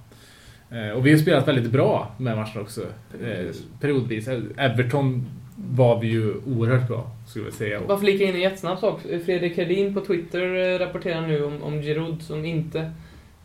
Eh, 0.71 0.97
och 0.97 1.07
vi 1.07 1.11
har 1.13 1.19
spelat 1.19 1.49
väldigt 1.49 1.73
bra 1.73 2.15
med 2.19 2.37
matcherna 2.37 2.61
också. 2.61 2.81
Eh, 3.25 3.47
periodvis. 3.81 4.29
Everton 4.57 5.27
var 5.57 6.01
vi 6.01 6.07
ju 6.09 6.35
oerhört 6.47 6.89
bra, 6.89 7.11
skulle 7.29 7.45
jag 7.45 7.55
säga. 7.55 7.81
Bara 7.89 7.99
flika 7.99 8.25
in 8.25 8.35
en 8.35 8.41
jättesnabb 8.41 8.79
sak. 8.79 9.01
Fredrik 9.25 9.57
Hedin 9.57 9.95
på 9.95 10.01
Twitter 10.01 10.73
eh, 10.75 10.79
rapporterar 10.79 11.27
nu 11.27 11.45
om, 11.45 11.63
om 11.63 11.83
Giroud 11.83 12.23
som 12.23 12.45
inte 12.45 12.91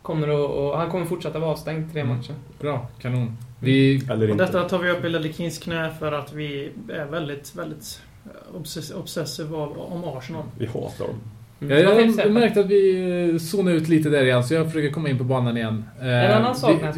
kommer 0.06 0.28
att, 0.28 0.50
och 0.50 0.78
han 0.78 0.90
kommer 0.90 1.06
fortsätta 1.06 1.38
vara 1.38 1.50
avstängd 1.50 1.92
tre 1.92 2.00
Mm. 2.00 2.16
matcher. 2.16 2.34
Bra, 2.60 2.88
kanon. 3.00 3.36
Vi... 3.60 4.02
Eller 4.10 4.24
Och 4.24 4.30
inte. 4.30 4.44
detta 4.46 4.68
tar 4.68 4.78
vi 4.78 4.90
upp 4.90 5.04
i 5.04 5.08
Ledley 5.08 5.32
Kings 5.32 5.58
knä 5.58 5.90
för 5.98 6.12
att 6.12 6.32
vi 6.32 6.70
är 6.92 7.04
väldigt, 7.06 7.56
väldigt 7.56 8.00
obsess 8.54 8.90
obsessiva 8.94 9.56
av- 9.58 9.78
om 9.78 10.04
Arsenal. 10.04 10.42
Vi 10.58 10.66
hatar 10.66 11.06
dem. 11.06 11.16
Du 11.58 11.68
jag 11.80 12.14
säga? 12.14 12.24
har 12.26 12.30
märkt 12.32 12.56
att 12.56 12.66
vi 12.66 13.30
eh, 13.32 13.38
zonar 13.38 13.72
ut 13.72 13.88
lite 13.88 14.08
där 14.08 14.24
igen, 14.24 14.44
så 14.44 14.54
jag 14.54 14.66
försöker 14.66 14.90
komma 14.90 15.08
in 15.08 15.18
på 15.18 15.24
banan 15.24 15.56
igen. 15.56 15.84
Eh, 16.00 16.06
En 16.06 16.32
annan 16.32 16.54
sak. 16.54 16.80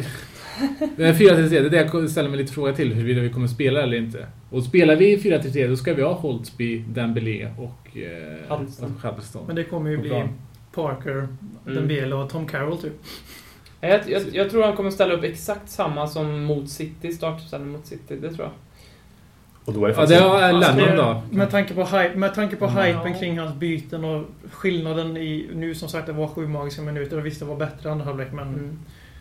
Eh, 0.81 1.15
4-3-3, 1.15 1.49
det 1.49 1.57
är 1.57 1.69
det 1.69 1.77
jag 1.93 2.09
ställer 2.09 2.29
mig 2.29 2.37
lite 2.37 2.53
fråga 2.53 2.73
till, 2.73 2.93
huruvida 2.93 3.21
vi 3.21 3.29
kommer 3.29 3.47
spela 3.47 3.81
eller 3.81 3.97
inte. 3.97 4.25
Och 4.49 4.63
spelar 4.63 4.95
vi 4.95 5.17
4-3-3 5.17 5.67
då 5.69 5.75
ska 5.75 5.93
vi 5.93 6.01
ha 6.01 6.13
Holtby, 6.13 6.79
Dembélé 6.89 7.47
och 7.57 7.97
eh, 7.97 8.57
Huddleston. 9.03 9.43
Men 9.47 9.55
det 9.55 9.63
kommer 9.63 9.89
ju 9.91 9.97
bli 9.97 10.09
plan. 10.09 10.29
Parker, 10.73 11.27
Dembele 11.65 12.15
och 12.15 12.29
Tom 12.29 12.47
Carroll 12.47 12.77
typ. 12.77 12.93
Jag, 13.81 14.09
jag, 14.09 14.21
jag 14.33 14.49
tror 14.49 14.63
han 14.63 14.75
kommer 14.75 14.91
ställa 14.91 15.13
upp 15.13 15.23
exakt 15.23 15.69
samma 15.69 16.07
som 16.07 16.43
mot 16.43 16.69
City, 16.69 17.11
startuppställning 17.13 17.71
mot 17.71 17.85
City, 17.85 18.15
det 18.15 18.33
tror 18.33 18.39
jag. 18.47 18.51
Och 19.65 19.73
då 19.73 19.83
är 19.85 19.87
det 19.87 19.93
Ja, 19.93 19.95
faktiskt... 19.95 20.19
det 20.21 20.27
har 20.27 20.41
Alltså, 20.41 20.71
Lennon 20.75 20.89
det- 20.89 20.95
då. 20.95 21.21
Med 21.37 21.49
tanke 21.51 21.73
på, 21.73 21.83
hype, 21.83 22.15
med 22.15 22.33
tanke 22.35 22.55
på 22.55 22.65
Mm. 22.65 22.83
hypen 22.85 23.11
Ja. 23.13 23.19
kring 23.19 23.39
hans 23.39 23.55
byten 23.55 24.05
och 24.05 24.25
skillnaden 24.51 25.17
i... 25.17 25.49
Nu 25.53 25.75
som 25.75 25.89
sagt, 25.89 26.05
det 26.05 26.13
var 26.13 26.27
sju 26.27 26.47
magiska 26.47 26.81
minuter 26.81 27.17
och 27.17 27.25
visst 27.25 27.39
det 27.39 27.45
var 27.45 27.55
bättre 27.55 27.91
andra 27.91 28.05
halvlek 28.05 28.31
men 28.31 28.47
Mm. 28.47 28.79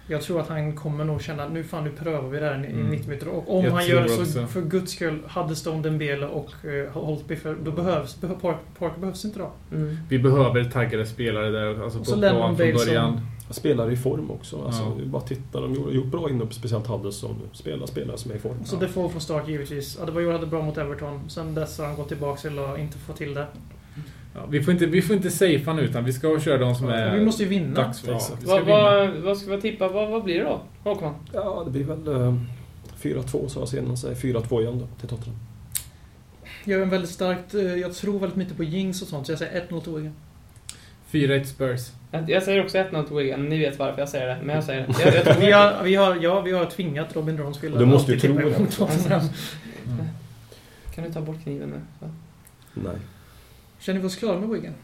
Jag 0.09 0.23
tror 0.23 0.41
att 0.41 0.49
han 0.49 0.77
kommer 0.77 1.05
nog 1.05 1.23
känna 1.23 1.45
att 1.45 1.53
nu 1.53 1.65
fan 1.65 1.85
nu 1.85 1.91
prövar 1.91 2.29
vi 2.29 2.39
det 2.39 2.47
här 2.47 2.65
i 2.65 2.73
Mm. 2.73 2.87
90 2.87 3.09
minuter. 3.09 3.29
Och 3.29 3.57
om 3.59 3.65
Jag 3.65 3.73
han 3.73 3.87
gör 3.87 4.03
det 4.03 4.09
så 4.09 4.23
också. 4.23 4.47
för 4.47 4.61
guds 4.63 4.93
skull, 4.93 5.19
hade 5.27 5.57
Stone 5.57 5.83
Dembele 5.83 6.27
och 6.27 6.51
uh, 6.65 6.89
Holtby 6.91 7.37
för 7.37 7.57
då 7.65 7.71
behövs... 7.71 8.21
Behö, 8.21 8.35
Park, 8.35 8.57
Parker 8.79 9.01
behövs 9.01 9.25
inte 9.25 9.39
då. 9.39 9.51
Mm. 9.77 9.97
Vi 10.09 10.19
behöver 10.19 10.65
taggade 10.65 11.07
spelare 11.07 11.51
där, 11.51 11.83
alltså 11.85 11.99
Och 11.99 12.07
på 12.07 12.13
plan 12.21 12.57
från 12.57 12.75
början. 12.75 13.21
Spelar 13.51 13.91
i 13.91 13.97
form 13.97 14.31
också. 14.31 14.63
Alltså, 14.67 14.83
Ja. 14.83 14.93
det 15.01 15.07
Bara 15.07 15.23
titta, 15.23 15.61
de 15.61 15.75
gjorde- 15.75 15.93
gjort 15.95 16.07
bra 16.07 16.31
inhopp, 16.31 16.55
speciellt 16.55 16.87
Huddleston. 16.87 17.37
Spelar 17.53 17.87
spelare 17.87 18.19
som 18.19 18.31
är 18.31 18.35
i 18.35 18.39
form. 18.39 18.65
Så 18.65 18.77
det 18.77 18.89
får 18.89 19.09
från 19.09 19.21
start 19.21 19.49
givetvis. 19.49 19.99
Adebayor 20.01 20.33
hade 20.33 20.47
bra 20.47 20.63
mot 20.63 20.79
Everton. 20.79 21.21
Sen 21.31 21.55
dess 21.55 21.79
har 21.79 21.87
han 21.87 21.97
gått 21.97 22.09
tillbaka 22.09 22.41
till 22.41 22.59
att 22.59 22.79
inte 22.79 22.99
få 22.99 23.13
till 23.13 23.35
det. 23.35 23.47
Ja, 24.41 24.47
vi, 24.51 24.63
får 24.63 24.73
inte, 24.73 24.87
vi 24.87 25.03
får 25.03 25.17
inte 25.17 25.31
safea 25.31 25.73
nu, 25.73 25.83
utan 25.83 26.05
vi 26.05 26.13
ska 26.13 26.41
köra 26.41 26.59
de 26.59 26.75
som 26.75 26.89
är 26.89 27.17
vi 27.19 27.25
måste 27.25 27.43
ju 27.43 27.49
vinna. 27.49 27.75
dags 27.75 28.01
för. 28.01 28.11
Ja, 28.13 28.17
Exakt. 28.17 28.43
vi 28.43 28.47
ska 28.47 28.55
Vad, 28.55 28.65
vinna. 28.65 28.79
vad, 28.83 29.11
vad 29.11 29.39
ska 29.39 29.51
vi 29.57 29.61
tippa? 29.61 29.89
Vad, 29.89 30.09
vad 30.11 30.25
blir 30.25 30.39
det 30.39 30.45
då? 30.45 30.61
Håkman? 30.85 31.15
Ja, 31.33 31.63
det 31.65 31.71
blir 31.71 31.85
väl 31.85 32.09
eh, 32.09 32.35
4-2 33.03 33.49
sa 33.49 33.61
jag 33.61 33.69
senast. 33.69 34.03
Säg 34.03 34.15
4-2 34.15 34.61
igen 34.61 34.79
då, 34.79 34.87
till 35.01 35.09
Tottenham. 35.09 35.39
Jag 36.65 36.79
är 36.79 36.83
en 36.83 36.91
väldigt 36.91 37.11
starkt... 37.11 37.55
eh, 37.55 37.63
Jag 37.63 37.95
tror 37.95 38.19
väldigt 38.19 38.37
mycket 38.37 38.57
på 38.57 38.65
Jings 38.65 39.03
och 39.03 39.09
sånt, 39.09 39.27
så 39.27 39.33
jag 39.33 39.39
säger 39.39 39.61
1-0 39.69 39.81
till 39.81 39.93
Wigan. 39.93 40.15
4-1 41.11 41.45
Spurs. 41.45 41.81
Jag, 42.27 42.43
säger 42.43 42.65
också 42.65 42.79
1-0 42.79 43.07
till 43.07 43.17
Wigan. 43.17 43.49
Ni 43.49 43.59
vet 43.59 43.79
varför 43.79 43.99
jag 44.03 44.09
säger 44.09 44.27
det, 44.27 44.39
men 44.45 44.55
jag 44.55 44.65
säger 44.65 44.87
det. 44.87 44.95
Jag, 45.05 45.27
jag 45.27 45.35
Vi 45.41 45.53
har, 45.53 45.83
vi 45.85 45.95
har, 45.95 46.17
ja, 46.23 46.41
vi 46.41 46.53
har 46.53 46.67
tvingat 46.67 47.17
Robin 47.17 47.37
Dronsfield 47.37 47.79
Du 47.79 47.87
måste 47.87 48.13
ju 48.13 48.21
tro 48.21 48.35
det. 48.39 48.45
Mm. 49.87 50.07
Kan 50.95 51.05
du 51.05 51.13
ta 51.13 51.21
bort 51.21 51.43
kniven 51.43 51.69
nu? 51.69 51.81
Så. 52.01 52.07
Nej, 52.75 52.93
Känner 53.81 54.01
vi 54.01 54.07
oss 54.07 54.17
klara 54.17 54.41
med 54.41 54.49
Wigan? 54.49 54.75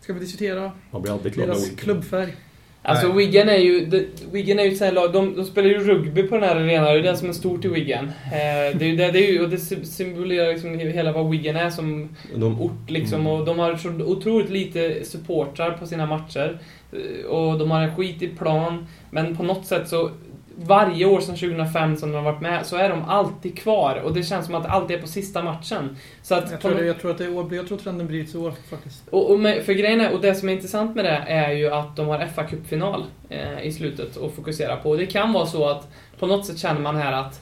Ska 0.00 0.12
vi 0.12 0.20
diskutera 0.20 0.72
man 0.90 1.02
blir 1.02 1.12
aldrig 1.12 1.34
klar 1.34 1.46
med 1.46 1.54
deras 1.54 1.64
Wigan. 1.66 1.76
klubbfärg? 1.76 2.36
Alltså 2.82 3.08
Nej. 3.08 3.16
Wigan 3.16 3.48
är 3.48 3.56
ju, 3.58 3.86
de, 3.86 4.06
Wigan 4.32 4.58
är 4.58 4.64
ju 4.64 4.70
ett 4.70 4.78
sånt 4.78 4.88
här 4.88 4.94
lag, 4.94 5.12
de, 5.12 5.36
de 5.36 5.44
spelar 5.44 5.68
ju 5.68 5.78
rugby 5.78 6.22
på 6.22 6.34
den 6.34 6.44
här 6.44 6.56
arenan, 6.56 6.84
det 6.84 6.90
är 6.98 7.02
det 7.02 7.16
som 7.16 7.28
är 7.28 7.32
stort 7.32 7.64
i 7.64 7.68
Wigan. 7.68 8.04
Eh, 8.04 8.78
det, 8.78 8.84
är 8.84 8.84
ju 8.84 8.96
det, 8.96 9.10
det 9.10 9.28
är 9.28 9.32
ju, 9.32 9.42
och 9.42 9.50
det 9.50 9.58
symboliserar 9.86 10.52
liksom 10.52 10.78
hela 10.78 11.12
vad 11.12 11.30
Wigan 11.30 11.56
är 11.56 11.70
som 11.70 12.08
De, 12.36 12.60
ort 12.60 12.90
liksom. 12.90 13.20
Mm. 13.20 13.32
Och 13.32 13.44
de 13.46 13.58
har 13.58 13.76
så 13.76 13.88
otroligt 13.88 14.50
lite 14.50 15.04
supportrar 15.04 15.70
på 15.70 15.86
sina 15.86 16.06
matcher. 16.06 16.58
Eh, 16.92 17.26
Och 17.26 17.58
de 17.58 17.70
har 17.70 17.80
en 17.82 17.96
skit 17.96 18.22
i 18.22 18.28
plan. 18.28 18.86
Men 19.10 19.36
på 19.36 19.42
något 19.42 19.66
sätt 19.66 19.88
så, 19.88 20.10
varje 20.58 21.06
år 21.06 21.20
sedan 21.20 21.36
2005 21.36 21.96
som 21.96 22.12
de 22.12 22.16
har 22.24 22.32
varit 22.32 22.40
med, 22.40 22.66
så 22.66 22.76
är 22.76 22.88
de 22.88 23.04
alltid 23.04 23.58
kvar. 23.58 23.96
Och 24.04 24.14
det 24.14 24.22
känns 24.22 24.46
som 24.46 24.54
att 24.54 24.62
det 24.62 24.68
alltid 24.68 24.96
är 24.96 25.00
på 25.00 25.08
sista 25.08 25.42
matchen. 25.42 25.96
Så 26.22 26.34
att 26.34 26.50
Jag 26.50 26.60
tror, 26.60 26.74
det, 26.74 26.86
jag 26.86 27.00
tror 27.00 27.10
att 27.10 27.18
det 27.18 27.24
är 27.24 27.36
år, 27.36 27.54
jag 27.54 27.68
tror 27.68 27.78
trenden 27.78 28.06
blir 28.06 28.34
i 28.34 28.38
år 28.38 28.52
faktiskt. 28.70 29.08
och, 29.10 29.30
och 29.30 29.40
med, 29.40 29.62
för 29.64 29.72
grejen 29.72 30.00
är, 30.00 30.12
och 30.14 30.20
det 30.20 30.34
som 30.34 30.48
är 30.48 30.52
intressant 30.52 30.96
med 30.96 31.04
det 31.04 31.24
är 31.26 31.50
ju 31.52 31.70
att 31.70 31.96
de 31.96 32.06
har 32.06 32.26
fa 32.26 32.42
Cup-final 32.44 33.04
eh, 33.28 33.62
i 33.66 33.72
slutet 33.72 34.16
att 34.16 34.32
fokusera 34.34 34.76
på. 34.76 34.90
Och 34.90 34.98
det 34.98 35.06
kan 35.06 35.32
vara 35.32 35.46
så 35.46 35.68
att 35.68 35.88
på 36.18 36.26
något 36.26 36.46
sätt 36.46 36.58
känner 36.58 36.80
man 36.80 36.96
här 36.96 37.12
att 37.12 37.40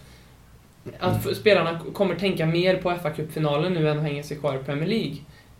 att 1.01 1.27
f- 1.27 1.37
spelarna 1.37 1.81
kommer 1.93 2.15
tänka 2.15 2.47
mer 2.47 2.77
på 2.77 2.95
fa 3.03 3.11
Cup-finalen 3.11 3.73
nu 3.75 3.91
än 3.91 3.97
att 3.99 4.03
hänga 4.05 4.23
sig 4.23 4.37
kvar 4.37 4.55
i 4.55 4.59
Premier 4.59 4.89
League. 4.89 5.17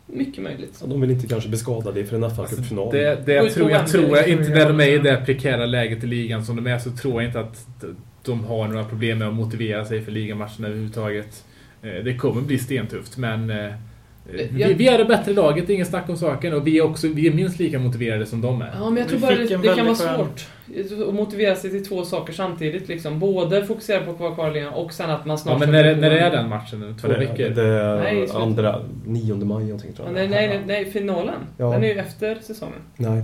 Mycket 0.07 0.43
möjligt. 0.43 0.77
ja, 0.81 0.87
de 0.87 1.01
vill 1.01 1.11
inte 1.11 1.27
kanske 1.27 1.49
bli 1.49 1.57
skadade 1.57 2.05
för 2.05 2.15
en 2.15 2.29
fa 2.35 2.41
Alltså, 2.41 2.55
Cup-final. 2.55 2.91
Det, 2.91 3.25
det 3.25 3.33
jag 3.33 3.53
tror, 3.53 3.71
jag 3.71 3.87
tror 3.87 4.17
jag 4.17 4.27
inte, 4.27 4.49
när 4.49 4.67
de 4.67 4.79
är 4.79 4.87
i 4.87 4.97
det 4.97 5.21
prekära 5.25 5.65
läget 5.65 6.03
i 6.03 6.07
ligan 6.07 6.45
som 6.45 6.55
de 6.55 6.67
är, 6.67 6.79
så 6.79 6.91
tror 6.91 7.21
jag 7.21 7.29
inte 7.29 7.39
att 7.39 7.67
de 8.23 8.45
har 8.45 8.67
några 8.67 8.83
problem 8.85 9.17
med 9.17 9.27
att 9.27 9.33
motivera 9.33 9.85
sig 9.85 10.01
för 10.01 10.11
ligamatcherna 10.11 10.67
överhuvudtaget. 10.67 11.45
Eh, 11.81 12.03
Det 12.03 12.17
kommer 12.17 12.41
bli 12.41 12.57
stentufft, 12.57 13.17
men 13.17 13.49
eh, 13.49 13.71
vi, 14.33 14.49
Jag- 14.61 14.69
vi 14.69 14.87
är 14.87 14.97
det 14.97 15.05
bättre 15.05 15.33
laget, 15.33 15.69
ingen 15.69 15.85
snack 15.85 16.09
om 16.09 16.17
saken. 16.17 16.53
Och 16.53 16.67
vi 16.67 16.77
är, 16.77 16.81
också, 16.81 17.07
vi 17.07 17.27
är 17.27 17.33
minst 17.33 17.59
lika 17.59 17.79
motiverade 17.79 18.25
som 18.25 18.41
de 18.41 18.61
är. 18.61 18.71
Ja, 18.79 18.89
men 18.89 18.97
jag 18.97 19.07
tror 19.07 19.19
Vi 19.19 19.25
bara 19.25 19.35
det, 19.35 19.57
det 19.69 19.75
kan 19.75 19.85
vara 19.85 19.95
svårt 19.95 20.47
att 21.07 21.13
motivera 21.13 21.55
sig 21.55 21.69
till 21.71 21.85
två 21.85 22.03
saker 22.05 22.33
samtidigt. 22.33 22.87
Liksom. 22.87 23.19
Både 23.19 23.65
fokusera 23.65 24.05
på 24.05 24.11
att 24.11 24.19
vara 24.19 24.33
kvar 24.35 24.51
i 24.51 24.53
ligan 24.53 24.73
och 24.73 24.93
sen 24.93 25.09
att 25.09 25.25
man 25.25 25.37
snart... 25.37 25.53
Ja, 25.53 25.59
men 25.59 25.71
när, 25.71 25.83
är- 25.83 25.95
när 25.95 26.11
är 26.11 26.31
den 26.31 26.49
matchen? 26.49 26.79
nu? 26.79 26.95
Två 27.01 27.07
det, 27.07 27.17
veckor? 27.17 27.49
Det 27.49 27.63
är 27.63 28.03
Nej, 28.03 28.27
andra, 28.33 28.81
9 29.05 29.35
maj 29.35 29.63
någonting 29.63 29.93
tror 29.93 30.07
Ja, 30.13 30.19
jag. 30.21 30.29
nej, 30.29 30.47
nej, 30.47 30.61
nej, 30.67 30.85
finalen. 30.91 31.35
Ja. 31.57 31.71
Den 31.71 31.83
är 31.83 31.87
ju 31.87 31.99
efter 31.99 32.35
säsongen. 32.41 32.79
Nej, 32.97 33.23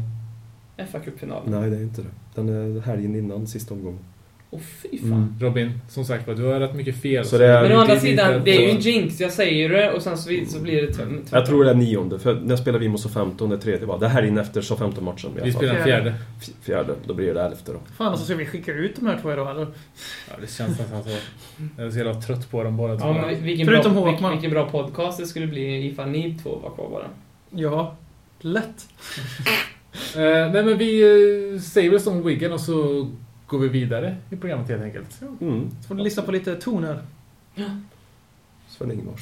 fa 0.91 0.99
Cup-finalen. 0.99 1.61
nej, 1.61 1.69
det 1.69 1.75
är 1.77 1.81
inte 1.81 2.01
det. 2.01 2.07
Den 2.41 2.49
är 2.49 2.81
helgen 2.81 3.15
innan 3.15 3.47
sista 3.47 3.73
omgången. 3.73 3.99
Åh 4.53 4.59
fy 4.81 4.97
fan. 4.99 5.07
Mm. 5.13 5.35
Robin, 5.39 5.79
som 5.89 6.05
sagt 6.05 6.25
du 6.25 6.43
har 6.43 6.59
rätt 6.59 6.73
mycket 6.75 7.01
fel. 7.01 7.25
Så 7.25 7.37
det 7.37 7.45
är- 7.45 7.61
Men 7.61 7.77
å 7.77 7.81
andra 7.81 7.93
är 7.93 7.99
sidan, 7.99 8.41
det 8.45 8.51
är 8.57 8.61
ju 8.61 8.69
en 8.69 8.79
jinx. 8.79 9.19
Jag 9.19 9.31
säger 9.31 9.69
det 9.69 9.91
och 9.91 10.01
sen 10.01 10.17
så, 10.17 10.29
så 10.47 10.59
blir 10.59 10.81
det... 10.81 10.93
tvärtom. 10.93 11.23
Jag 11.31 11.45
tror 11.45 11.63
det 11.63 11.69
är 11.69 11.75
nionde, 11.75 12.19
för 12.19 12.35
när 12.35 12.55
spelar 12.55 12.79
vi 12.79 12.89
mot 12.89 12.99
Southampton? 13.01 13.49
Det 13.49 13.57
tredje 13.57 13.85
va? 13.85 13.97
Det 13.97 14.07
här 14.07 14.23
inne 14.23 14.41
efter 14.41 14.61
Southampton-matchen. 14.61 15.29
i 15.31 15.33
alla 15.35 15.45
Vi 15.45 15.51
spelar 15.51 15.73
den 15.73 15.83
fjärde. 15.83 16.13
Fjärde, 16.61 16.93
då 17.05 17.13
blir 17.13 17.33
det 17.33 17.41
elfte 17.41 17.71
då. 17.71 17.79
Fan, 17.97 18.07
alltså 18.07 18.25
ska 18.25 18.35
vi 18.35 18.45
skicka 18.45 18.71
ut 18.73 18.95
de 18.95 19.05
här 19.07 19.19
två 19.21 19.33
idag 19.33 19.51
eller? 19.51 19.67
Ja, 20.29 20.33
det 20.41 20.51
känns 20.51 20.79
nästan 20.79 21.03
så. 21.03 21.09
Jag 21.77 21.85
är 21.87 21.91
så 21.91 21.97
jävla 21.97 22.21
trött 22.21 22.51
på 22.51 22.63
dem 22.63 22.77
båda 22.77 22.97
två. 22.97 23.07
Ja, 23.07 23.29
vilken, 23.41 23.67
Förutom 23.67 23.93
bra, 23.93 24.01
vilken, 24.05 24.13
Håkman. 24.13 24.31
vilken 24.31 24.51
bra 24.51 24.69
podcast 24.69 25.17
det 25.19 25.25
skulle 25.25 25.47
bli 25.47 25.87
ifall 25.87 26.09
ni 26.09 26.37
två 26.43 26.59
var 26.63 26.69
kvar 26.69 26.89
bara. 26.89 27.07
Ja, 27.49 27.95
lätt. 28.41 28.87
Eh, 30.15 30.51
nej 30.51 30.63
men 30.63 30.77
vi 30.77 31.01
eh, 31.53 31.59
säger 31.61 31.89
väl 31.89 31.99
som 31.99 32.23
Wiggen 32.25 32.51
och 32.51 32.59
så 32.61 33.07
går 33.51 33.59
vi 33.59 33.67
vidare 33.67 34.15
i 34.29 34.35
programmet 34.35 34.69
helt 34.69 34.83
enkelt. 34.83 35.21
Mm. 35.41 35.71
Så 35.81 35.87
får 35.87 35.95
du 35.95 36.03
lyssna 36.03 36.23
på 36.23 36.31
lite 36.31 36.55
toner. 36.55 37.01
Sven-Ingvars. 38.69 39.21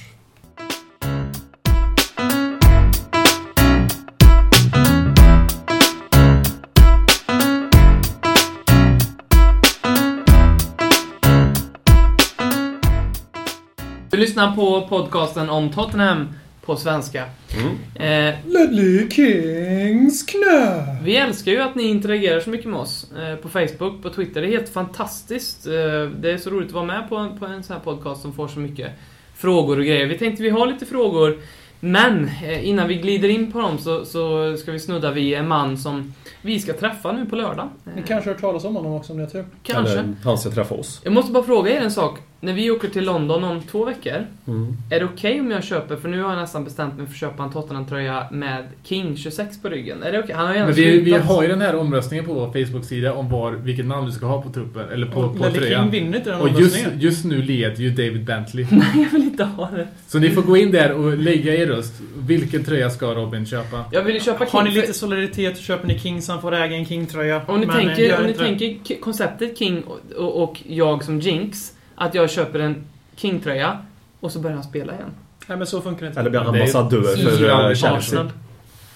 Du 14.10 14.18
lyssnar 14.18 14.56
på 14.56 14.88
podcasten 14.90 15.50
om 15.50 15.70
Tottenham 15.70 16.28
på 16.62 16.76
svenska. 16.76 17.26
Mm. 17.54 17.78
Eh, 17.96 18.36
Ledley 18.46 19.10
Kings 19.10 20.24
knä. 20.24 20.89
Vi 21.04 21.16
älskar 21.16 21.52
ju 21.52 21.62
att 21.62 21.76
ni 21.76 21.84
interagerar 21.84 22.40
så 22.40 22.50
mycket 22.50 22.70
med 22.70 22.80
oss 22.80 23.12
eh, 23.12 23.36
på 23.36 23.50
Facebook, 23.50 24.04
på 24.04 24.10
Twitter. 24.10 24.42
Det 24.42 24.48
är 24.48 24.52
helt 24.52 24.70
fantastiskt. 24.70 25.68
Eh, 25.68 25.74
det 26.20 26.32
är 26.32 26.38
så 26.38 26.50
roligt 26.50 26.68
att 26.68 26.74
vara 26.74 26.86
med 26.86 27.10
på 27.10 27.16
en, 27.16 27.40
på 27.40 27.46
en 27.46 27.64
sån 27.64 27.76
här 27.76 27.84
podcast 27.84 28.22
som 28.22 28.34
får 28.34 28.48
så 28.48 28.60
mycket 28.60 28.92
frågor 29.36 29.80
och 29.80 29.86
grejer. 29.86 30.06
Vi 30.06 30.18
tänkte 30.18 30.44
vi 30.44 30.50
har 30.50 30.68
lite 30.68 30.86
frågor, 30.86 31.38
men 31.80 32.30
eh, 32.44 32.68
innan 32.68 32.88
vi 32.88 32.96
glider 32.96 33.30
in 33.30 33.52
på 33.52 33.60
dem 33.60 33.78
så, 33.78 34.06
så 34.06 34.58
ska 34.58 34.72
vi 34.72 34.80
snudda 34.80 35.12
vid 35.12 35.34
en 35.34 35.48
man 35.48 35.78
som 35.78 36.14
vi 36.42 36.60
ska 36.60 36.74
träffa 36.74 37.12
nu 37.12 37.26
på 37.26 37.36
lördag. 37.36 37.70
Ni 37.96 38.04
kanske 38.08 38.30
har 38.30 38.34
hört 38.34 38.42
talas 38.42 38.66
om 38.66 38.76
honom 38.76 38.94
också 38.94 39.14
om 39.14 39.18
ni 39.18 39.24
har 39.24 39.32
tur. 39.32 39.46
kanske. 39.64 39.94
Eller 39.94 40.16
han 40.24 40.38
ska 40.38 40.50
träffa 40.50 40.76
oss. 40.76 41.02
Jag 41.04 41.14
måste 41.14 41.32
bara 41.32 41.44
fråga 41.44 41.72
er 41.72 41.82
en 41.82 41.92
sak. 41.92 42.20
När 42.42 42.54
vi 42.54 42.72
åker 42.72 42.88
till 42.88 43.06
London 43.06 43.44
om 43.44 43.62
två 43.62 43.86
veckor, 43.86 44.26
Mm. 44.48 44.78
är 44.92 45.00
det 45.00 45.06
okej 45.06 45.40
om 45.40 45.52
jag 45.52 45.64
köper, 45.64 45.96
för 45.96 46.10
nu 46.10 46.22
har 46.22 46.30
jag 46.30 46.40
nästan 46.42 46.64
bestämt 46.64 46.98
mig 46.98 47.06
för 47.06 47.14
att 47.14 47.20
köpa 47.20 47.44
en 47.44 47.52
Tottenham-tröja 47.52 48.28
med 48.32 48.64
King 48.84 49.18
26 49.18 49.62
på 49.62 49.70
ryggen. 49.70 50.04
Är 50.04 50.12
det 50.12 50.20
okej? 50.20 50.36
Han 50.36 50.48
har 50.48 50.54
ju 50.54 50.60
Men 50.60 50.74
vi, 50.74 51.00
vi 51.00 51.12
har 51.14 51.42
ju 51.44 51.48
den 51.50 51.62
här 51.62 51.76
omröstningen 51.76 52.26
på 52.26 52.34
vår 52.34 52.48
Facebook-sida 52.66 53.14
om 53.14 53.30
var, 53.30 53.52
vilket 53.52 53.86
namn 53.86 54.06
du 54.06 54.12
ska 54.12 54.26
ha 54.26 54.42
på 54.42 54.50
truppen, 54.50 54.90
eller 54.90 55.08
på, 55.08 55.20
Och 55.20 55.38
på 55.38 55.44
Ledley 55.44 55.52
King 55.54 55.62
tröjan. 55.62 55.90
vinner 55.90 56.18
inte 56.18 56.30
den 56.32 56.42
Och 56.42 56.50
just, 56.62 56.86
just 57.00 57.26
nu 57.26 57.42
leder 57.42 57.76
ju 57.82 57.90
David 57.90 58.26
Bentley. 58.26 58.66
Nej, 58.72 58.88
jag 59.04 59.10
vill 59.20 59.24
inte 59.24 59.44
ha 59.44 59.70
det. 59.72 59.88
Så 60.08 60.20
ni 60.20 60.30
får 60.30 60.42
gå 60.42 60.58
in 60.58 60.72
där 60.72 60.92
och 60.94 61.18
lägga 61.18 61.56
er 61.56 61.68
röst. 61.68 61.94
Vilken 62.18 62.64
tröja 62.64 62.90
ska 62.90 63.14
Robin 63.14 63.46
köpa? 63.46 63.86
Jag 63.92 64.04
vill 64.04 64.22
köpa 64.22 64.46
King. 64.46 64.52
Har 64.52 64.64
ni 64.64 64.72
lite 64.72 64.94
solidaritet 64.94 65.58
så 65.58 65.64
köper 65.64 65.88
ni 65.88 66.00
King 66.00 66.22
så 66.22 66.32
han 66.32 66.42
får 66.42 66.56
äga 66.56 66.76
en 66.76 66.86
King-tröja. 66.86 67.42
Om 67.48 67.60
ni 67.60 67.66
Men, 67.66 67.80
eh, 67.80 67.86
tänker, 67.86 68.04
gör 68.04 68.20
om 68.22 68.26
ni 68.28 68.34
tänker 68.34 69.00
konceptet 69.02 69.58
King 69.58 69.84
och, 69.84 70.00
och, 70.18 70.44
och 70.44 70.62
jag 70.68 71.04
som 71.04 71.20
Jinx, 71.20 71.74
att 72.00 72.16
jag 72.16 72.30
köper 72.30 72.60
en 72.60 72.84
King-tröja 73.16 73.78
och 74.20 74.32
så 74.32 74.40
börjar 74.40 74.56
han 74.56 74.64
spela 74.64 74.94
igen. 74.94 75.10
Nej 75.48 75.58
men 75.58 75.68
så 75.68 75.82
funkar 75.82 76.02
det 76.02 76.08
inte. 76.08 76.20
Eller 76.20 76.30
blir 76.30 76.40
ambassadör 76.40 77.02
för 77.02 77.70
eh, 77.70 77.76
Chelsea. 77.76 78.28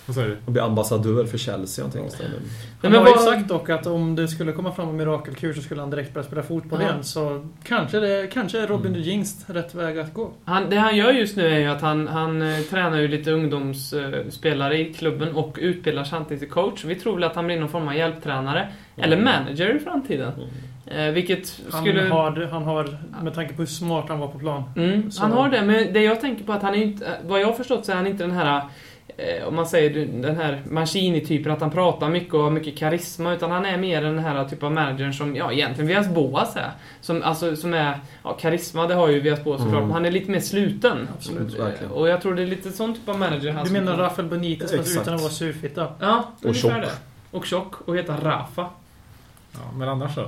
Vad 0.06 0.16
sa 0.16 0.22
du? 0.22 0.38
Och 0.46 0.52
bli 0.52 0.62
ambassadör 0.62 1.26
för 1.26 1.38
Chelsea, 1.38 1.86
jag 1.86 1.94
tänkte. 1.94 2.24
Han 2.24 2.32
Nej, 2.82 2.92
men 2.92 2.96
har 2.96 3.10
ju 3.10 3.18
sagt 3.18 3.48
dock 3.48 3.70
att 3.70 3.88
om 3.88 4.16
det 4.16 4.28
skulle 4.28 4.52
komma 4.52 4.72
fram 4.72 4.90
en 4.90 4.96
mirakelkur 4.98 5.54
så 5.54 5.62
skulle 5.62 5.82
han 5.82 5.90
direkt 5.90 6.14
börja 6.14 6.28
spela 6.28 6.44
fotboll 6.44 6.80
Ja. 6.82 6.88
igen. 6.88 7.04
Så 7.04 7.48
kanske, 7.64 8.00
det, 8.00 8.28
kanske 8.34 8.60
är 8.60 8.68
Robin 8.68 8.94
de 8.94 9.00
Jingst 9.00 9.46
rätt 9.48 9.76
väg 9.76 10.00
att 10.00 10.14
gå. 10.14 10.32
Han, 10.46 10.70
det 10.70 10.76
han 10.76 10.98
gör 10.98 11.12
just 11.12 11.38
nu 11.38 11.48
är 11.48 11.60
ju 11.60 11.68
att 11.68 11.82
han, 11.82 12.08
han 12.08 12.42
eh, 12.42 12.60
tränar 12.60 12.98
ju 12.98 13.08
lite 13.08 13.32
ungdomsspelare 13.32 14.80
i 14.80 14.94
klubben 14.94 15.36
och 15.36 15.58
utbildar 15.62 16.04
samtidigt 16.04 16.40
till 16.40 16.52
coach. 16.52 16.86
Vi 16.86 16.96
tror 16.96 17.14
väl 17.16 17.24
att 17.24 17.36
han 17.36 17.46
blir 17.46 17.60
någon 17.60 17.70
form 17.70 17.88
av 17.88 17.96
hjälptränare. 17.96 18.68
Eller 18.98 19.18
manager 19.18 19.76
i 19.76 19.80
framtiden. 19.80 20.32
Eh, 20.86 21.06
vilket 21.12 21.62
Han, 21.72 21.82
skulle... 21.82 22.02
har, 22.10 22.48
han 22.52 22.64
har, 22.64 22.98
med 23.24 23.34
tanke 23.34 23.54
på 23.54 23.62
hur 23.62 23.68
smart 23.68 24.06
han 24.08 24.20
var 24.20 24.28
på 24.28 24.40
plan. 24.40 24.64
Mm, 24.76 25.12
Så- 25.12 25.22
han 25.22 25.32
har 25.32 25.50
det, 25.50 25.62
men 25.62 25.94
det 25.94 26.02
jag 26.04 26.22
tänker 26.22 26.44
på 26.44 26.54
att 26.54 26.62
han 26.62 26.74
är 26.76 26.82
inte... 26.84 27.12
Vad 27.28 27.42
jag 27.42 27.48
har 27.48 27.54
förstått 27.54 27.86
så 27.86 27.92
är 27.92 27.96
han 27.96 28.08
inte 28.08 28.24
den 28.24 28.32
här... 28.32 28.62
Eh, 29.18 29.48
om 29.48 29.56
man 29.56 29.66
säger 29.68 30.06
den 30.22 30.36
här 30.36 30.62
Mancini-typen, 30.70 31.52
att 31.52 31.62
han 31.62 31.72
pratar 31.72 32.10
mycket 32.10 32.34
och 32.34 32.40
har 32.44 32.50
mycket 32.52 32.78
karisma. 32.78 33.34
Utan 33.34 33.52
han 33.52 33.66
är 33.66 33.78
mer 33.78 34.02
den 34.02 34.20
här 34.20 34.46
typen 34.46 34.66
av 34.66 34.72
managern 34.72 35.14
som, 35.14 35.36
ja 35.36 35.52
egentligen 35.52 35.88
Vias 35.88 36.08
Boas 36.10 36.56
är. 36.56 36.72
Som, 37.02 37.24
alltså, 37.24 37.56
som 37.56 37.74
är... 37.74 38.00
Ja, 38.24 38.34
karisma 38.34 38.88
det 38.88 38.94
har 38.94 39.08
ju 39.10 39.20
Vias 39.20 39.44
Boas 39.44 39.58
såklart, 39.62 39.78
Mm. 39.78 39.88
men 39.88 39.94
han 39.94 40.06
är 40.06 40.12
lite 40.12 40.32
mer 40.32 40.40
sluten. 40.40 41.08
Absolut, 41.18 41.60
verkligen. 41.60 41.92
Och 41.92 42.08
jag 42.08 42.22
tror 42.22 42.36
det 42.36 42.42
är 42.42 42.48
lite 42.48 42.72
sån 42.72 42.94
typ 42.96 43.10
av 43.10 43.20
manager 43.20 43.52
han 43.52 43.66
Du 43.66 43.72
menar 43.72 43.98
Rafael 43.98 44.28
Benitez 44.28 44.72
fast 44.72 44.82
Exakt. 44.82 45.02
utan 45.02 45.14
att 45.16 45.22
vara 45.22 45.32
surfitta? 45.32 45.88
Ja, 46.00 46.24
Och 46.44 46.56
tjock. 46.56 46.72
det. 46.72 46.90
Och 47.32 47.46
tjock. 47.46 47.74
Och 47.88 47.98
heta 47.98 48.14
Rafa. 48.24 48.66
Ja, 49.54 49.60
men 49.78 49.90
annars 49.90 50.16
så. 50.16 50.26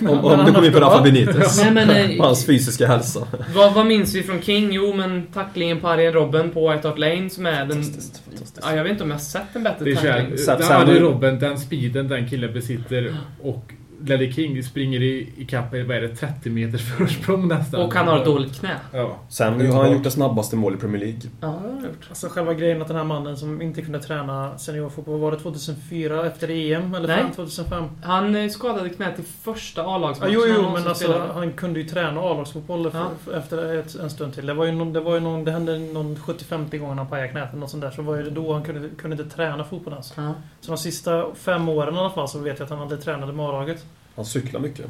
Om, 0.00 0.24
om 0.24 0.46
du 0.46 0.52
kommer 0.52 0.66
in 0.66 0.72
på 0.72 0.80
Rafa 0.80 1.02
Benitez. 1.02 1.62
Nej, 1.62 1.70
men, 1.72 1.90
eh, 1.90 2.10
hans 2.24 2.46
fysiska 2.46 2.86
hälsa. 2.86 3.26
vad, 3.54 3.74
vad 3.74 3.86
minns 3.86 4.14
vi 4.14 4.22
från 4.22 4.42
King? 4.42 4.72
Jo, 4.72 4.92
men 4.94 5.26
tacklingen 5.26 5.80
på 5.80 5.88
Arjen 5.88 6.12
Robben 6.12 6.50
på 6.50 6.70
White 6.70 6.88
Hart 6.88 6.98
Lane 6.98 7.30
som 7.30 7.46
är 7.46 7.50
den... 7.52 7.68
Fantastiskt, 7.68 8.22
fantastiskt. 8.24 8.60
Ja, 8.62 8.76
jag 8.76 8.82
vet 8.82 8.92
inte 8.92 9.04
om 9.04 9.10
jag 9.10 9.16
har 9.16 9.20
sett 9.22 9.56
en 9.56 9.62
bättre 9.62 9.84
Det 9.84 9.90
är 9.90 10.36
tackling. 10.56 10.70
hade 10.70 11.00
Robben 11.00 11.38
den 11.38 11.58
speeden 11.58 12.08
den 12.08 12.28
killen 12.28 12.52
besitter 12.52 13.16
och 13.42 13.72
Ledley 14.04 14.32
King 14.32 14.62
springer 14.62 15.02
i, 15.02 15.32
i 15.36 15.44
kapp, 15.44 15.70
vad 15.72 15.90
är 15.90 16.00
det, 16.00 16.08
30 16.16 16.50
meters 16.50 16.82
försprång 16.98 17.48
nästan. 17.48 17.80
Och 17.82 17.94
han 17.94 18.08
har 18.08 18.18
ett 18.18 18.24
dåligt 18.24 18.60
knä. 18.60 18.76
Ja. 18.92 19.16
Sen 19.28 19.58
nu 19.58 19.70
har 19.70 19.82
han 19.82 19.92
gjort 19.92 20.04
det 20.04 20.10
snabbaste 20.10 20.56
målet 20.56 20.78
i 20.78 20.80
Premier 20.80 21.00
League. 21.00 21.20
Ja, 21.40 21.46
det 21.46 21.52
har 21.52 21.60
han 21.60 21.84
gjort. 21.84 22.06
Alltså 22.08 22.28
själva 22.28 22.54
grejen 22.54 22.82
att 22.82 22.88
den 22.88 22.96
här 22.96 23.04
mannen 23.04 23.36
som 23.36 23.62
inte 23.62 23.82
kunde 23.82 24.00
träna 24.00 24.58
seniorfotboll, 24.58 25.20
var 25.20 25.30
det 25.30 25.38
2004 25.38 26.26
efter 26.26 26.50
EM? 26.50 26.94
Eller 26.94 27.08
Nej. 27.08 27.18
fram 27.20 27.30
2005? 27.32 27.84
Han 28.02 28.36
eh, 28.36 28.48
skadade 28.48 28.88
knät 28.88 29.18
i 29.18 29.22
första 29.22 29.80
Ja, 29.82 29.96
A-lagsmatchen 29.96 30.34
jo, 30.34 30.40
han 30.40 30.48
jo, 30.50 30.54
någonsin 30.62 30.82
men 30.82 30.88
alltså 30.88 31.04
spelade. 31.04 31.32
han 31.32 31.52
kunde 31.52 31.80
ju 31.80 31.88
träna 31.88 32.20
A-lagsfotboll 32.20 32.90
Ja. 32.94 33.10
efter 33.38 33.74
ett, 33.78 33.94
en 33.94 34.10
stund 34.10 34.34
till. 34.34 34.46
Det 34.46 34.54
var 34.54 34.64
ju 34.64 34.72
någon, 34.72 34.92
det 34.92 35.00
var 35.00 35.14
ju 35.14 35.20
någon, 35.20 35.44
det 35.44 35.50
hände 35.52 35.78
någon 35.78 36.16
70-50 36.16 36.78
gånger 36.78 36.94
han 36.94 37.06
pajade 37.06 37.28
knät 37.28 37.48
eller 37.50 37.60
något 37.60 37.70
sånt 37.70 37.82
där. 37.82 37.90
Så 37.90 38.02
var 38.02 38.16
ju 38.16 38.22
det 38.22 38.30
då 38.30 38.52
han 38.52 38.62
kunde, 38.62 38.88
kunde 38.98 39.22
inte 39.22 39.36
träna 39.36 39.64
fotboll 39.64 39.92
ens. 39.92 40.12
Ja. 40.16 40.34
Så 40.60 40.70
de 40.70 40.78
sista 40.78 41.26
fem 41.34 41.68
åren 41.68 41.94
i 41.94 41.98
alla 41.98 42.10
fall 42.10 42.28
så 42.28 42.38
vet 42.38 42.58
jag 42.58 42.64
att 42.64 42.70
han 42.70 42.80
aldrig 42.80 43.00
tränade 43.02 43.32
med 43.32 43.46
A-laget. 43.46 43.84
Han 44.16 44.24
cyklar 44.24 44.60
mycket. 44.60 44.86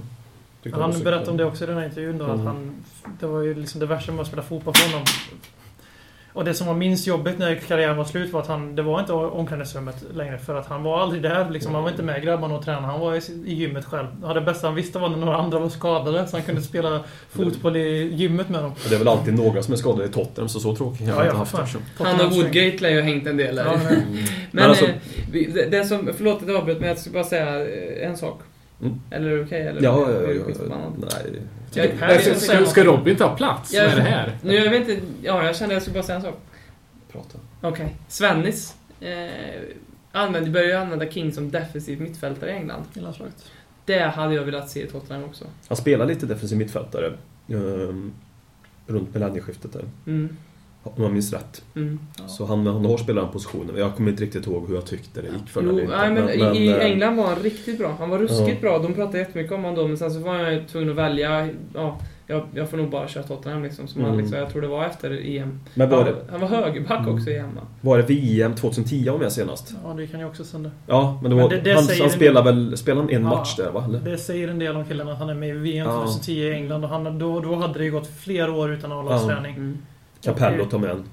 Tyckte 0.63 0.81
Han 0.81 1.03
berättade 1.05 1.31
om 1.31 1.37
det 1.37 1.45
också 1.45 1.65
i 1.65 1.67
den 1.67 1.77
här 1.77 1.85
intervjun 1.85 2.19
då, 2.19 2.25
Mm. 2.25 2.41
att 2.41 2.47
han... 2.47 2.73
Det 3.21 3.27
var 3.27 3.41
ju 3.41 3.55
liksom 3.55 3.81
det 3.81 3.87
värsta 3.87 4.13
med 4.13 4.21
att 4.21 4.27
spela 4.27 4.43
fotboll 4.43 4.75
för 4.75 4.91
honom. 4.93 5.05
Och 6.35 6.45
det 6.45 6.55
som 6.55 6.67
var 6.67 6.75
minst 6.75 7.07
jobbigt 7.07 7.39
när 7.39 7.55
karriären 7.55 7.97
var 7.97 8.05
slut 8.05 8.33
var 8.33 8.41
att 8.41 8.47
han... 8.47 8.77
Det 8.77 8.83
var 8.83 9.01
inte 9.01 9.13
omklädningsrummet 9.13 10.05
längre 10.15 10.39
för 10.39 10.55
att 10.55 10.67
han 10.67 10.83
var 10.83 11.01
aldrig 11.01 11.23
där 11.23 11.51
liksom. 11.51 11.75
Han 11.75 11.83
var 11.83 11.91
inte 11.91 12.03
med 12.03 12.23
grabbarna 12.23 12.55
och 12.55 12.65
tränade. 12.65 12.87
Han 12.87 13.01
var 13.01 13.15
i, 13.15 13.53
gymmet 13.55 13.85
själv. 13.85 14.07
Ja, 14.23 14.35
det 14.35 14.41
bästa 14.41 14.67
han 14.67 14.75
visste 14.75 14.99
var 14.99 15.09
när 15.09 15.17
några 15.17 15.37
andra 15.37 15.59
var 15.59 15.69
skadade 15.69 16.27
så 16.27 16.37
han 16.37 16.45
kunde 16.47 16.63
spela 16.63 17.01
fotboll 17.31 17.77
i 17.77 18.15
gymmet 18.15 18.49
med 18.49 18.63
dem. 18.63 18.73
Det 18.89 18.95
är 18.95 18.99
väl 18.99 19.09
alltid 19.09 19.35
några 19.35 19.63
som 19.63 19.73
är 19.75 19.79
skadade 19.79 20.05
i 20.05 20.09
Tottenham, 20.09 20.49
så 20.49 20.61
så 20.61 20.77
tråkigt 20.77 21.01
har 21.01 21.07
Ja, 21.09 21.15
jag 21.25 21.27
ja, 21.35 21.41
inte 21.41 21.57
haft 21.57 21.75
det. 21.99 22.05
Han 22.05 22.21
och 22.27 22.33
Woodgate 22.33 22.79
lär 22.79 22.89
ju 22.91 22.97
ha 22.97 23.03
hängt 23.03 23.27
en 23.27 23.37
del 23.37 23.57
där. 23.57 23.65
Ja, 23.65 23.73
men- 23.85 23.95
Men, 23.95 24.25
Men 24.51 24.65
alltså- 24.71 24.85
eh, 24.87 25.69
det, 25.71 25.85
som... 25.89 26.11
Förlåt 26.17 26.43
att 26.43 26.49
jag 26.49 26.57
avbröt, 26.57 26.81
men 26.81 26.89
jag 26.89 26.99
ska 26.99 27.11
bara 27.11 27.25
säga 27.25 27.61
eh, 27.69 28.09
en 28.09 28.17
sak. 28.17 28.41
Mm. 28.83 29.01
Eller 29.11 29.31
är 29.31 29.37
det 29.37 29.43
okej? 29.45 29.67
eller? 29.67 29.83
Ja, 29.83 30.01
ja, 30.01 30.11
ja, 30.11 30.19
nej. 30.21 31.43
Jag- 31.75 32.59
vill 32.59 32.67
ska. 32.67 32.85
Robin 32.85 33.17
ta 33.17 33.37
plats? 33.37 33.73
Jag- 33.75 33.85
är 33.85 33.97
det 33.97 34.03
här? 34.03 34.39
Nu, 34.43 34.55
jag 34.55 34.71
vet 34.71 34.89
inte... 34.89 35.03
Ja, 35.23 35.45
jag 35.45 35.57
kände 35.57 35.73
att 35.73 35.77
jag 35.77 35.83
skulle 35.83 35.95
bara 35.95 36.03
säga 36.03 36.17
en 36.17 36.23
sak. 36.23 36.39
Prata. 37.13 37.39
Okej. 37.61 37.97
Svennis. 38.09 38.77
Eh, 39.01 39.31
använder, 40.13 40.51
börjar 40.51 40.67
ju 40.67 40.73
använda 40.75 41.11
King 41.11 41.33
som 41.33 41.51
defensiv 41.51 42.01
mittfältare 42.01 42.51
i 42.51 42.53
England. 42.55 42.83
i 42.95 43.01
landslaget. 43.01 43.45
Det 43.85 43.99
hade 43.99 44.35
jag 44.35 44.43
velat 44.45 44.71
se 44.71 44.83
i 44.83 44.87
Tottenham 44.87 45.25
också. 45.25 45.45
Han 45.69 45.77
spelar 45.77 46.07
lite 46.07 46.27
defensiv 46.27 46.59
mittfältare. 46.59 47.13
ehm, 47.49 48.13
runt 48.87 49.15
millennieskiftet 49.15 49.73
där. 49.73 49.85
Mm. 50.07 50.37
Om 50.85 51.03
jag 51.03 51.13
minns 51.13 51.33
rätt. 51.33 51.65
Mm. 51.77 51.99
Så 52.29 52.45
han, 52.47 52.67
han 52.67 52.85
har 52.85 52.97
spelat 52.97 53.25
den 53.25 53.33
positionen. 53.33 53.77
Jag 53.77 53.97
kommer 53.97 54.11
inte 54.11 54.23
riktigt 54.23 54.47
ihåg 54.47 54.69
hur 54.69 54.75
jag 54.75 54.87
tyckte 54.87 55.23
det 55.23 55.29
gick 55.29 55.49
för 55.49 55.63
Jo, 55.63 55.69
honom. 55.71 55.87
nej, 55.89 56.11
men, 56.11 56.29
i, 56.57 56.59
i 56.59 56.69
eh, 56.69 56.79
England 56.79 57.17
var 57.17 57.27
han 57.27 57.37
riktigt 57.43 57.79
bra. 57.79 57.97
Han 57.99 58.11
var 58.11 58.19
ruskigt 58.19 58.59
Ja. 58.63 58.69
bra. 58.69 58.79
De 58.79 58.95
pratade 58.95 59.19
jättemycket 59.19 59.53
om 59.53 59.65
honom 59.65 59.77
då, 59.83 59.89
men 59.89 59.97
sen 59.99 60.11
så 60.11 60.19
var 60.21 60.37
jag 60.39 60.69
tvungen 60.69 60.91
att 60.91 60.97
välja. 60.97 61.49
Ja, 61.75 61.99
jag, 62.27 62.43
jag 62.55 62.71
får 62.71 62.77
nog 62.77 62.91
bara 62.91 63.09
köra 63.09 63.23
Tottenham 63.25 63.63
liksom. 63.63 63.89
Som 63.89 64.01
han, 64.03 64.11
Mm. 64.11 64.21
liksom. 64.25 64.39
Jag 64.39 64.51
tror 64.53 64.63
det 64.63 64.69
var 64.69 64.85
efter 64.85 65.11
EM. 65.37 65.61
Men 65.75 65.91
var 65.91 65.97
han, 65.97 66.07
det, 66.07 66.15
han 66.31 66.41
var 66.41 66.49
högerback 66.49 67.01
Mm. 67.01 67.15
också 67.15 67.31
i 67.31 67.37
EM 67.37 67.55
va? 67.55 67.63
var 67.81 67.99
det 67.99 68.05
VM 68.05 68.55
2010 68.55 69.09
om 69.11 69.23
jag 69.23 69.33
senast? 69.33 69.75
Ja, 69.85 69.95
det 69.95 70.07
kan 70.07 70.21
ju 70.21 70.27
också 70.27 70.45
sända. 70.45 70.71
Ja, 70.87 71.19
men, 71.23 71.31
det 71.31 71.37
var, 71.37 71.43
Men 71.49 71.59
det- 71.59 71.65
det 71.65 71.75
han, 71.75 71.85
han 71.99 72.01
en- 72.07 72.11
spelar 72.11 72.43
väl 72.45 72.77
spelar 72.77 73.01
han 73.03 73.11
en 73.11 73.23
Ja. 73.23 73.29
match 73.29 73.57
där 73.57 73.71
va? 73.71 73.85
Eller? 73.89 74.01
Det 74.01 74.19
säger 74.19 74.49
en 74.49 74.59
del 74.59 74.77
om 74.77 74.85
killen 74.85 75.09
att 75.09 75.19
han 75.19 75.31
är 75.31 75.35
med 75.35 75.49
i 75.49 75.53
VM 75.53 75.87
Ja. 75.87 75.97
2010 76.05 76.33
i 76.33 76.53
England 76.53 76.85
och 76.85 76.91
han, 76.91 77.19
då, 77.19 77.41
då 77.41 77.55
hade 77.55 77.79
det 77.79 77.85
ju 77.85 77.91
gått 77.93 78.07
flera 78.21 78.53
år 78.53 78.73
utan 78.73 78.93
A-lagsträning. 78.93 79.55
Mm. 79.55 79.79
Capello 80.25 80.65
tar 80.65 80.79
med 80.79 80.91
en. 80.91 81.05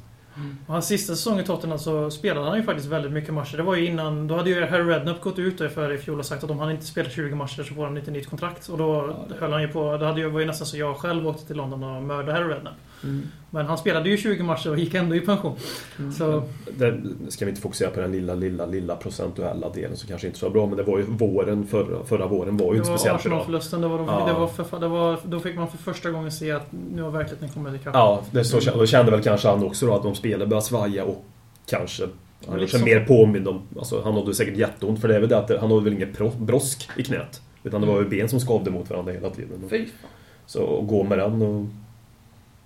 Och 0.67 0.73
hans 0.73 0.87
sista 0.87 1.15
säsong 1.15 1.39
i 1.39 1.43
Tottenham 1.43 1.79
så 1.79 2.11
spelade 2.11 2.47
han 2.47 2.57
ju 2.57 2.63
faktiskt 2.63 2.87
väldigt 2.87 3.11
mycket 3.11 3.33
matcher. 3.33 3.57
Det 3.57 3.63
var 3.63 3.75
ju 3.75 3.85
innan, 3.85 4.27
då 4.27 4.35
hade 4.35 4.49
ju 4.49 4.65
Harry 4.65 4.83
Redknapp 4.83 5.21
gått 5.21 5.39
ut 5.39 5.57
där 5.57 5.69
för 5.69 5.91
i 5.93 5.97
fjol 5.97 6.19
och 6.19 6.25
sagt 6.25 6.43
att 6.43 6.49
om 6.49 6.59
han 6.59 6.71
inte 6.71 6.85
spelar 6.85 7.09
20 7.09 7.35
matcher 7.35 7.63
så 7.63 7.73
får 7.73 7.85
han 7.85 7.97
inte 7.97 8.11
nytt 8.11 8.29
kontrakt. 8.29 8.69
Och 8.69 8.77
då 8.77 9.15
höll 9.39 9.51
han 9.51 9.61
ju 9.61 9.67
på, 9.67 9.97
det 9.97 10.05
hade 10.05 10.21
ju, 10.21 10.29
var 10.29 10.39
ju 10.39 10.45
nästan 10.45 10.67
så 10.67 10.77
jag 10.77 10.97
själv 10.97 11.27
åkte 11.27 11.47
till 11.47 11.55
London 11.55 11.83
och 11.83 12.03
mördade 12.03 12.31
Harry 12.31 12.53
Redknapp. 12.53 12.73
Mm. 13.03 13.21
Men 13.49 13.65
han 13.65 13.77
spelade 13.77 14.09
ju 14.09 14.17
20 14.17 14.43
matcher 14.43 14.69
och 14.69 14.79
gick 14.79 14.93
ändå 14.93 15.15
i 15.15 15.19
pension. 15.21 15.55
Mm. 15.99 16.11
Så 16.11 16.43
Det 16.77 16.99
ska 17.29 17.45
vi 17.45 17.49
inte 17.49 17.61
fokusera 17.61 17.89
på 17.89 17.99
den 17.99 18.11
lilla, 18.11 18.35
lilla, 18.35 18.65
lilla 18.65 18.95
procentuella 18.95 19.69
delen 19.69 19.97
som 19.97 20.07
kanske 20.09 20.27
inte 20.27 20.39
så 20.39 20.49
bra. 20.49 20.65
Men 20.67 20.77
det 20.77 20.83
var 20.83 20.97
ju 20.97 21.03
våren, 21.03 21.67
förra, 21.67 22.03
förra 22.05 22.27
våren 22.27 22.57
var 22.57 22.65
ju 22.65 22.71
det 22.71 22.77
inte 22.77 22.89
var 22.89 22.97
speciellt 22.97 23.23
bra. 23.23 23.31
Arsenal-förlusten, 23.31 23.81
det 23.81 23.87
var, 23.87 23.97
de, 23.97 24.07
Ja. 24.07 24.25
det 24.27 24.33
var 24.33 24.47
för, 24.47 24.79
det 24.79 24.87
var, 24.87 25.19
då 25.25 25.39
fick 25.39 25.55
man 25.55 25.67
för 25.67 25.77
första 25.77 26.11
gången 26.11 26.31
se 26.31 26.51
att 26.51 26.67
nu 26.93 27.01
har 27.01 27.11
verkligheten 27.11 27.49
kommit 27.49 27.81
ikapp. 27.81 27.93
Ja, 27.95 28.21
det 28.31 28.43
så, 28.43 28.59
kände- 28.61 28.79
då 28.79 28.85
kände 28.85 29.11
väl 29.11 29.21
kanske 29.23 29.47
han 29.47 29.63
också 29.63 29.85
då 29.85 29.95
att 29.95 30.03
de 30.03 30.15
spelade 30.15 30.45
började 30.47 30.65
svaja 30.65 31.03
och 31.03 31.25
kanske 31.69 32.03
han 32.47 32.55
gjorde 32.55 32.67
sig 32.67 32.79
som- 32.79 32.85
mer 32.89 33.05
påmind 33.05 33.47
om... 33.47 33.61
Alltså 33.79 34.01
han 34.03 34.13
hade 34.13 34.35
säkert 34.35 34.57
jätteont 34.57 35.01
för 35.01 35.07
det 35.07 35.15
är 35.15 35.19
väl 35.19 35.29
det 35.29 35.37
att 35.37 35.49
han 35.59 35.71
hade 35.71 35.83
väl 35.83 35.93
inget 35.93 36.37
brosk 36.39 36.89
i 36.97 37.03
knät. 37.03 37.41
Utan 37.63 37.81
det 37.81 37.87
var 37.87 37.99
ju 38.01 38.09
ben 38.09 38.29
som 38.29 38.39
skavde 38.39 38.71
mot 38.71 38.89
varandra 38.89 39.11
hela 39.11 39.29
tiden. 39.29 39.63
Fy. 39.69 39.85
Så 40.45 40.79
att 40.81 40.87
gå 40.87 41.03
med 41.03 41.17
den 41.19 41.41
och... 41.41 41.65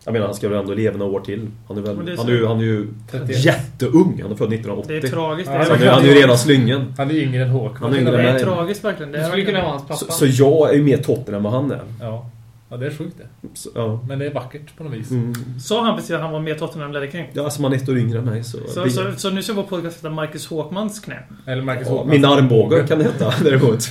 Jag 0.05 0.13
menar 0.13 0.25
han 0.25 0.35
ska 0.35 0.49
väl 0.49 0.59
ändå 0.59 0.73
leva 0.73 0.97
några 0.97 1.11
år 1.11 1.19
till. 1.19 1.47
Han 1.67 1.77
är, 1.77 1.81
väl, 1.81 2.07
är 2.07 2.17
han 2.17 2.27
är, 2.27 2.31
ju, 2.31 2.45
han 2.45 2.59
är 2.59 2.63
ju 2.63 2.87
31. 3.11 3.45
jätteung. 3.45 4.19
Han 4.21 4.31
är 4.31 4.35
född 4.35 4.53
1980. 4.53 5.01
Det 5.01 5.07
är 5.07 5.11
tragiskt. 5.11 5.51
Det, 5.51 5.57
är 5.57 5.69
han, 5.69 5.81
är, 5.81 5.87
han 5.87 6.03
är 6.03 6.07
ju 6.07 6.13
redan 6.13 6.37
slyngen. 6.37 6.93
Han 6.97 7.11
är 7.11 7.15
yngre 7.15 7.43
än 7.43 7.49
Håkman. 7.49 7.81
Han 7.81 7.93
är 7.93 8.01
yngre 8.01 8.17
det 8.17 8.29
än 8.29 8.35
är 8.35 8.39
tragiskt 8.39 8.83
verkligen. 8.83 9.11
Det 9.11 9.25
skulle 9.25 9.45
kunna 9.45 9.61
vara 9.61 9.71
hans 9.71 9.81
pappa. 9.81 9.95
Så, 9.95 10.11
så 10.11 10.25
jag 10.25 10.69
är 10.69 10.73
ju 10.73 10.83
mer 10.83 10.97
Tottenham 10.97 11.45
än 11.45 11.51
vad 11.51 11.53
han 11.53 11.71
är. 11.71 11.81
Ja. 11.99 12.29
ja, 12.69 12.77
det 12.77 12.85
är 12.85 12.91
sjukt 12.91 13.17
det. 13.17 13.47
Så, 13.53 13.69
ja. 13.75 14.05
Men 14.07 14.19
det 14.19 14.25
är 14.25 14.33
vackert 14.33 14.77
på 14.77 14.83
något 14.83 14.93
vis. 14.93 15.11
Mm. 15.11 15.33
Sa 15.59 15.83
han 15.83 15.95
precis 15.95 16.11
att 16.11 16.21
han 16.21 16.31
var 16.31 16.39
med 16.39 16.59
Tottenham 16.59 16.91
Ledder 16.91 17.11
King? 17.11 17.29
Ja, 17.33 17.49
som 17.49 17.63
han 17.63 17.73
är 17.73 17.77
ett 17.77 17.89
år 17.89 17.97
yngre 17.97 18.19
än 18.19 18.25
mig 18.25 18.43
så... 18.43 18.57
Så, 18.67 18.89
så, 18.89 19.11
så 19.17 19.29
nu 19.29 19.43
ska 19.43 19.53
vår 19.53 19.63
podcast 19.63 19.97
heta 19.97 20.09
Marcus 20.09 20.47
Håkmans 20.47 20.99
knä. 20.99 21.19
Eller 21.47 21.61
Marcus 21.61 21.87
ja, 21.87 21.93
Håkman. 21.93 22.09
min 22.09 22.25
armbåge 22.25 22.87
kan 22.87 22.97
det 22.97 23.03
heta 23.03 23.33
däremot. 23.43 23.79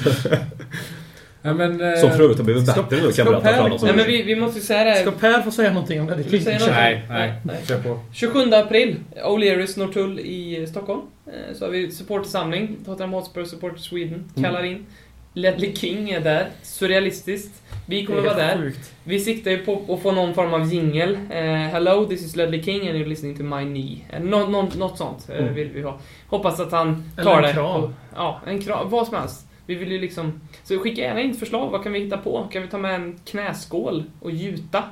Ja, 1.43 1.55
men, 1.55 1.81
eh, 1.81 1.99
Som 2.01 2.11
för 2.11 2.23
övrigt 2.23 2.39
har 2.39 2.45
blivit 2.45 2.67
bättre 2.67 2.85
nu 2.91 3.01
kan 3.03 3.13
ska 3.13 3.23
jag 3.23 3.43
berätta 3.43 3.57
för 3.79 3.93
alla 3.93 4.05
vi, 4.07 4.23
vi 4.23 4.37
måste 4.37 4.59
ju 4.59 4.65
säga 4.65 4.85
det 4.85 4.97
Ska. 4.97 5.11
Per 5.11 5.43
få 5.43 5.51
säga 5.51 5.73
någonting 5.73 6.01
om 6.01 6.07
du 6.07 6.25
King? 6.31 6.41
säga 6.41 6.59
något? 6.59 6.69
Nej, 6.69 7.07
nej. 7.09 7.33
Nej. 7.45 7.57
Kör 7.69 7.83
på. 7.83 7.99
27 8.13 8.53
april, 8.55 8.97
O'Learys 9.25 9.79
Norrtull 9.79 10.19
i 10.21 10.67
Stockholm. 10.71 11.01
Eh, 11.27 11.55
Så 11.57 11.65
har 11.65 11.73
vi 11.73 11.91
supportersamling, 11.91 12.77
Tottenham 12.85 13.13
Hotspur 13.13 13.45
Support 13.45 13.79
Sweden, 13.79 14.25
kallar 14.43 14.65
in. 14.65 14.87
Ledley 15.35 15.75
King 15.77 16.11
är 16.11 16.21
där, 16.21 16.47
surrealistiskt. 16.63 17.63
Vi 17.87 18.07
kommer 18.07 18.23
Det 18.23 18.29
vara 18.29 18.37
där. 18.39 18.59
Sjukt. 18.59 18.93
Vi 19.05 19.21
siktar 19.21 19.51
ju 19.51 19.59
på 19.59 19.95
att 19.95 20.03
få 20.03 20.13
någon 20.13 20.35
form 20.35 20.55
av 20.55 20.73
jingle. 20.73 21.19
Eh, 21.31 21.45
hello, 21.73 22.07
this 22.07 22.23
is 22.25 22.37
Ledley 22.37 22.63
King 22.63 22.89
and 22.89 22.99
you're 22.99 23.07
listening 23.09 23.37
to 23.37 23.43
my 23.43 23.63
knee. 23.65 24.21
Nå- 24.21 24.47
något 24.77 24.99
sånt 24.99 25.29
Mm. 25.39 25.55
vill 25.55 25.69
vi 25.75 25.83
ha. 25.83 25.99
Hoppas 26.29 26.61
att 26.61 26.73
han 26.73 27.11
Eller 27.17 27.31
tar 27.31 27.37
en 27.37 27.43
det. 27.43 27.53
kram. 27.53 27.83
Och, 27.85 27.91
ja, 28.17 28.41
en 28.47 28.61
kram. 28.61 28.91
Vad 28.91 29.07
som 29.07 29.17
helst. 29.17 29.47
Vi 29.73 29.79
vill 29.79 29.93
ju 29.93 29.99
liksom... 29.99 30.41
Så 30.65 30.79
skicka 30.79 31.01
gärna 31.03 31.21
in 31.21 31.35
förslag. 31.35 31.71
Vad 31.71 31.83
kan 31.83 31.93
vi 31.93 31.99
hitta 32.01 32.19
på? 32.19 32.49
Kan 32.53 32.63
vi 32.63 32.69
ta 32.69 32.79
med 32.79 32.95
en 32.95 33.19
knäskål 33.25 34.05
och 34.21 34.31
gjuta? 34.31 34.85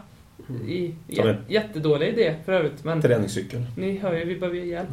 I, 0.68 0.94
Ta 1.16 1.24
med. 1.24 1.34
jä, 1.48 1.60
jättedålig 1.60 2.08
idé 2.08 2.34
för 2.44 2.52
övrigt, 2.52 2.84
men 2.84 3.02
Träningscykel. 3.02 3.66
ni 3.76 3.98
hör 3.98 4.14
ju, 4.14 4.24
vi 4.24 4.36
behöver 4.36 4.58
ju 4.58 4.66
hjälp. 4.66 4.88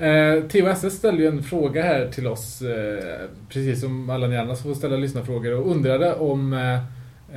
Mm. 0.00 0.42
Eh, 0.42 0.48
TOSS 0.48 0.94
ställde 0.94 1.22
ju 1.22 1.28
en 1.28 1.42
fråga 1.42 1.82
här 1.82 2.08
till 2.08 2.26
oss, 2.26 2.62
eh, 2.62 3.28
precis 3.48 3.80
som 3.80 4.10
alla 4.10 4.26
ni 4.26 4.36
andra 4.36 4.56
som 4.56 4.70
får 4.70 4.78
ställa 4.78 4.96
lyssnarfrågor, 4.96 5.52
och 5.52 5.70
undrade 5.70 6.14
om 6.14 6.52
eh, 6.52 6.74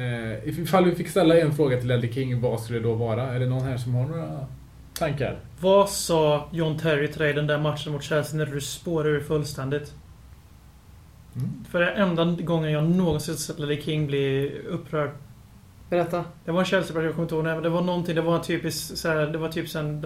eh, 0.03 0.47
ifall 0.59 0.85
vi 0.85 0.95
fick 0.95 1.07
ställa 1.09 1.39
en 1.39 1.53
fråga 1.53 1.77
till 1.77 1.87
Ledley 1.87 2.13
King, 2.13 2.41
vad 2.41 2.59
skulle 2.59 2.79
det 2.79 2.83
då 2.83 2.93
vara? 2.93 3.23
Är 3.23 3.39
det 3.39 3.45
någon 3.45 3.63
här 3.63 3.77
som 3.77 3.95
har 3.95 4.05
några 4.05 4.45
tankar? 4.93 5.39
Vad 5.59 5.89
sa 5.89 6.49
John 6.51 6.77
Terry 6.77 7.07
till 7.07 7.21
dig 7.21 7.33
den 7.33 7.47
där 7.47 7.57
matchen 7.59 7.91
mot 7.93 8.03
Chelsea 8.03 8.37
när 8.37 8.45
du 8.45 8.61
spårade 8.61 9.09
ur 9.09 9.19
fullständigt? 9.19 9.93
Mm. 11.37 11.49
För 11.71 11.81
enda 11.81 12.25
gången 12.25 12.71
jag 12.71 12.83
någonsin 12.83 13.35
sett 13.35 13.59
Ledley 13.59 13.81
King 13.81 14.07
bli 14.07 14.51
upprörd. 14.69 15.09
Berätta. 15.89 16.23
Det 16.45 16.51
var 16.51 16.59
en 16.59 16.65
Chelsea-match, 16.65 17.03
jag 17.03 17.11
kommer 17.13 17.23
inte 17.25 17.35
ihåg 17.35 17.43
men 17.43 17.63
det 17.63 17.69
var 17.69 17.81
någonting, 17.81 18.15
det 18.15 18.21
var 18.21 18.35
en 18.35 18.41
typisk 18.41 18.97
så 18.97 19.07
här, 19.09 19.15
det 19.27 19.37
var 19.37 19.49
typ 19.49 19.75
en 19.75 20.01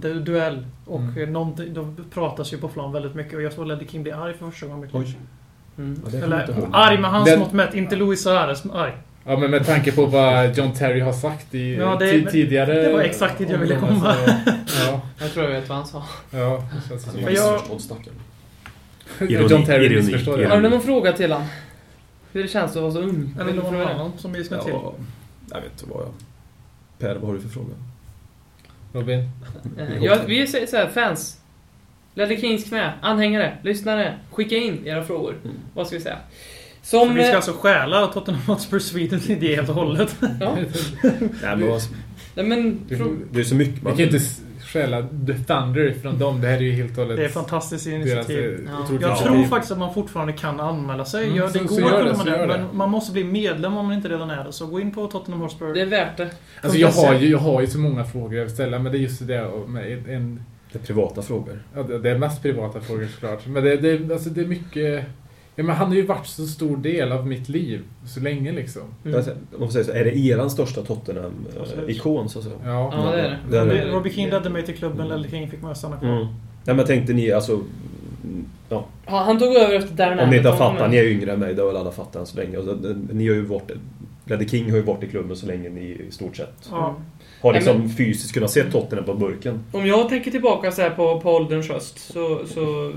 du- 0.00 0.20
duell. 0.20 0.66
Och 0.86 1.00
Mm. 1.00 1.32
någonting, 1.32 1.74
de 1.74 1.96
pratas 2.14 2.52
ju 2.52 2.58
på 2.58 2.68
plan 2.68 2.92
väldigt 2.92 3.14
mycket 3.14 3.34
och 3.34 3.42
jag 3.42 3.52
såg 3.52 3.66
Ledley 3.66 3.88
King 3.88 4.02
bli 4.02 4.12
arg 4.12 4.34
för 4.34 4.50
första 4.50 4.66
gången. 4.66 4.88
Oj. 4.92 5.16
Mm. 5.78 6.02
Ja, 6.12 6.18
Eller 6.18 6.48
arg 6.72 6.98
med 6.98 7.10
hans 7.10 7.24
Den- 7.30 7.38
mått 7.40 7.52
mätt, 7.52 7.74
inte 7.74 7.96
Luis 7.96 8.22
Suarez 8.22 8.64
arg. 8.72 8.92
Ja, 9.24 9.36
men 9.36 9.50
med 9.50 9.66
tanke 9.66 9.92
på 9.92 10.06
vad 10.06 10.56
John 10.58 10.72
Terry 10.72 11.00
har 11.00 11.12
sagt 11.12 11.54
i 11.54 11.74
Ja, 11.74 11.96
det- 11.98 12.12
ti- 12.12 12.30
tidigare... 12.30 12.74
det 12.82 12.92
var 12.92 13.00
exakt 13.00 13.38
dit 13.38 13.50
jag 13.50 13.58
ville 13.58 13.76
komma. 13.80 14.14
Så, 14.14 14.80
ja, 14.86 15.00
Jag 15.20 15.32
tror 15.32 15.44
jag 15.44 15.52
vet 15.52 15.68
vad 15.68 15.78
han 15.78 15.86
sa. 15.86 16.02
ja, 16.30 16.62
det 16.82 16.88
känns 16.88 17.02
som 17.02 17.20
jag- 17.20 17.60
stackarn. 19.16 19.28
John 19.32 19.50
Ironi, 19.50 19.66
Terry 19.66 19.84
ironi, 19.86 19.96
missförstår 20.02 20.32
det. 20.36 20.42
ironi. 20.42 20.54
Har 20.54 20.62
du 20.62 20.68
någon 20.68 20.82
fråga 20.82 21.12
till 21.12 21.32
han? 21.32 21.44
Hur 22.32 22.42
det 22.42 22.48
känns 22.48 22.76
att 22.76 22.82
vara 22.82 22.92
så 22.92 23.00
ung? 23.00 23.34
Eller 23.34 23.44
Vill 23.44 23.56
du 23.56 23.62
någon 23.62 23.72
fråga? 23.72 23.88
annan 23.88 24.12
som 24.18 24.32
vi 24.32 24.44
ska 24.44 24.62
till. 24.62 24.72
Ja, 24.72 24.94
jag 25.50 25.60
vet 25.60 25.70
inte 25.72 25.84
vad 25.94 26.02
jag... 26.02 26.10
Per, 26.98 27.14
vad 27.14 27.24
har 27.26 27.34
du 27.34 27.40
för 27.40 27.48
fråga? 27.48 27.74
Robin? 28.92 29.28
Eh, 29.78 30.04
Jag, 30.04 30.18
vi 30.26 30.46
säger 30.46 30.66
såhär, 30.66 30.88
fans. 30.88 31.40
Ledley 32.14 32.40
Kings 32.40 32.64
knä, 32.64 32.92
anhängare, 33.00 33.56
lyssnare. 33.62 34.18
Skicka 34.32 34.56
in 34.56 34.86
era 34.86 35.04
frågor. 35.04 35.34
Mm. 35.44 35.56
Vad 35.74 35.86
ska 35.86 35.96
vi 35.96 36.02
säga? 36.02 36.18
Så 36.82 36.98
Som... 37.06 37.14
vi 37.14 37.20
ska 37.22 37.30
eh, 37.30 37.36
alltså 37.36 37.52
stjäla 37.52 38.06
Tottenham 38.06 38.42
Hotspur 38.46 38.78
Sweden 38.78 39.20
idé 39.30 39.56
helt 39.56 39.68
och 39.68 39.74
hållet. 39.74 40.16
Ja, 40.40 40.56
Nej, 41.02 41.56
men 41.56 41.68
vad, 41.68 41.82
nej 42.34 42.46
men... 42.46 42.80
Vi, 42.88 42.96
det 43.32 43.40
är 43.40 43.44
så 43.44 43.54
mycket 43.54 43.78
vi 43.78 43.82
man... 43.84 43.96
kan 43.96 44.04
inte 44.06 44.20
stjäla 44.74 45.02
The 45.26 45.34
Thunder 45.34 45.94
från 46.02 46.18
dem. 46.18 46.40
Det 46.40 46.46
här 46.48 46.56
är 46.56 46.60
ju 46.60 46.72
helt 46.72 46.90
och 46.90 46.96
hållet... 46.96 47.16
Det 47.16 47.22
är 47.22 47.26
ett 47.26 47.34
fantastiskt 47.34 47.84
deras, 47.84 47.96
initiativ. 47.96 48.68
eh, 48.68 48.72
Ja. 49.00 49.08
Jag 49.08 49.18
tror 49.18 49.44
faktiskt 49.44 49.72
att 49.72 49.78
man 49.78 49.94
fortfarande 49.94 50.32
kan 50.32 50.60
anmäla 50.60 51.04
sig. 51.04 51.24
Mm, 51.24 51.36
ja, 51.36 51.44
det 51.46 51.52
så- 51.52 51.58
går 51.58 51.66
så 51.68 51.74
att 51.74 51.90
gör 51.92 52.24
det, 52.24 52.30
gör 52.30 52.46
men 52.46 52.76
man 52.76 52.90
måste 52.90 53.12
bli 53.12 53.24
medlem 53.24 53.76
om 53.76 53.86
man 53.86 53.94
inte 53.96 54.08
redan 54.08 54.30
är 54.30 54.44
det. 54.44 54.52
Så 54.52 54.66
gå 54.66 54.80
in 54.80 54.94
på 54.94 55.06
Tottenham 55.06 55.40
Hotspur. 55.40 55.74
det 55.74 55.80
är 55.80 55.86
värt 55.86 56.16
det. 56.16 56.30
Alltså 56.60 56.78
jag 56.78 56.88
har, 56.88 57.14
ju, 57.14 57.28
jag 57.28 57.38
har 57.38 57.60
ju 57.60 57.66
så 57.66 57.78
många 57.78 58.04
frågor 58.04 58.34
jag 58.34 58.44
vill 58.44 58.54
ställa, 58.54 58.78
men 58.78 58.92
det 58.92 58.98
är 58.98 59.00
just 59.00 59.26
det 59.26 59.50
med 59.68 60.08
en, 60.08 60.44
Det 60.72 60.78
är 60.78 60.82
privata 60.82 61.22
frågor. 61.22 61.58
ja, 61.74 61.82
det 61.82 61.98
det 61.98 62.10
är 62.10 62.18
mest 62.18 62.42
privata 62.42 62.80
frågor 62.80 63.06
såklart. 63.14 63.46
Men 63.46 63.64
det, 63.64 63.76
det, 63.76 64.12
alltså 64.14 64.30
det 64.30 64.40
är 64.40 64.46
mycket... 64.46 65.04
Ja, 65.56 65.62
men 65.64 65.76
han 65.76 65.88
har 65.88 65.94
ju 65.94 66.06
varit 66.06 66.26
så 66.26 66.46
stor 66.46 66.76
del 66.76 67.12
av 67.12 67.26
mitt 67.26 67.48
liv 67.48 67.82
så 68.06 68.20
länge 68.20 68.52
liksom. 68.52 68.82
Mm. 69.04 69.16
Alltså, 69.16 69.32
man 69.58 69.70
säger 69.72 69.84
så, 69.84 69.92
är 69.92 70.04
det 70.04 70.16
eran 70.18 70.50
största. 70.50 70.82
Tottenham-ikon 70.82 72.28
så 72.28 72.38
att 72.38 72.44
säga? 72.44 72.56
Ja. 72.64 72.92
Ja, 72.96 73.10
det 73.16 73.20
är 73.20 73.28
det. 73.30 73.38
Det 73.50 73.58
är 73.58 73.66
det. 73.66 73.90
Robbie- 73.92 74.10
King 74.12 74.30
ledde 74.30 74.50
mig 74.50 74.62
till 74.66 74.76
klubben, 74.76 75.08
Ledley 75.08 75.30
King 75.30 75.50
fick 75.50 75.62
mig 75.62 75.70
att 75.70 75.78
stanna 75.78 75.96
kvar. 75.96 76.08
Mm. 76.08 76.26
Nej 76.64 76.76
men 76.76 76.84
tänkte 76.86 77.12
ni, 77.12 77.32
alltså... 77.32 77.60
Ja, 78.68 78.84
Ja, 79.06 79.16
han 79.26 79.38
tog 79.38 79.54
över 79.56 79.74
efter 79.74 79.94
Darren 79.96 80.18
om 80.18 80.30
ni 80.30 80.36
inte 80.36 80.48
har 80.48 80.56
fattat, 80.56 80.80
men- 80.80 80.90
ni 80.90 80.96
är 80.96 81.04
yngre 81.04 81.32
än 81.32 81.40
mig, 81.40 81.54
det 81.54 81.62
har 81.62 81.66
väl 81.68 81.76
alla 81.76 81.92
fattat 81.92 82.16
än 82.16 82.26
så 82.26 82.36
länge. 82.36 82.56
Och 82.56 82.76
Ni 83.12 83.28
har 83.28 83.34
ju 83.34 83.42
varit... 83.44 83.70
Ledley 84.26 84.48
King 84.48 84.70
har 84.70 84.76
ju 84.76 84.82
varit 84.82 85.02
i 85.02 85.06
klubben 85.06 85.36
så 85.36 85.46
länge 85.46 85.68
ni 85.68 85.80
i 85.80 86.10
stort 86.10 86.36
sett 86.36 86.68
Ja. 86.70 86.96
har 87.42 87.52
Nej, 87.52 87.60
liksom 87.60 87.88
fysiskt 87.90 88.34
kunnat 88.34 88.50
se 88.50 88.62
Tottenham 88.64 89.04
på 89.04 89.14
burken. 89.14 89.60
Om 89.72 89.86
jag 89.86 90.08
tänker 90.08 90.30
tillbaka 90.30 90.72
så 90.72 90.82
här 90.82 90.90
på, 90.90 91.20
på 91.20 91.30
ålderns 91.30 91.68
höst 91.68 91.98
så, 92.12 92.40
så, 92.46 92.92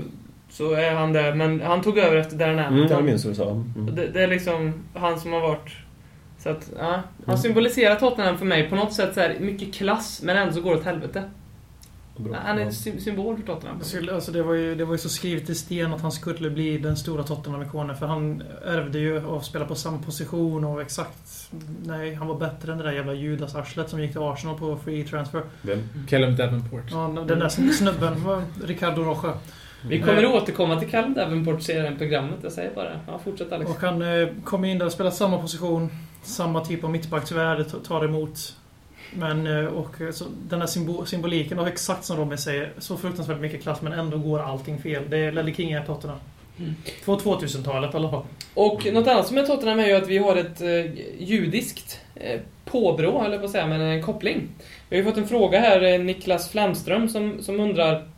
så 0.50 0.72
är 0.72 0.94
han 0.94 1.12
där. 1.12 1.34
Men 1.34 1.60
han 1.60 1.82
tog 1.82 1.98
över 1.98 2.16
efter 2.16 2.36
Darren 2.36 2.58
Mm, 2.58 2.72
Anderton. 2.74 2.96
jag 2.96 3.04
minns 3.04 3.24
hur 3.24 3.30
du 3.30 3.36
sa. 3.36 3.44
Och 3.44 3.56
Mm. 3.76 3.94
Det, 3.94 4.06
det 4.08 4.22
är 4.22 4.28
liksom 4.28 4.72
han 4.94 5.20
som 5.20 5.32
har 5.32 5.40
varit... 5.40 5.70
Så 6.38 6.48
att, 6.48 6.70
ja. 6.78 6.84
Han 6.86 7.02
Mm. 7.26 7.38
symboliserar 7.38 7.94
Tottenham 7.94 8.38
för 8.38 8.46
mig 8.46 8.68
på 8.70 8.76
något 8.76 8.92
sätt 8.92 9.14
så 9.14 9.20
här, 9.20 9.36
mycket 9.40 9.74
klass, 9.74 10.20
men 10.24 10.36
ändå 10.36 10.52
så 10.52 10.60
går 10.60 10.70
det 10.70 10.78
åt 10.78 10.84
helvete. 10.84 11.22
Bra. 12.16 12.36
Han 12.44 12.58
är 12.58 12.62
en 12.62 12.72
sy- 12.72 13.00
symbol 13.00 13.36
för 13.36 13.42
Tottenham. 13.42 13.80
Alltså 14.14 14.32
det, 14.32 14.42
var 14.42 14.54
ju, 14.54 14.74
det 14.74 14.84
var 14.84 14.94
ju 14.94 14.98
så 14.98 15.08
skrivet 15.08 15.50
i 15.50 15.54
sten 15.54 15.92
att 15.94 16.00
han 16.00 16.12
skulle 16.12 16.50
bli 16.50 16.78
den 16.78 16.96
stora 16.96 17.22
Tottenham-ikonen. 17.22 17.96
För 17.96 18.06
han 18.06 18.42
ärvde 18.66 18.98
ju 18.98 19.36
att 19.36 19.44
spela 19.44 19.64
på 19.64 19.74
samma 19.74 19.98
position 19.98 20.64
och 20.64 20.82
exakt... 20.82 21.50
Nej, 21.84 22.14
han 22.14 22.26
var 22.26 22.34
bättre 22.38 22.72
än 22.72 22.78
det 22.78 22.84
där 22.84 22.92
jävla 22.92 23.12
Judas-arslet 23.14 23.88
som 23.90 24.00
gick 24.02 24.12
till 24.12 24.20
Arsenal 24.20 24.58
på 24.58 24.76
free 24.76 25.04
transfer. 25.04 25.42
Vem? 25.62 25.78
Callum 26.08 26.36
Davenport. 26.36 26.84
Ja, 26.90 27.24
den 27.28 27.38
där 27.38 27.48
snubben 27.72 28.24
var 28.24 28.42
Ricardo 28.66 29.02
Rocha. 29.02 29.34
Vi 29.88 30.00
kommer 30.02 30.26
återkomma 30.26 30.80
till 30.80 30.90
Callum 30.90 31.14
Davenport 31.14 31.62
senare 31.62 31.92
i 31.94 31.96
programmet, 31.98 32.38
jag 32.42 32.52
säger 32.52 32.74
bara. 32.74 33.00
Ja, 33.06 33.20
fortsätt 33.24 33.52
Alex. 33.52 33.70
Och 33.70 33.76
han 33.80 34.02
eh, 34.20 34.28
kom 34.44 34.64
in 34.64 34.78
där 34.78 34.86
och 34.86 34.92
spelade 34.92 35.16
samma 35.16 35.38
position. 35.38 35.90
Samma 36.22 36.64
typ 36.64 36.84
av 36.84 36.90
mittback 36.90 37.24
tyvärr, 37.28 37.56
det 37.56 37.64
t- 37.64 37.76
tar 37.86 38.04
emot. 38.04 38.56
Men, 39.14 39.46
eh, 39.46 39.64
och 39.66 40.00
eh, 40.00 40.10
så 40.10 40.24
den 40.48 40.60
här 40.60 40.66
symbo- 40.66 41.04
symboliken, 41.04 41.58
och 41.58 41.68
exakt 41.68 42.04
som 42.04 42.16
Robin 42.16 42.38
säger, 42.38 42.72
så 42.78 42.96
fruktansvärt 42.96 43.40
mycket 43.40 43.62
klass 43.62 43.82
men 43.82 43.92
ändå 43.92 44.18
går 44.18 44.38
allting 44.40 44.78
fel. 44.82 45.02
Det 45.10 45.18
är 45.18 45.32
Ledley 45.32 45.54
King 45.54 45.72
är 45.72 45.84
Tottenham. 45.84 46.18
Mm. 46.58 46.74
På 47.04 47.16
2000-talet 47.18 47.94
i 47.94 47.96
alla 47.96 48.10
fall. 48.10 48.22
Och 48.54 48.86
något 48.92 49.06
annat 49.08 49.26
som 49.26 49.38
är 49.38 49.42
Tottenham 49.46 49.78
är 49.80 49.86
ju 49.86 49.92
att 49.92 50.08
vi 50.08 50.18
har 50.18 50.36
ett 50.36 50.60
eh, 50.60 51.02
judiskt 51.18 52.00
eh, 52.14 52.40
påbrå, 52.64 53.22
eller 53.24 53.38
vad 53.38 53.50
säga, 53.50 53.66
men 53.66 53.80
en 53.80 54.02
koppling. 54.02 54.48
Vi 54.88 54.96
har 54.96 55.04
ju 55.04 55.10
fått 55.10 55.18
en 55.22 55.28
fråga 55.28 55.60
här, 55.60 55.98
Niklas 55.98 56.48
Flamström, 56.50 57.08
som, 57.08 57.42
som 57.42 57.60
undrar 57.60 58.08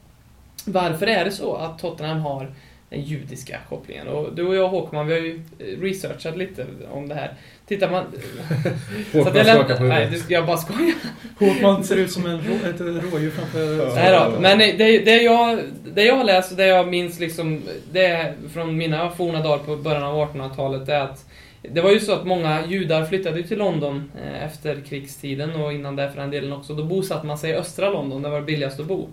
varför 0.66 1.06
är 1.06 1.24
det 1.24 1.30
så 1.30 1.54
att 1.54 1.78
Tottenham 1.78 2.20
har 2.20 2.52
den 2.90 3.00
judiska 3.02 3.58
kopplingen? 3.68 4.08
Och 4.08 4.34
du 4.34 4.46
och 4.46 4.54
jag 4.54 4.68
Håkman, 4.68 5.06
vi 5.06 5.12
har 5.12 5.20
ju 5.20 5.42
eh, 5.58 5.80
researchat 5.80 6.36
lite 6.36 6.66
om 6.90 7.08
det 7.08 7.14
här. 7.14 7.34
Tittar 7.68 7.90
man... 7.90 8.04
Håkman 9.12 9.36
jag, 9.36 9.46
skakar 9.46 9.76
på 9.76 9.82
nej, 9.82 10.04
huvudet. 10.04 10.28
det- 10.28 10.34
jag 10.34 10.46
bara 10.46 10.56
skojar. 10.56 10.94
Håkman 11.38 11.84
ser 11.84 11.96
ut 11.96 12.12
som 12.12 12.26
en 12.26 12.38
rå, 12.38 12.68
ett 12.70 12.80
rådjur 12.80 13.30
framför... 13.30 13.94
Nej 13.94 14.12
då, 14.12 14.40
men 14.40 14.58
det, 14.58 14.98
det, 14.98 15.22
jag, 15.22 15.58
det 15.94 16.04
jag 16.04 16.16
har 16.16 16.24
läst 16.24 16.50
och 16.50 16.56
det 16.56 16.66
jag 16.66 16.88
minns 16.88 17.20
liksom, 17.20 17.62
det 17.92 18.06
är 18.06 18.34
från 18.52 18.76
mina 18.76 19.10
forna 19.10 19.42
dagar 19.42 19.58
på 19.64 19.76
början 19.76 20.02
av 20.02 20.28
1800-talet, 20.34 20.86
det 20.86 20.94
är 20.94 21.00
att 21.00 21.24
det 21.62 21.80
var 21.80 21.90
ju 21.90 22.00
så 22.00 22.12
att 22.12 22.26
många 22.26 22.66
judar 22.66 23.04
flyttade 23.04 23.42
till 23.42 23.58
London 23.58 24.12
eh, 24.24 24.44
efter 24.44 24.80
krigstiden 24.80 25.54
och 25.54 25.72
innan 25.72 25.96
det 25.96 26.10
för 26.10 26.20
den 26.20 26.30
delen 26.30 26.52
också. 26.52 26.74
Då 26.74 26.84
bosatte 26.84 27.26
man 27.26 27.38
sig 27.38 27.50
i 27.50 27.54
östra 27.54 27.90
London, 27.90 28.22
där 28.22 28.30
var 28.30 28.40
det 28.40 28.46
billigast 28.46 28.80
att 28.80 28.86
bo. 28.86 29.08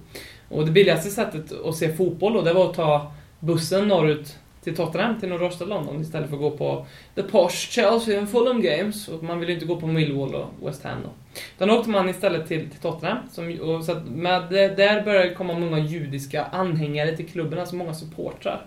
Och 0.49 0.65
det 0.65 0.71
billigaste 0.71 1.09
sättet 1.09 1.51
att 1.65 1.75
se 1.75 1.93
fotboll 1.93 2.33
då, 2.33 2.41
det 2.41 2.53
var 2.53 2.69
att 2.69 2.73
ta 2.75 3.11
bussen 3.39 3.87
norrut 3.87 4.35
till 4.63 4.75
Tottenham, 4.75 5.19
till 5.19 5.29
nordöstra 5.29 5.67
London, 5.67 6.01
istället 6.01 6.29
för 6.29 6.35
att 6.35 6.41
gå 6.41 6.51
på 6.51 6.85
The 7.15 7.23
Posh, 7.23 7.51
Chelsea 7.69 8.19
and 8.19 8.29
Fulham 8.29 8.61
Games. 8.61 9.07
Och 9.07 9.23
man 9.23 9.39
ville 9.39 9.51
ju 9.51 9.55
inte 9.55 9.65
gå 9.67 9.75
på 9.79 9.87
Millwall 9.87 10.35
och 10.35 10.47
West 10.67 10.83
Ham 10.83 10.97
då. 11.03 11.09
Utan 11.55 11.67
då 11.67 11.75
åkte 11.77 11.89
man 11.89 12.09
istället 12.09 12.47
till, 12.47 12.69
till 12.69 12.79
Tottenham. 12.79 13.17
Som, 13.31 13.59
och 13.59 13.83
så 13.85 13.91
att 13.91 14.07
med, 14.07 14.43
det- 14.49 14.67
där 14.77 15.01
började 15.03 15.29
det 15.29 15.35
komma 15.35 15.53
många 15.59 15.79
judiska 15.79 16.43
anhängare 16.45 17.15
till 17.17 17.27
klubben, 17.27 17.59
alltså 17.59 17.75
många 17.75 17.93
supportrar. 17.93 18.65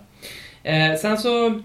Eh, 0.63 0.95
sen 0.95 1.17
så, 1.17 1.61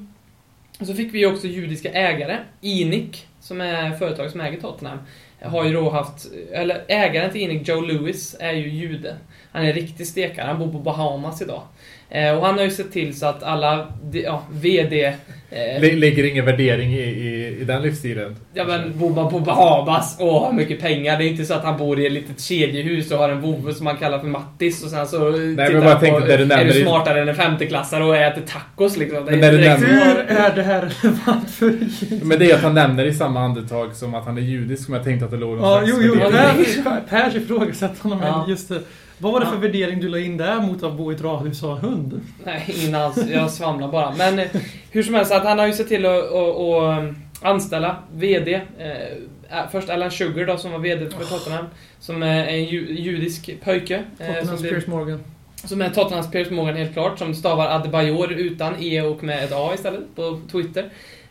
så 0.80 0.94
fick 0.94 1.14
vi 1.14 1.18
ju 1.18 1.26
också 1.32 1.46
judiska 1.46 1.90
ägare. 1.92 2.38
Inic, 2.60 3.24
som 3.40 3.60
är 3.60 3.90
företaget 3.90 4.32
som 4.32 4.40
äger 4.40 4.60
Tottenham, 4.60 4.98
har 5.42 5.64
ju 5.64 5.72
då 5.72 5.90
haft, 5.90 6.26
eller 6.52 6.84
ägaren 6.88 7.30
till 7.32 7.40
Inic, 7.40 7.68
Joe 7.68 7.80
Lewis, 7.80 8.36
är 8.40 8.52
ju 8.52 8.68
jude. 8.68 9.16
Han 9.56 9.64
är 9.64 9.68
en 9.68 9.74
riktig 9.74 10.06
stekare, 10.06 10.46
han 10.46 10.58
bor 10.58 10.72
på 10.72 10.78
Bahamas 10.78 11.42
idag. 11.42 11.62
Eh, 12.10 12.38
och 12.38 12.46
han 12.46 12.54
har 12.58 12.64
ju 12.64 12.70
sett 12.70 12.92
till 12.92 13.18
så 13.18 13.26
att 13.26 13.42
alla, 13.42 13.86
ja, 14.12 14.42
VD... 14.50 15.04
Eh, 15.50 15.80
Lä- 15.80 15.96
Lägger 15.96 16.24
ingen 16.24 16.44
värdering 16.44 16.92
i, 16.94 17.00
i, 17.00 17.56
i 17.60 17.64
den 17.64 17.82
livsstilen. 17.82 18.36
Ja 18.54 18.64
men 18.64 18.98
bor 18.98 19.10
man 19.14 19.30
på 19.30 19.40
Bahamas 19.40 20.16
och 20.20 20.40
har 20.40 20.52
mycket 20.52 20.80
pengar, 20.80 21.18
det 21.18 21.24
är 21.24 21.28
inte 21.28 21.44
så 21.44 21.54
att 21.54 21.64
han 21.64 21.76
bor 21.78 22.00
i 22.00 22.06
ett 22.06 22.12
litet 22.12 22.40
kedjehus 22.40 23.10
och 23.10 23.18
har 23.18 23.28
en 23.28 23.40
vovve 23.40 23.74
som 23.74 23.84
man 23.84 23.96
kallar 23.96 24.18
för 24.18 24.26
Mattis 24.26 24.84
och 24.84 24.90
sen 24.90 25.06
så 25.06 25.18
men 25.18 25.56
tittar 25.66 25.80
bara 25.80 25.90
han 25.90 26.00
tänkte 26.00 26.20
på, 26.20 26.26
du 26.26 26.32
är 26.54 26.64
du 26.64 26.80
i- 26.80 26.82
smartare 26.84 27.22
än 27.22 27.28
en 27.28 27.34
femteklassare 27.34 28.04
och 28.04 28.16
äter 28.16 28.42
tacos 28.42 28.96
liksom. 28.96 29.24
Det 29.24 29.30
Men 29.30 29.44
är 29.44 29.52
när 29.52 29.58
du 29.58 29.64
nämner- 29.64 29.88
Hur 30.28 30.36
är 30.36 30.54
det 30.56 30.62
här 30.62 30.80
relevant 31.02 31.50
för 31.50 31.78
Men 32.24 32.38
det 32.38 32.50
är 32.50 32.54
att 32.54 32.62
han 32.62 32.74
nämner 32.74 33.04
i 33.04 33.14
samma 33.14 33.40
andetag 33.40 33.94
som 33.96 34.14
att 34.14 34.24
han 34.24 34.38
är 34.38 34.42
judisk, 34.42 34.84
som 34.84 34.94
jag 34.94 35.04
tänkte 35.04 35.24
att 35.24 35.30
det 35.30 35.36
låg 35.36 35.56
någon 35.58 35.70
Ja, 35.70 35.76
slags 35.86 35.92
jo, 36.04 36.12
jo. 36.14 36.14
värdering. 36.30 36.84
Per, 36.84 37.00
Pers 37.08 37.34
ifrågasättande, 37.34 38.16
men 38.16 38.26
Ja. 38.26 38.44
just 38.48 38.68
det. 38.68 38.80
Vad 39.18 39.32
var 39.32 39.40
det 39.40 39.46
för 39.46 39.54
Ja. 39.54 39.60
värdering 39.60 40.00
du 40.00 40.08
la 40.08 40.18
in 40.18 40.36
där 40.36 40.60
mot 40.60 40.82
att 40.82 40.92
bo 40.96 41.12
i 41.12 41.14
ett 41.14 41.20
radhus 41.22 41.62
och 41.62 41.68
ha 41.68 41.76
hund? 41.76 42.20
Nej, 42.44 42.74
ingen 42.82 42.94
alls. 42.94 43.18
Jag 43.30 43.50
svamlar 43.50 43.88
bara. 43.92 44.14
Men 44.18 44.38
eh, 44.38 44.46
hur 44.90 45.02
som 45.02 45.14
helst, 45.14 45.32
att 45.32 45.44
han 45.44 45.58
har 45.58 45.66
ju 45.66 45.72
sett 45.72 45.88
till 45.88 46.06
att, 46.06 46.32
att, 46.32 46.56
att 46.60 47.14
anställa 47.42 47.96
VD. 48.14 48.54
Eh, 48.78 49.58
först 49.72 49.90
Alan 49.90 50.10
Sugar 50.10 50.46
då, 50.46 50.56
som 50.56 50.72
var 50.72 50.78
VD 50.78 51.10
för 51.10 51.24
Tottenham. 51.24 51.64
Som 52.00 52.22
är 52.22 52.46
en 52.46 52.64
ju, 52.64 52.98
judisk 53.00 53.50
pojke. 53.64 54.02
eh, 54.18 54.26
Tottenhams 54.26 54.62
Piers 54.62 54.86
Morgan. 54.86 55.20
Som 55.64 55.82
är 55.82 55.90
Tottenhams 55.90 56.30
Piers 56.30 56.50
Morgan 56.50 56.76
helt 56.76 56.92
klart, 56.92 57.18
som 57.18 57.34
stavar 57.34 57.66
Adebayor 57.68 58.32
utan 58.32 58.74
E 58.82 59.02
och 59.02 59.24
med 59.24 59.44
ett 59.44 59.52
A 59.52 59.70
istället 59.74 60.14
på 60.16 60.40
Twitter. 60.52 60.88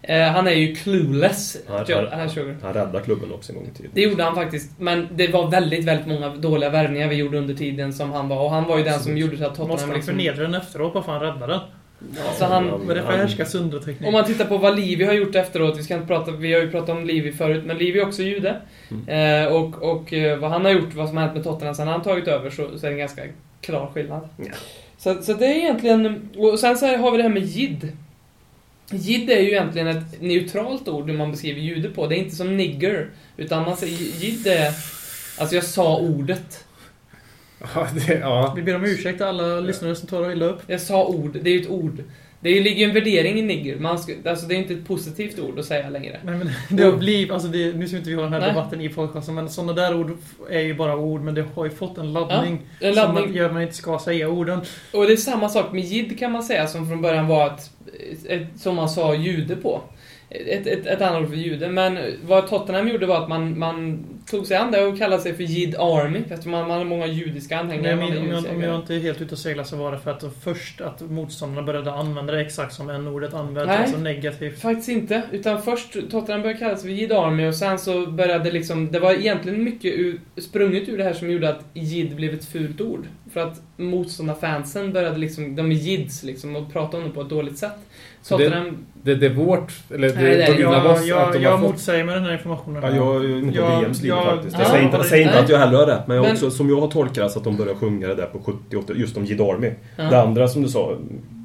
Eh, 0.07 0.21
han 0.23 0.47
är 0.47 0.51
ju 0.51 0.75
clueless, 0.75 1.57
Han, 1.67 1.85
Joe 1.87 2.07
han, 2.11 2.29
Sugar. 2.29 2.55
han 2.63 2.73
räddade 2.73 2.99
klubben 2.99 3.31
också 3.33 3.51
en 3.51 3.57
gång 3.57 3.67
i 3.73 3.77
tiden. 3.77 3.91
Det 3.93 4.01
gjorde 4.01 4.23
han 4.23 4.35
faktiskt, 4.35 4.79
men 4.79 5.07
det 5.15 5.27
var 5.27 5.47
väldigt, 5.47 5.85
väldigt 5.85 6.07
många 6.07 6.29
dåliga 6.29 6.69
värvningar 6.69 7.07
vi 7.07 7.15
gjorde 7.15 7.37
under 7.37 7.53
tiden 7.53 7.93
som 7.93 8.11
han 8.11 8.27
var. 8.27 8.43
Och 8.43 8.51
han 8.51 8.63
var 8.63 8.77
ju 8.77 8.83
den 8.83 8.99
som 8.99 9.17
gjorde 9.17 9.37
så 9.37 9.43
att 9.43 9.49
Måste 9.49 9.61
Tottenham 9.61 9.89
han 9.89 9.95
liksom... 9.95 10.15
förnedra 10.15 10.41
den 10.43 10.55
efteråt 10.55 10.93
bara 10.93 11.03
för 11.03 11.11
han 11.11 11.21
räddade 11.21 11.53
den? 11.53 11.61
Så 12.39 12.45
han, 12.45 12.87
Vad 12.87 12.95
det 12.97 13.01
för 13.01 13.17
härska 13.17 13.45
sönder-teknik? 13.45 14.07
om 14.07 14.13
man 14.13 14.25
tittar 14.25 14.45
på 14.45 14.57
vad 14.57 14.75
Livi 14.79 15.03
har 15.05 15.13
gjort 15.13 15.35
efteråt, 15.35 15.77
vi 15.77 15.83
ska 15.83 15.93
inte 15.93 16.07
prata, 16.07 16.31
vi 16.31 16.53
har 16.53 16.61
ju 16.61 16.71
pratat 16.71 16.89
om 16.89 17.05
Livi 17.05 17.31
förut, 17.31 17.63
men 17.65 17.77
Livi 17.77 17.99
är 17.99 18.07
också 18.07 18.21
jude. 18.21 18.61
Eh, 19.07 19.53
och 19.53 19.83
och 19.83 20.13
eh, 20.13 20.37
vad 20.39 20.51
han 20.51 20.65
har 20.65 20.71
gjort, 20.71 20.93
vad 20.93 21.07
som 21.07 21.17
har 21.17 21.23
hänt 21.23 21.35
med 21.35 21.43
Tottenham 21.43 21.75
sen 21.75 21.87
han 21.87 22.01
tagit 22.01 22.27
över, 22.27 22.49
så, 22.49 22.55
så 22.77 22.85
är 22.85 22.89
det 22.89 22.95
en 22.95 22.99
ganska 22.99 23.21
klar 23.61 23.91
skillnad. 23.93 24.29
Ja. 24.37 24.51
Så, 24.97 25.21
så 25.23 25.33
det 25.33 25.45
är 25.45 25.55
egentligen, 25.55 26.29
och 26.37 26.59
sen 26.59 26.77
så 26.77 26.97
har 26.97 27.11
vi 27.11 27.17
det 27.17 27.23
här 27.23 27.29
med 27.29 27.43
jid. 27.43 27.91
Jid 28.89 29.29
är 29.29 29.39
ju 29.39 29.51
egentligen 29.51 29.87
ett 29.87 30.21
neutralt 30.21 30.87
ord 30.87 31.07
när 31.07 31.13
man 31.13 31.31
beskriver 31.31 31.61
jude 31.61 31.89
på, 31.89 32.07
det 32.07 32.15
är 32.15 32.17
inte 32.17 32.35
som 32.35 32.57
nigger, 32.57 33.09
utan 33.37 33.63
man 33.63 33.77
säger 33.77 33.97
jid 33.97 34.47
är, 34.47 34.73
alltså 35.37 35.55
jag 35.55 35.63
sa 35.63 35.97
ordet. 35.97 36.65
Ja, 37.75 37.87
det, 37.93 38.13
ja. 38.13 38.53
Vi 38.55 38.61
ber 38.61 38.75
om 38.75 38.85
ursäkt 38.85 39.17
till 39.17 39.25
alla 39.25 39.59
lyssnare 39.59 39.95
som 39.95 40.07
tar 40.07 40.21
och 40.21 40.31
illa 40.31 40.45
upp. 40.45 40.61
Jag 40.67 40.81
sa 40.81 41.05
ord, 41.05 41.37
det 41.41 41.49
är 41.49 41.53
ju 41.53 41.61
ett 41.61 41.69
ord. 41.69 42.03
Det 42.45 42.59
ligger 42.59 42.77
ju 42.77 42.83
en 42.83 42.93
värdering 42.93 43.39
i 43.39 43.41
nigger, 43.41 43.79
man 43.79 43.99
ska, 43.99 44.13
alltså 44.25 44.45
det 44.45 44.55
är 44.55 44.57
inte 44.57 44.73
ett 44.73 44.87
positivt 44.87 45.39
ord 45.39 45.59
att 45.59 45.65
säga 45.65 45.89
längre. 45.89 46.19
Nej, 46.23 46.35
men 46.35 46.51
det 46.77 46.83
har 46.83 46.91
blivit, 46.91 47.31
alltså 47.31 47.47
det, 47.47 47.73
nu 47.73 47.87
ska 47.87 47.97
inte 47.97 48.09
vi 48.09 48.15
ha 48.15 48.23
den 48.23 48.33
här 48.33 48.39
Nej. 48.39 48.49
debatten 48.49 48.81
i 48.81 48.89
podcasten, 48.89 49.35
men 49.35 49.49
sådana 49.49 49.73
där 49.73 49.99
ord 49.99 50.17
är 50.49 50.59
ju 50.59 50.73
bara 50.73 50.97
ord, 50.97 51.21
men 51.21 51.35
det 51.35 51.45
har 51.55 51.65
ju 51.65 51.71
fått 51.71 51.97
en 51.97 52.13
laddning. 52.13 52.61
Ja, 52.79 52.87
en 52.87 52.93
Som 52.93 53.03
laddning. 53.03 53.25
man 53.25 53.33
gör 53.33 53.45
att 53.45 53.53
man 53.53 53.61
inte 53.61 53.75
ska 53.75 53.99
säga 53.99 54.29
orden. 54.29 54.61
Och 54.93 55.05
det 55.05 55.13
är 55.13 55.17
samma 55.17 55.49
sak 55.49 55.71
med 55.71 55.83
jid 55.83 56.19
kan 56.19 56.31
man 56.31 56.43
säga, 56.43 56.67
som 56.67 56.89
från 56.89 57.01
början 57.01 57.27
var 57.27 57.47
ett, 57.47 57.71
ett 58.25 58.47
som 58.59 58.75
man 58.75 58.89
sa 58.89 59.15
jude 59.15 59.55
på. 59.55 59.81
Ett, 60.29 60.67
ett, 60.67 60.85
ett 60.85 61.01
annat 61.01 61.21
ord 61.21 61.29
för 61.29 61.35
jude. 61.35 61.69
Men 61.69 61.97
vad 62.23 62.47
Tottenham 62.47 62.87
gjorde 62.87 63.05
var 63.05 63.23
att 63.23 63.29
man, 63.29 63.59
man 63.59 64.05
tog 64.25 64.45
sig 64.45 64.57
an 64.57 64.71
det 64.71 64.85
och 64.85 64.97
kallade 64.97 65.21
sig 65.21 65.33
för 65.33 65.43
Jid 65.43 65.75
Army, 65.75 66.19
eftersom 66.29 66.51
man, 66.51 66.67
man 66.67 66.77
har 66.77 66.85
många 66.85 67.07
judiska 67.07 67.59
anhängare. 67.59 67.95
Nej, 67.95 68.19
om, 68.19 68.29
jag, 68.29 68.45
om 68.55 68.61
jag 68.61 68.75
inte 68.75 68.95
är 68.95 68.99
helt 68.99 69.21
ute 69.21 69.31
och 69.31 69.39
seglar 69.39 69.63
så 69.63 69.75
var 69.75 69.91
det 69.91 69.99
för 69.99 70.11
att 70.11 70.23
först 70.43 70.81
att 70.81 71.01
motståndarna 71.01 71.67
började 71.67 71.91
använda 71.91 72.33
det 72.33 72.41
exakt 72.41 72.73
som 72.73 72.89
en 72.89 73.07
ordet 73.07 73.33
används, 73.33 73.67
Nej. 73.67 73.77
alltså 73.77 73.97
negativt. 73.97 74.61
Faktiskt 74.61 74.89
inte, 74.89 75.21
utan 75.31 75.61
först 75.61 75.93
Tottenham 75.93 76.41
började 76.41 76.59
kallas 76.59 76.81
för 76.81 76.89
Jid 76.89 77.11
Army 77.11 77.47
och 77.47 77.55
sen 77.55 77.79
så 77.79 78.07
började 78.07 78.51
liksom, 78.51 78.91
det 78.91 78.99
var 78.99 79.13
egentligen 79.13 79.63
mycket 79.63 79.93
ur, 79.93 80.19
sprunget 80.37 80.89
ur 80.89 80.97
det 80.97 81.03
här 81.03 81.13
som 81.13 81.31
gjorde 81.31 81.49
att 81.49 81.65
Jid 81.73 82.15
blev 82.15 82.33
ett 82.33 82.45
fult 82.45 82.81
ord. 82.81 83.07
För 83.35 83.41
att 83.41 83.61
motståndarfansen 83.77 84.93
började 84.93 85.17
liksom, 85.17 85.55
de 85.55 85.71
är 85.71 85.75
Jids 85.75 86.23
liksom 86.23 86.55
och 86.55 86.73
pratade 86.73 87.03
om 87.03 87.09
det 87.09 87.15
på 87.15 87.21
ett 87.21 87.29
dåligt 87.29 87.57
sätt. 87.57 87.71
Så 88.21 88.37
det- 88.37 88.43
Tottenham, 88.45 88.77
Det, 89.03 89.15
det 89.15 89.25
är 89.25 89.33
vårt, 89.33 89.73
eller 89.93 90.07
det, 90.09 90.15
Nej, 90.15 90.23
det 90.37 90.43
är- 90.43 90.59
Jag, 90.59 90.85
oss, 90.85 90.99
att 90.99 91.07
jag, 91.07 91.33
de 91.33 91.41
jag 91.43 91.51
har 91.51 91.57
fått... 91.57 91.69
motsäger 91.69 92.03
med 92.03 92.15
den 92.15 92.23
här 92.23 92.33
informationen. 92.33 92.83
Ja, 92.83 92.89
jag 92.95 93.15
är 93.25 93.41
på 93.51 93.57
Ja, 93.57 93.79
VMs 93.79 94.01
linje 94.01 94.15
ja, 94.17 94.31
faktiskt. 94.35 94.53
ja, 94.53 94.59
Jag 94.61 94.67
säger 94.71 94.83
inte, 94.85 94.97
jag 94.97 95.05
säger 95.05 95.25
inte 95.27 95.39
att 95.39 95.49
jag 95.49 95.57
heller 95.59 95.77
har 95.77 95.85
rätt, 95.85 96.07
men, 96.07 96.21
Men- 96.21 96.31
också, 96.31 96.51
som 96.51 96.69
jag 96.69 96.81
har 96.81 96.87
tolkat 96.87 97.15
det 97.15 97.29
så 97.29 97.37
att 97.39 97.43
de 97.45 97.57
började 97.57 97.79
sjunga 97.79 98.07
det 98.07 98.15
där 98.15 98.25
på 98.25 98.39
78, 98.39 98.93
just 98.95 99.17
om 99.17 99.25
Jid 99.25 99.41
Army. 99.41 99.71
Ja. 99.95 100.03
Det 100.03 100.21
andra 100.21 100.47
som 100.47 100.61
du 100.61 100.69
sa, 100.69 100.97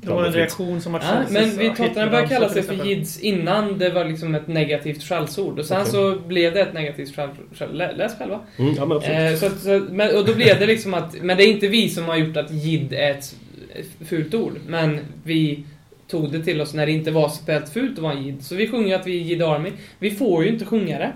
Det 0.02 0.10
var 0.10 0.24
en 0.24 0.32
reaktion 0.32 0.80
som 0.80 0.94
att 0.94 1.02
Ja, 1.02 1.22
men 1.30 1.58
vi 1.58 1.68
Tottenham 1.68 2.10
började 2.10 2.28
kalla 2.28 2.48
sig 2.48 2.62
för 2.62 2.86
Jids 2.86 3.20
innan 3.20 3.78
det 3.78 3.90
var 3.90 4.04
liksom 4.04 4.34
ett 4.34 4.46
negativt 4.48 5.02
skällsord. 5.02 5.58
Och 5.58 5.64
sen 5.64 5.80
Okej. 5.80 5.92
så 5.92 6.18
blev 6.26 6.54
det 6.54 6.60
ett 6.60 6.74
negativt 6.74 7.16
skäll... 7.16 7.28
skäll 7.54 7.76
lä- 7.76 7.92
läs 7.96 8.18
själva. 8.18 8.40
Mm, 8.56 8.74
ja 8.74 8.84
men 8.84 8.96
absolut. 8.96 9.42
Eh, 9.42 9.50
så, 9.50 9.56
så, 9.58 9.86
men, 9.90 10.16
och 10.16 10.24
då 10.24 10.34
blev 10.34 10.58
det 10.58 10.66
liksom 10.66 10.94
att... 10.94 11.22
Men 11.22 11.36
det 11.36 11.44
är 11.44 11.48
inte 11.48 11.68
vi 11.68 11.88
som 11.88 12.04
har 12.04 12.16
gjort 12.16 12.36
att 12.36 12.50
Jid 12.50 12.92
är 12.92 13.10
ett 13.10 13.36
fult 14.08 14.34
ord. 14.34 14.52
Men 14.66 14.98
vi 15.24 15.64
tog 16.08 16.32
det 16.32 16.44
till 16.44 16.60
oss 16.60 16.74
när 16.74 16.86
det 16.86 16.92
inte 16.92 17.10
var 17.10 17.28
speciellt 17.28 17.68
fult 17.68 17.92
att 17.92 18.02
vara 18.02 18.12
en 18.12 18.22
Jid. 18.26 18.42
Så 18.42 18.54
vi 18.54 18.68
sjunger 18.68 18.96
att 18.96 19.06
vi 19.06 19.20
är 19.20 19.24
Jid 19.24 19.42
Army. 19.42 19.70
Vi 19.98 20.10
får 20.10 20.44
ju 20.44 20.50
inte 20.50 20.64
sjunga 20.64 20.98
det. 20.98 21.12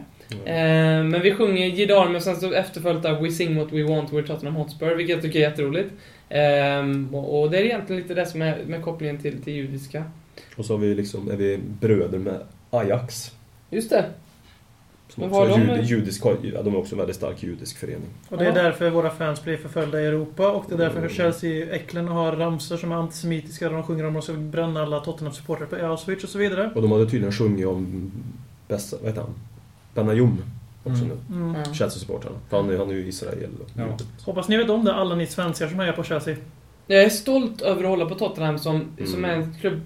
Eh, 0.51 1.05
men 1.05 1.20
vi 1.20 1.35
sjunger 1.35 1.66
Jid 1.66 1.91
Army 1.91 2.18
och 2.18 2.22
sen 2.22 2.37
så 2.37 2.53
efterföljt 2.53 3.05
av 3.05 3.22
We 3.22 3.30
sing 3.30 3.57
what 3.57 3.72
we 3.72 3.82
want, 3.82 4.11
we're 4.11 4.26
Tottenham 4.26 4.55
Hotspur, 4.55 4.95
vilket 4.95 5.14
jag 5.14 5.22
tycker 5.22 5.39
är 5.39 5.43
jätteroligt. 5.43 5.91
Eh, 6.28 7.14
och, 7.16 7.50
det 7.50 7.58
är 7.58 7.62
egentligen 7.62 8.02
lite 8.02 8.14
det 8.14 8.26
som 8.26 8.42
är 8.42 8.64
med 8.64 8.82
kopplingen 8.82 9.18
till, 9.18 9.42
till 9.42 9.52
judiska. 9.52 10.04
Och 10.56 10.64
så 10.64 10.72
har 10.72 10.78
vi 10.78 10.94
liksom, 10.94 11.30
är 11.30 11.36
vi 11.36 11.58
bröder 11.80 12.18
med 12.18 12.40
Ajax. 12.70 13.32
Just 13.70 13.90
det. 13.90 14.04
Som 15.08 15.22
också 15.22 15.44
de- 15.44 15.60
jud, 15.60 15.84
judisk, 15.84 16.24
ja, 16.24 16.62
de 16.62 16.74
är 16.74 16.76
också 16.76 16.94
en 16.94 16.98
väldigt 16.98 17.16
stark 17.16 17.42
judisk 17.42 17.76
förening. 17.76 18.08
Och 18.28 18.38
det 18.38 18.46
är 18.46 18.52
därför 18.52 18.90
våra 18.90 19.10
fans 19.10 19.44
blir 19.44 19.56
förföljda 19.56 20.00
i 20.00 20.06
Europa 20.06 20.50
och 20.50 20.64
det 20.68 20.74
är 20.74 20.78
därför 20.78 21.08
Chelsea-äcklen 21.08 22.08
har 22.08 22.32
ramsor 22.32 22.76
som 22.76 22.92
är 22.92 22.96
antisemitiska 22.96 23.68
där 23.68 23.74
de 23.74 23.82
sjunger 23.82 24.04
om 24.06 24.16
att 24.16 24.26
de 24.26 24.32
ska 24.32 24.40
bränna 24.40 24.82
alla 24.82 25.00
Tottenham-supportrar 25.00 25.66
på 25.66 25.76
Auschwitz 25.76 26.24
och 26.24 26.30
så 26.30 26.38
vidare. 26.38 26.70
Och 26.74 26.82
de 26.82 26.92
hade 26.92 27.04
tydligen 27.06 27.32
sjungit 27.32 27.66
om 27.66 28.12
bästa, 28.68 28.96
vad 28.96 29.06
heter 29.06 29.20
han? 29.20 29.34
Benayoum 29.94 30.42
också 30.85 31.05
Mm. 31.05 31.16
nu. 31.28 31.37
Mm. 31.37 31.55
Ja. 31.55 31.72
Chelsea-supportrarna. 31.74 32.37
Han, 32.51 32.76
han 32.78 32.91
är 32.91 32.95
ju 32.95 33.07
Israel. 33.09 33.49
Ja. 33.78 33.97
Hoppas 34.24 34.49
ni 34.49 34.57
vet 34.57 34.70
om 34.70 34.85
det, 34.85 34.95
alla 34.95 35.14
ni 35.14 35.26
svenskar 35.26 35.68
som 35.68 35.80
är 35.80 35.93
på 35.93 36.03
Chelsea. 36.05 36.37
Jag 36.87 37.03
är 37.03 37.09
stolt 37.09 37.62
över 37.62 37.82
att 37.82 37.89
hålla 37.89 38.07
på 38.07 38.14
Tottenham 38.14 38.59
som, 38.59 38.76
Mm. 38.99 39.07
som 39.12 39.24
är 39.24 39.32
en 39.32 39.55
klubb 39.61 39.80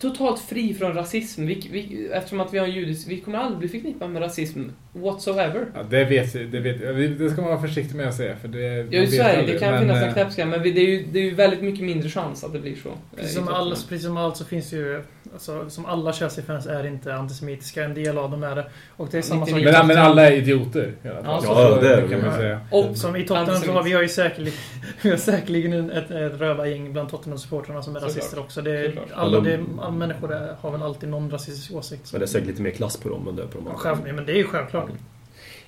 totalt 0.00 0.40
fri 0.40 0.74
från 0.74 0.94
rasism. 0.94 1.46
Vi, 1.46 1.68
vi, 1.72 2.08
eftersom 2.12 2.40
att 2.40 2.54
vi 2.54 2.58
har 2.58 2.66
en 2.66 2.72
judisk... 2.72 3.08
Vi 3.08 3.20
kommer 3.20 3.38
aldrig 3.38 3.58
bli 3.58 3.68
förknippade 3.68 4.10
med 4.12 4.22
rasism 4.22 4.62
whatsoever. 4.92 5.66
Ja, 5.74 5.82
det 5.90 6.04
vet 6.04 6.34
jag, 6.34 6.48
det 6.50 6.60
vet. 6.60 6.96
Vi- 6.96 7.08
Det 7.08 7.30
ska 7.30 7.40
man 7.42 7.50
vara 7.50 7.60
försiktig 7.60 7.96
med 7.96 8.08
att 8.08 8.14
säga 8.14 8.36
för 8.36 8.48
det... 8.48 8.58
Ja, 8.90 9.02
i 9.02 9.06
Sverige, 9.06 9.38
aldrig, 9.38 9.54
det 9.56 9.58
kan 9.60 9.70
men, 9.70 9.80
finnas 9.80 9.96
eh, 10.02 10.08
en 10.08 10.14
knäppskatt, 10.14 10.48
men 10.48 10.62
vi, 10.62 10.72
det, 10.72 10.80
är 10.80 10.86
ju, 10.88 11.04
det 11.12 11.18
är 11.18 11.22
ju 11.24 11.34
väldigt 11.34 11.62
mycket 11.62 11.84
mindre 11.84 12.08
chans 12.08 12.44
att 12.44 12.52
det 12.52 12.58
blir 12.58 12.76
så. 12.82 12.88
eh, 12.88 12.94
Precis 13.16 13.30
i 13.32 13.34
som, 13.34 13.48
alla, 13.48 13.70
precis 13.88 14.02
som 14.06 14.16
allt 14.16 14.36
så 14.36 14.44
finns 14.44 14.72
ju... 14.72 15.02
Alltså, 15.32 15.70
som 15.70 15.86
alla 15.86 16.12
Chelsea-fans 16.12 16.66
är 16.66 16.86
inte 16.86 17.14
antisemitiska, 17.14 17.84
en 17.84 17.94
del 17.94 18.18
av 18.18 18.30
dem 18.30 18.42
är 18.42 18.56
det. 18.56 18.66
Och 18.96 19.08
det 19.10 19.18
är 19.18 19.22
samma 19.22 19.46
sak... 19.46 19.54
99. 19.54 19.72
Men, 19.72 19.86
men 19.86 19.98
alla 19.98 20.26
är 20.26 20.32
idioter 20.32 20.92
Ja, 21.02 21.40
så- 21.42 21.46
Ja, 21.48 21.78
det 21.80 21.94
är 21.94 22.08
kan 22.08 22.20
man 22.22 22.36
säga. 22.36 22.60
Och 22.70 22.96
Som 22.96 23.16
i 23.16 23.24
Tottenham 23.26 23.56
så 23.62 23.72
har 23.72 23.82
vi 23.82 23.92
har 23.92 24.02
ju 24.02 24.08
säkerligen, 24.08 24.58
vi 25.02 25.10
har 25.10 25.16
säkerligen 25.16 25.72
en- 25.72 25.90
ett, 25.90 26.10
ett 26.10 26.40
rövargäng 26.40 26.92
bland 26.92 27.08
Tottenham-supportrarna 27.10 27.82
som 27.82 27.96
är 27.96 28.00
Såklart. 28.00 28.16
rasister 28.16 28.40
också. 28.40 28.62
Det 28.62 28.92
alla, 29.14 29.36
Ja, 29.36 29.40
de- 29.40 29.44
det, 29.50 29.60
alla 29.82 29.90
människor 29.90 30.32
är, 30.32 30.54
har 30.60 30.70
väl 30.70 30.82
alltid 30.82 31.08
någon 31.08 31.30
rasistisk 31.30 31.72
åsikt. 31.74 32.12
Men 32.12 32.18
det 32.20 32.24
är 32.24 32.28
säkert 32.28 32.48
lite 32.48 32.62
mer 32.62 32.70
klass 32.70 32.96
på 32.96 33.08
dem 33.08 33.28
än 33.28 33.36
det 33.36 33.42
är 33.42 33.46
på 33.46 33.58
de 33.58 33.64
Ja, 33.64 33.70
andra. 33.70 33.78
själv, 33.82 33.96
nej, 34.04 34.12
men 34.12 34.26
det 34.26 34.32
är 34.32 34.36
ju 34.36 34.44
självklart. 34.44 34.88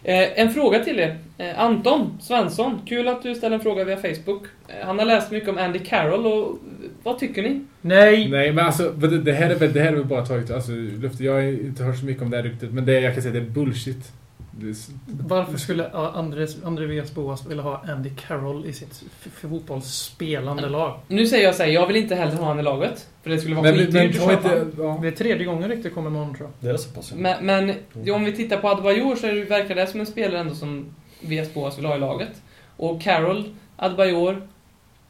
Eh, 0.03 0.41
en 0.41 0.51
fråga 0.55 0.85
till 0.85 1.01
er. 1.01 1.19
Eh, 1.39 1.61
Anton 1.61 2.19
Svensson, 2.23 2.81
kul 2.87 3.09
att 3.09 3.23
du 3.23 3.35
ställer 3.35 3.57
en 3.57 3.63
fråga 3.63 3.85
via 3.85 3.97
Facebook. 3.97 4.43
Eh, 4.69 4.87
han 4.87 4.99
har 4.99 5.07
läst 5.07 5.31
mycket 5.31 5.49
om 5.49 5.59
Andy 5.59 5.79
Carroll 5.79 6.27
och 6.27 6.59
vad 7.05 7.19
tycker 7.19 7.43
ni? 7.43 7.65
Nej! 7.81 8.29
Nej 8.29 8.53
men 8.53 8.67
alltså, 8.67 8.91
det, 8.91 9.33
här 9.33 9.51
är 9.51 9.55
väl, 9.55 9.73
det 9.73 9.81
här 9.81 9.89
är 9.89 9.97
väl 9.97 10.05
bara 10.05 10.27
taget 10.27 10.51
alltså, 10.51 10.73
luften. 10.73 11.27
Jag 11.27 11.33
har 11.33 11.43
inte 11.43 11.83
hört 11.83 11.99
så 11.99 12.05
mycket 12.05 12.23
om 12.23 12.31
det 12.31 12.37
här 12.37 12.45
ryktet, 12.45 12.73
men 12.73 12.85
det, 12.85 13.01
jag 13.01 13.15
kan 13.15 13.23
säga 13.23 13.35
det 13.35 13.41
är 13.41 13.51
bullshit. 13.51 14.13
Det 14.61 14.67
är, 14.67 14.75
Varför 15.07 15.59
skulle 15.59 15.91
Andres, 15.91 16.65
Andreas 16.65 17.15
Boas 17.15 17.47
vilja 17.47 17.63
ha 17.63 17.85
Andy 17.89 18.11
Carroll 18.11 18.67
i 18.67 18.73
sitt 18.73 19.03
fotbollsspelande 19.21 20.69
lag? 20.69 21.01
Nu 21.09 21.27
säger 21.27 21.45
jag 21.45 21.55
så 21.55 21.63
här, 21.63 21.71
jag 21.71 21.87
vill 21.87 21.97
inte 21.97 22.15
heller 22.15 22.33
ha 22.33 22.43
honom 22.43 22.59
i 22.59 22.63
laget. 22.63 23.09
För 23.23 23.31
det 23.31 23.39
skulle 23.39 23.55
vara 23.55 23.63
men, 23.63 23.77
men, 23.77 23.87
skitdyrt 23.87 24.17
att 24.17 24.31
köpa. 24.31 24.59
inte, 24.59 24.83
ja. 24.83 24.99
Det 25.03 25.09
är 25.09 25.13
tredje 25.13 25.45
gången 25.45 25.69
ryktet 25.69 25.95
kommer 25.95 26.11
imorgon 26.11 26.35
tror 26.35 26.49
jag. 26.49 26.71
Det 26.71 26.75
är 26.75 26.79
så 26.79 26.91
pass. 26.91 27.13
Men, 27.17 27.47
men 27.47 27.75
om 28.15 28.25
vi 28.25 28.33
tittar 28.33 28.57
på 28.57 28.69
Adebayor 28.69 29.17
så 29.17 29.27
är 29.27 29.35
det, 29.35 29.45
verkar 29.45 29.75
det 29.75 29.87
som 29.87 30.01
en 30.01 30.07
spelare 30.07 30.41
ändå 30.41 30.55
som 30.55 30.95
VS 31.21 31.55
Boas 31.55 31.79
vill 31.79 31.85
ha 31.85 31.97
i 31.97 32.01
laget. 32.01 32.43
Och 32.77 33.03
Carroll, 33.03 33.45
Adebayor, 33.77 34.49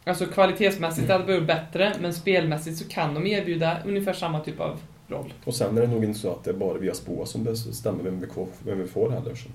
alltså 0.05 0.27
kvalitetsmässigt 0.27 1.11
är 1.11 1.15
Adebayor 1.15 1.41
bättre, 1.41 1.93
men 2.01 2.15
spelmässigt 2.15 2.79
så 2.79 2.89
kan 2.89 3.15
de 3.15 3.27
erbjuda 3.27 3.77
ungefär 3.87 4.13
samma 4.13 4.41
typ 4.41 4.61
av 4.61 4.79
roll. 5.09 5.33
Och 5.45 5.55
sen 5.55 5.77
är 5.79 5.81
det 5.83 5.87
nog 5.89 6.05
inte 6.05 6.19
så 6.19 6.31
att 6.31 6.45
det 6.45 6.51
är 6.51 6.55
bara 6.55 6.79
via 6.79 6.95
Spoa 6.95 7.27
som 7.27 7.45
bestämmer 7.45 8.05
vem 8.05 8.21
vi, 8.21 8.27
får- 8.27 8.49
vem 8.67 8.79
vi 8.79 8.87
får 8.87 9.11
heller. 9.11 9.35
Så. 9.35 9.49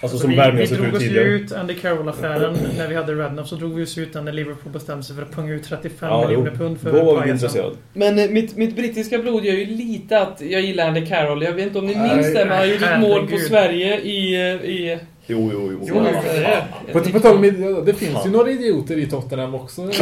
Alltså 0.00 0.18
som 0.18 0.30
vi, 0.30 0.36
vi 0.36 0.66
drog 0.66 0.94
oss 0.94 1.02
ju 1.02 1.06
tidigare. 1.08 1.28
ut 1.28 1.52
Andy 1.52 1.74
Carroll-affären 1.74 2.56
när 2.78 2.88
vi 2.88 2.94
hade 2.94 3.14
Redknapp 3.14 3.48
så 3.48 3.56
drog 3.56 3.74
vi 3.74 3.84
oss 3.84 3.98
ut 3.98 4.12
den 4.12 4.24
när 4.24 4.32
Liverpool 4.32 4.72
bestämde 4.72 5.04
sig 5.04 5.16
för 5.16 5.22
att 5.22 5.32
punga 5.32 5.52
ut 5.54 5.64
35 5.64 6.08
Ja, 6.10 6.26
miljoner 6.28 6.50
jo. 6.52 6.58
pund 6.58 6.80
för 6.80 6.92
Då 6.92 7.04
var 7.04 7.24
vi 7.24 7.30
intresserade. 7.30 7.76
Men 7.92 8.18
eh, 8.18 8.30
mitt, 8.30 8.56
mitt 8.56 8.76
brittiska 8.76 9.18
blod 9.18 9.44
gör 9.44 9.54
ju 9.54 9.64
lite 9.66 10.20
att 10.20 10.40
jag 10.40 10.60
gillar 10.60 10.88
Andy 10.88 11.06
Carroll. 11.06 11.42
Jag 11.42 11.52
vet 11.52 11.66
inte 11.66 11.78
om 11.78 11.86
ni 11.86 11.94
minns 11.96 12.34
det, 12.34 12.44
men 12.44 12.56
han 12.58 12.70
gjorde 12.70 12.86
ett 12.94 13.00
mål 13.00 13.28
på. 13.30 13.36
Sverige 13.36 14.00
i... 14.00 14.34
eh, 14.34 14.70
i 14.70 14.98
Jo, 15.30 15.50
jo, 15.52 15.72
jo. 15.72 15.78
Jo, 15.82 16.92
På, 16.92 17.00
på 17.00 17.20
tal 17.20 17.36
om 17.36 17.42
det 17.86 17.94
finns 17.94 18.26
ju 18.26 18.30
några 18.30 18.50
idioter 18.50 18.98
i 18.98 19.06
Tottenham 19.06 19.54
också. 19.54 19.90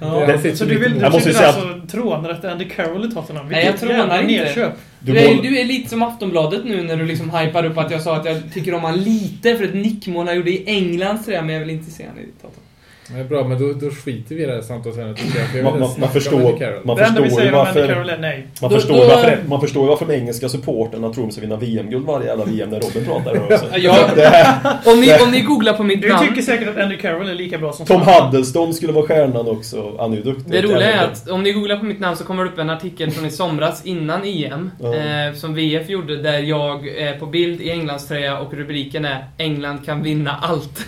Ja. 0.00 0.38
Så 0.54 0.64
du 0.64 0.78
vill 0.78 0.94
du 0.94 1.00
Jag 1.00 1.12
måste 1.12 1.30
tycker 1.32 1.44
alltså 1.44 1.80
trånar 1.88 2.30
efter 2.30 2.48
Andy 2.50 2.68
Carroll 2.68 3.04
i 3.04 3.14
Tottenham? 3.14 3.48
Nej, 3.48 3.66
jag 3.66 3.78
trånar 3.80 3.96
jävla 3.98 4.22
inte. 4.22 4.44
nedköp. 4.44 4.72
Du 5.00 5.12
Du 5.12 5.18
är, 5.18 5.42
du 5.42 5.58
är 5.58 5.64
lite 5.64 5.90
som 5.90 6.02
Aftonbladet 6.02 6.64
nu 6.64 6.82
när 6.82 6.96
du 6.96 7.04
liksom 7.06 7.30
hypar 7.30 7.64
upp 7.64 7.78
att 7.78 7.90
jag 7.90 8.02
sa 8.02 8.16
att 8.16 8.24
jag 8.26 8.42
tycker 8.54 8.74
om 8.74 8.84
han 8.84 9.02
lite 9.02 9.56
för 9.56 9.64
ett 9.64 9.74
nickmål 9.74 10.26
han 10.26 10.36
gjorde 10.36 10.50
i 10.50 10.64
Englands 10.66 11.24
tröja, 11.24 11.42
men 11.42 11.54
jag 11.54 11.60
vill 11.60 11.70
inte 11.70 11.90
se 11.90 12.04
han 12.06 12.18
i 12.18 12.26
Tottenham. 12.42 12.60
Det 13.08 13.20
är 13.20 13.24
bra, 13.24 13.44
men 13.48 13.58
då, 13.58 13.72
då 13.72 13.90
skiter 13.90 14.34
vi 14.34 14.42
i 14.42 14.46
det 14.46 14.52
här 14.54 14.60
samtalsämnet 14.62 15.20
Man, 15.64 15.80
man, 15.80 15.90
man, 15.98 16.10
förstår, 16.10 16.84
man, 16.84 16.96
förstår 16.96 17.42
ju 17.42 17.50
varför, 17.50 18.16
nej. 18.20 18.46
man, 18.62 18.70
Då- 18.70 18.76
förstår 18.76 18.94
då- 18.94 19.04
varför, 19.08 19.38
man 19.48 19.60
förstår 19.60 19.86
varför 19.86 20.06
de 20.06 20.14
engelska 20.14 20.48
supporterna 20.48 21.12
tror 21.12 21.24
de 21.24 21.32
ska 21.32 21.40
vinna 21.40 21.56
VM-guld 21.56 22.06
varje 22.06 22.26
jävla 22.26 22.44
VM 22.44 22.70
när 22.70 22.80
Robin 22.80 23.04
pratar 23.04 23.42
också. 23.52 23.66
Ja, 23.78 23.96
Det 24.16 24.90
om, 24.90 25.00
ni, 25.00 25.12
om 25.24 25.30
ni 25.30 25.40
googlar 25.40 25.72
på 25.72 25.82
mitt 25.82 26.02
Du 26.02 26.08
namn... 26.08 26.28
tycker 26.28 26.42
säkert 26.42 26.68
att 26.68 26.76
Andy 26.82 26.96
Carroll 26.96 27.28
är 27.28 27.34
lika 27.34 27.58
bra 27.58 27.72
som 27.72 27.86
Tom 27.86 28.02
Zlatan. 28.02 28.26
Huddleston 28.26 28.74
skulle 28.74 28.92
vara 28.92 29.06
stjärnan 29.06 29.48
också. 29.48 29.96
Han 29.98 30.12
är 30.12 30.16
ju 30.16 30.22
duktig. 30.22 30.52
Det 30.52 30.62
roliga 30.62 30.92
är 30.92 31.04
att 31.04 31.28
om 31.30 31.42
ni 31.42 31.52
googlar 31.52 31.76
på 31.76 31.84
mitt 31.84 32.00
namn 32.00 32.16
så 32.16 32.24
kommer 32.24 32.44
det 32.44 32.50
upp 32.50 32.58
en 32.58 32.70
artikel 32.70 33.10
från 33.10 33.26
i 33.26 33.30
somras 33.30 33.84
innan 33.86 34.24
EM 34.24 34.70
eh, 34.80 35.34
som 35.36 35.54
VF 35.54 35.88
gjorde 35.88 36.22
där 36.22 36.38
jag 36.38 36.88
är 36.88 37.18
på 37.18 37.26
bild 37.26 37.60
i 37.60 37.70
Englandströja 37.70 38.38
och 38.38 38.54
rubriken 38.54 39.04
är 39.04 39.24
England 39.38 39.78
kan 39.86 40.02
vinna 40.02 40.36
allt. 40.42 40.86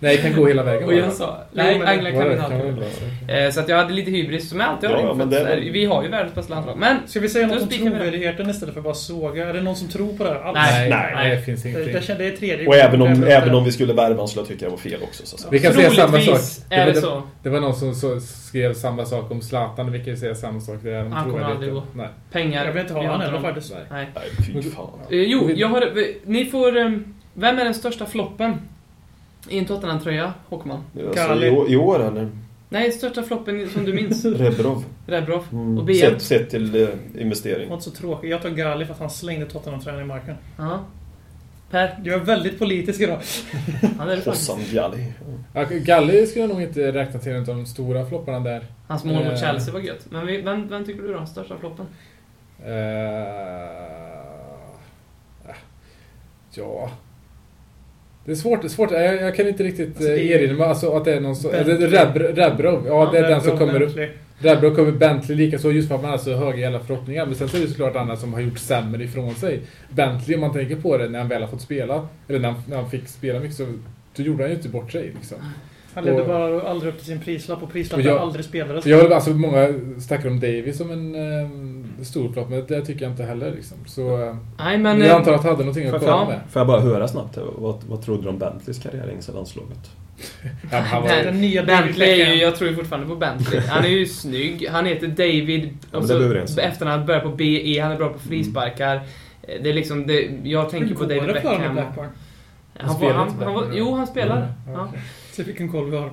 Nej, 0.00 0.16
det 0.16 0.22
kan 0.22 0.32
gå 0.40 0.46
hela 0.48 0.62
vägen. 0.62 0.88
Och 0.88 0.94
jag 0.94 1.12
sa, 1.12 1.38
nej, 1.52 1.82
Anglia 1.86 2.10
kan 2.12 2.18
Var 2.20 2.28
vi 2.28 2.34
det- 2.34 2.40
ha. 2.40 2.48
kan 2.48 2.62
vi 2.66 2.72
bra. 2.72 3.34
Eh, 3.36 3.50
Så 3.50 3.60
att 3.60 3.68
jag 3.68 3.76
hade 3.76 3.92
lite 3.92 4.10
hybris, 4.10 4.48
som 4.50 4.60
jag 4.60 4.68
alltid 4.68 4.90
har. 4.90 4.96
Ja, 4.96 5.06
för 5.08 5.14
men 5.14 5.26
att 5.28 5.30
det- 5.30 5.70
Vi 5.72 5.84
har 5.84 6.02
ju 6.02 6.08
världens 6.08 6.34
bästa 6.34 6.54
landslag. 6.54 6.76
Men, 6.78 6.96
Ska 7.06 7.20
vi 7.20 7.28
säga 7.28 7.46
något 7.46 7.62
om 7.62 7.68
det. 7.68 7.76
trovärdigheten 7.76 8.50
istället 8.50 8.74
för 8.74 8.80
bara 8.80 8.94
såga? 8.94 9.48
Är 9.48 9.52
det 9.54 9.60
någon 9.62 9.76
som 9.76 9.88
tror 9.88 10.12
på 10.16 10.24
det 10.24 10.30
här 10.30 10.40
alls? 10.40 10.54
Nej. 10.70 10.90
Nej, 10.90 11.12
nej, 11.14 11.36
det 11.36 11.42
finns 11.42 11.62
Det, 11.62 11.68
ingenting. 11.68 11.92
det, 11.94 12.02
kände- 12.02 12.24
det 12.24 12.32
är 12.32 12.36
tredje 12.36 12.66
Och 12.66 12.74
även 12.76 13.02
om, 13.02 13.22
jag 13.22 13.30
även 13.32 13.54
om 13.54 13.64
vi 13.64 13.72
skulle 13.72 13.92
värva 13.92 14.08
honom 14.14 14.28
skulle 14.28 14.40
jag 14.40 14.48
tycka 14.48 14.64
det 14.64 14.70
var 14.70 14.78
fel 14.78 15.00
också. 15.02 15.26
Så 15.26 15.34
att 15.36 15.40
säga. 15.40 15.50
Vi 15.50 15.58
kan 15.60 15.72
säga 15.72 15.90
samma 15.90 16.12
sak. 16.12 16.24
troligtvis 16.24 16.64
är 16.70 16.86
det 16.86 16.94
så. 16.94 17.22
Det 17.42 17.48
var 17.48 17.60
någon 17.60 17.74
som 17.74 17.94
så, 17.94 18.20
skrev 18.20 18.74
samma 18.74 19.04
sak 19.04 19.30
om 19.30 19.42
Zlatan, 19.42 19.92
vi 19.92 19.98
kan 19.98 20.08
ju 20.08 20.16
säga 20.16 20.34
samma 20.34 20.60
sak. 20.60 20.76
Det 20.82 20.90
är 20.94 21.04
Han 21.04 21.30
kommer 21.30 21.44
aldrig 21.44 21.72
gå. 21.72 21.82
Nej. 21.92 22.08
Pengar. 22.32 22.64
Jag 22.64 22.72
vill 22.72 22.80
inte 22.82 22.94
ha 22.94 23.02
har 23.02 23.08
han 23.08 23.20
heller 23.20 23.32
dem. 23.32 23.42
faktiskt. 23.42 23.72
Nej. 23.74 23.82
Nej. 23.90 24.06
Nej, 24.48 24.62
fy 24.62 24.70
fan. 24.70 24.86
Eh, 25.10 25.16
Jo, 25.18 25.50
jag 25.54 25.68
har... 25.68 25.84
Ni 26.24 26.44
får... 26.44 26.76
eh, 26.78 26.90
Vem 27.34 27.58
är 27.58 27.64
den 27.64 27.74
största 27.74 28.06
floppen? 28.06 28.54
I 29.48 29.58
en 29.58 29.64
Tottenham-tröja, 29.66 30.34
Håkman? 30.48 30.84
Alltså, 31.08 31.44
i, 31.44 31.50
år- 31.50 31.70
I 31.70 31.76
år 31.76 32.02
eller? 32.06 32.30
Nej, 32.68 32.92
största 32.92 33.22
floppen 33.22 33.68
som 33.70 33.84
du 33.84 33.92
minns. 33.94 34.24
Rebrov. 34.24 34.84
Rebrov. 35.06 35.44
Mm. 35.52 35.78
Och 35.78 35.84
BM. 35.84 35.96
Sett, 35.96 36.22
sett 36.22 36.50
till 36.50 36.82
eh, 36.82 36.88
Det 37.12 37.20
investering. 37.20 37.68
var 37.68 37.74
inte 37.76 37.90
så 37.90 37.96
tråkigt. 37.96 38.30
Jag 38.30 38.42
tar 38.42 38.50
Gali 38.50 38.84
för 38.86 38.92
att 38.94 39.00
han 39.00 39.10
slängde 39.10 39.46
Tottenham-tröjan 39.46 40.00
i 40.00 40.04
marken. 40.04 40.34
Ja. 40.56 40.80
Per? 41.70 42.00
Jag 42.04 42.14
är 42.20 42.24
väldigt 42.24 42.58
politisk 42.58 43.00
idag. 43.00 43.18
Han 43.98 44.08
är 44.08 44.16
det 44.16 44.72
Jalli. 44.74 45.12
Ja, 45.54 45.64
Galli 45.70 46.26
skulle 46.26 46.42
jag 46.44 46.48
nog 46.50 46.62
inte 46.62 46.92
räkna 46.92 47.20
till 47.20 47.32
en 47.32 47.38
av 47.40 47.46
de 47.46 47.66
stora 47.66 48.06
flopparna 48.06 48.40
där. 48.40 48.64
Hans 48.86 49.04
mål 49.04 49.14
mot 49.24 49.26
Eh. 49.32 49.36
Chelsea 49.40 49.74
var 49.74 49.80
gött. 49.80 50.06
Men 50.10 50.26
vi- 50.26 50.40
vem, 50.40 50.68
vem 50.68 50.84
tycker 50.84 51.02
du 51.02 51.12
då? 51.14 51.26
Största 51.26 51.58
floppen? 51.58 51.86
Eh, 52.64 52.72
ja... 56.54 56.90
Det 58.28 58.32
är 58.32 58.36
svårt, 58.36 58.62
det 58.62 58.66
är 58.66 58.68
svårt. 58.68 58.90
Jag, 58.90 59.16
jag 59.16 59.36
kan 59.36 59.48
inte 59.48 59.62
riktigt 59.62 59.88
Alltså, 59.88 60.02
det 60.04 60.14
eh, 60.14 60.30
erinra 60.30 60.56
mig 60.56 60.66
alltså, 60.66 60.92
att 60.92 61.04
det 61.04 61.14
är 61.14 61.20
någon 61.20 61.36
som... 61.36 61.50
Reb- 61.50 62.34
Rebrov, 62.34 62.86
ja 62.86 63.10
det 63.12 63.18
är 63.18 63.28
den 63.28 63.40
som 63.40 63.58
kommer 63.58 63.82
upp. 63.82 63.96
Rebrov 64.38 64.74
kommer 64.74 64.92
Bentley 64.92 65.36
lika 65.36 65.58
så 65.58 65.72
just 65.72 65.88
för 65.88 65.94
att 65.94 66.02
man 66.02 66.10
har 66.10 66.18
så 66.18 66.34
höga 66.34 66.58
jävla 66.58 66.80
förhoppningar. 66.80 67.26
Men 67.26 67.34
sen 67.34 67.48
så 67.48 67.56
är 67.56 67.60
det 67.60 67.68
såklart 67.68 67.96
andra 67.96 68.16
som 68.16 68.34
har 68.34 68.40
gjort 68.40 68.58
sämre 68.58 69.04
ifrån 69.04 69.34
sig. 69.34 69.60
Bentley, 69.90 70.34
om 70.34 70.40
man 70.40 70.52
tänker 70.52 70.76
på 70.76 70.96
det, 70.98 71.08
när 71.08 71.18
han 71.18 71.28
väl 71.28 71.42
har 71.42 71.48
fått 71.48 71.60
spela, 71.60 72.08
eller 72.28 72.38
när 72.38 72.50
han, 72.50 72.62
när 72.68 72.76
han 72.76 72.90
fick 72.90 73.08
spela 73.08 73.40
mycket 73.40 73.56
så, 73.56 73.66
så 74.16 74.22
gjorde 74.22 74.42
han 74.42 74.50
ju 74.50 74.56
inte 74.56 74.68
bort 74.68 74.92
sig 74.92 75.12
liksom. 75.18 75.38
Han 75.98 76.04
levde 76.04 76.20
Och- 76.22 76.28
bara 76.28 76.70
aldrig 76.70 76.92
upp 76.92 76.98
till 76.98 77.06
sin 77.06 77.20
prislapp 77.20 77.62
och 77.62 77.72
prislappen 77.72 78.06
jag- 78.06 78.18
aldrig 78.18 78.44
spelades. 78.44 78.82
För 78.84 78.90
jag 78.90 79.12
alltså 79.12 79.30
många 79.30 79.68
snackar 80.00 80.28
om 80.28 80.40
Davis 80.40 80.78
som 80.78 80.90
en 80.90 81.14
eh, 81.14 82.04
stor 82.04 82.32
flopp, 82.32 82.48
men 82.50 82.66
det 82.66 82.80
tycker 82.80 83.02
jag 83.02 83.12
inte 83.12 83.22
heller 83.24 83.52
liksom. 83.56 83.76
Så 83.86 84.22
eh, 84.22 84.36
Nej, 84.58 84.78
men... 84.78 85.00
jag 85.00 85.08
eh, 85.08 85.16
antar 85.16 85.32
att 85.32 85.40
han 85.42 85.50
hade 85.50 85.64
någonting 85.64 85.86
att 85.86 85.90
Får 85.90 85.98
komma 85.98 86.24
med. 86.28 86.40
Får 86.50 86.60
jag 86.60 86.66
bara 86.66 86.80
höra 86.80 87.08
snabbt, 87.08 87.38
vad, 87.56 87.84
vad 87.88 88.02
trodde 88.02 88.22
du 88.22 88.28
om 88.28 88.38
Bentleys 88.38 88.78
karriär 88.82 89.10
i 89.28 89.32
landslaget? 89.32 89.90
Ja, 90.72 90.78
han 90.78 91.02
var, 91.02 91.08
Nej. 91.08 91.24
Den 91.24 91.40
nya 91.40 91.62
Bentley 91.64 92.20
är 92.20 92.34
ju, 92.34 92.40
jag 92.42 92.56
tror 92.56 92.70
ju 92.70 92.76
fortfarande 92.76 93.08
på 93.08 93.16
Bentley. 93.16 93.60
Han 93.60 93.84
är 93.84 93.88
ju 93.88 94.06
snygg. 94.06 94.68
Han 94.70 94.86
heter 94.86 95.06
David. 95.06 95.78
Och 95.92 96.10
vi 96.10 96.46
så 96.46 96.60
efternamnet 96.60 97.06
börjar 97.06 97.20
på 97.20 97.28
BE. 97.28 97.80
Han 97.82 97.92
är 97.92 97.96
bra 97.96 98.08
på 98.08 98.18
frisparkar. 98.18 98.94
Eh, 98.96 99.00
Det 99.62 99.70
är 99.70 99.74
liksom, 99.74 100.06
det, 100.06 100.28
jag 100.42 100.70
tänker 100.70 100.94
på 100.94 101.04
David 101.04 101.22
för 101.22 101.32
Beckham. 101.32 101.52
Han, 101.62 101.76
han, 102.80 103.12
han 103.14 103.36
Blackburn, 103.38 103.72
jo, 103.74 103.94
han 103.94 104.06
spelar. 104.06 104.36
Mm, 104.36 104.48
Ja. 104.74 104.88
Se 105.38 105.44
vilken 105.44 105.68
koll 105.68 105.90
vi 105.90 105.96
har. 105.96 106.10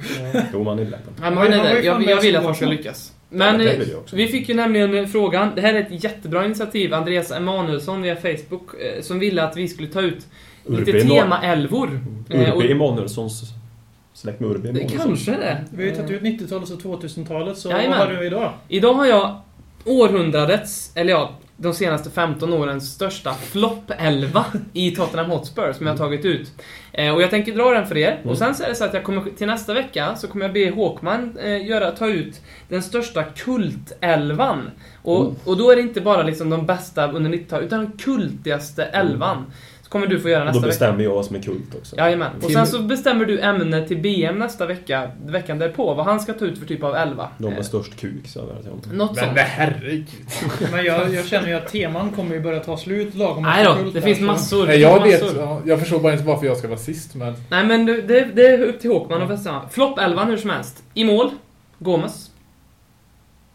Jo, 0.53 0.63
man 0.63 0.80
är 0.80 0.86
Blackburn. 0.86 1.84
Jag, 1.84 2.21
vill 2.21 2.36
att 2.36 2.43
han 2.43 2.55
ska 2.55 2.65
lyckas. 2.65 3.13
Men 3.30 3.59
Ja, 3.61 3.71
eh, 3.71 3.80
vi 4.13 4.28
fick 4.28 4.49
ju 4.49 4.55
nämligen 4.55 4.97
eh, 4.97 5.05
frågan. 5.05 5.51
Det 5.55 5.61
här 5.61 5.73
är 5.73 5.80
ett 5.80 6.03
jättebra 6.03 6.45
initiativ. 6.45 6.93
Andreas 6.93 7.32
Emanuelsson 7.32 8.01
via 8.01 8.15
Facebook 8.15 8.82
eh, 8.82 9.01
som 9.01 9.19
ville 9.19 9.43
att 9.43 9.57
vi 9.57 9.67
skulle 9.67 9.88
ta 9.88 10.01
ut 10.01 10.28
lite 10.65 10.91
tema-älvor. 11.01 11.99
Urbe 12.30 12.71
Emanuelssons 12.71 13.43
släkt 14.13 14.39
med 14.39 14.49
Urbe 14.49 14.71
Det 14.71 14.80
Emanuelsson. 14.80 15.07
kanske 15.07 15.32
det. 15.32 15.65
Vi 15.71 15.84
har 15.84 15.89
ju 15.89 15.95
tagit 15.95 16.11
ut 16.11 16.21
90-talet 16.21 16.69
och 16.69 16.80
2000-talet, 16.80 17.57
så 17.57 17.69
Jajamän. 17.69 17.99
vad 17.99 18.07
har 18.07 18.15
du 18.15 18.26
idag? 18.26 18.53
Idag 18.67 18.93
har 18.93 19.05
jag 19.05 19.41
århundradets, 19.86 20.91
eller 20.95 21.11
ja, 21.11 21.32
de 21.58 21.74
senaste 21.74 22.10
15 22.10 22.53
årens 22.53 22.93
största 22.93 23.34
flopp-elva 23.34 24.45
i 24.74 24.91
Tottenham 24.91 25.30
Hotspur 25.32 25.74
som 25.74 25.86
jag 25.86 25.93
har 25.93 25.97
tagit 25.97 26.26
ut. 26.26 26.51
Eh, 26.91 27.14
och 27.14 27.22
jag 27.22 27.30
tänker 27.30 27.56
dra 27.56 27.72
den 27.72 27.88
för 27.88 27.97
er. 27.97 28.22
Och 28.26 28.38
sen 28.38 28.56
så 28.56 28.64
är 28.64 28.70
det 28.70 28.76
så 28.76 28.86
att 28.86 28.93
jag 28.93 29.03
kommer 29.03 29.22
till 29.38 29.47
nästa 29.47 29.74
vecka 29.74 30.16
så 30.16 30.28
kommer 30.28 30.45
jag 30.45 30.53
be 30.53 30.70
Håkman 30.70 31.38
eh, 31.38 31.66
göra, 31.68 31.91
ta 31.91 32.08
ut 32.08 32.41
den 32.70 32.84
största 32.84 33.24
kultelvan. 33.24 34.72
Och, 35.01 35.22
Oh. 35.22 35.34
och 35.45 35.58
då 35.58 35.72
är 35.72 35.76
det 35.76 35.82
inte 35.82 36.01
bara 36.01 36.24
liksom 36.24 36.49
de 36.49 36.66
bästa 36.66 37.12
under 37.12 37.32
90-talet, 37.32 37.66
utan 37.66 37.80
den 37.80 37.91
kultigaste 37.97 38.84
elvan. 38.84 39.45
Så 39.86 39.91
kommer 39.91 40.07
du 40.07 40.19
få 40.19 40.29
göra 40.29 40.39
Och 40.41 40.45
nästa 40.45 40.59
då 40.59 40.67
vecka. 40.67 40.67
bestämmer 40.69 41.03
jag 41.03 41.11
vad 41.15 41.25
som 41.25 41.36
är 41.36 41.41
kult 41.41 41.75
också. 41.75 41.95
Jajamän. 41.95 42.31
Och 42.36 42.41
Till- 42.43 42.53
sen 42.55 42.67
så 42.67 42.79
bestämmer 42.79 43.25
du 43.25 43.39
ämne 43.39 43.88
till 43.88 43.97
BM 43.97 44.39
nästa 44.39 44.65
vecka, 44.65 45.11
veckan 45.25 45.59
därpå, 45.59 45.93
vad 45.93 46.05
han 46.05 46.19
ska 46.19 46.33
ta 46.33 46.45
ut 46.45 46.57
för 46.59 46.65
typ 46.65 46.83
av 46.83 46.95
elva. 46.95 47.29
De 47.38 47.43
med 47.49 47.57
Eh, 47.59 47.63
störst 47.63 47.99
kuk, 47.99 48.27
så 48.27 48.39
jag 48.39 48.45
vet 48.45 48.73
inte. 48.73 48.89
Något 48.93 49.15
Men 49.15 49.23
sånt. 49.23 49.36
nej, 49.36 49.45
herregud. 49.47 50.05
Men 50.71 50.86
jag, 50.86 51.13
jag 51.13 51.25
känner 51.25 51.47
ju 51.47 51.53
att 51.53 51.67
teman 51.71 52.11
kommer 52.11 52.36
ju 52.36 52.41
börja 52.41 52.59
ta 52.59 52.77
slut 52.77 53.15
lagom 53.15 53.43
Nej 53.43 53.65
då, 53.65 53.73
Kult 53.75 53.93
det 53.93 54.01
finns 54.01 54.19
massor. 54.19 54.65
Nej, 54.67 54.75
det 54.77 54.81
jag 54.81 55.03
vet, 55.03 55.36
ja, 55.36 55.61
jag 55.65 55.79
förstår 55.79 55.99
bara 55.99 56.13
inte 56.13 56.25
varför 56.25 56.45
jag 56.45 56.57
ska 56.57 56.67
vara 56.67 56.79
sist 56.79 57.15
men... 57.15 57.33
Nej 57.49 57.65
men 57.65 57.86
det, 57.86 58.01
det, 58.01 58.29
det 58.36 58.47
är 58.47 58.61
upp 58.61 58.79
till 58.79 58.89
Håkman 58.91 59.21
att 59.21 59.27
bestämma. 59.27 59.69
Flopp 59.69 59.99
11 59.99 60.25
hur 60.25 60.38
som 60.38 60.49
helst. 60.49 60.83
I 60.93 61.03
mål, 61.03 61.29
Gomes. 61.79 62.31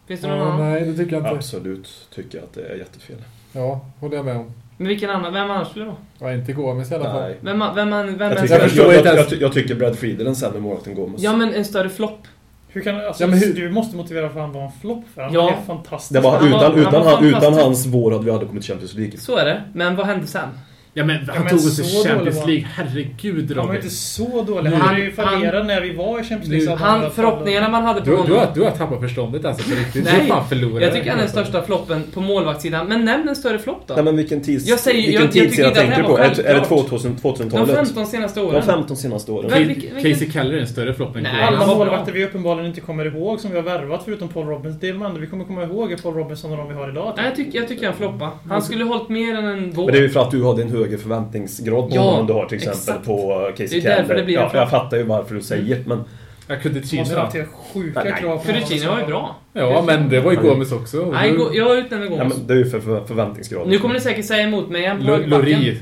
Finns 0.07 0.21
det 0.21 0.27
någon 0.27 0.37
Ja, 0.37 0.45
annan? 0.45 0.71
nej, 0.71 0.81
det 0.85 0.97
tycker 0.97 1.11
jag 1.15 1.19
inte. 1.21 1.29
Absolut 1.35 2.07
tycker 2.15 2.37
jag 2.37 2.45
att 2.45 2.53
det 2.53 2.61
är 2.67 2.75
jättefel. 2.75 3.15
Ja, 3.53 3.85
håller 3.99 4.15
jag 4.15 4.25
med 4.25 4.35
om. 4.37 4.51
Men 4.81 4.87
vilken 4.87 5.09
annan? 5.09 5.33
Vem 5.33 5.51
annars 5.51 5.67
skulle 5.69 5.85
det 5.85 5.91
vara? 6.19 6.31
Ja, 6.31 6.37
inte 6.37 6.53
Gomes 6.53 6.91
i 6.91 6.95
alla 6.95 7.03
fall. 7.03 7.21
Nej. 7.21 7.37
Vem, 7.41 7.59
vem, 7.75 7.75
vem, 7.91 8.17
vem 8.17 8.29
Jag, 8.31 8.41
tycker, 8.41 8.53
Jag 8.53 8.61
jag, 8.63 8.69
förstår 8.69 8.85
jag, 8.85 8.95
inte 8.95 9.09
jag, 9.09 9.17
ens- 9.17 9.31
jag, 9.41 9.53
tycker 9.53 9.75
Brad 9.75 9.97
Friedel 9.99 10.25
är 10.25 10.29
en 10.29 10.35
sämre 10.35 10.59
målvakt 10.59 10.87
än 10.87 10.95
Gomes. 10.95 11.21
Ja 11.21 11.33
men 11.37 11.53
en 11.53 11.65
större 11.65 11.89
flopp. 11.89 12.19
Hur 12.67 12.81
kan, 12.81 12.95
alltså, 13.05 13.23
Ja, 13.23 13.27
men 13.27 13.39
hur- 13.39 13.53
Du 13.53 13.69
måste 13.71 13.95
motivera 13.97 14.29
för 14.29 14.39
han 14.39 14.51
var 14.53 14.61
en 14.63 14.71
flopp 14.81 15.03
för 15.15 15.21
han 15.21 15.33
Ja. 15.33 15.41
var 15.41 15.51
helt 15.51 15.65
fantastisk. 15.67 16.13
det 16.13 16.19
var, 16.19 16.31
Han 16.37 16.51
var- 16.51 16.57
utan, 16.77 16.93
han 17.05 17.25
utan, 17.25 17.39
utan 17.39 17.53
hans 17.53 17.85
vår 17.85 18.11
hade 18.11 18.23
vi 18.25 18.31
aldrig 18.31 18.49
kommit 18.49 18.63
till 18.63 18.71
Champions 18.73 18.93
League. 18.93 19.17
Så 19.17 19.37
är 19.37 19.45
det. 19.45 19.61
Men 19.73 19.95
vad 19.95 20.05
hände 20.05 20.27
sen? 20.27 20.49
Ja 20.93 21.05
men 21.05 21.15
han 21.29 21.43
men 21.43 21.49
tog 21.49 21.59
oss 21.59 21.77
så 21.77 21.83
till 21.83 22.09
Champions 22.11 22.35
League. 22.47 22.67
Herregud 22.75 23.47
Han 23.49 23.57
var 23.57 23.63
Robin. 23.63 23.75
inte 23.75 23.89
så 23.95 24.43
dålig. 24.43 24.69
Han 24.69 24.81
hade 24.81 24.99
ju 24.99 25.13
Han- 25.17 25.25
fallerat 25.31 25.65
när 25.65 25.81
vi 25.81 25.93
var 25.95 26.19
i 26.19 26.23
Champions 26.23 26.47
League. 26.65 26.75
Han, 26.75 27.11
förhoppningarna 27.11 27.69
man 27.69 27.83
hade 27.83 27.99
på 28.01 28.05
Du, 28.05 28.11
du, 28.11 28.17
honom. 28.21 28.37
har, 28.37 28.47
du 28.55 28.61
har 28.61 28.71
tappat 28.71 28.99
förståndet 29.01 29.45
alltså 29.45 29.69
på 29.69 29.75
riktigt. 29.75 30.03
Nej, 30.05 30.21
du 30.21 30.27
fan 30.27 30.47
förlorare. 30.49 30.83
Jag 30.83 30.93
tycker 30.93 31.09
han 31.09 31.19
är 31.19 31.23
den 31.23 31.31
största 31.31 31.63
floppen 31.63 32.03
på 32.13 32.21
målvaktssidan. 32.21 32.87
Men 32.87 33.05
nämn 33.05 33.29
en 33.29 33.35
större 33.35 33.59
flopp 33.59 33.83
då. 33.87 33.93
Nej 33.93 34.03
men 34.03 34.17
vilken 34.17 34.41
tids, 34.41 34.67
Jag 34.67 34.79
säger- 34.79 34.97
vilken 34.97 35.13
jag- 35.13 35.21
jag 35.59 35.67
att 35.67 35.73
det 35.73 35.79
tänker 35.79 35.95
här 35.95 36.01
du 36.03 36.07
på? 36.07 36.17
Är, 36.17 36.21
det- 36.21 36.25
är 36.25 36.35
det 36.35 36.59
självklart. 36.59 36.67
2000, 36.89 37.15
De 37.15 37.21
2000-talet? 37.21 37.75
15 37.75 38.05
senaste 38.05 38.39
De 38.39 38.45
åren. 38.45 38.63
15 38.63 38.97
senaste 38.97 39.31
åren. 39.31 39.49
Men- 39.51 39.61
Ca- 39.63 39.67
vilken- 39.67 39.95
vilken- 39.95 40.13
Casey 40.13 40.31
Keller 40.31 40.53
är 40.53 40.61
en 40.61 40.67
större 40.67 40.93
flopp 40.93 41.15
än 41.15 41.23
Nej, 41.23 41.31
han 41.31 41.53
Alla 41.55 41.67
målvakter 41.75 42.11
vi 42.11 42.25
uppenbarligen 42.25 42.65
inte 42.69 42.81
kommer 42.81 43.05
ihåg 43.05 43.39
som 43.39 43.49
vi 43.51 43.55
har 43.57 43.63
värvat 43.63 44.01
förutom 44.05 44.27
Paul 44.27 44.45
Robinson. 44.47 44.77
Det 44.81 44.89
är 44.89 44.93
de 44.93 45.01
enda 45.01 45.19
vi 45.19 45.27
kommer 45.27 45.45
komma 45.45 45.63
ihåg 45.63 45.91
är 45.91 45.97
Paul 45.97 46.13
Robinson 46.13 46.51
och 46.51 46.57
de 46.57 46.67
vi 46.67 46.73
har 46.73 46.89
idag. 46.89 47.13
Nej, 47.17 47.25
jag 47.25 47.35
tycker, 47.35 47.59
jag 47.59 47.67
tycker 47.67 47.85
han 47.85 47.95
floppa. 47.95 48.29
Han 48.49 48.61
skulle 48.61 48.83
hållit 48.83 49.09
mer 49.09 49.35
än 49.35 49.45
en 49.45 49.71
vår. 49.71 49.85
Men 49.85 49.93
det 49.93 49.99
är 49.99 50.03
ju 50.03 50.09
för 50.09 50.19
att 50.21 50.31
du 50.31 50.45
hade 50.45 50.61
en 50.61 50.69
högre 50.83 50.97
förväntningsgrad 50.97 51.89
Ja, 51.93 52.19
än 52.19 52.25
du 52.27 52.33
har 52.33 52.45
till 52.45 52.55
exempel 52.57 52.79
exakt. 52.79 53.05
på 53.05 53.39
Det 53.57 53.63
Casey 53.63 53.79
är 53.79 53.83
därför 53.83 54.03
Keller. 54.03 54.15
det 54.15 54.23
blir 54.23 54.37
en 54.37 54.43
Ja, 54.43 54.59
jag 54.59 54.69
fattar 54.69 54.97
ju 54.97 55.03
varför 55.03 55.35
du 55.35 55.41
säger 55.41 55.83
men 55.85 56.03
Jag 56.47 56.61
kunde 56.61 56.79
Måste 56.79 57.19
ha 57.19 57.31
sjuka 57.73 58.03
Nej, 58.03 58.13
krav 58.19 58.39
Fiorentina 58.39 58.91
var 58.91 58.99
ju 58.99 59.05
bra. 59.05 59.35
Ja, 59.53 59.83
men 59.87 60.09
det 60.09 60.19
var 60.19 60.31
ju 60.31 60.37
Gomes 60.37 60.71
också. 60.71 60.97
Nej, 61.13 61.31
gå- 61.31 61.49
jag 61.53 61.77
utnämner 61.77 62.05
Ja, 62.05 62.11
Gomes. 62.23 62.37
men 62.37 62.47
det 62.47 62.53
är 62.53 62.57
ju 62.57 62.65
för, 62.69 62.79
för 62.79 63.05
förväntningsgraden. 63.05 63.69
Nu 63.69 63.77
kommer 63.79 63.93
ni 63.93 63.99
säkert 63.99 64.25
säga 64.25 64.43
emot 64.43 64.69
mig 64.69 64.81
igen 64.81 64.97
på 64.99 65.03
Lo- 65.03 65.11
högerbacken. 65.13 65.45
Lori. 65.59 65.77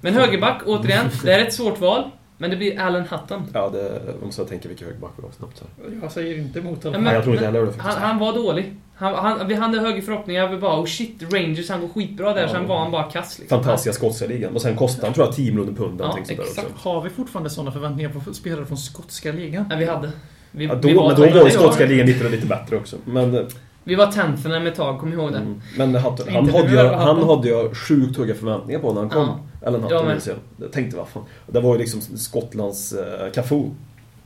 Men 0.00 0.14
högerback, 0.14 0.62
återigen, 0.66 1.06
det 1.24 1.32
är 1.32 1.40
ett 1.46 1.52
svårt 1.52 1.80
val. 1.80 2.02
Men 2.38 2.50
det 2.50 2.56
blir 2.56 2.80
Alan 2.80 3.02
Hutton. 3.02 3.42
Ja, 3.52 3.70
det, 3.72 4.00
jag 4.36 4.48
tänker 4.48 4.68
vilka 4.68 4.84
högerback 4.84 5.10
vi 5.16 5.22
har 5.22 5.30
snabbt 5.32 5.60
här. 5.60 5.98
Jag 6.02 6.12
säger 6.12 6.38
inte 6.38 6.58
emot 6.58 6.84
honom. 6.84 6.92
men- 6.92 7.04
Nej, 7.04 7.14
jag 7.14 7.22
tror 7.22 7.34
inte 7.34 7.46
heller 7.46 7.66
det 7.66 7.72
Han, 7.78 7.92
han 8.02 8.18
var 8.18 8.32
dålig. 8.32 8.74
Han, 8.96 9.14
han, 9.14 9.48
vi 9.48 9.54
hade 9.54 9.80
högre 9.80 10.02
förhoppningar. 10.02 10.48
Vi 10.48 10.56
bara 10.56 10.80
oh 10.80 10.84
shit, 10.86 11.22
Rangers, 11.32 11.70
han 11.70 11.80
går 11.80 11.88
skitbra 11.88 12.32
där. 12.34 12.42
Ja. 12.42 12.48
Sen 12.48 12.68
var 12.68 12.78
han 12.78 12.90
bara 12.90 13.02
kass 13.02 13.38
liksom. 13.38 13.58
Fantastiska 13.58 13.92
skotska 13.92 14.26
ligan. 14.26 14.54
Och 14.54 14.62
sen 14.62 14.76
kostade 14.76 15.06
han 15.06 15.14
tror 15.14 15.26
jag 15.26 15.34
10 15.34 15.50
miljoner 15.52 15.72
pund. 15.72 16.00
Ja, 16.00 16.18
exakt. 16.18 16.70
Har 16.76 17.00
vi 17.00 17.10
fortfarande 17.10 17.50
sådana 17.50 17.72
förväntningar 17.72 18.10
på 18.10 18.34
spelare 18.34 18.66
från 18.66 18.78
skotska 18.78 19.32
ligan? 19.32 19.66
Ja, 19.70 19.76
vi 19.76 19.84
hade. 19.84 20.10
Vi, 20.50 20.64
Ja, 20.64 20.74
vi 20.74 20.92
då, 20.92 21.06
men 21.08 21.16
då 21.16 21.22
var 21.38 21.44
ju 21.44 21.50
skotska 21.50 21.86
ligan 21.86 22.06
lite, 22.06 22.28
lite 22.28 22.46
bättre 22.46 22.76
också. 22.76 22.96
Men, 23.04 23.34
eh, 23.34 23.44
Vi 23.84 23.94
var 23.94 24.06
tenthorna 24.06 24.58
med 24.58 24.68
ett 24.68 24.74
tag, 24.74 25.00
kom 25.00 25.12
ihåg 25.12 25.32
det. 25.32 25.38
mm, 25.38 25.60
men 25.76 25.94
han, 25.94 26.12
Inte 26.12 26.32
han, 26.32 26.48
hade 26.48 26.76
fall. 26.76 26.94
han 26.94 27.22
hade 27.28 27.48
ju 27.48 27.74
sjukt 27.74 28.18
höga 28.18 28.34
förväntningar 28.34 28.80
på 28.80 28.92
när 28.92 29.00
han 29.00 29.10
kom. 29.10 29.28
Eller 29.66 29.78
Ja, 29.78 29.82
något, 29.84 29.92
men- 29.92 30.06
minns 30.08 30.26
jag. 30.26 30.36
Jag 30.60 30.72
tänkte 30.72 30.96
vad 30.96 31.08
fan. 31.08 31.22
Det 31.46 31.60
var 31.60 31.72
ju 31.74 31.78
liksom 31.78 32.00
Skottlands 32.00 32.92
uh, 32.94 33.32
Cafu. 33.34 33.62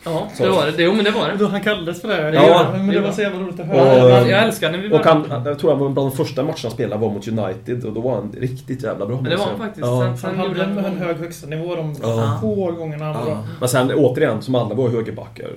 Ja, 0.04 0.28
det 0.38 0.48
var 0.48 0.66
det. 0.66 0.82
Jo, 0.82 0.94
men 0.94 1.04
det 1.04 1.10
var 1.10 1.28
det. 1.28 1.36
Då 1.36 1.46
han 1.46 1.60
kallades 1.60 2.00
för 2.00 2.08
det. 2.08 2.34
Ja, 2.34 2.68
men 2.72 2.86
det 2.86 2.92
det 2.92 3.00
var- 3.00 3.12
så 3.12 3.20
jävla 3.22 3.38
roligt 3.40 3.60
att 3.60 3.70
Och- 3.70 3.76
höra. 3.76 4.08
Jag, 4.08 4.28
jag 4.30 4.42
älskar 4.44 4.70
när 4.72 4.78
vi 4.78 4.92
Och 4.92 5.00
han, 5.04 5.42
jag 5.44 5.58
tror 5.58 5.70
han 5.70 5.80
var 5.80 5.88
bland 5.88 6.10
de 6.10 6.16
första 6.16 6.42
matcherna 6.42 6.58
han 6.62 6.70
spelade 6.70 7.00
var 7.02 7.10
mot 7.12 7.28
United 7.28 7.84
och 7.84 7.92
då 7.92 8.00
var 8.00 8.14
han 8.14 8.32
riktigt 8.38 8.82
jävla 8.82 9.06
bra. 9.06 9.16
Men 9.20 9.30
det 9.30 9.36
var 9.36 9.46
han 9.46 9.58
faktiskt. 9.58 9.86
säga. 9.86 9.98
Sen, 9.98 10.08
Han 10.08 10.16
sen 10.18 10.36
hade 10.36 10.48
gjorde 10.48 10.62
en, 10.64 10.78
en 10.78 10.84
han... 10.84 10.96
hög 10.96 11.16
högsta 11.16 11.46
nivå 11.46 11.74
de 11.76 11.96
Ja. 12.02 12.38
få 12.40 12.72
gångerna 12.72 13.04
han 13.04 13.24
var 13.24 13.30
Ja. 13.32 13.44
Men 13.60 13.68
sen 13.68 13.92
återigen, 13.94 14.42
som 14.42 14.54
alla 14.54 14.74
var 14.74 14.88
högerbackar, 14.88 15.48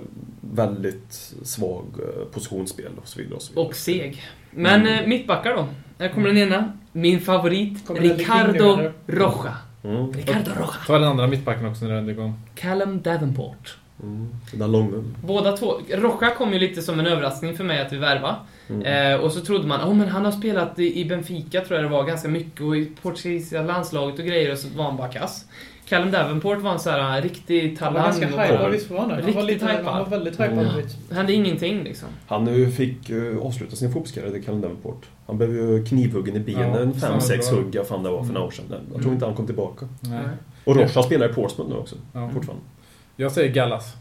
väldigt 0.41 1.33
svag 1.43 1.83
eh, 1.99 2.25
positionsspel 2.33 2.91
och 3.01 3.07
så 3.07 3.19
vidare. 3.19 3.35
Och, 3.35 3.41
så 3.41 3.51
vidare. 3.53 3.65
Och 3.67 3.75
seg. 3.75 4.21
Men 4.51 4.81
Mm. 4.81 4.99
eh, 5.03 5.07
mittbackar 5.07 5.55
då. 5.55 5.65
Här 5.99 6.09
kommer 6.09 6.27
den 6.27 6.37
ena. 6.37 6.71
Min 6.91 7.19
favorit, 7.19 7.89
Ricardo 7.89 8.79
Roja. 9.07 9.57
Mm. 9.83 10.13
Ricardo 10.13 10.51
Roja. 10.51 10.73
Ta 10.87 10.93
den 10.99 11.07
andra 11.07 11.27
mittbacken 11.27 11.65
också 11.65 11.85
när 11.85 11.95
den 11.95 12.07
är 12.07 12.11
igång. 12.11 12.33
Callum 12.55 13.01
Davenport. 13.01 13.77
Mm. 14.03 14.29
Den 14.53 14.71
långa. 14.71 15.03
Båda 15.25 15.57
två. 15.57 15.73
Rocha 15.89 16.35
kom 16.35 16.53
ju 16.53 16.59
lite 16.59 16.81
som 16.81 16.99
en 16.99 17.07
överraskning 17.07 17.57
för 17.57 17.63
mig 17.63 17.81
att 17.81 17.93
vi 17.93 17.97
värva. 17.97 18.35
Mm. 18.69 19.13
Eh, 19.13 19.19
och 19.19 19.31
så 19.31 19.41
trodde 19.41 19.67
man, 19.67 19.89
oh, 19.89 19.93
men 19.93 20.07
han 20.07 20.25
har 20.25 20.31
spelat 20.31 20.79
i, 20.79 21.05
Benfica 21.05 21.61
tror 21.61 21.79
jag 21.79 21.89
det 21.89 21.95
var 21.95 22.03
ganska 22.03 22.27
mycket 22.27 22.61
och 22.61 22.77
i 22.77 22.85
portugisiska 23.01 23.61
landslaget 23.61 24.19
och 24.19 24.25
grejer 24.25 24.51
och 24.51 24.57
så 24.57 24.67
var 24.75 24.83
han 24.85 24.97
bara 24.97 25.07
kass. 25.07 25.45
Callum 25.89 26.11
Davenport 26.11 26.61
var 26.61 26.71
en 26.71 26.79
sån 26.79 26.93
här 26.93 27.21
riktig 27.21 27.67
Han 27.67 27.77
talang. 27.77 27.93
var 27.93 28.01
ganska 28.01 28.27
hypad, 28.27 28.71
visst 28.71 28.89
var 28.91 28.99
han 28.99 29.09
det? 29.09 29.15
Han 29.15 29.23
var, 29.23 29.41
Riktigt 29.41 29.61
lite, 29.61 29.65
han 29.73 29.85
var 29.85 30.05
väldigt 30.05 30.33
hypad. 30.33 30.51
Mm. 30.51 30.85
hände 31.11 31.33
ingenting 31.33 31.83
liksom. 31.83 32.07
Han 32.27 32.63
eh, 32.63 32.69
fick 32.69 33.09
eh, 33.09 33.37
avsluta 33.41 33.75
sin 33.75 33.91
fotbollskarriär 33.93 34.35
i 34.35 34.41
Callen 34.41 34.61
Davenport. 34.61 35.05
Han 35.31 35.37
blev 35.37 35.55
ju 35.55 35.85
knivhuggen 35.85 36.35
i 36.35 36.39
benen, 36.39 36.93
Ja, 37.01 37.07
fem 37.07 37.21
sex 37.21 37.49
hugg, 37.51 37.75
vad 37.77 37.87
fan 37.87 38.03
det 38.03 38.09
var 38.09 38.23
för 38.23 38.33
några 38.33 38.47
år 38.47 38.51
sedan. 38.51 38.65
Jag 38.69 38.79
tror 38.87 38.99
Mm. 38.99 39.13
inte 39.13 39.25
han 39.25 39.35
kom 39.35 39.45
tillbaka. 39.45 39.87
Nej. 40.01 40.19
Och 40.63 40.75
Rocha 40.75 41.03
spelar 41.03 41.29
i 41.29 41.33
Portsmouth 41.33 41.71
nu 41.73 41.77
också, 41.77 41.95
Ja. 42.13 42.29
fortfarande. 42.33 42.63
Jag 43.15 43.31
säger 43.31 43.53
Gallas. 43.53 43.93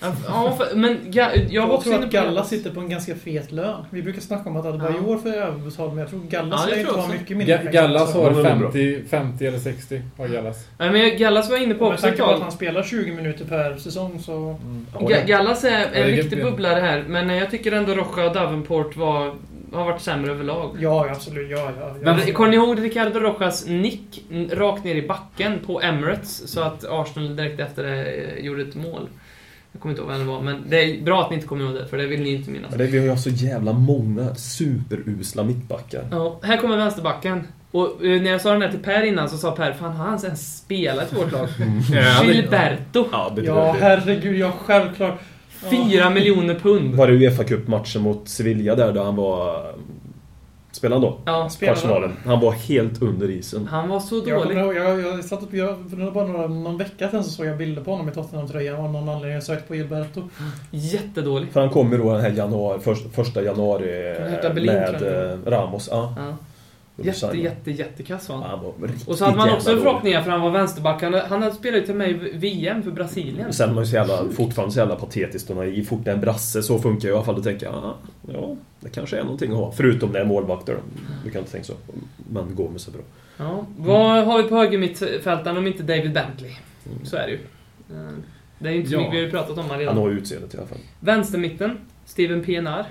Ja, 0.00 0.56
för, 0.58 0.76
men 0.76 0.98
jag, 1.12 1.36
Jag, 1.50 1.70
också 1.70 1.82
tror 1.90 1.94
att 1.94 2.00
på 2.04 2.08
Galla 2.10 2.44
sitter 2.44 2.70
på 2.70 2.80
en 2.80 2.88
ganska 2.88 3.14
fet 3.14 3.52
lön. 3.52 3.84
Vi 3.90 4.02
brukar 4.02 4.20
snacka 4.20 4.48
om 4.50 4.56
att 4.56 4.66
Adebayor 4.66 5.18
får 5.18 5.28
överbetalt, 5.34 5.90
men 5.92 5.98
jag 5.98 6.10
tror 6.10 6.20
Gallas 6.30 6.60
Ja, 6.64 6.70
lär 6.74 6.80
inte 6.80 6.92
jag 6.92 7.02
ha 7.02 7.08
mycket 7.12 7.36
mindre 7.36 7.56
Ga- 7.56 7.72
Gallas 7.72 8.14
har 8.14 8.22
Ja, 8.22 8.30
det 8.30 8.48
är 8.50 8.56
bra. 8.56 8.70
50, 8.72 9.02
50 9.08 9.46
eller 9.46 9.58
60. 9.58 10.02
Har 10.16 10.28
Gallas. 10.28 10.68
Nej, 10.78 10.90
men 10.90 11.18
Gallas 11.18 11.50
var 11.50 11.62
inne 11.62 11.74
på 11.74 11.84
Med 11.84 11.92
också 11.92 12.06
tanke 12.06 12.22
på 12.22 12.30
att 12.30 12.40
han 12.42 12.52
spelar 12.52 12.82
20 12.82 13.12
minuter 13.12 13.44
per 13.44 13.76
säsong 13.76 14.18
så... 14.22 14.32
Mm. 14.62 14.86
Ga- 14.92 15.26
Gallas 15.26 15.64
är 15.64 15.70
Ja, 15.80 15.86
det 15.92 15.98
en 15.98 16.06
riktig 16.06 16.42
bubblare 16.44 16.80
här, 16.80 17.04
men 17.08 17.28
jag 17.28 17.50
tycker 17.50 17.72
ändå 17.72 17.94
Rocha 17.94 18.24
och 18.26 18.34
Davenport 18.34 18.96
var, 18.96 19.34
har 19.72 19.84
varit 19.84 20.02
sämre 20.02 20.30
överlag. 20.30 20.76
Ja, 20.80 21.08
absolut. 21.10 21.50
Ja, 21.50 21.70
ja. 21.80 21.94
ja. 22.04 22.14
Men- 22.16 22.34
Kommer 22.34 22.50
ni 22.50 22.56
ihåg 22.56 22.82
Ricardo 22.84 23.20
Rojas 23.20 23.66
nick 23.66 24.24
rakt 24.52 24.84
ner 24.84 24.94
i 24.94 25.08
backen 25.08 25.58
på 25.66 25.80
Emirates 25.82 26.48
så 26.52 26.60
att 26.60 26.84
Arsenal 26.88 27.36
direkt 27.36 27.60
efter 27.60 27.82
det 27.82 28.04
eh, 28.04 28.44
gjorde 28.44 28.62
ett 28.62 28.74
mål? 28.74 29.08
Jag 29.72 29.80
kommer 29.82 29.92
inte 29.92 30.02
ihåg 30.02 30.10
vem 30.10 30.20
det 30.20 30.26
var, 30.26 30.40
men 30.40 30.64
det 30.68 30.76
är 30.82 31.02
bra 31.02 31.22
att 31.22 31.30
ni 31.30 31.36
inte 31.36 31.48
kommer 31.48 31.64
ihåg 31.64 31.74
det, 31.74 31.86
för 31.86 31.96
det 31.96 32.06
vill 32.06 32.22
ni 32.22 32.30
inte 32.34 32.50
minnas. 32.50 32.74
Det, 32.74 32.86
vi 32.86 32.98
har 33.08 33.16
ju 33.16 33.20
så 33.22 33.30
jävla 33.30 33.72
många 33.72 34.34
superusla 34.34 35.42
mittbackar. 35.44 36.04
Ja, 36.10 36.40
här 36.42 36.56
kommer 36.56 36.76
vänsterbacken. 36.76 37.46
Och 37.70 38.04
eh, 38.04 38.22
när 38.22 38.30
jag 38.30 38.40
sa 38.40 38.52
den 38.52 38.62
här 38.62 38.70
till 38.70 38.78
Per 38.82 39.02
innan 39.02 39.28
så 39.30 39.36
sa 39.38 39.50
Per, 39.50 39.72
fan 39.72 39.92
har 39.92 40.04
han 40.06 40.18
ens 40.24 40.58
spelat 40.58 41.12
i 41.12 41.16
vårt 41.16 41.32
lag? 41.32 41.48
Ja, 41.92 42.22
det- 42.22 42.32
Gilberto! 42.32 43.08
Ja, 43.12 43.32
Ja, 43.44 43.76
herregud. 43.80 44.36
Ja, 44.36 44.52
självklart. 44.64 45.20
Fyra 45.70 46.10
miljoner 46.10 46.54
pund. 46.54 46.94
var 46.94 47.06
det 47.06 47.12
Uefa 47.12 47.44
Cup-matchen 47.44 48.02
mot 48.02 48.28
Sevilla 48.28 48.74
där, 48.74 48.92
då 48.92 49.02
han 49.02 49.16
var... 49.16 49.66
Spelade 50.72 51.00
han 51.06 51.12
då? 51.12 51.18
Ja, 51.24 51.48
Spelade 51.48 51.80
Kvartsfinalen. 51.80 52.16
Han 52.24 52.40
var 52.40 52.52
helt 52.52 53.02
under 53.02 53.30
isen. 53.30 53.66
han 53.70 53.88
var 53.88 54.00
så 54.00 54.14
Jag, 54.14 54.24
kommer 54.42 54.54
dålig. 54.54 54.56
ihåg, 54.58 54.76
jag, 54.76 55.00
jag 55.00 55.24
satt 55.24 55.42
upp, 55.42 55.54
jag, 55.54 55.76
för 55.90 55.96
det 55.96 56.04
var 56.04 56.12
bara 56.12 56.26
några, 56.26 56.46
någon 56.46 56.78
vecka 56.78 57.08
sedan 57.10 57.24
så 57.24 57.30
såg 57.30 57.46
jag 57.46 57.56
bilder 57.58 57.82
på 57.82 57.90
honom 57.90 58.08
i 58.08 58.12
Tottenham-tröjan 58.12 58.76
av 58.84 58.92
någon 58.92 59.08
anledning. 59.08 59.32
Jag 59.34 59.42
sökte 59.42 59.68
på 59.68 59.74
Gilberto. 59.74 60.22
Jättedålig. 60.70 61.48
För 61.52 61.60
han 61.60 61.70
kom 61.70 61.92
ju 61.92 61.98
då 61.98 62.12
den 62.12 62.20
här 62.20 62.30
januari, 62.30 62.80
först, 62.80 63.02
första 63.14 63.42
januari 63.42 63.86
med 64.54 65.00
jag. 65.02 65.30
eh, 65.32 65.38
Ramos. 65.46 65.88
Ja. 65.92 66.14
Ja. 66.16 66.36
Jätte, 67.02 67.26
han. 67.26 67.40
jätte, 67.40 67.70
jättekass 67.70 68.28
var 68.28 68.36
Ja, 68.36 68.40
han. 68.42 68.50
Han 68.50 68.64
var 68.80 68.88
riktigt 68.88 69.08
Och 69.08 69.18
så 69.18 69.24
hade 69.24 69.36
man 69.36 69.50
också 69.50 69.70
förhoppningar 69.76 70.22
för 70.22 70.30
han 70.30 70.40
var 70.40 70.50
vänsterback. 70.50 71.02
Han, 71.02 71.14
han 71.14 71.42
hade 71.42 71.54
spelat 71.54 71.80
ju 71.82 71.86
till 71.86 71.94
mig 71.94 72.10
i 72.10 72.36
VM 72.38 72.82
för 72.82 72.90
Brasilien. 72.90 73.52
Sen 73.52 73.74
man 73.74 73.84
ju 73.84 73.90
så 73.90 73.96
jävla, 73.96 74.18
fortfarande 74.36 74.72
så 74.74 74.78
jävla 74.78 74.96
patetiskt 74.96 75.50
och 75.50 75.56
naiv. 75.56 75.84
Fort 75.84 76.04
det 76.04 76.10
är 76.10 76.14
en 76.14 76.20
brasse 76.20 76.62
så 76.62 76.78
funkar 76.78 77.08
jag 77.08 77.14
i 77.14 77.16
alla 77.16 77.24
fall. 77.24 77.34
Då 77.34 77.42
tänker 77.42 77.66
jag, 77.66 77.74
ah, 77.74 77.94
ja, 78.32 78.56
det 78.80 78.88
kanske 78.88 79.18
är 79.18 79.22
någonting 79.22 79.50
att 79.52 79.56
ha. 79.58 79.72
Förutom 79.72 80.12
det 80.12 80.20
är 80.20 80.24
målvakter. 80.24 80.76
Du 81.24 81.30
kan 81.30 81.38
inte 81.38 81.52
tänka 81.52 81.66
så. 81.66 81.74
Men 82.30 82.54
Gomes 82.54 82.88
är 82.88 82.92
bra. 82.92 83.02
Ja. 83.36 83.66
Vad 83.76 84.24
har 84.26 84.42
vi 84.42 84.48
på 84.48 84.56
högermittfältaren 84.56 85.56
om 85.56 85.66
inte 85.66 85.82
David 85.82 86.12
Bentley? 86.12 86.52
Så 87.04 87.16
är 87.16 87.26
det 87.26 87.32
ju. 87.32 87.38
Eh, 87.90 88.12
Det 88.58 88.68
är 88.68 88.72
ju 88.72 88.78
inte 88.78 88.90
så 88.90 88.96
Ja. 88.96 89.00
mycket, 89.00 89.14
vi 89.14 89.24
har 89.24 89.30
pratat 89.30 89.50
om 89.50 89.58
han 89.58 89.70
Han 89.70 89.78
redan. 89.78 89.96
har 89.96 90.08
ju 90.10 90.16
utseendet 90.18 90.54
i 90.54 90.58
alla 90.58 90.66
fall. 90.66 90.78
Vänstermitten, 91.00 91.78
Steven 92.04 92.42
PNR. 92.44 92.84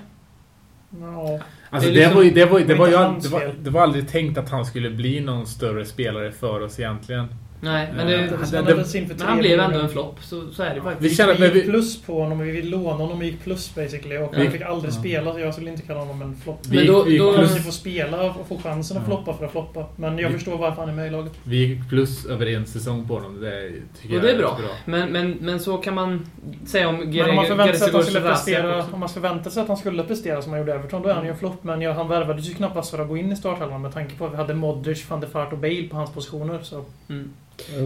Ja. 1.00 1.40
Alltså 1.70 1.90
Det 1.90 2.02
är 2.02 2.08
det, 2.08 2.14
var 2.14 2.24
det, 2.24 2.44
var, 2.44 2.60
det 2.60 2.74
var 2.74 2.88
det, 3.22 3.28
var, 3.28 3.54
det 3.62 3.70
var 3.70 3.82
aldrig 3.82 4.08
tänkt 4.08 4.38
att 4.38 4.50
han 4.50 4.64
skulle 4.64 4.90
bli 4.90 5.20
någon 5.20 5.46
större 5.46 5.84
spelare 5.84 6.32
för 6.32 6.60
oss 6.60 6.80
egentligen. 6.80 7.26
Nej, 7.60 7.88
men, 7.96 8.00
Eh, 8.00 8.06
det, 8.06 8.16
det- 8.16 8.36
Han 8.56 8.64
det- 8.64 8.72
hade 8.72 8.84
sin 8.84 9.08
för 9.08 9.14
men 9.14 9.26
han 9.26 9.38
blev 9.38 9.60
ändå 9.60 9.78
en 9.78 9.88
flopp, 9.88 10.16
så, 10.22 10.50
så 10.52 10.62
är 10.62 10.68
det 10.68 10.74
Vi 10.74 10.80
faktiskt. 10.80 11.16
känner- 11.16 11.34
Vi 11.34 11.44
gick 11.44 11.54
vi- 11.54 11.62
plus 11.70 12.02
på 12.02 12.22
honom, 12.22 12.38
vi 12.38 12.50
ville 12.50 12.70
låna 12.70 12.90
honom 12.92 13.18
och 13.18 13.24
gick 13.24 13.44
plus 13.44 13.74
basically. 13.74 14.16
Och 14.18 14.30
Ja. 14.34 14.38
han 14.42 14.50
fick 14.50 14.62
aldrig 14.62 14.92
Ja. 14.94 14.98
spela, 14.98 15.32
så 15.32 15.38
jag 15.40 15.54
skulle 15.54 15.70
inte 15.70 15.82
kalla 15.82 16.00
honom 16.00 16.22
en 16.22 16.36
flopp. 16.36 16.60
Vi, 16.68 16.76
Men 16.76 16.86
då- 16.86 16.98
gick- 16.98 17.06
vi, 17.06 17.10
gick 17.10 17.20
då- 17.20 17.26
Han 17.26 17.34
plus, 17.34 17.50
måste 17.50 17.62
få 17.64 17.72
spela 17.72 18.22
och 18.30 18.46
få 18.48 18.58
chansen 18.58 18.96
att 18.96 19.02
Ja. 19.02 19.06
floppa 19.06 19.38
för 19.38 19.44
att 19.46 19.52
floppa. 19.52 19.86
Men 19.96 20.18
jag 20.18 20.28
Vi- 20.28 20.34
förstår 20.34 20.58
varför 20.58 20.80
han 20.80 20.88
är 20.88 20.94
med 20.94 21.06
i 21.06 21.10
laget. 21.10 21.32
vi 21.44 21.56
gick 21.56 21.88
plus 21.88 22.26
över 22.26 22.46
en 22.46 22.66
säsong 22.66 23.08
på 23.08 23.14
honom. 23.14 23.40
Det 23.40 23.70
tycker 24.02 24.16
Och 24.16 24.22
det 24.22 24.30
är 24.30 24.40
jag 24.40 24.56
bra. 24.56 24.68
Men, 24.84 25.12
men, 25.12 25.30
men 25.40 25.60
så 25.60 25.76
kan 25.76 25.94
man 25.94 26.26
säga 26.66 26.88
om 26.88 26.96
Men 26.96 27.30
om 27.30 27.36
man 27.36 27.46
förväntar 27.46 27.72
sig 27.74 27.86
att 27.88 27.94
han 27.94 28.02
skulle 28.04 28.20
prestera, 28.20 28.84
om 28.92 29.00
man 29.00 29.08
förväntar 29.08 29.50
sig 29.50 29.62
att 29.62 29.68
han 29.68 29.76
skulle 29.76 30.02
prestera 30.02 30.42
som 30.42 30.52
han 30.52 30.60
gjorde 30.60 30.72
i 30.72 30.74
Everton, 30.74 31.02
då 31.02 31.08
är 31.08 31.14
han 31.14 31.24
ju 31.24 31.30
en 31.30 31.36
flopp. 31.36 31.64
Men 31.64 31.80
ja, 31.82 31.92
han 31.92 32.08
värvades 32.08 32.48
ju 32.50 32.54
knappast 32.54 32.90
för 32.90 32.98
att 32.98 33.08
gå 33.08 33.16
in 33.16 33.32
i 33.32 33.36
startelvan 33.36 33.82
med 33.82 33.92
tanke 33.94 34.14
på 34.16 34.26
att 34.26 34.32
vi 34.32 34.36
hade 34.36 34.54
Modric, 34.54 35.10
van 35.10 35.20
der 35.20 35.28
Fart 35.28 35.52
och 35.52 35.58
Bale 35.58 35.82
på 35.90 35.96
hans 35.96 36.10
positioner. 36.10 36.58
Så 36.62 36.84
Mm. 37.08 37.30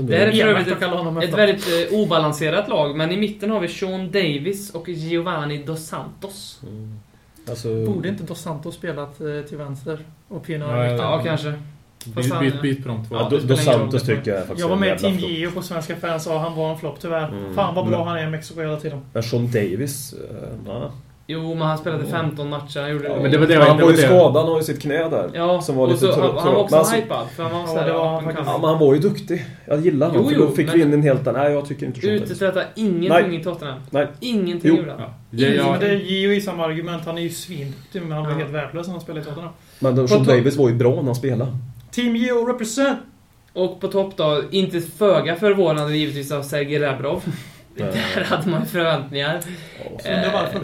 Det 0.02 0.16
här 0.16 0.26
är 0.26 0.32
för 0.32 0.48
övrigt 0.48 0.68
ett 0.68 0.78
flopp. 0.78 1.38
väldigt 1.38 1.92
eh, 1.92 1.98
obalanserat 1.98 2.68
lag, 2.68 2.96
men 2.96 3.12
i 3.12 3.16
mitten 3.16 3.50
har 3.50 3.60
vi 3.60 3.68
Sean 3.68 4.10
Davis 4.10 4.70
och 4.70 4.88
Giovanni 4.88 5.62
Dos 5.62 5.86
Santos. 5.86 6.60
Mm. 6.62 6.98
Alltså, 7.48 7.86
Borde 7.86 8.08
inte 8.08 8.22
Dos 8.22 8.40
Santos 8.40 8.74
spelat 8.74 9.20
eh, 9.20 9.48
till 9.48 9.58
vänster? 9.58 9.98
Och 10.28 10.42
Pino 10.46 10.64
Ja, 10.64 10.86
ja, 10.86 10.96
Ja, 10.96 11.22
kanske. 11.24 11.54
Byt, 12.04 12.40
byt, 12.40 12.62
byt 12.62 12.82
på 12.82 12.88
de 12.88 13.04
två. 13.08 13.16
Ja, 13.16 13.28
Dos 13.28 13.44
roll. 13.44 13.58
Santos 13.58 14.02
tycker 14.02 14.30
jag 14.30 14.38
faktiskt 14.40 14.60
Jag 14.60 14.68
var 14.68 14.76
med 14.76 14.96
i 14.96 15.00
Team. 15.00 15.18
Geo 15.18 15.50
på 15.50 15.62
Svenska 15.62 15.96
fans 15.96 16.26
och 16.26 16.40
han 16.40 16.56
var 16.56 16.70
en 16.72 16.78
flopp 16.78 17.00
tyvärr. 17.00 17.28
Mm. 17.28 17.54
Fan 17.54 17.74
vad 17.74 17.86
bra 17.88 17.98
Men- 17.98 18.08
han 18.08 18.18
är 18.18 18.26
i 18.26 18.30
Mexiko 18.30 18.60
hela 18.60 18.76
tiden. 18.80 19.00
Men 19.12 19.22
Sean 19.22 19.46
Davis, 19.46 20.12
eh, 20.12 20.48
ja. 20.66 20.92
Jo, 21.33 21.55
men 21.55 21.68
han 21.68 21.78
spelade 21.78 22.07
15 22.07 22.49
matcher. 22.51 22.81
Han 22.81 22.91
gjorde 22.91 23.09
Ja, 23.09 23.16
men 23.22 23.31
det 23.31 23.39
var 23.39 23.47
det- 23.47 23.55
han 23.64 23.81
var 23.81 23.91
ju 23.91 23.97
skadad, 23.97 24.37
han 24.37 24.49
har 24.53 24.59
ju 24.59 24.64
sitt 24.64 24.83
knä 24.83 25.09
där. 25.09 25.31
Ja, 25.35 25.61
Som 25.62 25.76
var 25.76 25.87
lite 25.87 25.99
så, 26.01 26.12
han, 26.12 26.20
han 26.20 26.55
var 26.55 26.55
också 26.57 26.74
Men 26.74 26.78
alltså- 26.78 26.97
hypad. 26.97 27.26
För 27.37 27.43
han 27.43 27.53
var 27.53 27.61
Ja, 27.61 27.66
så 27.66 27.74
det 27.74 27.93
var 27.93 28.18
up 28.18 28.24
han. 28.24 28.45
Ja, 28.47 28.59
men 28.61 28.70
han 28.70 28.78
var 28.78 28.95
ju 28.95 29.01
duktig. 29.01 29.47
Jag 29.66 29.81
gillar 29.81 30.07
honom. 30.09 30.22
Jo, 30.24 30.31
för 30.31 30.39
då 30.39 30.45
jo, 30.51 30.55
fick 30.57 30.66
men- 30.66 30.76
vi 30.76 30.83
in 30.83 30.93
en 30.93 31.03
helt 31.03 31.26
annan... 31.26 31.43
Nej, 31.43 31.53
jag 31.53 31.68
tycker 31.68 31.87
inte 31.87 32.01
Davis. 32.07 32.31
Uträtta 32.31 32.62
ingenting 32.74 33.31
Nej. 33.31 33.41
i 33.41 33.45
Tottenham. 33.45 33.78
Nej. 33.91 34.07
Ingenting 34.20 34.70
Jo. 34.70 34.76
gjorde 34.76 34.91
han. 34.91 35.01
Ja. 35.01 35.09
Ja, 35.31 35.49
Ja, 35.49 35.70
men 35.70 35.81
det 35.81 35.87
är 35.87 36.33
i 36.33 36.41
samma 36.41 36.64
argument. 36.64 37.03
Han 37.07 37.18
är 37.18 37.22
ju 37.22 37.31
svinduktig 37.31 38.03
men 38.03 38.12
han 38.12 38.22
var 38.22 38.31
Ja. 38.31 38.37
helt 38.39 38.51
värdelös 38.51 38.87
när 38.87 38.93
han 38.95 39.01
spelade 39.01 39.20
i 39.20 39.24
Tottenham. 39.24 39.53
Men 39.78 40.09
Sean 40.09 40.18
topp- 40.24 40.26
Davis 40.28 40.57
var 40.57 40.68
ju 40.68 40.74
bra 40.74 40.95
när 40.95 41.03
han 41.03 41.14
spelade. 41.14 41.57
Team 41.91 42.16
Geo 42.16 42.47
represent! 42.47 42.99
Och 43.53 43.81
på 43.81 43.89
topp 43.89 44.12
då, 44.16 44.43
inte 44.51 44.81
föga 44.81 45.37
förvånande 45.37 45.97
givetvis 45.97 46.33
av 46.33 46.43
Sergej 46.43 46.78
Rebrov. 46.78 47.22
Där 47.76 48.24
hade 48.24 48.51
man 48.51 48.61
ju 48.61 48.66
förväntningar. 48.66 49.41
Ja, 50.05 50.14
Undrar 50.16 50.33
varför. 50.33 50.61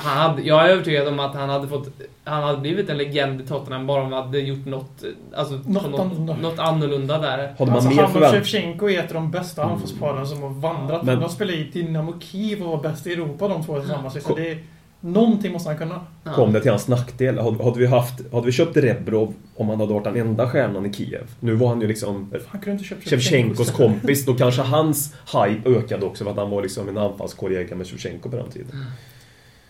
Han 0.00 0.30
hade, 0.30 0.42
jag 0.42 0.64
är 0.64 0.68
övertygad 0.68 1.08
om 1.08 1.20
att 1.20 1.34
han 1.34 1.48
hade 1.48 1.68
fått... 1.68 1.88
Han 2.24 2.42
hade 2.42 2.58
blivit 2.58 2.88
en 2.90 2.96
legend 2.98 3.40
i 3.40 3.46
Tottenham 3.46 3.86
bara 3.86 4.02
om 4.02 4.12
han 4.12 4.22
hade 4.26 4.38
gjort 4.40 4.66
något... 4.66 5.02
Alltså, 5.34 5.54
Något 5.54 5.90
något, 5.90 6.00
annorlunda. 6.00 6.36
något 6.36 6.58
annorlunda 6.58 7.18
där. 7.18 7.38
Hade 7.58 7.70
man 7.70 7.70
Alltså 7.70 7.90
mer 7.90 8.02
han 8.02 8.22
och. 8.22 8.30
Shevchenko 8.30 8.88
är 8.90 8.98
ett 8.98 9.08
av 9.08 9.14
de 9.14 9.30
bästa 9.30 9.62
Mm. 9.62 9.74
anfallsparerna 9.74 10.26
som 10.26 10.42
har 10.42 10.50
vandrat. 10.50 11.02
Men- 11.02 11.20
de 11.20 11.28
spelar 11.28 11.54
i 11.54 11.64
Dynamo 11.72 12.14
Kiev 12.20 12.62
och 12.62 12.68
var 12.70 12.82
bäst 12.90 13.06
i 13.06 13.12
Europa 13.12 13.48
de 13.48 13.64
två 13.64 13.80
tillsammans. 13.80 14.22
Så 14.24 14.34
det 14.34 14.58
någonting 15.00 15.52
måste 15.52 15.68
han 15.68 15.78
kunna. 15.78 16.00
Kom 16.34 16.52
det 16.52 16.60
till 16.60 16.70
hans 16.70 16.88
nackdel? 16.88 17.38
Hade, 17.38 17.64
hade, 17.64 17.78
vi 17.78 17.86
haft, 17.86 18.32
hade 18.32 18.46
vi 18.46 18.52
köpt 18.52 18.76
Rebrov 18.76 19.34
om 19.56 19.68
han 19.68 19.80
hade 19.80 19.92
varit 19.94 20.04
den 20.04 20.16
enda 20.16 20.48
stjärnan 20.50 20.86
i 20.86 20.92
Kiev? 20.92 21.26
Nu 21.40 21.54
var 21.54 21.68
han 21.68 21.80
ju 21.80 21.86
liksom 21.86 22.30
Han 22.48 22.60
kunde 22.60 22.72
inte 22.72 22.84
köpt 22.84 23.08
Shevchenkos 23.08 23.70
kompis. 23.70 24.24
Då 24.26 24.34
kanske 24.34 24.62
hans 24.62 25.14
hype 25.32 25.70
ökade 25.70 26.06
också 26.06 26.24
för 26.24 26.30
att 26.30 26.36
han 26.36 26.50
var 26.50 26.62
liksom 26.62 26.88
en 26.88 26.98
anfallskollega 26.98 27.76
med 27.76 27.86
Shevchenko 27.86 28.30
på 28.30 28.36
den 28.36 28.50
tiden. 28.50 28.84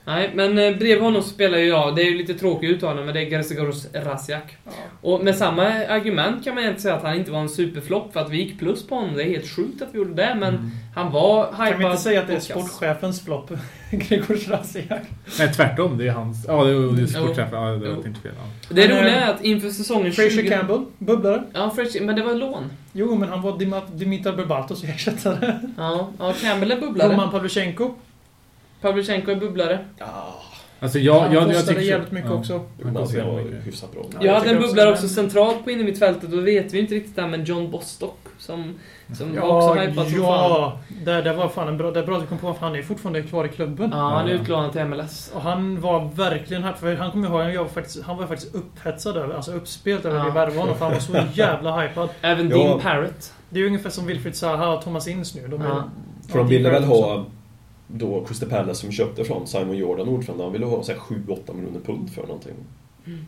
Nej, 0.05 0.31
men 0.35 0.59
eh, 0.59 0.77
bredvid 0.77 1.01
honom 1.01 1.23
spelar 1.23 1.59
ju 1.59 1.65
jag, 1.67 1.97
det 1.97 2.03
är 2.03 2.11
ju 2.11 2.19
lite 2.19 2.35
tråkigt 2.35 2.71
uttalande, 2.71 3.05
men 3.05 3.15
det 3.15 3.21
är 3.21 3.31
Gerzigoros 3.31 3.87
Rasiak. 3.95 4.57
Ja. 4.65 4.71
Och 5.01 5.25
med 5.25 5.37
samma 5.37 5.63
argument 5.65 6.45
kan 6.45 6.55
man 6.55 6.65
egentligen 6.65 6.83
säga 6.83 6.95
att 6.95 7.03
han 7.03 7.15
inte 7.17 7.31
var 7.31 7.41
en 7.41 7.49
superflopp 7.49 8.13
för 8.13 8.21
att 8.21 8.31
vi 8.31 8.37
gick 8.37 8.59
plus 8.59 8.87
på 8.87 8.95
honom. 8.95 9.17
Det 9.17 9.23
är 9.23 9.29
helt 9.29 9.49
sjukt 9.49 9.83
att 9.83 9.89
vi 9.93 9.99
gjorde 9.99 10.15
det, 10.15 10.37
men 10.41 10.55
Mm. 10.55 10.71
han 10.95 11.13
var 11.13 11.47
hypad. 11.53 11.69
Kan 11.69 11.79
vi 11.79 11.85
inte 11.85 11.97
säga 11.97 12.21
att 12.21 12.27
det 12.27 12.35
är 12.35 12.41
sportchefens 12.41 13.25
flopp? 13.25 13.51
Gregors 13.91 14.49
Rasiak. 14.49 15.03
Nej, 15.39 15.53
tvärtom. 15.53 15.99
Det 15.99 16.07
är 16.09 16.13
hans... 16.13 16.45
Ja, 16.49 16.65
det 16.65 16.71
är, 16.71 16.97
det 16.97 17.03
är 17.03 17.07
sportchefen. 17.07 17.63
Ja, 17.63 17.69
det 17.71 17.89
var 17.91 18.07
inte 18.07 18.21
fel. 18.21 18.33
Ja. 18.69 18.75
Det 18.75 18.89
roliga 18.89 19.17
eh, 19.17 19.29
är 19.29 19.35
att 19.35 19.45
inför 19.45 19.71
säsongen 19.71 20.13
Fraser 20.13 20.31
20... 20.31 20.49
Campbell, 20.49 20.85
bubblare. 20.99 21.43
Ja, 21.55 21.71
Fraser, 21.77 22.01
men 22.01 22.17
det 22.17 22.23
var 22.23 22.35
lån. 22.35 22.65
Jo, 22.93 23.15
men 23.17 23.29
han 23.29 23.43
var 23.43 23.53
Dim- 23.53 23.95
Dimitar 23.95 24.33
Berbatos 24.33 24.85
ersättare. 24.85 25.59
Ja, 25.77 26.09
ja 26.19 26.35
Campbell 26.43 26.71
är 26.71 26.81
bubblare. 26.81 27.13
Roman 27.13 27.31
Pavlyuchenko. 27.31 27.91
Pavlyuchenko 28.81 29.31
är 29.31 29.37
bubblare. 29.37 29.79
Alltså, 30.83 30.99
jag, 30.99 31.21
han 31.21 31.33
jag, 31.33 31.43
jag, 31.43 31.49
kostade 31.49 31.67
tycker... 31.79 31.81
jävligt 31.91 32.13
mycket 32.13 32.31
ja. 32.31 32.37
också. 32.37 32.61
Men 32.79 32.97
alltså, 32.97 33.17
jag 33.17 33.25
var 33.33 33.41
hyfsat 33.65 33.93
bra. 33.93 34.03
Ja, 34.05 34.09
jag 34.21 34.25
jag 34.27 34.35
hade 34.35 34.51
en 34.51 34.57
också 34.57 34.69
bubblare 34.69 34.87
det. 34.87 34.93
också 34.93 35.09
centralt 35.09 35.65
på 35.65 35.71
innermittfältet, 35.71 36.31
då 36.31 36.41
vet 36.41 36.75
vi 36.75 36.79
inte 36.79 36.95
riktigt 36.95 37.17
det 37.17 37.23
här 37.23 37.29
med 37.29 37.49
John 37.49 37.71
Bostock. 37.71 38.19
Som, 38.39 38.75
som 39.19 39.29
var 39.31 39.37
Ja, 39.37 39.57
också 39.71 39.81
hypad 39.81 40.05
som 40.09 40.15
fan. 40.15 40.21
ja. 40.51 40.79
Det, 41.05 41.23
det 41.23 41.33
var 41.33 41.49
fan 41.49 41.69
en 41.69 41.77
bra, 41.77 41.91
det 41.91 42.01
är 42.01 42.07
bra 42.07 42.17
att 42.17 42.23
du 42.23 42.27
kom 42.29 42.39
på 42.39 42.55
för 42.55 42.61
han 42.67 42.75
är 42.77 42.83
fortfarande 42.83 43.23
kvar 43.23 43.45
i 43.45 43.49
klubben. 43.49 43.91
Ja, 43.93 43.99
han 43.99 44.27
är 44.27 44.31
Ja. 44.35 44.41
utlånad 44.41 44.73
till 44.73 44.85
MLS. 44.85 45.33
Och 45.35 45.41
han 45.43 45.81
var 45.81 46.11
verkligen 46.15 46.65
hype, 46.65 46.79
för 46.79 46.95
han 46.97 47.11
kommer 47.11 47.29
ihåg, 47.29 47.55
jag 47.55 47.63
var 47.63 47.69
faktiskt, 47.71 48.03
han 48.03 48.17
var 48.17 48.27
faktiskt 48.27 48.55
upphetsad 48.55 49.17
över, 49.17 49.35
alltså 49.35 49.53
uppspelt 49.53 50.05
över 50.05 50.19
Ja. 50.19 50.25
vi 50.25 50.31
värvade 50.31 50.61
honom, 50.61 50.75
för 50.77 50.85
han 50.85 50.95
var 50.95 51.01
så 51.01 51.17
jävla 51.35 51.81
hypad. 51.81 52.09
Även 52.21 52.51
Ja. 52.51 52.57
Dean 52.57 52.81
Parrott. 52.81 53.33
Det 53.51 53.57
är 53.59 53.61
ju 53.61 53.67
ungefär 53.67 53.91
som 53.91 54.07
Wilfried 54.07 54.37
Zaha 54.37 54.69
och 54.75 54.83
Thomas 54.85 55.09
Inns 55.09 55.35
nu. 55.35 55.49
De 55.49 55.63
är 55.63 55.67
Ja. 55.69 55.85
För 56.29 56.39
de 56.39 56.49
ville 56.49 56.71
väl 56.71 56.85
ha 56.85 57.25
då 57.95 58.25
Crystal 58.25 58.49
Palace 58.49 58.81
som 58.81 58.93
köpte 58.93 59.25
från 59.25 59.47
Simon 59.47 59.77
Jordan, 59.77 60.09
ordförande, 60.09 60.45
han 60.45 60.53
ville 60.53 60.67
ha 60.67 60.83
7-8 60.83 61.55
miljoner 61.55 61.81
pund 61.81 62.11
för 62.13 62.23
någonting. 62.23 62.55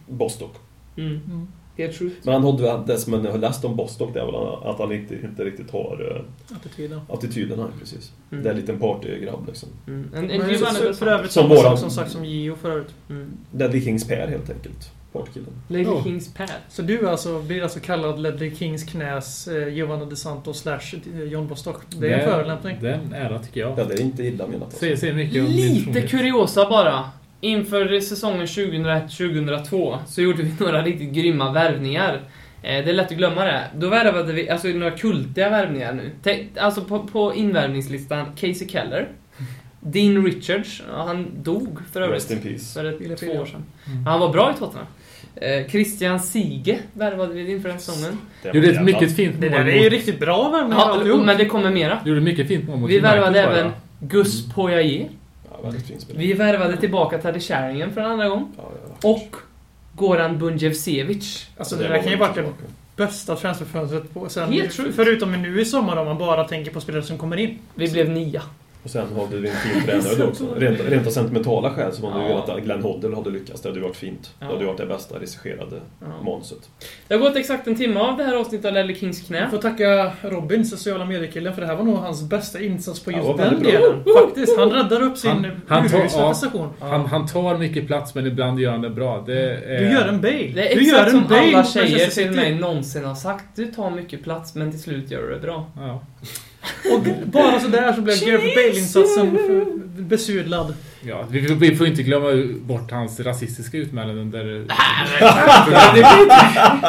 Bostock. 0.09 0.55
Mm. 0.97 1.11
Mm. 1.13 1.49
Det 1.77 1.85
är 1.85 1.93
true. 1.93 2.11
Men 2.23 2.35
han 2.35 2.45
hade, 2.45 2.83
det 2.87 2.99
som 2.99 3.13
jag 3.25 3.31
har 3.33 3.39
läst 3.39 3.65
om 3.65 3.77
Bostock 3.77 4.15
det 4.15 4.21
är 4.21 4.27
väl 4.27 4.35
att 4.71 4.79
han 4.79 4.93
inte, 4.93 5.15
inte 5.15 5.45
riktigt 5.45 5.71
har 5.71 6.23
uh, 6.51 6.57
Attityden. 6.57 7.01
attityden 7.09 7.59
här 7.59 7.69
precis. 7.81 8.13
Mm. 8.33 8.45
Det 8.45 8.51
är 8.51 8.55
en 8.55 8.61
liten 8.61 8.79
partygrabb 8.79 9.47
liksom. 9.47 9.69
Mm. 9.87 10.09
En, 10.15 10.31
en 10.31 10.59
så, 10.59 10.65
Dos 10.65 10.99
för 10.99 11.07
övrigt 11.07 11.33
Som 11.33 11.43
samma 11.43 11.55
våran- 11.55 11.79
som 11.79 11.91
sagt 11.91 12.11
som 12.11 12.25
Gio 12.25 12.55
förut. 12.57 12.95
Mm. 13.11 13.31
Ledley 13.53 13.81
Kings 13.81 14.09
Per 14.09 14.29
helt 14.29 14.51
enkelt. 14.51 14.93
Partykillen. 15.13 15.53
Lady 15.69 15.83
Ja. 15.85 16.03
Kings 16.05 16.35
pad. 16.35 16.51
Så 16.69 16.83
du 16.83 17.09
alltså, 17.09 17.43
blir 17.43 17.63
alltså 17.63 17.81
kallad 17.81 18.19
Ledley 18.23 18.55
Kings 18.55 18.85
knäs 18.85 19.49
eh, 19.49 19.69
Giovanni 19.69 20.07
De 20.11 20.17
Santos 20.17 20.61
slash 20.61 20.81
eh, 21.15 21.23
John 21.23 21.49
Bostock. 21.49 21.83
Det 21.89 22.13
är 22.13 22.19
en 22.19 22.31
förolämpning. 22.31 22.77
Det 22.81 22.89
är 22.91 22.95
en 22.95 23.13
ära 23.13 23.39
tycker 23.39 23.61
jag. 23.61 23.79
Ja, 23.79 23.85
det 23.85 23.95
är 23.95 24.01
inte 24.01 24.23
illa 24.23 24.47
menat 24.47 24.63
alltså. 24.63 24.79
Säger, 24.79 24.97
säger 24.97 25.15
mycket 25.15 25.43
Lite 25.51 26.01
kuriosa 26.03 26.69
bara. 26.69 27.11
Inför 27.41 28.01
säsongen 28.01 28.47
2001-2002 28.47 29.99
så 30.07 30.23
gjorde 30.23 30.43
vi 30.43 30.53
några 30.65 30.83
riktigt 30.83 31.13
grymma 31.13 31.53
värvningar. 31.53 32.15
Eh, 32.63 32.85
Det 32.85 32.91
är 32.91 32.93
lätt 32.93 33.11
att 33.11 33.17
glömma 33.17 33.45
det. 33.45 33.63
Då 33.77 33.89
värvade 33.89 34.33
vi, 34.33 34.51
alltså 34.51 34.69
några 34.69 34.91
kultiga 34.91 35.51
värvningar 35.51 35.93
nu. 35.93 36.11
Tänk- 36.23 36.59
Alltså 36.59 36.85
på, 36.85 36.99
på 36.99 37.35
invärvningslistan, 37.35 38.27
Casey 38.37 38.69
Keller. 38.69 39.09
Dean 39.81 40.25
Richards, 40.27 40.83
han 40.97 41.27
dog 41.43 41.79
för 41.93 42.09
Rest 42.09 42.31
övrigt. 42.31 42.45
in 42.47 42.53
peace. 42.53 42.73
För 42.81 42.85
ett, 43.13 43.19
två 43.21 43.27
år 43.33 43.47
sedan. 43.47 43.65
Mm. 43.87 44.07
Han 44.07 44.21
var 44.21 44.29
bra 44.33 44.53
i 44.57 44.59
Tottenham. 44.59 44.87
Eh, 45.37 45.67
Christian 45.69 46.21
Sige 46.21 46.79
värvade 46.93 47.35
vi 47.35 47.51
inför 47.53 47.69
den 47.69 47.79
säsongen. 47.79 48.19
Det 48.43 48.55
Gjorde 48.55 48.71
ett 48.71 48.83
mycket 48.83 49.17
fint 49.17 49.37
Det 49.41 49.51
mål 49.51 49.59
där 49.59 49.67
är 49.67 49.83
ju 49.83 49.89
riktigt 49.91 50.21
bra 50.21 50.49
värvningar 50.51 50.79
Ja, 50.79 50.85
alltihop. 50.93 51.25
men 51.25 51.37
det 51.39 51.45
kommer 51.47 51.71
mera. 51.71 51.99
Gjorde 52.05 52.21
mycket 52.21 52.49
fint 52.49 52.69
mål 52.69 52.79
mot 52.79 52.91
Vi 52.91 52.95
United 52.95 53.11
värvade 53.13 53.41
även 53.41 53.73
Gus 54.01 54.53
Poirier. 54.55 55.09
Ja, 55.51 55.63
väldigt 55.63 55.87
fint 55.87 56.01
spel. 56.01 56.17
Vi 56.19 56.33
värvade 56.33 56.77
tillbaka 56.77 57.19
Teddy 57.19 57.41
Sheringham 57.41 57.91
för 57.91 58.01
en 58.01 58.11
andra 58.11 58.29
gång. 58.29 58.53
Ja, 58.57 58.71
ja, 59.03 59.09
Och 59.11 59.37
Goran 59.97 60.39
Bunjevcevic. 60.39 61.47
Alltså 61.57 61.77
Det 61.77 61.83
det 61.83 61.89
där 61.89 62.03
kan 62.03 62.13
ju 62.13 62.19
varit 62.19 62.35
det 62.35 62.45
bästa 62.97 63.37
transferfönstret 63.37 64.15
på 64.15 64.29
sen. 64.29 64.53
Helt. 64.53 64.73
Förutom 64.95 65.43
nu 65.43 65.61
i 65.61 65.65
sommar 65.65 65.97
om 65.97 66.07
man 66.07 66.19
bara 66.19 66.45
tänker 66.45 66.71
på 66.71 66.81
spelare 66.81 67.03
som 67.03 67.19
kommer 67.19 67.37
in. 67.37 67.59
Vi 67.75 67.89
blev 67.91 68.09
nia. 68.11 68.43
Och 68.85 68.91
sen 68.91 69.07
hade 69.17 69.37
vi 69.37 69.49
en 69.49 69.55
fin 69.57 69.83
tränare 69.87 70.15
då 70.19 70.25
också. 70.25 70.55
Rent, 70.57 70.81
rent 70.81 71.07
av 71.07 71.11
sentimentala 71.11 71.71
skäl 71.71 71.93
så 71.93 72.07
hade 72.11 72.25
vi 72.25 72.31
Ja. 72.31 72.35
velat 72.37 72.49
att 72.49 72.63
Glenn 72.63 72.83
Hoddle 72.83 73.17
hade 73.17 73.31
lyckats. 73.31 73.61
Det 73.63 73.69
hade 73.69 73.81
varit 73.81 73.97
fint. 73.97 74.35
Ja. 74.41 74.47
Det 74.47 74.53
hade 74.53 74.65
varit 74.67 74.79
det 74.79 74.87
bästa 74.87 75.17
regisserade 75.17 75.81
Ja. 76.01 76.07
manuset. 76.25 76.59
Det 77.09 77.15
har 77.15 77.21
gått 77.21 77.37
exakt 77.37 77.67
en 77.67 77.77
timme 77.77 78.01
av 78.01 78.17
det 78.17 78.25
här 78.25 78.35
avsnittet 78.35 78.67
av 78.67 78.73
Lelle 78.73 78.95
Kings 78.95 79.21
knä. 79.21 79.39
Jag 79.39 79.51
får 79.51 79.59
tacka 79.59 80.13
Robin, 80.23 80.65
sociala 80.65 81.05
mediekillen, 81.05 81.55
för 81.55 81.61
det 81.61 81.67
här 81.67 81.77
var 81.77 81.85
nog 81.85 81.97
hans 81.97 82.23
bästa 82.23 82.61
insats 82.61 83.01
på 83.01 83.11
just 83.13 83.37
den 83.37 83.63
delen. 83.63 84.05
Faktiskt. 84.25 84.59
Han 84.59 84.71
räddar 84.71 85.03
upp 85.03 85.19
sin 85.19 85.31
Han- 85.31 85.47
han 85.69 85.89
tar- 85.89 85.99
prestation. 86.01 86.69
Han, 86.81 87.07
han 87.07 87.27
tar 87.27 87.59
mycket 87.59 87.87
plats 87.87 88.15
men 88.15 88.27
ibland 88.27 88.61
gör 88.61 88.71
han 88.71 88.81
det 88.81 88.91
bra. 88.91 89.23
Det 89.27 89.41
är, 89.57 89.79
Du 89.81 89.91
gör 89.93 90.09
en 90.09 90.21
Bale. 90.21 90.53
Det 90.55 90.73
är 90.73 90.77
du 90.77 90.83
gör 90.85 90.95
exakt 90.95 91.15
en 91.15 91.21
som 91.21 91.29
Bale 91.29 91.43
alla 91.57 91.65
tjejer 91.65 92.07
till 92.09 92.31
mig 92.31 92.55
någonsin 92.55 93.05
har 93.05 93.15
sagt. 93.15 93.45
Du 93.57 93.67
tar 93.67 93.91
mycket 93.91 94.23
plats 94.23 94.55
men 94.55 94.71
till 94.71 94.81
slut 94.81 95.11
gör 95.11 95.23
du 95.23 95.35
det 95.35 95.41
bra. 95.41 95.67
Och 96.95 97.03
bara 97.27 97.61
sådär 97.61 97.93
så 97.93 98.01
blev 98.01 98.17
Gareth 98.21 98.55
Bale-insatsen 98.57 99.39
besudlad. 99.97 100.75
Ja, 101.01 101.25
vi, 101.31 101.41
vi 101.41 101.77
får 101.77 101.87
inte 101.87 102.03
glömma 102.03 102.29
bort 102.61 102.91
hans 102.91 103.21
rasistiska 103.21 103.77
utmälanden 103.77 104.19
under... 104.19 104.43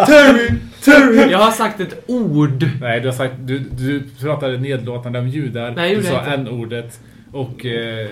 Terry! 0.05 0.53
Terry! 0.83 1.31
Jag 1.31 1.37
har 1.39 1.51
sagt 1.51 1.79
ett 1.79 2.03
ord. 2.07 2.65
Nej, 2.81 2.99
du 2.99 3.07
har 3.07 3.15
sagt... 3.15 3.33
Du, 3.39 3.59
du 3.59 4.03
pratade 4.21 4.57
nedlåtande 4.57 5.19
om 5.19 5.27
judar. 5.27 5.73
Nej, 5.75 5.95
du 5.95 6.03
sa 6.03 6.21
n-ordet. 6.21 6.99
Och... 7.33 7.65
Eh, 7.65 8.09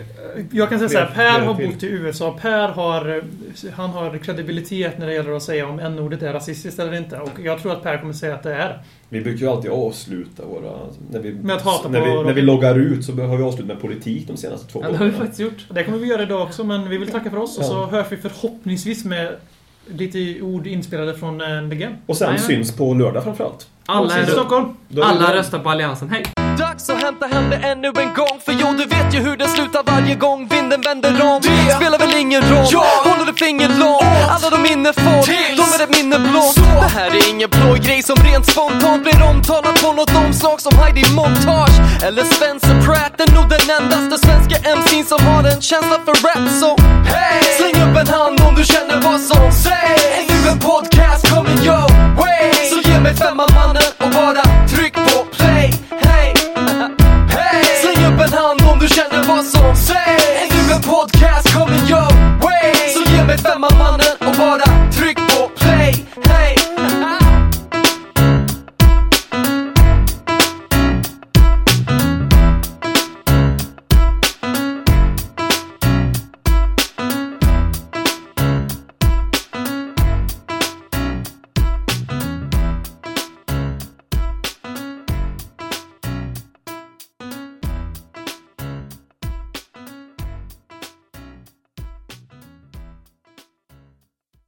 Jag 0.52 0.70
kan 0.70 0.80
säga 0.80 0.90
så 0.90 0.98
här, 0.98 1.06
Fler- 1.06 1.16
Per 1.40 1.46
har 1.46 1.56
till. 1.56 1.68
bott 1.68 1.84
i 1.84 1.88
USA. 1.88 2.38
Per 2.42 2.68
har, 2.68 3.18
eh, 3.18 3.72
han 3.74 3.90
har 3.90 4.18
kredibilitet 4.18 4.98
när 4.98 5.08
det 5.08 5.14
gäller 5.14 5.32
att 5.32 5.44
säga 5.44 5.68
om 5.68 5.80
n-ordet 5.80 6.22
är 6.24 6.34
rasistiskt 6.34 6.80
eller 6.80 6.94
inte. 6.98 7.18
Och 7.20 7.30
jag 7.44 7.62
tror 7.62 7.72
att 7.72 7.84
Per 7.84 7.98
kommer 7.98 8.14
säga 8.14 8.34
att 8.36 8.44
det 8.44 8.54
är. 8.54 8.82
Vi 9.10 9.22
brukar 9.22 9.40
ju 9.46 9.52
alltid 9.52 9.72
avsluta 9.72 10.44
våra... 10.46 10.72
När 11.12 11.20
vi, 11.20 11.34
Med 11.34 11.56
att 11.56 11.62
hata 11.62 11.90
när 11.90 12.02
vi, 12.02 12.24
när 12.24 12.34
vi 12.34 12.42
loggar 12.42 12.80
ut 12.80 13.06
så 13.06 13.12
har 13.12 13.38
vi 13.38 13.44
avslutat 13.44 13.68
med 13.68 13.82
politik 13.82 14.28
de 14.28 14.38
senaste 14.38 14.72
två 14.72 14.80
Ja, 14.84 14.92
det 14.92 14.98
har 14.98 15.06
vi 15.06 15.12
faktiskt 15.12 15.40
gjort. 15.40 15.66
Det 15.70 15.84
kommer 15.84 15.98
vi 15.98 16.08
göra 16.08 16.24
idag 16.24 16.42
också, 16.42 16.64
men 16.64 16.90
vi 16.90 16.98
vill 16.98 17.12
tacka 17.12 17.30
för 17.30 17.38
oss. 17.38 17.58
Och 17.58 17.66
så 17.66 17.74
Ja. 17.74 17.86
hörs 17.98 18.08
vi 18.10 18.18
förhoppningsvis 18.18 19.06
med 19.06 19.36
lite 19.88 20.42
ord 20.42 20.68
inspelade 20.68 21.14
från 21.16 21.42
eh, 21.42 21.70
The 21.70 21.76
Game. 21.76 21.96
Och 22.06 22.18
sen 22.18 22.28
Nej, 22.30 22.38
men- 22.40 22.48
syns 22.48 22.76
på 22.78 22.94
lördag 22.94 23.24
framförallt. 23.24 23.68
Alla, 23.86 24.18
är, 24.18 24.26
Stockholm! 24.26 24.66
Då 24.88 25.02
är 25.02 25.06
det- 25.06 25.12
alla 25.12 25.36
röstar 25.38 25.60
på 25.60 25.70
Alliansen. 25.70 26.10
Hej! 26.10 26.24
så 26.82 26.96
hämta 26.96 27.26
hem 27.28 27.50
det 27.50 27.56
ännu 27.56 27.88
en 27.88 28.14
gång 28.14 28.36
För 28.46 28.54
jo, 28.62 28.68
du 28.78 28.86
vet 28.86 29.14
ju 29.16 29.20
hur 29.20 29.38
det 29.38 29.48
slutar 29.48 29.84
varje 29.86 30.16
gång 30.16 30.48
vinden 30.48 30.82
vänder 30.82 31.22
om. 31.30 31.42
Det 31.42 31.76
spelar 31.76 32.00
väl 32.00 32.14
ingen 32.16 32.42
roll, 32.42 32.68
ja. 32.72 32.86
håller 33.04 33.26
du 33.26 33.34
fingret 33.34 33.76
långt 33.80 34.04
Alla 34.34 34.50
de 34.50 34.62
minne 34.62 34.94
får, 34.94 35.22
de 35.60 35.66
är 35.76 35.84
ett 35.84 35.96
minne 35.98 36.20
blått. 36.20 36.56
Det 36.56 36.92
här 37.00 37.10
är 37.20 37.30
ingen 37.30 37.50
blå 37.50 37.74
grej 37.74 38.04
som 38.04 38.16
rent 38.16 38.46
spontant 38.52 39.04
blir 39.04 39.24
omtalad 39.30 39.82
på 39.84 39.94
något 39.94 40.16
omslag 40.16 40.62
som 40.62 40.74
Heidi 40.80 41.04
Montage 41.16 41.78
eller 42.08 42.24
Spencer 42.24 42.76
Pratt. 42.86 43.22
Är 43.24 43.32
nog 43.36 43.50
den 43.56 43.66
endaste 43.78 44.28
svenska 44.28 44.56
MC'n 44.78 45.04
som 45.12 45.20
har 45.28 45.44
en 45.44 45.62
känsla 45.62 45.98
för 46.06 46.16
rap 46.26 46.46
så 46.62 46.70
hey! 47.14 47.44
Släng 47.58 47.78
upp 47.86 47.98
en 48.02 48.08
hand 48.08 48.42
om 48.48 48.56
du 48.56 48.64
känner 48.64 48.98
vad 49.08 49.20
som 49.22 49.52
sägs. 49.52 50.04
Är 50.18 50.24
nu 50.30 50.50
en 50.52 50.60
podcast 50.60 51.22
kommer 51.32 51.56
your 51.66 51.88
way. 52.20 52.52
Så 52.72 52.90
ge 52.90 53.00
mig 53.00 53.14
femman 53.16 53.50
mannen 53.56 53.90
och 54.04 54.10
bara 54.10 54.44
tryck 54.74 54.94
på 54.94 55.31
upp 58.14 58.20
en 58.20 58.34
hand 58.34 58.62
om 58.62 58.80
du 58.80 58.88
känner 58.88 59.24
vad 59.24 59.46
som 59.46 59.76
sägs. 59.76 60.26
Ännu 60.44 60.74
en 60.76 60.82
podcast 60.82 61.54
coming 61.54 61.86
your 61.90 62.12
way. 62.44 62.74
Så 62.94 63.12
ge 63.12 63.24
mig 63.24 63.38
femman 63.38 63.72
mannen 63.78 64.01